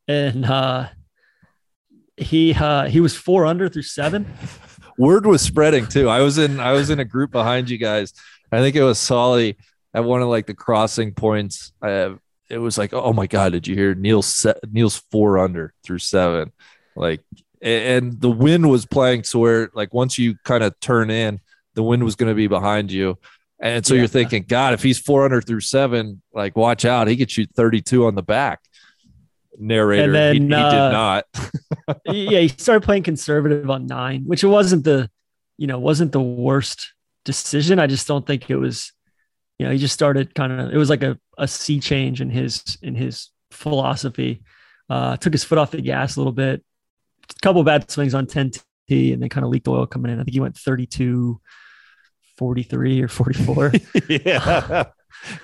and 0.08 0.46
uh, 0.46 0.90
he 2.18 2.54
uh, 2.54 2.88
he 2.88 3.00
was 3.00 3.16
four 3.16 3.46
under 3.46 3.70
through 3.70 3.84
seven. 3.84 4.26
word 4.98 5.26
was 5.26 5.42
spreading 5.42 5.88
too. 5.88 6.10
I 6.10 6.22
was 6.22 6.38
in 6.38 6.60
I 6.60 6.74
was 6.74 6.90
in 6.90 7.00
a 7.00 7.06
group 7.06 7.32
behind 7.32 7.70
you 7.70 7.78
guys. 7.78 8.14
I 8.52 8.60
think 8.60 8.76
it 8.76 8.84
was 8.84 9.00
Solly 9.00 9.58
at 9.94 10.04
one 10.04 10.22
of 10.22 10.28
like 10.28 10.46
the 10.46 10.54
crossing 10.54 11.14
points. 11.14 11.72
I, 11.82 12.16
it 12.50 12.58
was 12.58 12.78
like, 12.78 12.94
oh 12.94 13.14
my 13.14 13.28
god, 13.28 13.54
did 13.54 13.68
you 13.68 13.76
hear 13.76 13.96
Neil's 13.96 14.28
set, 14.28 14.60
Neil's 14.72 14.98
four 15.12 15.40
under 15.40 15.74
through 15.84 16.00
seven? 16.00 16.52
Like, 16.96 17.22
and 17.64 18.20
the 18.20 18.30
wind 18.30 18.70
was 18.70 18.86
playing 18.86 19.22
to 19.24 19.40
where 19.40 19.70
like 19.74 19.94
once 19.94 20.18
you 20.18 20.36
kind 20.44 20.64
of 20.64 20.80
turn 20.80 21.10
in, 21.10 21.40
the 21.76 21.84
wind 21.84 22.04
was 22.04 22.16
going 22.16 22.30
to 22.30 22.36
be 22.36 22.48
behind 22.48 22.92
you. 22.92 23.18
And 23.60 23.86
so 23.86 23.94
Yeah. 23.94 24.02
you're 24.02 24.08
thinking, 24.10 24.44
God, 24.48 24.74
if 24.74 24.84
he's 24.84 25.00
400 25.00 25.48
through 25.48 25.62
seven, 25.62 26.22
like 26.34 26.58
watch 26.58 26.84
out, 26.86 27.08
he 27.08 27.16
could 27.16 27.32
shoot 27.32 27.50
32 27.56 28.06
on 28.06 28.16
the 28.16 28.22
back. 28.24 28.60
Narrator, 29.58 30.04
And 30.06 30.16
then, 30.16 30.36
he, 30.36 30.48
he 30.48 30.54
uh, 30.54 30.70
did 30.70 30.92
not. 30.94 31.26
yeah, 32.06 32.40
he 32.40 32.48
started 32.50 32.84
playing 32.84 33.04
conservative 33.04 33.70
on 33.70 33.86
nine, 33.86 34.24
which 34.26 34.44
it 34.44 34.48
wasn't 34.48 34.84
the, 34.84 35.10
you 35.58 35.68
know, 35.68 35.80
wasn't 35.80 36.12
the 36.12 36.22
worst 36.22 36.94
decision. 37.24 37.80
I 37.80 37.88
just 37.88 38.08
don't 38.08 38.26
think 38.26 38.50
it 38.50 38.56
was, 38.58 38.92
you 39.60 39.66
know, 39.66 39.72
he 39.72 39.78
just 39.78 39.94
started 39.94 40.34
kind 40.34 40.52
of. 40.60 40.74
It 40.74 40.78
was 40.78 40.90
like 40.90 41.04
a 41.04 41.18
a 41.38 41.48
sea 41.48 41.80
change 41.80 42.20
in 42.20 42.30
his 42.32 42.78
in 42.82 42.96
his 42.96 43.30
philosophy. 43.52 44.42
Uh, 44.90 45.16
took 45.18 45.32
his 45.34 45.44
foot 45.44 45.60
off 45.60 45.72
the 45.72 45.82
gas 45.82 46.16
a 46.16 46.20
little 46.20 46.34
bit. 46.34 46.64
Couple 47.42 47.62
of 47.62 47.66
bad 47.66 47.90
swings 47.90 48.14
on 48.14 48.26
10T, 48.26 49.14
and 49.14 49.22
then 49.22 49.30
kind 49.30 49.44
of 49.44 49.50
leaked 49.52 49.68
oil 49.68 49.86
coming 49.86 50.12
in. 50.12 50.20
I 50.20 50.24
think 50.24 50.34
he 50.34 50.40
went 50.40 50.58
32, 50.58 51.40
43 52.38 53.02
or 53.02 53.08
44. 53.08 53.72
yeah. 54.10 54.84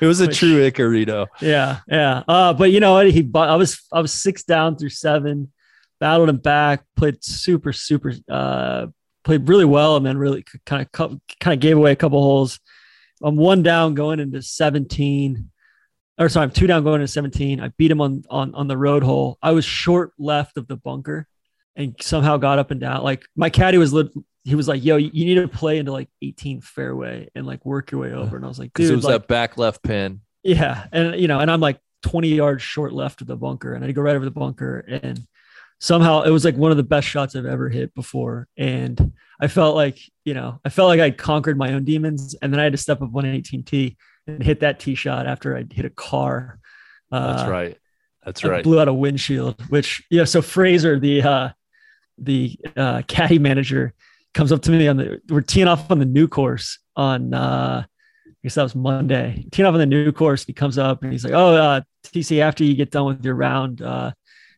It 0.02 0.06
was 0.06 0.20
a 0.22 0.28
Which- 0.28 0.38
true 0.40 0.70
Icarito. 0.70 1.28
Yeah, 1.42 1.80
yeah. 1.88 2.24
Uh, 2.28 2.54
but 2.54 2.72
you 2.72 2.80
know 2.80 2.94
what? 2.94 3.10
He, 3.12 3.22
bu- 3.22 3.40
I 3.40 3.56
was, 3.56 3.82
I 3.92 4.02
was 4.02 4.14
six 4.14 4.44
down 4.44 4.78
through 4.78 4.90
seven, 4.90 5.52
battled 6.00 6.30
him 6.30 6.38
back, 6.38 6.84
played 6.96 7.24
super, 7.24 7.72
super, 7.72 8.14
uh, 8.30 8.88
played 9.24 9.48
really 9.48 9.66
well, 9.66 9.96
and 9.96 10.06
then 10.06 10.18
really 10.18 10.44
kind 10.66 10.82
of, 10.86 10.92
kind 11.40 11.54
of 11.54 11.60
gave 11.60 11.78
away 11.78 11.92
a 11.92 11.96
couple 11.96 12.22
holes. 12.22 12.60
I'm 13.22 13.36
one 13.36 13.64
down 13.64 13.94
going 13.96 14.20
into 14.20 14.42
17, 14.42 15.50
or 16.18 16.30
sorry, 16.30 16.46
I'm 16.46 16.52
two 16.52 16.68
down 16.68 16.84
going 16.84 17.02
into 17.02 17.12
17. 17.12 17.62
I 17.62 17.70
beat 17.78 17.92
him 17.92 18.02
on 18.02 18.24
on 18.30 18.56
on 18.56 18.68
the 18.68 18.78
road 18.78 19.04
hole. 19.04 19.38
I 19.42 19.52
was 19.52 19.64
short 19.66 20.12
left 20.18 20.58
of 20.58 20.68
the 20.68 20.76
bunker, 20.78 21.28
and 21.80 21.96
somehow 22.02 22.38
got 22.38 22.60
up 22.60 22.70
and 22.70 22.80
down. 22.80 23.02
Like 23.04 23.26
my 23.36 23.50
caddy 23.50 23.78
was, 23.80 23.92
lit, 23.94 24.08
he 24.44 24.54
was 24.56 24.68
like, 24.68 24.84
"Yo, 24.84 24.98
you 24.98 25.26
need 25.26 25.36
to 25.36 25.48
play 25.48 25.78
into 25.80 25.92
like 25.92 26.10
18 26.22 26.62
fairway 26.62 27.30
and 27.34 27.48
like 27.48 27.66
work 27.66 27.92
your 27.92 28.02
way 28.02 28.14
over." 28.14 28.36
And 28.36 28.46
I 28.46 28.48
was 28.48 28.60
like, 28.60 28.74
"Dude, 28.74 28.92
it 28.92 28.96
was 28.96 29.06
like, 29.06 29.22
that 29.22 29.28
back 29.28 29.58
left 29.58 29.82
pin. 29.84 30.22
yeah, 30.44 30.86
and 30.92 31.20
you 31.20 31.28
know, 31.28 31.40
and 31.40 31.50
I'm 31.50 31.62
like 31.62 31.80
20 32.04 32.28
yards 32.30 32.62
short 32.62 32.94
left 32.94 33.22
of 33.22 33.28
the 33.28 33.36
bunker, 33.36 33.74
and 33.74 33.84
I 33.84 33.92
go 33.92 34.02
right 34.02 34.16
over 34.16 34.26
the 34.26 34.32
bunker, 34.32 34.80
and 34.88 35.26
somehow 35.80 36.22
it 36.24 36.30
was 36.30 36.44
like 36.46 36.56
one 36.56 36.72
of 36.72 36.78
the 36.78 36.84
best 36.84 37.08
shots 37.08 37.36
I've 37.36 37.46
ever 37.46 37.70
hit 37.70 37.94
before, 37.96 38.48
and 38.58 39.14
I 39.40 39.48
felt 39.48 39.76
like 39.76 40.00
you 40.26 40.34
know, 40.34 40.60
I 40.66 40.70
felt 40.70 40.88
like 40.90 41.00
I'd 41.00 41.18
conquered 41.18 41.58
my 41.58 41.74
own 41.74 41.86
demons, 41.86 42.36
and 42.42 42.52
then 42.54 42.60
I 42.60 42.64
had 42.64 42.74
to 42.74 42.78
step 42.78 43.02
up 43.02 43.10
118 43.12 43.64
t 43.64 43.98
and 44.28 44.44
hit 44.44 44.60
that 44.60 44.80
tee 44.80 44.96
shot 44.96 45.26
after 45.28 45.56
I 45.58 45.66
hit 45.72 45.86
a 45.86 45.90
car. 45.90 46.60
That's 47.12 47.44
Uh, 47.44 47.50
right. 47.50 47.78
That's 48.26 48.44
I 48.44 48.50
right. 48.50 48.64
blew 48.64 48.80
out 48.80 48.88
a 48.88 48.94
windshield, 48.94 49.62
which 49.70 50.04
yeah. 50.10 50.26
So 50.26 50.42
Fraser, 50.42 51.00
the 51.00 51.22
uh, 51.24 51.50
the 52.22 52.58
uh, 52.76 53.02
caddy 53.08 53.40
manager, 53.40 53.94
comes 54.34 54.52
up 54.52 54.62
to 54.62 54.72
me 54.72 54.88
on 54.88 54.98
the 54.98 55.22
we're 55.30 55.42
teeing 55.42 55.68
off 55.68 55.90
on 55.90 56.00
the 56.00 56.06
new 56.06 56.28
course 56.28 56.80
on 56.96 57.34
uh, 57.34 57.84
I 57.86 58.34
guess 58.44 58.56
that 58.56 58.64
was 58.64 58.76
Monday. 58.76 59.46
Teeing 59.52 59.66
off 59.66 59.74
on 59.74 59.80
the 59.80 59.86
new 59.86 60.12
course, 60.12 60.46
he 60.46 60.54
comes 60.54 60.78
up 60.78 61.04
and 61.04 61.12
he's 61.12 61.24
like, 61.24 61.34
"Oh, 61.34 61.56
uh, 61.56 61.82
TC, 62.06 62.40
after 62.40 62.64
you 62.64 62.76
get 62.76 62.92
done 62.92 63.06
with 63.06 63.26
your 63.26 63.36
round, 63.36 63.82
uh, 63.82 64.12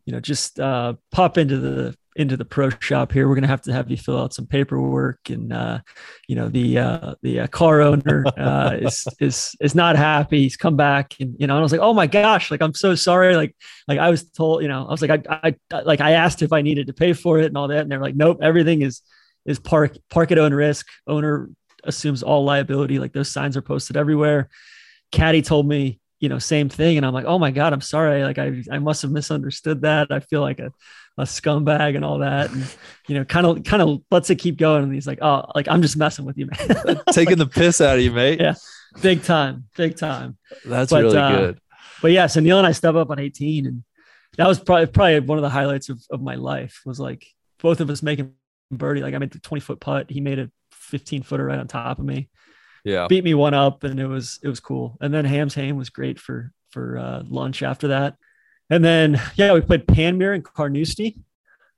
you 0.06 0.14
know, 0.14 0.20
just 0.20 0.60
uh, 0.60 0.94
pop 1.12 1.38
into 1.38 1.58
the 1.58 1.96
into 2.16 2.36
the 2.36 2.46
pro 2.46 2.70
shop 2.80 3.12
here. 3.12 3.28
We're 3.28 3.36
gonna 3.36 3.48
have 3.48 3.62
to 3.64 3.74
have 3.74 3.90
you 3.90 3.98
fill 3.98 4.20
out 4.20 4.34
some 4.34 4.46
paperwork, 4.46 5.30
and 5.30 5.54
uh, 5.54 5.80
you 6.28 6.36
know, 6.36 6.50
the 6.50 6.78
uh, 6.78 7.16
the 7.22 7.42
uh, 7.42 7.48
car 7.48 7.82
owner 7.82 8.26
uh, 8.38 8.78
is 8.80 9.08
is 9.20 9.56
is 9.62 9.76
not 9.76 9.96
happy. 9.96 10.44
He's 10.44 10.58
come 10.58 10.76
back, 10.76 11.16
and 11.20 11.36
you 11.40 11.48
know, 11.48 11.54
and 11.54 11.60
I 11.60 11.64
was 11.64 11.72
like, 11.72 11.82
"Oh 11.82 11.94
my 11.94 12.08
gosh, 12.08 12.52
like 12.52 12.62
I'm 12.62 12.74
so 12.74 12.96
sorry." 12.96 13.36
Like 13.36 13.56
like 13.88 14.00
I 14.00 14.10
was 14.10 14.30
told, 14.30 14.62
you 14.62 14.68
know, 14.68 14.86
I 14.86 14.92
was 14.92 15.02
like, 15.02 15.26
I, 15.30 15.56
I 15.72 15.82
like 15.82 16.02
I 16.02 16.12
asked 16.12 16.42
if 16.42 16.54
I 16.54 16.62
needed 16.62 16.88
to 16.88 16.94
pay 16.94 17.14
for 17.14 17.40
it 17.40 17.46
and 17.46 17.58
all 17.58 17.68
that, 17.70 17.82
and 17.82 17.92
they're 17.92 18.00
like, 18.00 18.16
"Nope, 18.16 18.40
everything 18.42 18.82
is 18.82 19.02
is 19.46 19.60
park 19.60 19.98
park 20.10 20.32
at 20.32 20.38
own 20.38 20.54
risk. 20.54 20.88
Owner 21.08 21.50
assumes 21.84 22.24
all 22.24 22.44
liability. 22.44 23.00
Like 23.00 23.14
those 23.14 23.32
signs 23.32 23.56
are 23.56 23.62
posted 23.62 23.98
everywhere." 23.98 24.50
Caddy 25.12 25.42
told 25.42 25.68
me, 25.68 26.00
you 26.22 26.30
know, 26.30 26.40
same 26.40 26.70
thing, 26.70 26.98
and 26.98 27.06
I'm 27.06 27.14
like, 27.14 27.26
"Oh 27.26 27.40
my 27.40 27.52
god, 27.52 27.74
I'm 27.74 27.82
sorry. 27.82 28.24
Like 28.24 28.38
I 28.38 28.64
I 28.72 28.80
must 28.80 29.02
have 29.02 29.12
misunderstood 29.12 29.82
that. 29.82 30.08
I 30.12 30.20
feel 30.20 30.42
like 30.42 30.60
a 30.60 30.72
a 31.18 31.24
scumbag 31.24 31.96
and 31.96 32.06
all 32.06 32.20
that, 32.20 32.52
and 32.52 32.64
you 33.08 33.16
know, 33.16 33.26
kind 33.26 33.46
of 33.46 33.64
kind 33.64 33.82
of 33.82 34.02
lets 34.12 34.30
it 34.30 34.36
keep 34.36 34.58
going." 34.58 34.84
And 34.84 34.94
he's 34.94 35.08
like, 35.08 35.20
"Oh, 35.22 35.46
like 35.56 35.68
I'm 35.68 35.82
just 35.82 35.98
messing 35.98 36.26
with 36.26 36.38
you, 36.38 36.48
man." 36.48 37.02
Taking 37.12 37.38
the 37.38 37.48
piss 37.48 37.82
out 37.82 37.98
of 37.98 38.04
you, 38.04 38.12
mate. 38.12 38.40
Yeah. 38.40 38.56
big 39.02 39.24
time, 39.24 39.66
big 39.78 39.98
time. 39.98 40.38
That's 40.66 40.92
But, 40.92 41.04
really 41.04 41.18
uh, 41.18 41.38
good. 41.38 41.60
But 42.02 42.12
yeah, 42.12 42.28
so 42.28 42.40
Neil 42.40 42.58
and 42.58 42.68
I 42.68 42.72
step 42.72 42.96
up 42.96 43.10
on 43.10 43.20
18, 43.20 43.66
and 43.68 43.84
that 44.38 44.48
was 44.48 44.60
probably 44.60 44.88
probably 44.88 45.20
one 45.20 45.38
of 45.38 45.44
the 45.44 45.50
highlights 45.50 45.90
of, 45.90 46.02
of 46.10 46.22
my 46.22 46.36
life. 46.36 46.82
Was 46.86 47.00
like 47.00 47.26
both 47.60 47.80
of 47.82 47.90
us 47.90 48.02
making 48.02 48.34
birdie. 48.72 49.02
Like 49.02 49.14
I 49.14 49.18
made 49.18 49.32
the 49.32 49.40
20 49.40 49.60
foot 49.62 49.80
putt, 49.80 50.10
he 50.10 50.22
made 50.22 50.40
a 50.40 50.50
15 50.72 51.24
footer 51.24 51.46
right 51.46 51.60
on 51.60 51.68
top 51.68 52.00
of 52.00 52.06
me, 52.06 52.30
Yeah. 52.84 53.08
beat 53.08 53.24
me 53.24 53.34
one 53.34 53.54
up, 53.54 53.84
and 53.84 54.00
it 54.00 54.08
was 54.08 54.40
it 54.42 54.48
was 54.48 54.60
cool. 54.60 54.98
And 55.02 55.14
then 55.14 55.26
Hams 55.26 55.54
Hame 55.56 55.76
was 55.78 55.90
great 55.90 56.20
for 56.20 56.52
for 56.72 56.98
uh, 56.98 57.24
lunch 57.28 57.64
after 57.64 57.90
that. 57.90 58.16
And 58.72 58.84
then 58.84 59.22
yeah, 59.35 59.53
we 59.53 59.61
played 59.61 59.85
Panmure 59.85 60.34
and 60.34 60.43
Carnoustie. 60.43 61.19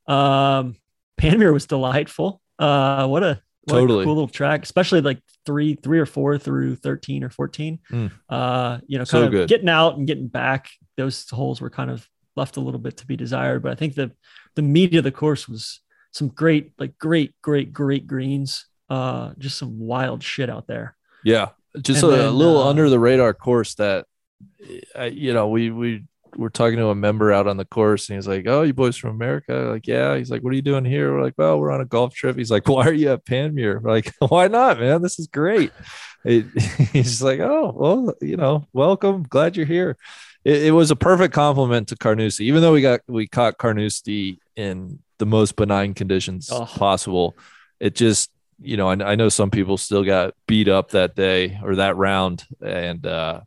Um, 0.08 0.76
Panmure 1.20 1.52
was 1.52 1.66
delightful. 1.66 2.40
Uh, 2.58 3.08
what 3.08 3.24
a 3.24 3.42
what 3.66 3.80
Totally. 3.80 4.02
a 4.04 4.06
cool 4.06 4.14
little 4.16 4.28
track, 4.28 4.64
especially 4.64 5.00
like 5.02 5.20
three, 5.46 5.76
three 5.76 6.00
or 6.00 6.06
four 6.06 6.38
through 6.38 6.76
13 6.76 7.24
or 7.24 7.30
14. 7.30 7.80
Mm. 7.92 8.12
Uh, 8.30 8.80
you 8.88 8.98
know, 8.98 9.06
So 9.06 9.24
of 9.24 9.32
good. 9.32 9.48
getting 9.50 9.70
out 9.70 9.98
and 9.98 10.06
getting 10.06 10.28
back. 10.28 10.70
Those 10.98 11.30
holes 11.30 11.62
were 11.62 11.70
kind 11.70 11.90
of 11.90 12.08
left 12.36 12.58
a 12.58 12.60
little 12.60 12.80
bit 12.80 12.98
to 12.98 13.08
be 13.08 13.16
desired, 13.16 13.64
but 13.64 13.72
I 13.72 13.76
think 13.76 13.96
the 13.96 14.12
the 14.56 14.62
meat 14.62 14.94
of 14.96 15.04
the 15.04 15.12
course 15.12 15.48
was 15.48 15.80
some 16.12 16.28
great, 16.28 16.74
like 16.78 16.98
great, 17.00 17.34
great, 17.42 17.74
great 17.74 18.06
greens. 18.06 18.66
Uh, 18.90 19.34
just 19.40 19.58
some 19.58 19.80
wild 19.80 20.22
shit 20.22 20.50
out 20.50 20.68
there. 20.68 20.96
Yeah. 21.24 21.50
Just 21.82 22.04
a, 22.04 22.10
And 22.10 22.22
a 22.22 22.30
little 22.32 22.62
uh, 22.62 22.70
under 22.70 22.88
the 22.90 23.00
radar 23.00 23.34
course 23.34 23.74
that, 23.76 24.06
you 25.12 25.34
know, 25.34 25.48
we, 25.48 25.72
we, 25.72 26.04
were 26.36 26.50
talking 26.50 26.78
to 26.78 26.88
a 26.88 26.96
member 26.96 27.32
out 27.32 27.48
on 27.48 27.58
the 27.58 27.66
course 27.66 28.10
and 28.10 28.18
he's 28.18 28.28
like, 28.28 28.46
Oh, 28.48 28.64
you 28.64 28.74
boys 28.74 28.98
from 28.98 29.12
America? 29.12 29.54
Like, 29.72 29.88
yeah. 29.88 30.16
He's 30.18 30.30
like, 30.32 30.44
What 30.44 30.52
are 30.54 30.56
you 30.56 30.62
doing 30.62 30.86
here? 30.86 31.14
We're 31.14 31.24
like, 31.24 31.36
Well, 31.38 31.60
we're 31.60 31.72
on 31.72 31.82
a 31.82 31.86
golf 31.86 32.14
trip. 32.14 32.38
He's 32.38 32.52
like, 32.52 32.68
Why 32.68 32.88
are 32.88 32.94
you 32.94 33.12
at 33.12 33.26
Panmure? 33.26 33.82
We're 33.82 33.92
like, 33.92 34.14
Why 34.20 34.48
not, 34.48 34.80
man? 34.80 35.02
This 35.02 35.20
is 35.20 35.28
great. 35.28 35.72
It, 36.26 36.46
he's 36.94 37.22
like, 37.22 37.42
Oh, 37.42 37.74
well, 37.76 38.14
you 38.22 38.38
know, 38.38 38.66
welcome. 38.72 39.24
Glad 39.24 39.58
you're 39.58 39.66
here. 39.66 39.98
It, 40.46 40.68
it 40.68 40.72
was 40.72 40.90
a 40.90 40.96
perfect 40.96 41.34
compliment 41.34 41.90
to 41.90 41.98
Carnoustie, 41.98 42.46
even 42.46 42.62
though 42.62 42.72
we 42.72 42.80
got 42.82 43.02
we 43.10 43.28
caught 43.28 43.58
Carnoustie 43.58 44.40
in 44.56 45.00
the 45.20 45.26
most 45.26 45.58
benign 45.58 45.94
conditions 45.94 46.50
Oh. 46.50 46.64
possible. 46.64 47.36
It 47.82 47.96
just, 47.96 48.32
you 48.62 48.78
know, 48.78 48.88
I, 48.88 49.12
I 49.12 49.16
know 49.16 49.28
some 49.28 49.52
people 49.52 49.78
still 49.78 50.06
got 50.06 50.34
beat 50.48 50.70
up 50.70 50.92
that 50.92 51.14
day 51.14 51.60
or 51.62 51.76
that 51.76 51.98
round, 51.98 52.46
and 52.66 53.06
uh, 53.06 53.42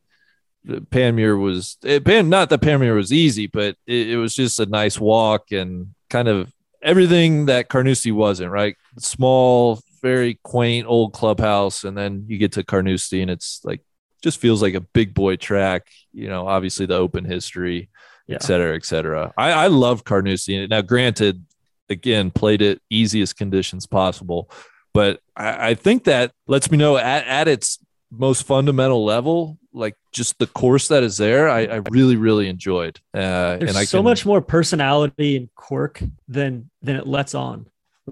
Panmure 0.66 1.40
was 1.40 1.76
it, 1.84 2.05
Pan. 2.05 2.28
Not 2.28 2.51
that 2.51 2.60
Panmure 2.60 2.94
was 2.94 3.12
easy, 3.12 3.47
but 3.47 3.76
it, 3.86 4.10
it 4.10 4.16
was 4.16 4.34
just 4.34 4.59
a 4.60 4.66
nice 4.66 4.98
walk 4.98 5.52
and 5.52 5.94
kind 6.10 6.28
of 6.28 6.52
everything 6.82 7.47
that 7.47 7.68
Carnoustie 7.68 8.12
wasn't. 8.12 8.51
Right, 8.51 8.76
small, 8.98 9.80
very 10.02 10.38
quaint 10.43 10.86
old 10.88 11.12
clubhouse, 11.12 11.84
and 11.84 11.97
then 11.97 12.24
you 12.28 12.38
get 12.38 12.52
to 12.52 12.64
Carnoustie 12.64 13.22
and 13.22 13.30
it's 13.30 13.60
like 13.64 13.80
just 14.22 14.40
feels 14.40 14.62
like 14.62 14.74
a 14.74 14.80
big 14.80 15.14
boy 15.14 15.36
track. 15.36 15.88
You 16.12 16.28
know, 16.28 16.48
obviously 16.48 16.86
the 16.86 16.94
open 16.97 17.24
history, 17.24 17.88
Yeah. 18.26 18.36
et 18.36 18.43
cetera, 18.43 18.74
et 18.74 18.84
cetera. 18.84 19.32
I, 19.36 19.52
I 19.52 19.66
love 19.68 20.05
Carnoustie. 20.05 20.66
Now, 20.66 20.82
granted, 20.82 21.44
again, 21.88 22.30
played 22.30 22.62
it 22.62 22.80
easiest 22.90 23.36
conditions 23.36 23.86
possible, 23.86 24.51
but 24.93 25.20
I, 25.36 25.68
I 25.70 25.74
think 25.74 26.05
that 26.05 26.32
lets 26.48 26.70
me 26.70 26.78
know 26.78 26.97
at, 26.97 27.26
at 27.26 27.47
its 27.47 27.78
most 28.11 28.43
fundamental 28.43 29.05
level, 29.05 29.59
like 29.73 29.95
just 30.12 30.39
the 30.39 30.47
course 30.47 30.89
that 30.89 31.03
is 31.03 31.16
there, 31.16 31.49
I, 31.49 31.65
I 31.65 31.81
really, 31.91 32.16
really 32.16 32.49
enjoyed. 32.49 33.01
Uh, 33.12 33.57
There's 33.57 33.70
and 33.70 33.78
I 33.78 33.85
so 33.85 33.99
can- 33.99 34.05
much 34.05 34.24
more 34.24 34.41
personality 34.41 35.37
and 35.37 35.55
quirk 35.55 36.03
than 36.28 36.70
than 36.83 36.97
it 36.97 37.07
lets 37.07 37.35
on. 37.35 37.66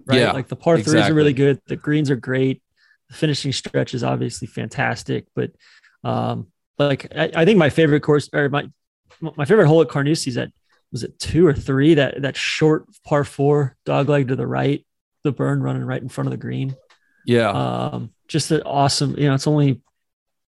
Right. 0.06 0.20
Yeah, 0.20 0.32
like 0.32 0.48
the 0.48 0.56
par 0.56 0.76
threes 0.76 0.88
are 0.88 0.98
exactly. 0.98 1.16
really 1.16 1.32
good. 1.32 1.60
The 1.66 1.76
greens 1.76 2.10
are 2.10 2.16
great. 2.16 2.62
The 3.08 3.14
finishing 3.14 3.52
stretch 3.52 3.94
is 3.94 4.02
obviously 4.02 4.48
fantastic. 4.48 5.26
But 5.36 5.52
um, 6.02 6.48
like 6.78 7.06
I, 7.16 7.30
I 7.34 7.44
think 7.44 7.58
my 7.58 7.70
favorite 7.70 8.00
course 8.00 8.28
or 8.32 8.48
my 8.48 8.68
my 9.20 9.44
favorite 9.44 9.68
hole 9.68 9.82
at 9.82 9.88
Carnoustie 9.88 10.30
is 10.30 10.36
at 10.36 10.50
was 10.90 11.04
it 11.04 11.18
two 11.18 11.46
or 11.46 11.54
three 11.54 11.94
that 11.94 12.22
that 12.22 12.36
short 12.36 12.86
par 13.04 13.24
four 13.24 13.76
dog 13.84 14.08
leg 14.08 14.28
to 14.28 14.36
the 14.36 14.46
right, 14.46 14.84
the 15.22 15.32
burn 15.32 15.62
running 15.62 15.84
right 15.84 16.02
in 16.02 16.08
front 16.08 16.26
of 16.26 16.32
the 16.32 16.36
green. 16.38 16.76
Yeah. 17.26 17.50
Um, 17.50 18.10
just 18.28 18.50
an 18.50 18.62
awesome, 18.62 19.16
you 19.18 19.28
know, 19.28 19.34
it's 19.34 19.46
only, 19.46 19.80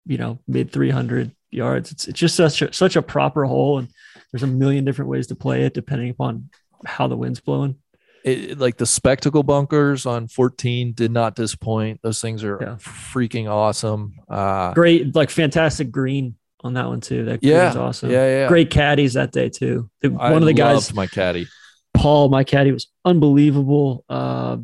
you 0.06 0.18
know, 0.18 0.40
mid 0.48 0.72
300 0.72 1.32
yards. 1.52 1.92
It's, 1.92 2.08
it's 2.08 2.20
just 2.20 2.36
such 2.36 2.62
a, 2.62 2.74
such 2.74 2.96
a 2.96 3.02
proper 3.02 3.46
hole. 3.46 3.80
And 3.80 3.88
there's 4.32 4.44
a 4.44 4.48
million 4.48 4.86
different 4.86 5.10
ways 5.10 5.28
to 5.28 5.36
play 5.36 5.64
it 5.64 5.74
depending 5.74 6.10
upon 6.10 6.50
how 6.86 7.08
the 7.08 7.16
wind's 7.18 7.40
blowing. 7.40 7.76
it, 8.24 8.58
like 8.60 8.78
the 8.78 8.86
spectacle 8.86 9.44
bunkers 9.44 10.06
on 10.06 10.28
14 10.28 10.94
did 10.94 11.12
not 11.12 11.36
disappoint. 11.36 12.00
Those 12.04 12.22
things 12.22 12.44
are 12.44 12.58
Yeah. 12.62 12.76
freaking 12.76 13.50
awesome. 13.50 14.16
Uh, 14.30 14.74
Great, 14.74 15.16
like 15.16 15.30
fantastic 15.30 15.92
green 15.92 16.36
on 16.62 16.74
that 16.74 16.88
one 16.88 17.00
too. 17.02 17.26
That 17.26 17.44
yeah, 17.44 17.62
green's 17.72 17.76
awesome. 17.78 18.10
yeah, 18.12 18.26
yeah. 18.26 18.48
Great 18.48 18.70
caddies 18.72 19.14
that 19.14 19.32
day 19.32 19.50
too. 19.50 19.90
The- 20.02 20.16
I 20.20 20.32
one 20.32 20.42
of 20.42 20.48
the 20.48 20.54
guys, 20.54 20.94
my 20.94 21.08
caddy. 21.08 21.48
Paul, 21.94 22.30
my 22.30 22.44
caddy 22.44 22.72
was 22.72 22.88
unbelievable. 23.06 24.04
Uh, 24.10 24.58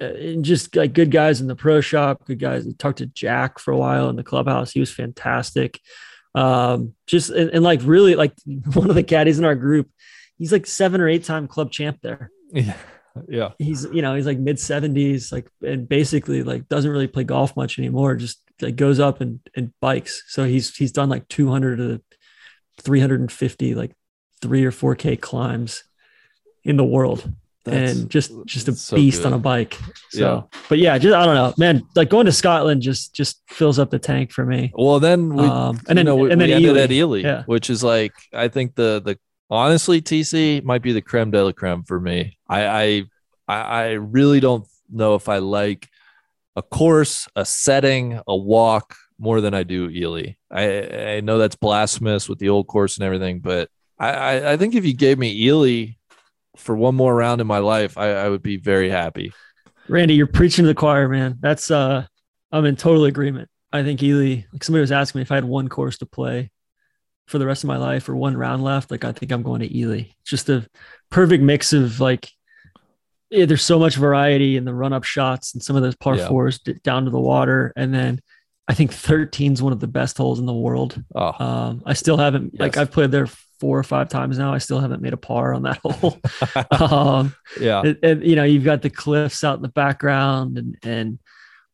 and 0.00 0.44
just 0.44 0.74
like 0.76 0.92
good 0.92 1.10
guys 1.10 1.40
in 1.40 1.46
the 1.46 1.56
pro 1.56 1.80
shop, 1.80 2.24
good 2.24 2.38
guys. 2.38 2.66
I 2.66 2.70
talked 2.78 2.98
to 2.98 3.06
Jack 3.06 3.58
for 3.58 3.72
a 3.72 3.76
while 3.76 4.08
in 4.08 4.16
the 4.16 4.24
clubhouse. 4.24 4.72
He 4.72 4.80
was 4.80 4.90
fantastic. 4.90 5.80
Um, 6.34 6.94
just 7.06 7.30
and, 7.30 7.50
and 7.50 7.62
like 7.62 7.80
really 7.84 8.14
like 8.14 8.32
one 8.74 8.88
of 8.88 8.96
the 8.96 9.02
caddies 9.02 9.38
in 9.38 9.44
our 9.44 9.54
group, 9.54 9.90
he's 10.38 10.52
like 10.52 10.66
seven 10.66 11.00
or 11.00 11.08
eight 11.08 11.24
time 11.24 11.46
club 11.48 11.70
champ 11.70 11.98
there. 12.02 12.30
Yeah, 12.52 12.76
yeah, 13.28 13.50
He's 13.58 13.84
you 13.92 14.02
know 14.02 14.14
he's 14.14 14.26
like 14.26 14.38
mid 14.38 14.58
seventies, 14.58 15.32
like 15.32 15.48
and 15.62 15.88
basically 15.88 16.42
like 16.42 16.68
doesn't 16.68 16.90
really 16.90 17.08
play 17.08 17.24
golf 17.24 17.56
much 17.56 17.78
anymore. 17.78 18.16
Just 18.16 18.40
like 18.60 18.76
goes 18.76 19.00
up 19.00 19.20
and 19.20 19.40
and 19.56 19.72
bikes. 19.80 20.24
So 20.28 20.44
he's 20.44 20.74
he's 20.74 20.92
done 20.92 21.08
like 21.08 21.28
two 21.28 21.50
hundred 21.50 21.76
to 21.76 22.02
three 22.80 23.00
hundred 23.00 23.20
and 23.20 23.32
fifty 23.32 23.74
like 23.74 23.92
three 24.40 24.64
or 24.64 24.72
four 24.72 24.94
k 24.94 25.16
climbs 25.16 25.84
in 26.64 26.76
the 26.76 26.84
world 26.84 27.32
That's- 27.64 27.96
and 27.96 28.10
just 28.10 28.32
just 28.46 28.68
a 28.68 28.74
so 28.74 28.96
beast 28.96 29.22
good. 29.22 29.28
on 29.28 29.32
a 29.34 29.38
bike. 29.38 29.78
So, 30.10 30.20
Yeah. 30.52 30.58
but 30.68 30.78
yeah, 30.78 30.98
just 30.98 31.14
I 31.14 31.24
don't 31.24 31.34
know, 31.36 31.54
man. 31.56 31.82
Like 31.94 32.08
going 32.10 32.26
to 32.26 32.32
Scotland 32.32 32.82
just 32.82 33.14
just 33.14 33.40
fills 33.48 33.78
up 33.78 33.90
the 33.90 33.98
tank 34.00 34.32
for 34.32 34.44
me. 34.44 34.72
Well, 34.74 34.98
then 35.00 35.34
we, 35.34 35.44
Um, 35.44 35.80
and 35.88 35.96
then 35.96 36.06
know, 36.06 36.16
we, 36.16 36.32
and 36.32 36.40
then 36.40 36.48
we 36.48 36.54
ended 36.54 36.70
Elie. 36.76 36.80
at 36.82 36.90
Elie, 36.92 37.22
Yeah. 37.22 37.42
which 37.46 37.70
is 37.70 37.84
like 37.84 38.12
I 38.32 38.48
think 38.48 38.74
the 38.74 39.00
the 39.04 39.18
honestly 39.50 40.00
TC 40.02 40.62
might 40.64 40.82
be 40.82 40.92
the 40.92 41.02
creme 41.02 41.30
de 41.30 41.44
la 41.44 41.52
creme 41.52 41.84
for 41.84 42.00
me. 42.00 42.36
I 42.48 42.66
I 42.66 43.02
I, 43.48 43.56
I 43.60 43.90
really 43.92 44.40
don't 44.40 44.66
know 44.90 45.14
if 45.14 45.28
I 45.28 45.38
like 45.38 45.88
a 46.56 46.62
course, 46.62 47.28
a 47.36 47.44
setting, 47.44 48.20
a 48.26 48.36
walk 48.36 48.94
more 49.18 49.40
than 49.40 49.54
I 49.54 49.62
do 49.62 49.88
Elie. 49.88 50.36
I 50.50 51.16
I 51.16 51.20
know 51.20 51.38
that's 51.38 51.54
blasphemous 51.56 52.28
with 52.28 52.38
the 52.40 52.48
old 52.48 52.66
course 52.66 52.96
and 52.98 53.04
everything, 53.04 53.38
but 53.40 53.68
I 53.98 54.08
I, 54.10 54.52
I 54.52 54.56
think 54.56 54.74
if 54.74 54.84
you 54.84 54.94
gave 54.94 55.16
me 55.18 55.48
Elie 55.48 55.98
for 56.62 56.76
one 56.76 56.94
more 56.94 57.14
round 57.14 57.40
in 57.40 57.46
my 57.46 57.58
life, 57.58 57.98
I, 57.98 58.10
I 58.12 58.28
would 58.28 58.42
be 58.42 58.56
very 58.56 58.88
happy. 58.88 59.32
Randy, 59.88 60.14
you're 60.14 60.26
preaching 60.26 60.62
to 60.64 60.68
the 60.68 60.74
choir, 60.74 61.08
man. 61.08 61.36
That's 61.40 61.70
uh, 61.70 62.06
I'm 62.50 62.64
in 62.64 62.76
total 62.76 63.04
agreement. 63.04 63.48
I 63.72 63.82
think 63.82 64.02
Elie. 64.02 64.46
Like 64.52 64.64
somebody 64.64 64.80
was 64.82 64.92
asking 64.92 65.18
me 65.18 65.22
if 65.22 65.32
I 65.32 65.36
had 65.36 65.44
one 65.44 65.68
course 65.68 65.98
to 65.98 66.06
play 66.06 66.50
for 67.26 67.38
the 67.38 67.46
rest 67.46 67.64
of 67.64 67.68
my 67.68 67.76
life 67.78 68.08
or 68.08 68.16
one 68.16 68.36
round 68.36 68.62
left. 68.62 68.90
Like 68.90 69.04
I 69.04 69.12
think 69.12 69.32
I'm 69.32 69.42
going 69.42 69.60
to 69.60 69.80
Elie. 69.82 70.14
It's 70.20 70.30
just 70.30 70.48
a 70.48 70.66
perfect 71.10 71.42
mix 71.42 71.72
of 71.72 72.00
like. 72.00 72.30
Yeah, 73.30 73.46
there's 73.46 73.64
so 73.64 73.78
much 73.78 73.96
variety 73.96 74.58
in 74.58 74.66
the 74.66 74.74
run 74.74 74.92
up 74.92 75.04
shots 75.04 75.54
and 75.54 75.62
some 75.62 75.74
of 75.74 75.80
those 75.82 75.96
par 75.96 76.16
Yeah. 76.16 76.28
fours 76.28 76.58
down 76.58 77.06
to 77.06 77.10
the 77.10 77.18
water. 77.18 77.72
And 77.76 77.92
then 77.94 78.20
I 78.68 78.74
think 78.74 78.92
13 78.92 79.54
is 79.54 79.62
one 79.62 79.72
of 79.72 79.80
the 79.80 79.86
best 79.86 80.18
holes 80.18 80.38
in 80.38 80.44
the 80.44 80.52
world. 80.52 81.02
Oh, 81.14 81.32
Um, 81.42 81.82
I 81.86 81.94
still 81.94 82.18
haven't 82.18 82.60
like 82.60 82.76
I've 82.76 82.92
played 82.92 83.10
there 83.10 83.28
four 83.62 83.78
or 83.78 83.84
five 83.84 84.08
times 84.08 84.38
now. 84.38 84.52
I 84.52 84.58
still 84.58 84.80
haven't 84.80 85.02
made 85.02 85.12
a 85.12 85.16
par 85.16 85.54
on 85.54 85.62
that 85.62 85.78
hole. 85.84 86.18
um, 86.80 87.32
yeah. 87.60 87.82
and, 87.84 87.98
and, 88.02 88.24
you 88.24 88.34
know 88.34 88.42
you've 88.44 88.64
got 88.64 88.82
the 88.82 88.90
cliffs 88.90 89.44
out 89.44 89.56
in 89.56 89.62
the 89.62 89.68
background 89.68 90.58
and 90.58 90.76
and 90.82 91.18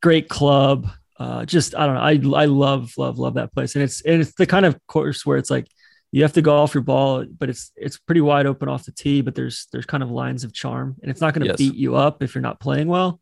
great 0.03 0.29
club. 0.29 0.87
Uh, 1.19 1.45
just 1.47 1.75
I 1.75 1.87
don't 1.87 1.95
know. 1.95 2.35
I 2.37 2.43
I 2.43 2.45
love 2.45 2.93
love 2.99 3.19
love 3.19 3.35
that 3.35 3.55
place, 3.55 3.75
and 3.75 3.83
it's 3.83 4.03
and 4.03 4.21
it's 4.21 4.35
the 4.35 4.47
kind 4.47 4.67
of 4.67 4.79
course 4.87 5.25
where 5.25 5.39
it's 5.39 5.51
like 5.51 5.67
you 6.13 6.23
have 6.23 6.35
to 6.35 6.43
go 6.43 6.57
off 6.59 6.75
your 6.75 6.83
ball, 6.85 7.25
but 7.39 7.49
it's 7.49 7.73
it's 7.75 7.99
pretty 7.99 8.21
wide 8.21 8.47
open 8.47 8.69
off 8.69 8.85
the 8.85 8.93
tee. 8.93 9.23
But 9.23 9.35
there's 9.35 9.67
there's 9.73 9.87
kind 9.87 10.03
of 10.03 10.11
lines 10.11 10.45
of 10.45 10.53
charm, 10.53 10.97
and 11.03 11.11
it's 11.11 11.21
not 11.23 11.33
going 11.35 11.43
to 11.45 11.49
Yes. 11.53 11.57
beat 11.59 11.75
you 11.75 11.97
up 11.97 12.23
if 12.23 12.35
you're 12.35 12.43
not 12.43 12.61
playing 12.61 12.87
well. 12.89 13.21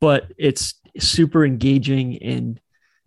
But 0.00 0.32
it's 0.38 0.80
super 0.98 1.44
engaging 1.44 2.22
and 2.22 2.60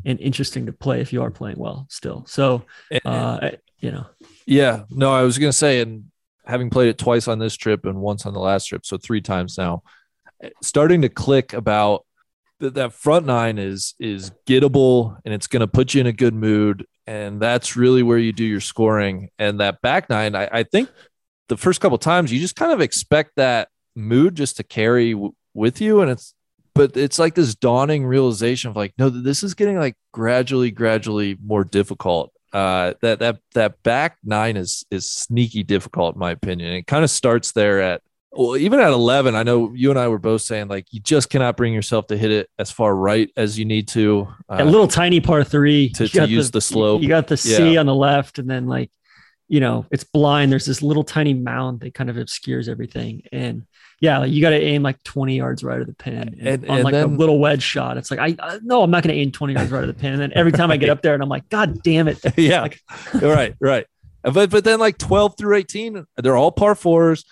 and 0.06 0.20
interesting 0.20 0.68
to 0.68 0.74
play 0.74 1.02
if 1.02 1.12
you 1.14 1.24
are 1.24 1.32
playing 1.32 1.58
well 1.58 1.88
still. 1.90 2.26
So 2.28 2.64
And- 2.92 3.02
uh, 3.06 3.52
you 3.80 3.92
know, 3.92 4.06
Yeah, 4.48 4.84
no, 4.90 5.14
I 5.14 5.24
was 5.24 5.38
gonna 5.38 5.52
say, 5.52 5.82
and 5.82 6.06
having 6.46 6.70
played 6.70 6.88
it 6.88 6.98
twice 6.98 7.28
on 7.28 7.38
this 7.38 7.56
trip 7.56 7.86
and 7.86 8.00
once 8.00 8.26
on 8.26 8.34
the 8.34 8.40
last 8.40 8.66
trip, 8.66 8.86
so 8.86 8.98
three 8.98 9.20
times 9.20 9.58
now, 9.58 9.84
eh, 10.42 10.50
starting 10.64 11.02
to 11.02 11.10
click 11.10 11.52
about 11.52 12.06
that 12.62 12.74
that 12.76 12.94
front 12.94 13.26
nine 13.26 13.58
is 13.60 13.94
is 14.00 14.32
gettable 14.48 15.18
and 15.26 15.34
it's 15.34 15.48
gonna 15.48 15.68
put 15.68 15.94
you 15.94 16.00
in 16.00 16.08
a 16.08 16.14
good 16.14 16.34
mood, 16.34 16.86
and 17.06 17.42
that's 17.42 17.76
really 17.76 18.04
where 18.04 18.18
you 18.18 18.32
do 18.32 18.46
your 18.46 18.62
scoring. 18.62 19.30
And 19.38 19.60
that 19.60 19.82
back 19.82 20.10
nine, 20.10 20.34
I, 20.34 20.48
I 20.50 20.64
think 20.64 20.90
the 21.50 21.58
first 21.58 21.82
couple 21.82 21.98
times 21.98 22.32
you 22.32 22.40
just 22.40 22.56
kind 22.56 22.72
of 22.72 22.80
expect 22.80 23.34
that 23.36 23.68
mood 23.98 24.36
just 24.36 24.56
to 24.58 24.64
carry 24.64 25.12
w- 25.12 25.34
with 25.54 25.82
you, 25.82 26.00
and 26.00 26.10
it's 26.10 26.34
but 26.74 26.96
it's 26.96 27.20
like 27.20 27.36
this 27.36 27.54
dawning 27.54 28.06
realization 28.06 28.70
of 28.70 28.78
like, 28.78 28.94
no, 28.98 29.10
this 29.10 29.44
is 29.44 29.56
getting 29.56 29.78
like 29.78 29.96
gradually, 30.14 30.72
gradually 30.72 31.38
more 31.44 31.66
difficult 31.66 32.32
uh 32.54 32.94
that 33.02 33.20
that 33.20 33.40
that 33.54 33.82
back 33.84 34.18
nine 34.24 34.56
is 34.58 34.86
is 34.90 35.12
sneaky 35.12 35.64
difficult 35.64 36.16
in 36.16 36.20
my 36.20 36.32
opinion 36.32 36.72
it 36.74 36.88
kind 36.88 37.04
of 37.04 37.10
starts 37.10 37.52
there 37.52 37.82
at 37.82 38.02
well 38.32 38.56
even 38.56 38.80
at 38.80 38.92
11 38.92 39.36
i 39.36 39.44
know 39.44 39.74
you 39.76 39.90
and 39.90 40.00
i 40.00 40.08
were 40.08 40.18
both 40.20 40.42
saying 40.42 40.68
like 40.70 40.86
you 40.92 41.00
just 41.02 41.30
cannot 41.30 41.58
bring 41.58 41.74
yourself 41.74 42.08
to 42.08 42.18
hit 42.18 42.32
it 42.32 42.50
as 42.58 42.72
far 42.72 42.96
right 42.96 43.30
as 43.36 43.60
you 43.60 43.66
need 43.66 43.88
to 43.88 44.28
uh, 44.50 44.58
a 44.60 44.66
little 44.66 44.88
tiny 44.88 45.20
par 45.20 45.44
three 45.44 45.90
to- 45.90 46.08
to 46.08 46.28
use 46.28 46.52
the 46.52 46.62
slope. 46.62 47.02
You 47.02 47.10
got 47.10 47.28
the 47.28 47.38
sea 47.38 47.74
Yeah. 47.74 47.80
on 47.82 47.86
the 47.86 47.96
left, 47.96 48.40
and 48.40 48.50
then 48.50 48.66
like, 48.68 48.92
you 49.50 49.60
know, 49.60 49.86
it's 49.92 50.04
blind. 50.04 50.52
There's 50.52 50.66
this 50.66 50.82
little 50.82 51.04
tiny 51.04 51.34
mound 51.34 51.80
that 51.82 51.94
kind 51.94 52.10
of 52.10 52.18
obscures 52.18 52.68
everything, 52.70 53.24
and 53.32 53.64
yeah, 54.00 54.20
like, 54.20 54.32
you 54.32 54.42
got 54.42 54.52
to 54.52 54.62
aim 54.62 54.84
like 54.84 55.02
20 55.04 55.36
yards 55.38 55.64
right 55.64 55.82
of 55.82 55.88
the 55.88 55.94
pin 55.96 56.38
and, 56.40 56.48
And- 56.48 56.70
on 56.70 56.76
and 56.78 56.84
like 56.84 56.94
a 56.94 57.06
little 57.08 57.40
wedge 57.40 57.64
shot. 57.64 57.98
It's 57.98 58.12
like 58.12 58.20
I, 58.20 58.36
I 58.40 58.60
no, 58.62 58.84
I'm 58.84 58.92
not 58.92 59.04
going 59.04 59.16
to 59.16 59.20
aim 59.22 59.32
20 59.32 59.54
yards 59.54 59.72
right 59.72 59.84
of 59.84 59.88
the 59.88 59.94
pin. 60.00 60.14
And 60.14 60.22
then 60.22 60.32
every 60.36 60.52
time 60.52 60.70
I 60.72 60.78
get 60.78 60.90
up 60.90 61.02
there, 61.02 61.14
and 61.14 61.24
I'm 61.24 61.30
like, 61.30 61.50
God 61.50 61.82
damn 61.84 62.08
it! 62.08 62.20
yeah 62.38 62.62
Like- 62.62 62.82
right 63.22 63.56
right 63.60 63.86
but 64.24 64.50
but 64.50 64.64
then 64.64 64.80
like 64.80 64.98
12 64.98 65.38
through 65.38 65.56
18 65.56 66.06
they're 66.18 66.36
all 66.36 66.52
par 66.52 66.76
fours 66.76 67.24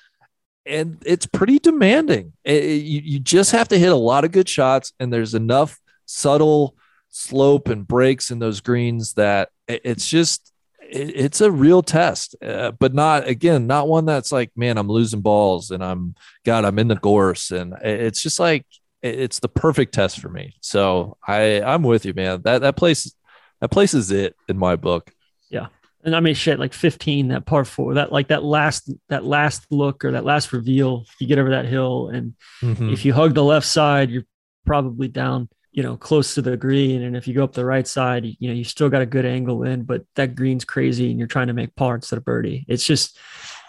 and 0.65 0.97
it's 1.05 1.25
pretty 1.25 1.59
demanding 1.59 2.33
it- 2.43 2.63
you, 2.81 3.01
you 3.03 3.19
just 3.19 3.51
have 3.51 3.67
to 3.69 3.77
hit 3.77 3.91
a 3.91 3.95
lot 3.95 4.23
of 4.25 4.31
good 4.31 4.47
shots 4.49 4.93
and 4.99 5.11
there's 5.11 5.33
enough 5.35 5.79
subtle 6.05 6.75
slope 7.09 7.67
and 7.69 7.87
breaks 7.87 8.31
in 8.31 8.39
those 8.39 8.61
greens 8.61 9.13
that 9.13 9.49
it- 9.67 9.81
it's 9.83 10.07
just 10.09 10.51
it, 10.89 11.11
it's 11.15 11.41
a 11.41 11.51
real 11.51 11.81
test 11.83 12.35
uh, 12.43 12.71
but 12.71 12.93
not 12.93 13.27
again 13.27 13.67
not 13.67 13.87
one 13.87 14.05
that's 14.05 14.31
like 14.31 14.51
man 14.55 14.77
i'm 14.77 14.87
losing 14.87 15.21
balls 15.21 15.71
and 15.71 15.83
i'm 15.83 16.15
god 16.45 16.65
i'm 16.65 16.79
in 16.79 16.87
the 16.87 16.95
gorse 16.95 17.51
and 17.51 17.73
it- 17.83 18.01
it's 18.01 18.21
just 18.21 18.39
like 18.39 18.65
it- 19.01 19.19
it's 19.19 19.39
the 19.39 19.47
perfect 19.49 19.93
test 19.93 20.19
for 20.19 20.29
me 20.29 20.55
so 20.61 21.17
i 21.27 21.61
i'm 21.61 21.83
with 21.83 22.05
you 22.05 22.13
man 22.13 22.41
that 22.43 22.61
that 22.61 22.75
place 22.75 23.13
that 23.61 23.69
place 23.71 23.93
is 23.93 24.11
it 24.11 24.35
in 24.47 24.57
my 24.57 24.75
book 24.75 25.11
Yeah. 25.49 25.67
And 26.03 26.15
I 26.15 26.19
mean, 26.19 26.35
shit, 26.35 26.59
like 26.59 26.73
15, 26.73 27.29
that 27.29 27.47
par 27.47 27.65
four, 27.65 27.95
that 27.95 28.11
like 28.11 28.27
that 28.27 28.43
last 28.43 28.91
that 29.09 29.25
last 29.25 29.65
look 29.71 30.05
or 30.05 30.11
that 30.11 30.23
last 30.23 30.53
reveal. 30.53 31.05
You 31.19 31.25
get 31.25 31.39
over 31.39 31.49
that 31.49 31.65
hill, 31.65 32.09
and 32.13 32.35
Mhm. 32.61 32.93
if 32.93 33.05
you 33.05 33.11
hug 33.11 33.33
the 33.33 33.43
left 33.43 33.65
side, 33.65 34.11
you're 34.11 34.27
probably 34.67 35.07
down, 35.07 35.49
you 35.75 35.83
know, 35.83 35.97
close 35.97 36.33
to 36.33 36.41
the 36.41 36.55
green. 36.55 37.03
And 37.03 37.17
if 37.17 37.27
you 37.27 37.33
go 37.33 37.43
up 37.43 37.51
the 37.51 37.65
right 37.65 37.85
side, 37.85 38.25
you, 38.25 38.47
know, 38.47 38.53
you 38.53 38.63
still 38.63 38.89
got 38.89 39.01
a 39.01 39.05
good 39.05 39.25
angle 39.25 39.63
in, 39.63 39.83
but 39.83 40.03
that 40.15 40.33
green's 40.33 40.63
crazy 40.63 41.09
and 41.11 41.19
you're 41.19 41.27
trying 41.27 41.47
to 41.47 41.53
make 41.53 41.75
par 41.75 41.95
instead 41.95 42.15
of 42.15 42.23
birdie. 42.23 42.65
It's 42.69 42.85
just, 42.85 43.19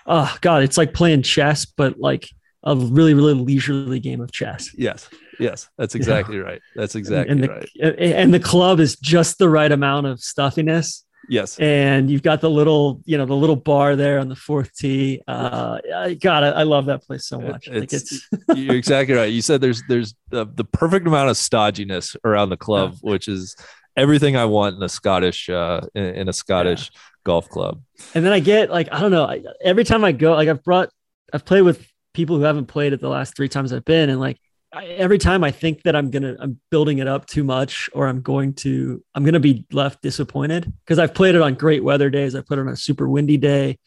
oh 0.07 0.33
God, 0.41 0.63
it's 0.63 0.79
like 0.79 0.95
playing 0.95 1.23
chess, 1.23 1.65
but 1.65 1.99
like 1.99 2.29
a 2.63 2.77
really, 2.77 3.13
really 3.13 3.35
leisurely 3.35 3.99
game 3.99 4.21
of 4.21 4.31
chess. 4.31 4.71
Yes. 4.79 5.09
Yes, 5.41 5.69
that's 5.77 5.97
exactly 5.97 6.39
right. 6.39 6.63
That's 6.77 6.95
exactly 6.95 7.33
and 7.33 7.43
the, 7.43 7.49
right. 7.49 7.99
And 7.99 8.33
the 8.33 8.41
club 8.41 8.79
is 8.79 8.97
just 8.97 9.39
the 9.39 9.49
right 9.49 9.71
amount 9.71 10.07
of 10.07 10.21
stuffiness. 10.21 11.05
Yes. 11.29 11.59
And 11.59 12.11
you've 12.11 12.23
got 12.23 12.41
the 12.41 12.51
little, 12.51 13.01
you 13.05 13.19
know, 13.19 13.27
the 13.27 13.35
little 13.35 13.57
bar 13.57 13.97
there 13.97 14.19
on 14.19 14.29
the 14.29 14.37
fourth 14.37 14.75
tee. 14.75 15.23
Uh, 15.27 15.79
God, 16.21 16.45
I, 16.45 16.49
I 16.49 16.63
love 16.63 16.87
that 16.87 17.03
place 17.03 17.27
so 17.27 17.41
much. 17.41 17.69
It's, 17.69 17.95
it's 17.95 18.29
you're 18.55 18.77
exactly 18.77 19.15
right. 19.15 19.33
You 19.33 19.43
said 19.43 19.61
there's 19.61 19.83
there's 19.89 20.15
the, 20.31 20.47
the 20.47 20.65
perfect 20.65 21.07
amount 21.07 21.31
of 21.31 21.37
stodginess 21.37 22.17
around 22.25 22.51
the 22.51 22.57
club, 22.57 22.97
which 23.01 23.29
is 23.29 23.57
everything 23.97 24.37
I 24.37 24.45
want 24.45 24.77
in 24.77 24.83
a 24.83 24.89
Scottish 24.89 25.49
uh, 25.49 25.81
in, 25.95 26.05
in 26.05 26.29
a 26.29 26.33
Scottish 26.33 26.91
yeah. 26.93 27.01
golf 27.25 27.49
club. 27.49 27.81
And 28.15 28.25
then 28.25 28.33
I 28.33 28.41
get 28.41 28.71
like 28.71 28.89
I 28.93 29.01
don't 29.01 29.11
know. 29.11 29.25
I, 29.25 29.43
every 29.63 29.85
time 29.85 30.05
I 30.05 30.13
go, 30.13 30.35
like 30.35 30.49
I've 30.49 30.63
brought, 30.63 30.91
I've 31.33 31.45
played 31.45 31.63
with 31.63 31.87
people 32.15 32.37
who 32.37 32.43
haven't 32.43 32.67
played 32.67 32.93
it 32.93 33.01
the 33.01 33.09
last 33.09 33.37
three 33.37 33.49
times 33.49 33.73
I've 33.73 33.85
been, 33.85 34.11
and 34.11 34.21
like 34.21 34.39
I, 34.77 34.85
every 34.89 35.17
time 35.17 35.43
I 35.43 35.53
think 35.53 35.85
that 35.85 35.97
I'm 35.97 36.11
gonna 36.11 36.37
I'm 36.39 36.61
building 36.71 36.99
it 36.99 37.09
up 37.09 37.25
too 37.25 37.43
much 37.43 37.89
or 37.95 38.07
I'm 38.09 38.21
going 38.21 38.53
to 38.57 39.03
I'm 39.15 39.25
gonna 39.25 39.41
be 39.41 39.65
left 39.73 40.03
disappointed 40.03 40.71
because 40.85 40.99
I've 40.99 41.15
played 41.15 41.35
it 41.35 41.41
on 41.41 41.55
great 41.55 41.83
weather 41.83 42.11
days. 42.11 42.35
I 42.35 42.43
put 42.43 42.59
it 42.59 42.61
on 42.61 42.69
a 42.69 42.77
super 42.77 43.09
windy 43.09 43.39
day, 43.39 43.79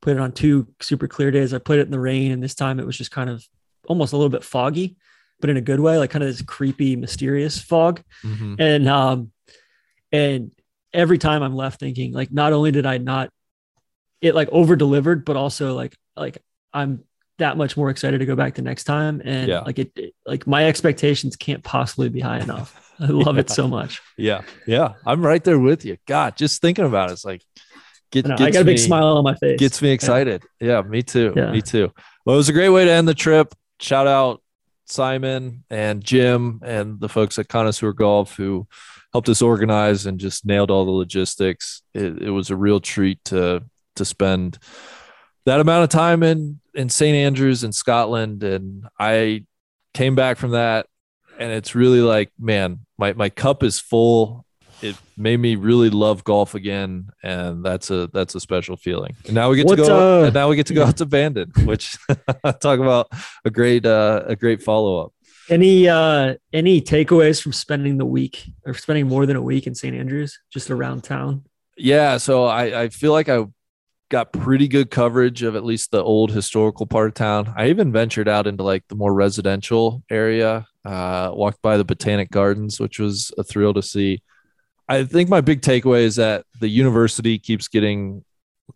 put 0.00 0.16
it 0.16 0.20
on 0.20 0.30
two 0.30 0.68
super 0.80 1.08
clear 1.08 1.32
days. 1.32 1.52
I 1.52 1.58
played 1.58 1.80
it 1.80 1.86
in 1.86 1.90
the 1.90 1.98
rain, 1.98 2.30
and 2.30 2.40
this 2.40 2.54
time 2.54 2.78
it 2.78 2.86
was 2.86 2.96
just 2.96 3.10
kind 3.10 3.28
of 3.28 3.44
almost 3.88 4.12
a 4.12 4.16
little 4.16 4.30
bit 4.30 4.44
foggy, 4.44 4.96
but 5.40 5.50
in 5.50 5.56
a 5.56 5.60
good 5.60 5.80
way, 5.80 5.98
like 5.98 6.10
kind 6.10 6.22
of 6.22 6.30
this 6.30 6.42
creepy, 6.42 6.94
mysterious 6.94 7.60
fog. 7.60 8.00
Mm-hmm. 8.22 8.54
And 8.60 8.88
um 8.88 9.32
and 10.12 10.52
every 10.92 11.18
time 11.18 11.42
I'm 11.42 11.56
left 11.56 11.80
thinking 11.80 12.12
like 12.12 12.32
not 12.32 12.52
only 12.52 12.70
did 12.70 12.86
I 12.86 12.98
not 12.98 13.30
it 14.20 14.36
like 14.36 14.48
over 14.52 14.76
delivered, 14.76 15.24
but 15.24 15.36
also 15.36 15.74
like 15.74 15.96
like 16.16 16.38
I'm 16.72 17.02
that 17.38 17.56
much 17.56 17.76
more 17.76 17.90
excited 17.90 18.18
to 18.18 18.26
go 18.26 18.34
back 18.34 18.54
the 18.54 18.62
next 18.62 18.84
time. 18.84 19.20
And 19.24 19.48
yeah. 19.48 19.60
like 19.60 19.78
it, 19.78 19.92
it, 19.96 20.14
like 20.24 20.46
my 20.46 20.66
expectations 20.66 21.36
can't 21.36 21.62
possibly 21.62 22.08
be 22.08 22.20
high 22.20 22.40
enough. 22.40 22.94
I 23.00 23.06
love 23.06 23.36
yeah. 23.36 23.40
it 23.40 23.50
so 23.50 23.68
much. 23.68 24.00
Yeah. 24.16 24.42
Yeah. 24.66 24.94
I'm 25.04 25.24
right 25.24 25.42
there 25.44 25.58
with 25.58 25.84
you. 25.84 25.98
God, 26.06 26.36
just 26.36 26.62
thinking 26.62 26.86
about 26.86 27.10
it, 27.10 27.14
it's 27.14 27.24
like, 27.24 27.42
get, 28.10 28.30
I, 28.30 28.46
I 28.46 28.50
got 28.50 28.62
a 28.62 28.64
big 28.64 28.78
smile 28.78 29.18
on 29.18 29.24
my 29.24 29.34
face. 29.34 29.58
Gets 29.58 29.82
me 29.82 29.90
excited. 29.90 30.42
Yeah. 30.60 30.80
yeah 30.80 30.82
me 30.82 31.02
too. 31.02 31.32
Me 31.34 31.60
too. 31.60 31.92
Well, 32.24 32.36
it 32.36 32.38
was 32.38 32.48
a 32.48 32.54
great 32.54 32.70
way 32.70 32.86
to 32.86 32.90
end 32.90 33.06
the 33.06 33.14
trip. 33.14 33.54
Shout 33.80 34.06
out 34.06 34.42
Simon 34.86 35.64
and 35.68 36.02
Jim 36.02 36.60
and 36.64 36.98
the 36.98 37.08
folks 37.08 37.38
at 37.38 37.48
Connoisseur 37.48 37.92
Golf 37.92 38.36
who 38.36 38.66
helped 39.12 39.28
us 39.28 39.42
organize 39.42 40.06
and 40.06 40.18
just 40.18 40.46
nailed 40.46 40.70
all 40.70 40.86
the 40.86 40.90
logistics. 40.90 41.82
It, 41.92 42.22
it 42.22 42.30
was 42.30 42.50
a 42.50 42.56
real 42.56 42.80
treat 42.80 43.22
to, 43.26 43.62
to 43.96 44.04
spend 44.06 44.58
that 45.46 45.60
amount 45.60 45.84
of 45.84 45.88
time 45.88 46.22
in 46.22 46.60
in 46.74 46.88
St 46.90 47.16
Andrews 47.16 47.64
in 47.64 47.72
Scotland, 47.72 48.42
and 48.42 48.86
I 48.98 49.44
came 49.94 50.14
back 50.14 50.36
from 50.36 50.50
that, 50.50 50.86
and 51.38 51.50
it's 51.50 51.74
really 51.74 52.00
like, 52.00 52.30
man, 52.38 52.80
my 52.98 53.14
my 53.14 53.30
cup 53.30 53.62
is 53.62 53.80
full. 53.80 54.44
It 54.82 54.94
made 55.16 55.38
me 55.38 55.56
really 55.56 55.88
love 55.88 56.22
golf 56.22 56.54
again, 56.54 57.08
and 57.22 57.64
that's 57.64 57.90
a 57.90 58.10
that's 58.12 58.34
a 58.34 58.40
special 58.40 58.76
feeling. 58.76 59.16
And 59.24 59.34
now 59.34 59.48
we 59.48 59.56
get 59.56 59.68
to 59.68 59.76
go. 59.76 60.22
Uh, 60.22 60.24
and 60.26 60.34
now 60.34 60.50
we 60.50 60.56
get 60.56 60.66
to 60.66 60.74
go 60.74 60.84
out 60.84 60.98
to 60.98 61.06
Bandon, 61.06 61.52
which 61.64 61.96
talk 62.60 62.78
about 62.80 63.08
a 63.44 63.50
great 63.50 63.86
uh, 63.86 64.24
a 64.26 64.36
great 64.36 64.62
follow 64.62 64.98
up. 64.98 65.12
Any 65.48 65.88
uh 65.88 66.34
any 66.52 66.82
takeaways 66.82 67.40
from 67.40 67.52
spending 67.52 67.98
the 67.98 68.04
week 68.04 68.50
or 68.66 68.74
spending 68.74 69.06
more 69.06 69.26
than 69.26 69.36
a 69.36 69.42
week 69.42 69.68
in 69.68 69.76
St 69.76 69.94
Andrews, 69.94 70.38
just 70.52 70.70
around 70.72 71.04
town? 71.04 71.44
Yeah, 71.78 72.16
so 72.16 72.46
I 72.46 72.82
I 72.82 72.88
feel 72.88 73.12
like 73.12 73.28
I 73.28 73.44
got 74.08 74.32
pretty 74.32 74.68
good 74.68 74.90
coverage 74.90 75.42
of 75.42 75.56
at 75.56 75.64
least 75.64 75.90
the 75.90 76.02
old 76.02 76.30
historical 76.30 76.86
part 76.86 77.08
of 77.08 77.14
town. 77.14 77.52
I 77.56 77.68
even 77.68 77.92
ventured 77.92 78.28
out 78.28 78.46
into 78.46 78.62
like 78.62 78.86
the 78.88 78.94
more 78.94 79.12
residential 79.12 80.02
area, 80.10 80.66
uh, 80.84 81.30
walked 81.32 81.60
by 81.62 81.76
the 81.76 81.84
Botanic 81.84 82.30
Gardens, 82.30 82.78
which 82.78 82.98
was 82.98 83.32
a 83.36 83.42
thrill 83.42 83.74
to 83.74 83.82
see. 83.82 84.22
I 84.88 85.04
think 85.04 85.28
my 85.28 85.40
big 85.40 85.60
takeaway 85.60 86.02
is 86.02 86.16
that 86.16 86.44
the 86.60 86.68
university 86.68 87.38
keeps 87.38 87.66
getting 87.66 88.24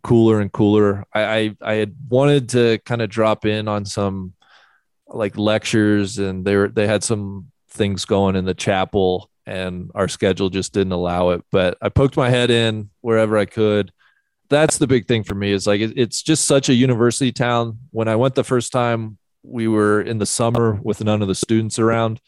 cooler 0.02 0.40
and 0.40 0.50
cooler. 0.50 1.04
I, 1.12 1.22
I, 1.22 1.56
I 1.62 1.74
had 1.74 1.94
wanted 2.08 2.48
to 2.50 2.78
kind 2.84 3.02
of 3.02 3.10
drop 3.10 3.44
in 3.44 3.68
on 3.68 3.84
some 3.84 4.34
like 5.06 5.38
lectures 5.38 6.18
and 6.18 6.44
they 6.44 6.56
were, 6.56 6.68
they 6.68 6.86
had 6.86 7.04
some 7.04 7.50
things 7.68 8.04
going 8.04 8.34
in 8.34 8.44
the 8.44 8.54
chapel 8.54 9.30
and 9.46 9.90
our 9.94 10.08
schedule 10.08 10.50
just 10.50 10.72
didn't 10.72 10.92
allow 10.92 11.30
it, 11.30 11.44
but 11.50 11.78
I 11.80 11.88
poked 11.88 12.16
my 12.16 12.30
head 12.30 12.50
in 12.50 12.90
wherever 13.00 13.38
I 13.38 13.46
could 13.46 13.92
that's 14.50 14.78
the 14.78 14.86
big 14.86 15.06
thing 15.06 15.22
for 15.22 15.34
me 15.34 15.52
is 15.52 15.66
like 15.66 15.80
it, 15.80 15.92
it's 15.96 16.22
just 16.22 16.44
such 16.44 16.68
a 16.68 16.74
university 16.74 17.32
town. 17.32 17.78
When 17.92 18.08
I 18.08 18.16
went 18.16 18.34
the 18.34 18.44
first 18.44 18.72
time, 18.72 19.16
we 19.42 19.68
were 19.68 20.02
in 20.02 20.18
the 20.18 20.26
summer 20.26 20.78
with 20.82 21.02
none 21.02 21.22
of 21.22 21.28
the 21.28 21.34
students 21.34 21.78
around. 21.78 22.20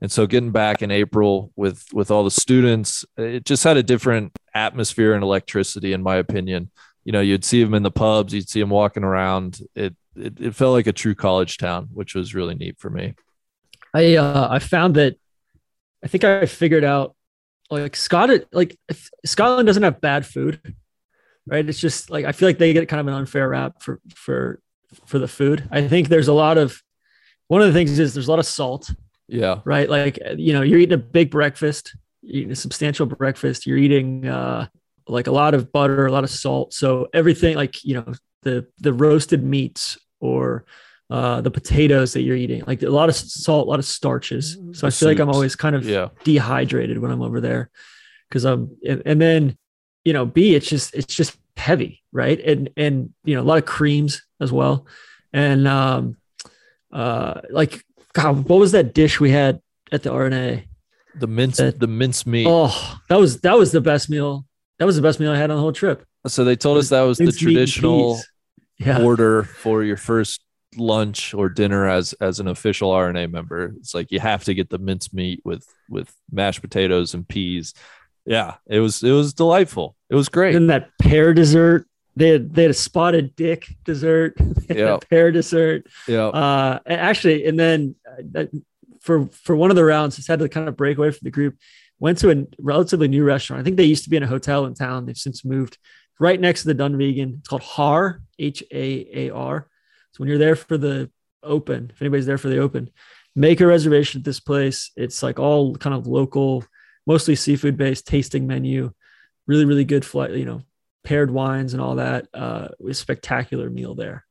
And 0.00 0.10
so 0.10 0.26
getting 0.26 0.52
back 0.52 0.82
in 0.82 0.90
April 0.90 1.52
with 1.56 1.84
with 1.92 2.10
all 2.10 2.24
the 2.24 2.30
students, 2.30 3.04
it 3.16 3.44
just 3.44 3.64
had 3.64 3.76
a 3.76 3.82
different 3.82 4.32
atmosphere 4.54 5.14
and 5.14 5.22
electricity, 5.22 5.92
in 5.92 6.02
my 6.02 6.16
opinion. 6.16 6.70
You 7.04 7.12
know, 7.12 7.20
you'd 7.20 7.44
see 7.44 7.62
them 7.62 7.74
in 7.74 7.82
the 7.82 7.90
pubs, 7.90 8.32
you'd 8.32 8.48
see 8.48 8.60
them 8.60 8.70
walking 8.70 9.04
around. 9.04 9.58
It 9.74 9.94
it, 10.16 10.40
it 10.40 10.54
felt 10.54 10.72
like 10.72 10.86
a 10.86 10.92
true 10.92 11.14
college 11.14 11.58
town, 11.58 11.88
which 11.92 12.14
was 12.14 12.34
really 12.34 12.54
neat 12.54 12.78
for 12.78 12.88
me. 12.88 13.14
I 13.92 14.16
uh, 14.16 14.48
I 14.50 14.58
found 14.60 14.94
that 14.94 15.16
I 16.04 16.08
think 16.08 16.22
I 16.22 16.46
figured 16.46 16.84
out 16.84 17.16
like 17.70 17.96
Scotland 17.96 18.46
like 18.52 18.78
Scotland 19.24 19.66
doesn't 19.66 19.82
have 19.82 20.00
bad 20.00 20.24
food 20.24 20.60
right? 21.46 21.68
It's 21.68 21.80
just 21.80 22.10
like 22.10 22.24
I 22.24 22.32
feel 22.32 22.48
like 22.48 22.58
they 22.58 22.72
get 22.72 22.88
kind 22.88 23.00
of 23.00 23.06
an 23.06 23.14
unfair 23.14 23.48
rap 23.48 23.82
for 23.82 24.00
for 24.14 24.60
for 25.06 25.18
the 25.18 25.28
food. 25.28 25.68
I 25.70 25.86
think 25.86 26.08
there's 26.08 26.28
a 26.28 26.32
lot 26.32 26.58
of 26.58 26.82
one 27.48 27.60
of 27.60 27.66
the 27.66 27.72
things 27.72 27.98
is 27.98 28.14
there's 28.14 28.28
a 28.28 28.30
lot 28.30 28.38
of 28.38 28.46
salt. 28.46 28.90
Yeah. 29.28 29.60
Right. 29.64 29.88
Like 29.88 30.18
you 30.36 30.52
know, 30.52 30.62
you're 30.62 30.78
eating 30.78 30.94
a 30.94 30.98
big 30.98 31.30
breakfast, 31.30 31.96
you're 32.22 32.40
eating 32.40 32.52
a 32.52 32.56
substantial 32.56 33.06
breakfast. 33.06 33.66
You're 33.66 33.78
eating 33.78 34.26
uh, 34.26 34.68
like 35.08 35.26
a 35.26 35.32
lot 35.32 35.54
of 35.54 35.72
butter, 35.72 36.06
a 36.06 36.12
lot 36.12 36.24
of 36.24 36.30
salt. 36.30 36.72
So 36.72 37.08
everything, 37.12 37.56
like 37.56 37.84
you 37.84 37.94
know, 37.94 38.12
the 38.42 38.66
the 38.78 38.92
roasted 38.92 39.42
meats 39.42 39.98
or 40.20 40.64
uh, 41.10 41.40
the 41.40 41.50
potatoes 41.50 42.14
that 42.14 42.22
you're 42.22 42.36
eating, 42.36 42.64
like 42.66 42.82
a 42.82 42.88
lot 42.88 43.08
of 43.08 43.14
salt, 43.14 43.66
a 43.66 43.70
lot 43.70 43.78
of 43.78 43.84
starches. 43.84 44.58
So 44.72 44.86
I 44.86 44.90
feel 44.90 45.08
like 45.08 45.18
I'm 45.18 45.28
always 45.28 45.54
kind 45.54 45.76
of 45.76 45.84
yeah. 45.84 46.08
dehydrated 46.24 46.98
when 46.98 47.10
I'm 47.10 47.22
over 47.22 47.40
there 47.40 47.70
because 48.28 48.44
I'm, 48.44 48.76
and, 48.86 49.02
and 49.04 49.20
then 49.20 49.58
you 50.04 50.12
know, 50.12 50.26
B, 50.26 50.54
it's 50.54 50.68
just 50.68 50.94
it's 50.94 51.14
just 51.14 51.36
heavy, 51.56 52.02
right? 52.12 52.40
And 52.40 52.70
and 52.76 53.12
you 53.24 53.34
know, 53.34 53.42
a 53.42 53.44
lot 53.44 53.58
of 53.58 53.64
creams 53.64 54.22
as 54.40 54.52
well. 54.52 54.86
And 55.32 55.66
um 55.66 56.16
uh 56.92 57.40
like 57.50 57.84
God, 58.12 58.48
what 58.48 58.60
was 58.60 58.72
that 58.72 58.94
dish 58.94 59.18
we 59.18 59.30
had 59.30 59.60
at 59.90 60.02
the 60.02 60.12
R&A? 60.12 60.66
The 61.16 61.26
mince 61.26 61.58
that, 61.58 61.78
the 61.78 61.86
mince 61.86 62.26
meat. 62.26 62.46
Oh, 62.48 63.00
that 63.08 63.18
was 63.18 63.40
that 63.40 63.56
was 63.56 63.72
the 63.72 63.80
best 63.80 64.10
meal. 64.10 64.46
That 64.78 64.84
was 64.84 64.96
the 64.96 65.02
best 65.02 65.20
meal 65.20 65.30
I 65.30 65.36
had 65.36 65.50
on 65.50 65.56
the 65.56 65.62
whole 65.62 65.72
trip. 65.72 66.04
So 66.26 66.44
they 66.44 66.56
told 66.56 66.78
us 66.78 66.88
that 66.88 67.02
was 67.02 67.18
the 67.18 67.32
traditional 67.32 68.20
yeah. 68.78 69.02
order 69.02 69.44
for 69.44 69.84
your 69.84 69.96
first 69.96 70.40
lunch 70.76 71.34
or 71.34 71.48
dinner 71.48 71.88
as 71.88 72.12
as 72.14 72.40
an 72.40 72.48
official 72.48 72.90
R&A 72.90 73.28
member. 73.28 73.72
It's 73.78 73.94
like 73.94 74.10
you 74.10 74.20
have 74.20 74.44
to 74.44 74.54
get 74.54 74.70
the 74.70 74.78
mince 74.78 75.12
meat 75.12 75.40
with 75.44 75.66
with 75.88 76.12
mashed 76.30 76.60
potatoes 76.60 77.14
and 77.14 77.26
peas 77.26 77.74
yeah, 78.26 78.54
it 78.66 78.80
was 78.80 79.02
it 79.02 79.10
was 79.10 79.34
delightful. 79.34 79.96
It 80.08 80.14
was 80.14 80.28
great. 80.28 80.54
And 80.54 80.70
that 80.70 80.90
pear 80.98 81.34
dessert, 81.34 81.86
they 82.16 82.28
had 82.28 82.54
they 82.54 82.62
had 82.62 82.70
a 82.70 82.74
spotted 82.74 83.36
dick 83.36 83.66
dessert, 83.84 84.36
yeah, 84.68 84.98
pear 85.10 85.30
dessert. 85.30 85.86
Yeah. 86.08 86.28
Uh, 86.28 86.78
and 86.86 87.00
actually, 87.00 87.46
and 87.46 87.58
then 87.58 87.94
uh, 88.34 88.44
for 89.00 89.26
for 89.26 89.54
one 89.54 89.70
of 89.70 89.76
the 89.76 89.84
rounds, 89.84 90.16
just 90.16 90.28
had 90.28 90.38
to 90.38 90.48
kind 90.48 90.68
of 90.68 90.76
break 90.76 90.98
away 90.98 91.10
from 91.10 91.24
the 91.24 91.30
group. 91.30 91.56
Went 92.00 92.18
to 92.18 92.30
a 92.30 92.46
relatively 92.58 93.08
new 93.08 93.24
restaurant. 93.24 93.60
I 93.60 93.64
think 93.64 93.76
they 93.76 93.84
used 93.84 94.04
to 94.04 94.10
be 94.10 94.16
in 94.16 94.22
a 94.22 94.28
hotel 94.28 94.66
in 94.66 94.74
town. 94.74 95.06
They've 95.06 95.16
since 95.16 95.44
moved 95.44 95.78
right 96.18 96.40
next 96.40 96.62
to 96.62 96.72
the 96.72 96.74
Dunvegan. 96.74 97.38
It's 97.38 97.48
called 97.48 97.62
Haar 97.62 98.20
H 98.38 98.62
A 98.72 99.08
A 99.12 99.30
R. 99.30 99.68
So 100.12 100.18
when 100.18 100.28
you're 100.28 100.38
there 100.38 100.56
for 100.56 100.78
the 100.78 101.10
open, 101.42 101.90
if 101.92 102.00
anybody's 102.00 102.26
there 102.26 102.38
for 102.38 102.48
the 102.48 102.58
open, 102.58 102.90
make 103.36 103.60
a 103.60 103.66
reservation 103.66 104.20
at 104.20 104.24
this 104.24 104.40
place. 104.40 104.90
It's 104.96 105.22
like 105.22 105.38
all 105.38 105.76
kind 105.76 105.94
of 105.94 106.06
local 106.06 106.64
mostly 107.06 107.36
seafood 107.36 107.76
based 107.76 108.06
tasting 108.06 108.46
menu, 108.46 108.92
really, 109.46 109.64
really 109.64 109.84
good 109.84 110.04
flight, 110.04 110.32
you 110.32 110.44
know, 110.44 110.62
paired 111.02 111.30
wines 111.30 111.74
and 111.74 111.82
all 111.82 111.96
that. 111.96 112.28
Uh, 112.32 112.68
it 112.78 112.84
was 112.84 112.98
spectacular 112.98 113.70
meal 113.70 113.94
there. 113.94 114.24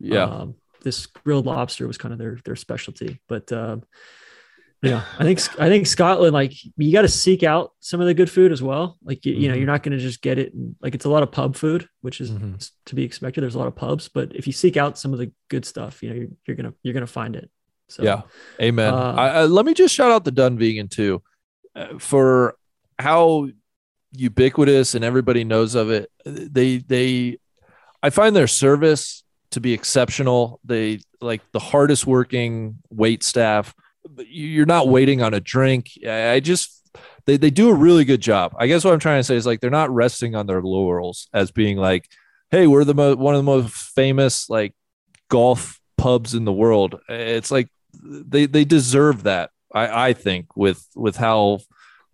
Yeah. 0.00 0.24
Um, 0.24 0.54
this 0.82 1.06
grilled 1.06 1.46
lobster 1.46 1.86
was 1.86 1.98
kind 1.98 2.12
of 2.12 2.18
their, 2.18 2.38
their 2.44 2.56
specialty, 2.56 3.20
but, 3.28 3.52
um, 3.52 3.82
yeah, 4.80 5.02
I 5.18 5.24
think 5.24 5.40
I 5.60 5.68
think 5.68 5.88
Scotland, 5.88 6.32
like 6.32 6.52
you 6.76 6.92
got 6.92 7.02
to 7.02 7.08
seek 7.08 7.42
out 7.42 7.72
some 7.80 8.00
of 8.00 8.06
the 8.06 8.14
good 8.14 8.30
food 8.30 8.52
as 8.52 8.62
well. 8.62 8.96
Like 9.02 9.24
you, 9.24 9.32
mm-hmm. 9.32 9.42
you 9.42 9.48
know, 9.48 9.54
mm-hmm. 9.54 9.58
you're 9.58 9.66
not 9.66 9.82
going 9.82 9.98
to 9.98 10.02
just 10.02 10.22
get 10.22 10.38
it. 10.38 10.54
And, 10.54 10.76
like 10.80 10.94
it's 10.94 11.04
a 11.04 11.08
lot 11.08 11.24
of 11.24 11.32
pub 11.32 11.56
food, 11.56 11.88
which 12.00 12.20
is 12.20 12.30
mm-hmm. 12.30 12.54
to 12.86 12.94
be 12.94 13.02
expected. 13.02 13.42
There's 13.42 13.56
a 13.56 13.58
lot 13.58 13.66
of 13.66 13.74
pubs, 13.74 14.08
but 14.08 14.36
if 14.36 14.46
you 14.46 14.52
seek 14.52 14.76
out 14.76 14.96
some 14.96 15.12
of 15.12 15.18
the 15.18 15.32
good 15.48 15.64
stuff, 15.64 16.00
you 16.00 16.10
know, 16.10 16.14
you're, 16.14 16.28
you're 16.46 16.56
gonna 16.56 16.74
you're 16.84 16.94
gonna 16.94 17.08
find 17.08 17.34
it. 17.34 17.50
So 17.88 18.04
yeah, 18.04 18.22
amen. 18.60 18.94
Uh, 18.94 19.14
I, 19.18 19.28
I, 19.28 19.44
let 19.46 19.66
me 19.66 19.74
just 19.74 19.92
shout 19.92 20.12
out 20.12 20.24
the 20.24 20.30
Dunvegan 20.30 20.88
too 20.88 21.22
for 21.98 22.56
how 22.98 23.48
ubiquitous 24.12 24.94
and 24.94 25.04
everybody 25.04 25.44
knows 25.44 25.74
of 25.74 25.90
it. 25.90 26.10
They 26.24 26.78
they 26.78 27.38
I 28.02 28.10
find 28.10 28.34
their 28.34 28.46
service 28.46 29.22
to 29.50 29.60
be 29.60 29.72
exceptional. 29.72 30.60
They 30.64 31.00
like 31.20 31.42
the 31.52 31.58
hardest 31.58 32.06
working 32.06 32.78
wait 32.90 33.22
staff. 33.22 33.74
you're 34.26 34.66
not 34.66 34.88
waiting 34.88 35.22
on 35.22 35.34
a 35.34 35.40
drink. 35.40 35.90
I 36.06 36.40
just 36.40 36.78
they, 37.26 37.36
they 37.36 37.50
do 37.50 37.68
a 37.68 37.74
really 37.74 38.04
good 38.04 38.22
job. 38.22 38.54
I 38.58 38.66
guess 38.66 38.84
what 38.84 38.94
I'm 38.94 39.00
trying 39.00 39.20
to 39.20 39.24
say 39.24 39.36
is 39.36 39.46
like 39.46 39.60
they're 39.60 39.70
not 39.70 39.92
resting 39.92 40.34
on 40.34 40.46
their 40.46 40.62
laurels 40.62 41.28
as 41.34 41.50
being 41.50 41.76
like, 41.76 42.08
hey, 42.50 42.66
we're 42.66 42.84
the 42.84 42.94
mo- 42.94 43.16
one 43.16 43.34
of 43.34 43.38
the 43.38 43.42
most 43.42 43.74
famous 43.74 44.48
like 44.48 44.74
golf 45.28 45.78
pubs 45.98 46.34
in 46.34 46.44
the 46.44 46.52
world. 46.52 47.00
It's 47.08 47.50
like 47.50 47.68
they 48.02 48.46
they 48.46 48.64
deserve 48.64 49.24
that. 49.24 49.50
I 49.74 50.08
I 50.08 50.12
think 50.12 50.56
with 50.56 50.86
with 50.96 51.16
how 51.16 51.60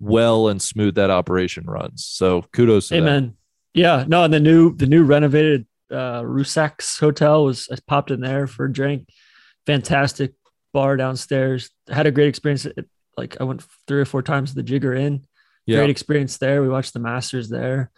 well 0.00 0.48
and 0.48 0.60
smooth 0.60 0.96
that 0.96 1.10
operation 1.10 1.64
runs. 1.66 2.04
So 2.04 2.42
kudos. 2.52 2.90
Amen. 2.92 3.36
Yeah, 3.74 4.04
no, 4.06 4.24
and 4.24 4.32
the 4.32 4.40
new 4.40 4.74
the 4.76 4.86
new 4.86 5.04
renovated 5.04 5.66
uh 5.90 6.22
Rusacks 6.22 6.98
hotel 6.98 7.44
was 7.44 7.68
I 7.70 7.76
popped 7.86 8.10
in 8.10 8.20
there 8.20 8.46
for 8.46 8.64
a 8.66 8.72
drink. 8.72 9.08
Fantastic 9.66 10.32
bar 10.72 10.96
downstairs. 10.96 11.70
Had 11.88 12.06
a 12.06 12.10
great 12.10 12.28
experience. 12.28 12.66
It- 12.66 12.88
like 13.16 13.40
I 13.40 13.44
went 13.44 13.62
three 13.86 14.00
or 14.00 14.04
four 14.04 14.22
times 14.22 14.50
to 14.50 14.56
the 14.56 14.64
Jigger 14.64 14.92
Inn. 14.92 15.24
Yeah. 15.66 15.78
Great 15.78 15.90
experience 15.90 16.38
there. 16.38 16.60
We 16.62 16.68
watched 16.68 16.94
the 16.94 16.98
Masters 16.98 17.48
there. 17.48 17.92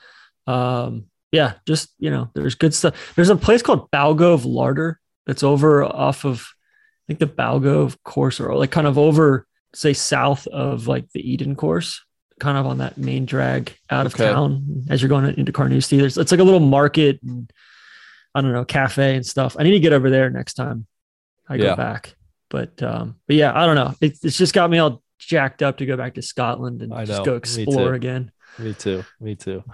Um, 0.47 1.07
yeah, 1.33 1.55
just 1.67 1.89
you 1.99 2.11
know, 2.11 2.31
there's 2.35 2.55
good 2.55 2.75
stuff. 2.75 3.15
There's 3.17 3.31
a 3.31 3.37
place 3.37 3.63
called 3.63 3.91
Balgove 3.91 4.45
Larder 4.45 5.01
that's 5.27 5.43
over 5.43 5.83
off 5.85 6.27
of 6.27 6.47
think 7.07 7.21
the 7.21 7.27
Balgove 7.27 7.97
course 8.05 8.41
or 8.41 8.55
like 8.57 8.71
kind 8.71 8.87
of 8.87 8.99
over 8.99 9.47
say 9.75 9.93
south 9.93 10.47
of 10.49 10.87
like 10.89 11.11
the 11.13 11.21
Eden 11.31 11.55
course, 11.57 12.03
kind 12.41 12.57
of 12.59 12.67
on 12.67 12.79
that 12.79 12.99
main 12.99 13.27
drag 13.27 13.77
out 13.91 14.07
of 14.07 14.15
Okay. 14.15 14.25
town 14.25 14.85
as 14.91 15.03
you're 15.03 15.09
going 15.09 15.27
into 15.35 15.53
Carnoustie. 15.53 15.99
There's 15.99 16.19
it's 16.19 16.31
like 16.31 16.41
a 16.41 16.45
little 16.45 16.61
market 16.61 17.21
and 17.23 17.51
I 18.35 18.41
don't 18.43 18.53
know, 18.53 18.65
cafe 18.65 19.15
and 19.17 19.25
stuff. 19.25 19.57
I 19.59 19.63
need 19.63 19.73
to 19.73 19.81
get 19.81 19.93
over 19.93 20.11
there 20.11 20.29
next 20.31 20.55
time 20.55 20.87
I 21.49 21.57
go 21.57 21.65
Yeah. 21.65 21.75
back. 21.77 22.15
But 22.49 22.83
um, 22.83 23.17
but 23.27 23.37
yeah, 23.37 23.53
I 23.59 23.67
don't 23.67 23.75
know. 23.77 23.95
It, 24.01 24.19
it's 24.23 24.37
just 24.39 24.55
got 24.55 24.71
me 24.71 24.79
all 24.79 25.03
jacked 25.19 25.63
up 25.63 25.79
to 25.79 25.87
go 25.87 25.97
back 25.97 26.15
to 26.15 26.23
Scotland 26.23 26.83
and 26.83 26.93
I 26.95 27.05
just 27.05 27.25
go 27.25 27.35
explore 27.37 27.89
too. 27.91 27.95
again. 27.95 28.31
Me 28.59 28.73
too. 28.75 29.05
Me 29.21 29.35
too. 29.35 29.65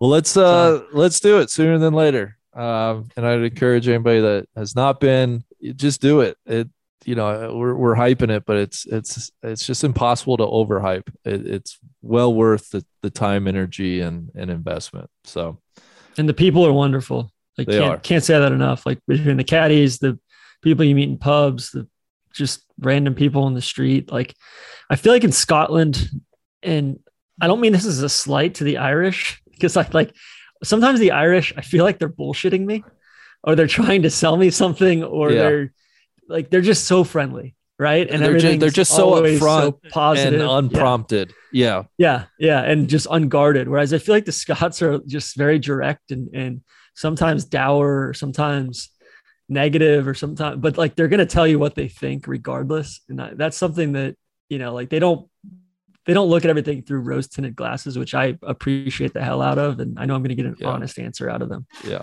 Well, 0.00 0.10
let's 0.10 0.36
uh 0.36 0.82
let's 0.92 1.20
do 1.20 1.38
it 1.40 1.50
sooner 1.50 1.78
than 1.78 1.94
later. 1.94 2.36
Um, 2.54 3.08
and 3.16 3.24
I'd 3.24 3.40
encourage 3.42 3.86
anybody 3.88 4.20
that 4.20 4.46
has 4.56 4.74
not 4.74 4.98
been, 5.00 5.44
just 5.76 6.00
do 6.00 6.20
it. 6.20 6.36
It 6.46 6.68
you 7.04 7.14
know 7.14 7.54
we're 7.54 7.74
we're 7.74 7.94
hyping 7.94 8.30
it, 8.30 8.44
but 8.44 8.56
it's 8.56 8.86
it's 8.86 9.30
it's 9.42 9.66
just 9.66 9.84
impossible 9.84 10.36
to 10.36 10.44
overhype. 10.44 11.08
It, 11.24 11.46
it's 11.46 11.78
well 12.02 12.34
worth 12.34 12.70
the, 12.70 12.84
the 13.02 13.10
time, 13.10 13.46
energy, 13.46 14.00
and 14.00 14.30
and 14.34 14.50
investment. 14.50 15.08
So 15.24 15.58
And 16.16 16.28
the 16.28 16.34
people 16.34 16.66
are 16.66 16.72
wonderful. 16.72 17.30
Like 17.56 17.66
They 17.68 17.78
can't 17.78 17.94
are. 17.94 17.98
can't 17.98 18.24
say 18.24 18.38
that 18.38 18.52
enough. 18.52 18.84
Like 18.86 18.98
between 19.06 19.36
the 19.36 19.44
caddies, 19.44 19.98
the 19.98 20.18
people 20.62 20.84
you 20.84 20.94
meet 20.94 21.08
in 21.08 21.18
pubs, 21.18 21.70
the 21.70 21.88
just 22.32 22.64
random 22.78 23.14
people 23.14 23.46
in 23.46 23.54
the 23.54 23.62
street. 23.62 24.12
Like 24.12 24.34
I 24.90 24.96
feel 24.96 25.12
like 25.12 25.24
in 25.24 25.32
Scotland, 25.32 26.08
and 26.62 27.00
I 27.40 27.46
don't 27.46 27.60
mean 27.60 27.72
this 27.72 27.86
as 27.86 28.02
a 28.02 28.08
slight 28.08 28.54
to 28.56 28.64
the 28.64 28.78
Irish, 28.78 29.40
because 29.50 29.76
like 29.76 29.94
like 29.94 30.14
sometimes 30.62 31.00
the 31.00 31.12
Irish, 31.12 31.52
I 31.56 31.62
feel 31.62 31.84
like 31.84 31.98
they're 31.98 32.08
bullshitting 32.08 32.64
me, 32.64 32.84
or 33.44 33.54
they're 33.54 33.66
trying 33.66 34.02
to 34.02 34.10
sell 34.10 34.36
me 34.36 34.50
something, 34.50 35.02
or 35.04 35.30
Yeah. 35.30 35.42
they're 35.42 35.72
like 36.28 36.50
they're 36.50 36.60
just 36.60 36.84
so 36.84 37.04
friendly, 37.04 37.54
right? 37.78 38.08
And 38.10 38.22
They're 38.22 38.38
ju- 38.38 38.58
they're 38.58 38.68
just 38.70 38.94
so 38.94 39.12
upfront 39.12 39.76
positive, 39.90 40.40
and 40.40 40.50
unprompted. 40.50 41.32
Yeah. 41.52 41.84
Yeah, 41.96 42.24
yeah, 42.38 42.60
and 42.62 42.88
just 42.88 43.06
unguarded. 43.10 43.68
Whereas 43.68 43.94
I 43.94 43.98
feel 43.98 44.14
like 44.14 44.26
the 44.26 44.32
Scots 44.32 44.82
are 44.82 44.98
just 45.06 45.36
very 45.36 45.58
direct 45.58 46.10
and 46.10 46.28
and 46.34 46.60
sometimes 46.94 47.44
dour, 47.44 48.12
sometimes 48.12 48.90
negative, 49.48 50.06
or 50.06 50.12
sometimes, 50.14 50.58
but 50.60 50.76
like 50.76 50.94
they're 50.96 51.08
gonna 51.08 51.24
tell 51.24 51.46
you 51.46 51.58
what 51.58 51.74
they 51.74 51.88
think 51.88 52.26
regardless. 52.26 53.00
And 53.08 53.22
I, 53.22 53.32
that's 53.34 53.56
something 53.56 53.92
that 53.92 54.16
you 54.50 54.58
know, 54.58 54.74
like 54.74 54.90
they 54.90 54.98
don't 54.98 55.28
they 56.04 56.14
don't 56.14 56.28
look 56.28 56.44
at 56.44 56.48
everything 56.50 56.82
through 56.82 57.00
rose 57.00 57.28
tinted 57.28 57.54
glasses, 57.56 57.98
which 57.98 58.14
I 58.14 58.38
appreciate 58.42 59.12
the 59.14 59.22
hell 59.22 59.40
out 59.42 59.58
of, 59.58 59.78
and 59.80 59.98
I 59.98 60.04
know 60.06 60.14
I'm 60.14 60.22
gonna 60.22 60.34
get 60.34 60.46
an 60.46 60.56
Yeah. 60.58 60.68
honest 60.68 60.98
answer 60.98 61.30
out 61.30 61.40
of 61.42 61.48
them. 61.48 61.66
Yeah. 61.86 62.02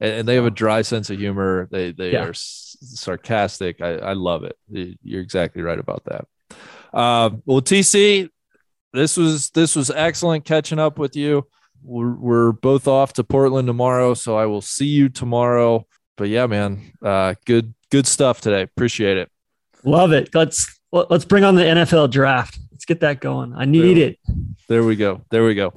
And, 0.00 0.12
and 0.12 0.28
they 0.28 0.34
have 0.36 0.46
a 0.46 0.50
dry 0.50 0.82
sense 0.82 1.10
of 1.10 1.18
humor. 1.18 1.68
They 1.70 1.92
they 1.92 2.12
Yeah. 2.12 2.24
are 2.24 2.30
s- 2.30 2.76
sarcastic. 2.80 3.80
I, 3.80 3.96
I 3.96 4.12
love 4.14 4.44
it. 4.44 4.56
You're 5.02 5.20
exactly 5.22 5.62
right 5.62 5.78
about 5.78 6.04
that. 6.06 6.26
Um, 6.98 7.42
well, 7.46 7.60
TC, 7.60 8.28
this 8.92 9.16
was 9.16 9.50
this 9.50 9.76
was 9.76 9.90
excellent 9.90 10.44
catching 10.44 10.78
up 10.78 10.98
with 10.98 11.16
you. 11.16 11.46
We're, 11.82 12.14
we're 12.14 12.52
both 12.52 12.86
off 12.88 13.14
to 13.14 13.24
Portland 13.24 13.66
tomorrow, 13.66 14.12
so 14.14 14.36
I 14.36 14.46
will 14.46 14.60
see 14.60 14.86
you 14.86 15.08
tomorrow. 15.08 15.86
But 16.16 16.28
yeah, 16.28 16.46
man, 16.46 16.92
uh, 17.02 17.34
good 17.46 17.74
good 17.90 18.06
stuff 18.06 18.40
today. 18.40 18.62
Appreciate 18.62 19.16
it. 19.16 19.30
Love 19.84 20.12
it. 20.12 20.34
Let's 20.34 20.78
let- 20.92 21.10
let's 21.10 21.24
bring 21.24 21.44
on 21.44 21.54
the 21.54 21.62
NFL 21.62 22.10
draft. 22.10 22.58
Let's 22.72 22.84
get 22.84 23.00
that 23.00 23.20
going. 23.20 23.54
I 23.54 23.64
need 23.66 23.94
Boom. 23.94 23.98
it. 23.98 24.18
There 24.68 24.82
we 24.84 24.96
go. 24.96 25.22
There 25.30 25.44
we 25.44 25.54
go. 25.54 25.72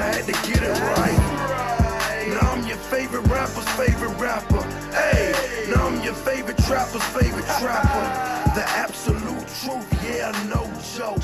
Had 0.00 0.24
to 0.24 0.32
get 0.32 0.62
it 0.62 0.80
right. 0.96 2.28
Now 2.28 2.52
I'm 2.52 2.66
your 2.66 2.78
favorite 2.78 3.26
rapper's 3.28 3.68
favorite 3.76 4.16
rapper. 4.18 4.62
Hey, 4.92 5.34
now 5.68 5.88
I'm 5.88 6.02
your 6.02 6.14
favorite 6.14 6.56
trapper's 6.58 7.04
favorite 7.04 7.44
trapper. 7.60 8.54
The 8.54 8.64
absolute 8.66 9.46
truth, 9.60 9.86
yeah, 10.02 10.32
no 10.48 10.64
joke. 10.96 11.20